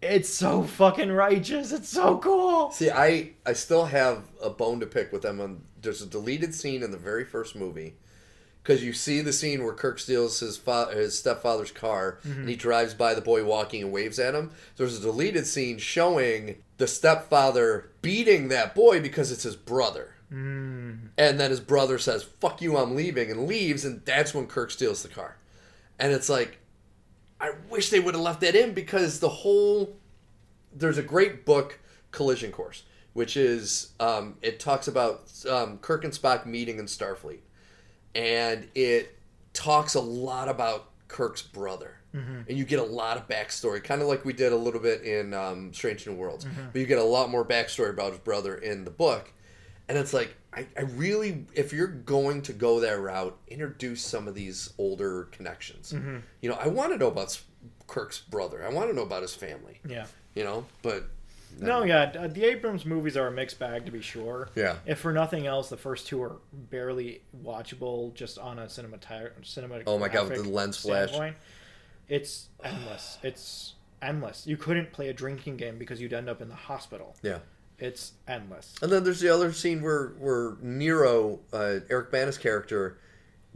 it's 0.00 0.28
so 0.28 0.62
fucking 0.62 1.10
righteous. 1.10 1.72
It's 1.72 1.88
so 1.88 2.18
cool. 2.18 2.70
See, 2.70 2.90
I 2.90 3.30
I 3.46 3.52
still 3.52 3.86
have 3.86 4.24
a 4.42 4.50
bone 4.50 4.80
to 4.80 4.86
pick 4.86 5.12
with 5.12 5.22
them. 5.22 5.40
On 5.40 5.62
there's 5.80 6.02
a 6.02 6.06
deleted 6.06 6.54
scene 6.54 6.82
in 6.82 6.90
the 6.90 6.96
very 6.96 7.24
first 7.24 7.56
movie 7.56 7.94
because 8.62 8.84
you 8.84 8.92
see 8.92 9.20
the 9.20 9.32
scene 9.32 9.64
where 9.64 9.74
Kirk 9.74 9.98
steals 9.98 10.40
his 10.40 10.56
fa- 10.56 10.90
his 10.92 11.18
stepfather's 11.18 11.72
car 11.72 12.18
and 12.22 12.48
he 12.48 12.56
drives 12.56 12.94
by 12.94 13.14
the 13.14 13.20
boy 13.20 13.44
walking 13.44 13.82
and 13.82 13.92
waves 13.92 14.18
at 14.18 14.34
him. 14.34 14.50
There's 14.76 14.98
a 14.98 15.02
deleted 15.02 15.46
scene 15.46 15.78
showing 15.78 16.62
the 16.78 16.86
stepfather 16.86 17.90
beating 18.00 18.48
that 18.48 18.74
boy 18.74 19.00
because 19.00 19.32
it's 19.32 19.42
his 19.42 19.56
brother. 19.56 20.14
Mm. 20.32 21.10
And 21.18 21.38
then 21.38 21.50
his 21.50 21.60
brother 21.60 21.98
says, 21.98 22.22
"Fuck 22.22 22.62
you, 22.62 22.76
I'm 22.76 22.96
leaving," 22.96 23.30
and 23.30 23.46
leaves, 23.46 23.84
and 23.84 24.04
that's 24.04 24.32
when 24.32 24.46
Kirk 24.46 24.70
steals 24.70 25.02
the 25.02 25.08
car. 25.08 25.36
And 25.98 26.12
it's 26.12 26.28
like, 26.28 26.58
I 27.42 27.50
wish 27.68 27.90
they 27.90 28.00
would 28.00 28.14
have 28.14 28.22
left 28.22 28.40
that 28.42 28.54
in 28.54 28.72
because 28.72 29.18
the 29.20 29.28
whole 29.28 29.96
there's 30.74 30.96
a 30.96 31.02
great 31.02 31.44
book, 31.44 31.78
Collision 32.12 32.52
Course, 32.52 32.84
which 33.12 33.36
is 33.36 33.90
um, 34.00 34.36
it 34.40 34.60
talks 34.60 34.88
about 34.88 35.30
um, 35.50 35.78
Kirk 35.78 36.04
and 36.04 36.12
Spock 36.12 36.46
meeting 36.46 36.78
in 36.78 36.86
Starfleet, 36.86 37.40
and 38.14 38.68
it 38.74 39.18
talks 39.52 39.94
a 39.94 40.00
lot 40.00 40.48
about 40.48 40.88
Kirk's 41.08 41.42
brother. 41.42 41.98
And 42.48 42.58
you 42.58 42.64
get 42.66 42.78
a 42.78 42.84
lot 42.84 43.16
of 43.16 43.26
backstory, 43.26 43.82
kind 43.82 44.02
of 44.02 44.08
like 44.08 44.24
we 44.24 44.34
did 44.34 44.52
a 44.52 44.56
little 44.56 44.80
bit 44.80 45.00
in 45.02 45.32
um, 45.32 45.72
Strange 45.72 46.06
New 46.06 46.12
Worlds. 46.14 46.44
But 46.72 46.78
you 46.78 46.86
get 46.86 46.98
a 46.98 47.02
lot 47.04 47.30
more 47.30 47.42
backstory 47.44 47.88
about 47.90 48.10
his 48.12 48.18
brother 48.20 48.54
in 48.54 48.84
the 48.84 48.90
book. 48.90 49.32
And 49.88 49.96
it's 49.96 50.12
like, 50.12 50.36
I, 50.54 50.66
I 50.76 50.82
really, 50.82 51.46
if 51.54 51.72
you're 51.72 51.86
going 51.86 52.42
to 52.42 52.52
go 52.52 52.80
that 52.80 53.00
route, 53.00 53.38
introduce 53.48 54.02
some 54.04 54.28
of 54.28 54.34
these 54.34 54.72
older 54.78 55.24
connections. 55.32 55.94
You 56.42 56.48
know, 56.50 56.56
I 56.56 56.68
want 56.68 56.92
to 56.92 56.98
know 56.98 57.08
about 57.08 57.40
Kirk's 57.86 58.18
brother. 58.18 58.64
I 58.64 58.68
want 58.70 58.90
to 58.90 58.96
know 58.96 59.02
about 59.02 59.22
his 59.22 59.34
family. 59.34 59.80
Yeah. 59.88 60.06
You 60.34 60.44
know, 60.44 60.66
but 60.82 61.04
No, 61.58 61.84
yeah, 61.84 62.12
uh, 62.18 62.26
the 62.28 62.44
Abrams 62.44 62.84
movies 62.86 63.16
are 63.16 63.26
a 63.28 63.30
mixed 63.30 63.58
bag 63.58 63.86
to 63.86 63.90
be 63.92 64.00
sure. 64.02 64.48
Yeah. 64.54 64.76
If 64.86 64.98
for 65.00 65.12
nothing 65.12 65.46
else, 65.46 65.68
the 65.68 65.76
first 65.76 66.06
two 66.06 66.22
are 66.22 66.36
barely 66.52 67.22
watchable 67.44 68.12
just 68.14 68.38
on 68.38 68.58
a 68.58 68.66
cinematographic. 68.66 69.42
Cinematic 69.44 69.84
Oh 69.86 69.98
my 69.98 70.08
God, 70.08 70.28
with 70.30 70.44
the 70.44 70.48
lens 70.50 70.78
flash. 70.78 71.08
standpoint. 71.08 71.36
It's 72.08 72.48
endless. 72.62 73.18
It's 73.22 73.74
endless. 74.02 74.46
You 74.46 74.56
couldn't 74.56 74.92
play 74.92 75.08
a 75.08 75.12
drinking 75.14 75.56
game 75.56 75.78
because 75.78 76.00
you'd 76.00 76.12
end 76.12 76.28
up 76.28 76.42
in 76.42 76.48
the 76.48 76.54
hospital. 76.54 77.16
yeah. 77.22 77.38
It's 77.78 78.12
endless. 78.28 78.74
And 78.80 78.92
then 78.92 79.04
there's 79.04 79.20
the 79.20 79.32
other 79.32 79.52
scene 79.52 79.82
where 79.82 80.08
where 80.18 80.56
Nero, 80.60 81.40
uh, 81.52 81.80
Eric 81.90 82.12
Bana's 82.12 82.38
character, 82.38 82.98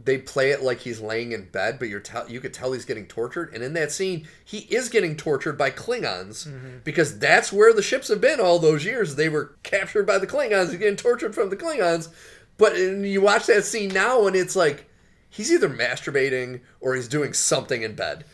they 0.03 0.17
play 0.17 0.51
it 0.51 0.61
like 0.61 0.79
he's 0.79 0.99
laying 0.99 1.31
in 1.31 1.45
bed, 1.45 1.79
but 1.79 1.87
you're 1.87 1.99
tell 1.99 2.29
you 2.29 2.39
could 2.39 2.53
tell 2.53 2.73
he's 2.73 2.85
getting 2.85 3.07
tortured. 3.07 3.53
And 3.53 3.63
in 3.63 3.73
that 3.73 3.91
scene, 3.91 4.27
he 4.43 4.59
is 4.59 4.89
getting 4.89 5.15
tortured 5.15 5.57
by 5.57 5.71
Klingons 5.71 6.83
because 6.83 7.17
that's 7.19 7.51
where 7.51 7.73
the 7.73 7.81
ships 7.81 8.09
have 8.09 8.21
been 8.21 8.39
all 8.39 8.59
those 8.59 8.85
years. 8.85 9.15
They 9.15 9.29
were 9.29 9.55
captured 9.63 10.05
by 10.05 10.17
the 10.17 10.27
Klingons, 10.27 10.69
he's 10.69 10.79
getting 10.79 10.97
tortured 10.97 11.33
from 11.33 11.49
the 11.49 11.57
Klingons. 11.57 12.09
But 12.57 12.75
and 12.75 13.05
you 13.05 13.21
watch 13.21 13.45
that 13.47 13.65
scene 13.65 13.89
now, 13.89 14.27
and 14.27 14.35
it's 14.35 14.55
like 14.55 14.89
he's 15.29 15.51
either 15.51 15.69
masturbating 15.69 16.61
or 16.79 16.95
he's 16.95 17.07
doing 17.07 17.33
something 17.33 17.81
in 17.81 17.95
bed. 17.95 18.25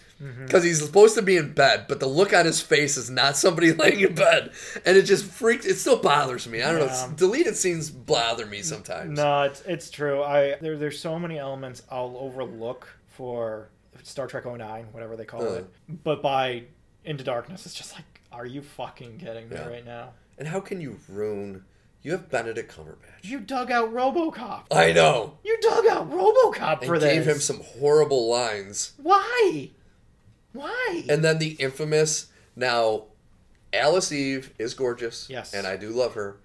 Because 0.46 0.64
he's 0.64 0.84
supposed 0.84 1.16
to 1.16 1.22
be 1.22 1.38
in 1.38 1.54
bed, 1.54 1.86
but 1.88 2.00
the 2.00 2.08
look 2.08 2.34
on 2.34 2.46
his 2.46 2.62
face 2.62 2.98
is 2.98 3.10
not 3.10 3.36
somebody 3.38 3.72
laying 3.74 4.00
in 4.00 4.16
bed, 4.16 4.52
and 4.86 4.98
it 4.98 5.04
just 5.04 5.26
freaks. 5.26 5.66
It 5.66 5.76
still 5.76 5.98
bothers 5.98 6.48
me. 6.48 6.62
I 6.62 6.72
don't 6.72 6.80
know. 6.88 7.14
Deleted 7.16 7.56
scenes 7.56 7.90
bother 7.90 8.46
me 8.46 8.62
sometimes. 8.62 9.18
No, 9.18 9.44
it's 9.44 9.62
it's 9.62 9.90
true. 9.90 10.24
I 10.24 10.56
there 10.62 10.78
there's 10.78 11.00
so 11.00 11.18
many 11.20 11.38
elements 11.40 11.84
I'll 11.92 12.16
overlook 12.20 12.88
for 13.08 13.70
Star 14.04 14.28
Trek 14.28 14.46
09, 14.46 14.88
whatever 14.92 15.16
they 15.16 15.26
call 15.26 15.44
Uh. 15.48 15.54
it. 15.56 15.66
But 16.04 16.22
by 16.22 16.64
Into 17.06 17.24
Darkness, 17.24 17.66
it's 17.66 17.76
just 17.76 17.94
like, 17.94 18.06
are 18.32 18.46
you 18.46 18.62
fucking 18.62 19.18
kidding 19.20 19.50
me 19.50 19.56
Yeah. 19.56 19.68
right 19.68 19.86
now? 19.86 20.14
And 20.38 20.48
how 20.48 20.60
can 20.60 20.82
you 20.82 21.00
ruin? 21.10 21.64
You 22.02 22.12
have 22.12 22.30
Benedict 22.30 22.76
Cumberbatch. 22.76 23.24
You 23.24 23.40
dug 23.40 23.72
out 23.72 23.94
RoboCop. 23.94 24.64
I 24.72 24.92
know. 24.92 25.38
You 25.46 25.58
dug 25.62 25.86
out 25.88 26.12
RoboCop 26.12 26.80
And 26.80 26.88
for 26.88 27.00
this. 27.00 27.14
gave 27.14 27.26
him 27.26 27.40
some 27.40 27.62
horrible 27.62 28.30
lines. 28.30 28.92
Why? 29.02 29.70
Why? 30.54 31.04
And 31.10 31.24
then 31.24 31.40
the 31.40 31.52
infamous 31.60 32.28
now, 32.56 33.06
Alice 33.74 34.12
Eve 34.12 34.54
is 34.60 34.74
gorgeous. 34.74 35.30
Yes. 35.30 35.54
And 35.54 35.66
I 35.66 35.78
do 35.78 35.90
love 35.90 36.14
her, 36.14 36.38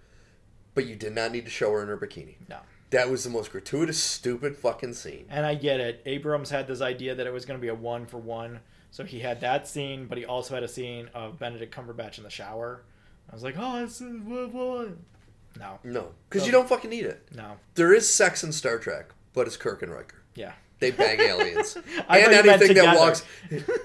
but 0.74 0.86
you 0.86 0.96
did 0.96 1.14
not 1.14 1.30
need 1.32 1.44
to 1.44 1.50
show 1.50 1.70
her 1.72 1.82
in 1.82 1.88
her 1.88 1.96
bikini. 1.98 2.36
no. 2.48 2.58
That 2.90 3.10
was 3.10 3.22
the 3.22 3.28
most 3.28 3.52
gratuitous, 3.52 4.02
stupid 4.02 4.56
fucking 4.56 4.94
scene. 4.94 5.26
And 5.28 5.44
I 5.44 5.56
get 5.56 5.78
it. 5.78 6.00
Abrams 6.06 6.48
had 6.48 6.66
this 6.66 6.80
idea 6.80 7.14
that 7.14 7.26
it 7.26 7.32
was 7.34 7.44
going 7.44 7.60
to 7.60 7.62
be 7.62 7.68
a 7.68 7.74
one 7.74 8.06
for 8.06 8.16
one. 8.16 8.60
So 8.90 9.04
he 9.04 9.20
had 9.20 9.42
that 9.42 9.68
scene, 9.68 10.06
but 10.06 10.16
he 10.16 10.24
also 10.24 10.54
had 10.54 10.62
a 10.62 10.68
scene 10.68 11.10
of 11.12 11.38
Benedict 11.38 11.74
Cumberbatch 11.74 12.16
in 12.16 12.24
the 12.24 12.30
shower. 12.30 12.84
I 13.30 13.34
was 13.34 13.42
like, 13.42 13.56
oh, 13.58 13.76
is 13.84 14.00
what, 14.00 14.54
what? 14.54 14.88
No, 15.58 15.78
No, 15.84 16.14
because 16.30 16.42
So- 16.42 16.46
you 16.46 16.52
don't 16.52 16.66
fucking 16.66 16.88
need 16.88 17.04
it. 17.04 17.28
no. 17.36 17.58
There 17.74 17.92
is 17.92 18.08
sex 18.08 18.42
in 18.42 18.52
Star 18.52 18.78
Trek, 18.78 19.10
but 19.34 19.46
it's 19.46 19.58
Kirk 19.58 19.82
and 19.82 19.92
Riker. 19.92 20.22
Yeah. 20.34 20.52
They 20.80 20.90
bang 20.92 21.20
aliens. 21.20 21.76
And 21.86 22.06
thought 22.06 22.20
you 22.20 22.30
meant 22.30 22.46
anything 22.46 22.74
that 22.76 22.96
walks, 22.96 23.24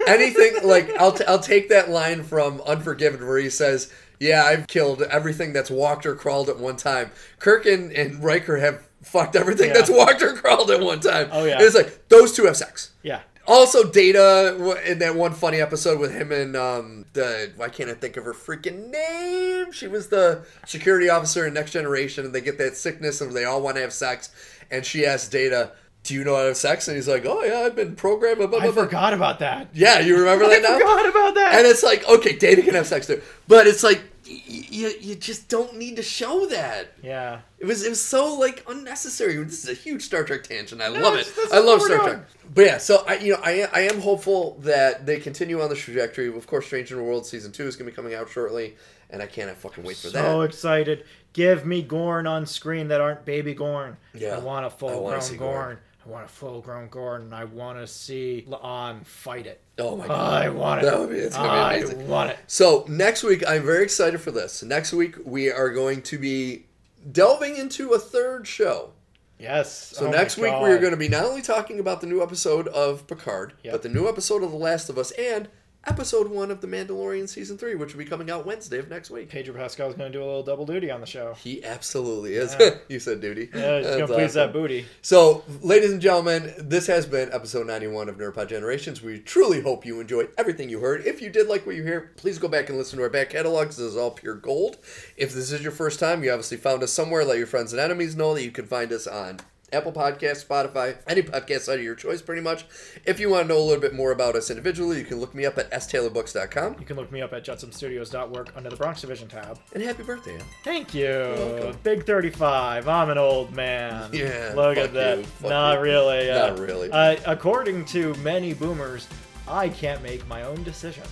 anything 0.07 0.55
like 0.63 0.89
I'll 0.97 1.11
t- 1.11 1.25
I'll 1.25 1.39
take 1.39 1.69
that 1.69 1.89
line 1.89 2.23
from 2.23 2.61
Unforgiven 2.61 3.25
where 3.27 3.37
he 3.37 3.49
says, 3.49 3.91
"Yeah, 4.19 4.43
I've 4.43 4.67
killed 4.67 5.01
everything 5.03 5.53
that's 5.53 5.69
walked 5.71 6.05
or 6.05 6.15
crawled 6.15 6.49
at 6.49 6.59
one 6.59 6.77
time." 6.77 7.11
Kirk 7.39 7.65
and, 7.65 7.91
and 7.91 8.23
Riker 8.23 8.57
have 8.57 8.87
fucked 9.01 9.35
everything 9.35 9.69
Yeah. 9.69 9.73
that's 9.73 9.89
walked 9.89 10.21
or 10.21 10.33
crawled 10.33 10.71
at 10.71 10.79
one 10.81 10.99
time. 10.99 11.29
Oh, 11.31 11.43
yeah. 11.45 11.53
And 11.53 11.61
it's 11.63 11.75
like 11.75 12.07
those 12.09 12.33
two 12.35 12.45
have 12.45 12.55
sex. 12.57 12.91
Yeah. 13.03 13.21
Also, 13.45 13.83
Data 13.91 14.79
in 14.85 14.99
that 14.99 15.15
one 15.15 15.33
funny 15.33 15.59
episode 15.59 15.99
with 15.99 16.13
him 16.13 16.31
and 16.31 16.55
um, 16.55 17.05
the 17.11 17.51
why 17.57 17.67
can't 17.67 17.89
I 17.89 17.93
think 17.93 18.15
of 18.15 18.23
her 18.23 18.33
freaking 18.33 18.89
name? 18.89 19.73
She 19.73 19.87
was 19.87 20.07
the 20.07 20.45
security 20.65 21.09
officer 21.09 21.45
in 21.45 21.53
Next 21.53 21.71
Generation, 21.71 22.23
and 22.25 22.33
they 22.33 22.39
get 22.39 22.57
that 22.59 22.77
sickness, 22.77 23.19
and 23.19 23.33
they 23.33 23.43
all 23.43 23.61
want 23.61 23.75
to 23.75 23.81
have 23.81 23.91
sex. 23.91 24.29
And 24.71 24.85
she 24.85 25.05
asks 25.05 25.27
Data, 25.27 25.73
"Do 26.03 26.13
you 26.13 26.23
know 26.23 26.35
how 26.35 26.41
to 26.41 26.47
have 26.49 26.57
sex?" 26.57 26.87
And 26.87 26.95
he's 26.95 27.07
like, 27.07 27.25
"Oh 27.25 27.43
yeah, 27.43 27.59
I've 27.59 27.75
been 27.75 27.95
programmed." 27.95 28.37
Blah, 28.39 28.47
blah, 28.47 28.59
I 28.59 28.71
forgot 28.71 29.13
about 29.13 29.39
that. 29.39 29.69
Yeah, 29.73 29.99
you 29.99 30.17
remember 30.17 30.45
I 30.45 30.49
that 30.49 30.61
now? 30.61 30.75
I 30.75 30.79
forgot 30.79 31.09
about 31.09 31.35
that. 31.35 31.55
And 31.55 31.67
it's 31.67 31.83
like, 31.83 32.07
okay, 32.07 32.35
Data 32.37 32.61
can 32.61 32.73
have 32.75 32.87
sex 32.87 33.07
too, 33.07 33.21
but 33.47 33.67
it's 33.67 33.83
like 33.83 34.01
y- 34.27 34.41
y- 34.47 34.95
you 35.01 35.15
just 35.15 35.49
don't 35.49 35.77
need 35.77 35.95
to 35.97 36.03
show 36.03 36.45
that. 36.47 36.93
yeah. 37.01 37.39
It 37.59 37.65
was 37.65 37.85
it 37.85 37.89
was 37.89 38.01
so 38.01 38.35
like 38.35 38.63
unnecessary. 38.67 39.41
This 39.43 39.63
is 39.63 39.69
a 39.69 39.73
huge 39.73 40.01
Star 40.03 40.23
Trek 40.25 40.43
tangent. 40.43 40.81
I 40.81 40.89
No, 40.89 40.99
love 40.99 41.15
it. 41.15 41.31
I 41.53 41.59
love 41.59 41.81
Star 41.81 41.97
doing. 41.99 42.09
Trek. 42.09 42.27
But 42.53 42.65
yeah, 42.65 42.77
so 42.77 43.03
I 43.07 43.15
you 43.15 43.31
know 43.33 43.39
I 43.43 43.67
I 43.73 43.79
am 43.81 44.01
hopeful 44.01 44.57
that 44.61 45.05
they 45.05 45.19
continue 45.19 45.61
on 45.61 45.69
this 45.69 45.79
trajectory. 45.79 46.27
Of 46.27 46.45
course, 46.47 46.65
Strange 46.65 46.91
New 46.91 47.01
World 47.01 47.25
season 47.25 47.51
two 47.53 47.63
is 47.65 47.75
going 47.77 47.85
to 47.85 47.91
be 47.91 47.95
coming 47.95 48.13
out 48.15 48.29
shortly, 48.29 48.75
and 49.09 49.21
I 49.21 49.27
cannot 49.27 49.55
fucking 49.57 49.83
wait 49.85 49.95
for 49.95 50.07
so 50.07 50.09
that. 50.11 50.21
So 50.23 50.41
excited. 50.41 51.05
Give 51.31 51.65
me 51.65 51.81
Gorn 51.81 52.27
on 52.27 52.45
screen 52.45 52.89
that 52.89 52.99
aren't 53.01 53.23
baby 53.25 53.53
Gorn. 53.55 53.95
Yeah, 54.13 54.35
I 54.35 54.39
want 54.39 54.65
a 54.65 54.69
full 54.69 54.89
grown 55.07 55.19
Gorn. 55.19 55.37
Gorn. 55.37 55.79
I 56.05 56.09
want 56.09 56.25
a 56.25 56.27
full 56.27 56.59
grown 56.61 56.89
Gorn. 56.89 57.31
I 57.33 57.45
want 57.45 57.77
to 57.79 57.87
see 57.87 58.45
La'an 58.49 59.05
fight 59.05 59.47
it. 59.47 59.61
Oh 59.79 59.95
my 59.95 60.05
god! 60.07 60.43
I 60.43 60.49
want 60.49 60.81
it. 60.81 60.85
That 60.85 60.99
would 60.99 61.09
be- 61.11 61.15
it's 61.17 61.35
gonna 61.35 61.47
be 61.49 61.53
I 61.57 61.73
amazing. 61.75 62.07
want 62.09 62.31
it. 62.31 62.37
So 62.47 62.85
next 62.89 63.23
week, 63.23 63.43
I'm 63.47 63.63
very 63.63 63.83
excited 63.83 64.19
for 64.19 64.31
this. 64.31 64.63
Next 64.63 64.91
week, 64.93 65.15
we 65.23 65.49
are 65.51 65.69
going 65.69 66.01
to 66.03 66.17
be 66.17 66.65
delving 67.11 67.55
into 67.55 67.91
a 67.93 67.99
third 67.99 68.45
show. 68.47 68.91
Yes. 69.39 69.93
So 69.97 70.07
Oh 70.07 70.11
next 70.11 70.37
week, 70.37 70.53
we 70.61 70.69
are 70.71 70.77
going 70.77 70.91
to 70.91 70.97
be 70.97 71.09
not 71.09 71.25
only 71.25 71.41
talking 71.41 71.79
about 71.79 72.01
the 72.01 72.07
new 72.07 72.21
episode 72.21 72.67
of 72.69 73.07
Picard, 73.07 73.53
Yep. 73.63 73.73
but 73.73 73.81
the 73.83 73.89
new 73.89 74.07
episode 74.07 74.43
of 74.43 74.51
The 74.51 74.57
Last 74.57 74.89
of 74.89 74.97
Us 74.97 75.11
and 75.11 75.49
episode 75.85 76.29
one 76.29 76.49
of 76.49 76.61
The 76.61 76.67
Mandalorian 76.67 77.27
season 77.27 77.57
three, 77.57 77.75
which 77.75 77.93
will 77.93 77.99
be 77.99 78.09
coming 78.09 78.29
out 78.29 78.45
Wednesday 78.45 78.79
of 78.79 78.89
next 78.89 79.09
week. 79.09 79.29
Pedro 79.29 79.53
Pascal's 79.55 79.95
going 79.95 80.11
to 80.11 80.17
do 80.17 80.23
a 80.23 80.25
little 80.25 80.43
double 80.43 80.65
duty 80.65 80.89
on 80.89 81.01
the 81.01 81.05
show. 81.05 81.33
He 81.33 81.63
absolutely 81.63 82.35
is. 82.35 82.55
Yeah. 82.59 82.75
you 82.87 82.99
said 82.99 83.21
duty. 83.21 83.49
Yeah, 83.53 83.79
he's 83.79 83.87
going 83.87 84.07
to 84.07 84.13
please 84.13 84.33
that 84.35 84.53
booty. 84.53 84.85
So, 85.01 85.43
ladies 85.61 85.91
and 85.91 86.01
gentlemen, 86.01 86.53
this 86.57 86.87
has 86.87 87.05
been 87.05 87.31
episode 87.33 87.67
91 87.67 88.09
of 88.09 88.17
Nerdpod 88.17 88.49
Generations. 88.49 89.01
We 89.01 89.19
truly 89.19 89.61
hope 89.61 89.85
you 89.85 89.99
enjoyed 89.99 90.29
everything 90.37 90.69
you 90.69 90.79
heard. 90.79 91.05
If 91.05 91.21
you 91.21 91.29
did 91.29 91.47
like 91.47 91.65
what 91.65 91.75
you 91.75 91.83
hear, 91.83 92.11
please 92.15 92.37
go 92.37 92.47
back 92.47 92.69
and 92.69 92.77
listen 92.77 92.97
to 92.97 93.03
our 93.03 93.09
back 93.09 93.31
catalog. 93.31 93.67
This 93.67 93.79
is 93.79 93.97
all 93.97 94.11
pure 94.11 94.35
gold. 94.35 94.77
If 95.17 95.33
this 95.33 95.51
is 95.51 95.61
your 95.61 95.71
first 95.71 95.99
time, 95.99 96.23
you 96.23 96.31
obviously 96.31 96.57
found 96.57 96.83
us 96.83 96.93
somewhere. 96.93 97.25
Let 97.25 97.37
your 97.37 97.47
friends 97.47 97.73
and 97.73 97.79
enemies 97.79 98.15
know 98.15 98.33
that 98.33 98.43
you 98.43 98.51
can 98.51 98.65
find 98.65 98.91
us 98.91 99.07
on 99.07 99.39
Apple 99.73 99.91
Podcasts, 99.91 100.45
Spotify, 100.45 100.95
any 101.07 101.21
podcast 101.23 101.61
site 101.61 101.79
of 101.79 101.83
your 101.83 101.95
choice, 101.95 102.21
pretty 102.21 102.41
much. 102.41 102.65
If 103.05 103.19
you 103.19 103.29
want 103.29 103.47
to 103.47 103.53
know 103.53 103.59
a 103.59 103.63
little 103.63 103.81
bit 103.81 103.93
more 103.93 104.11
about 104.11 104.35
us 104.35 104.49
individually, 104.49 104.99
you 104.99 105.05
can 105.05 105.19
look 105.19 105.33
me 105.35 105.45
up 105.45 105.57
at 105.57 105.71
staylorbooks.com. 105.71 106.75
You 106.79 106.85
can 106.85 106.95
look 106.95 107.11
me 107.11 107.21
up 107.21 107.33
at 107.33 107.43
jetsonstudios.work 107.43 108.53
under 108.55 108.69
the 108.69 108.75
Bronx 108.75 109.01
Division 109.01 109.27
tab. 109.27 109.59
And 109.73 109.83
happy 109.83 110.03
birthday, 110.03 110.35
Ann. 110.35 110.41
Thank 110.63 110.93
you. 110.93 111.73
Big 111.83 112.05
35. 112.05 112.87
I'm 112.87 113.09
an 113.09 113.17
old 113.17 113.53
man. 113.53 114.11
Yeah, 114.13 114.53
Look 114.55 114.77
at 114.77 114.93
that. 114.93 115.17
you, 115.19 115.25
Not 115.49 115.75
you. 115.77 115.81
really. 115.83 116.29
uh, 116.29 116.47
Not 116.49 116.59
really. 116.59 116.91
Uh, 116.91 117.15
according 117.25 117.85
to 117.85 118.13
many 118.15 118.53
boomers, 118.53 119.07
I 119.47 119.69
can't 119.69 120.01
make 120.03 120.25
my 120.27 120.43
own 120.43 120.61
decisions. 120.63 121.07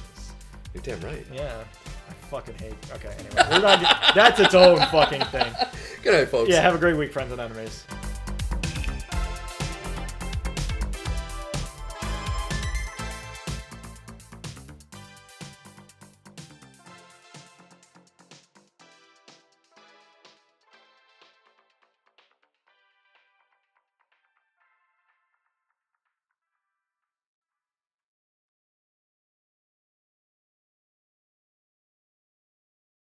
You're 0.74 0.84
damn 0.84 1.00
right. 1.02 1.26
Yeah. 1.34 1.64
I 2.10 2.14
fucking 2.30 2.56
hate. 2.60 2.74
Okay, 2.94 3.14
anyway. 3.20 3.44
We're 3.52 3.60
not, 3.62 4.14
that's 4.16 4.40
its 4.40 4.54
own 4.56 4.78
fucking 4.92 5.22
thing. 5.26 5.52
Good 6.04 6.14
night, 6.14 6.30
folks. 6.30 6.50
Yeah, 6.50 6.62
have 6.62 6.76
a 6.76 6.78
great 6.78 6.96
week, 6.96 7.12
friends 7.12 7.32
and 7.32 7.42
enemies. 7.42 7.86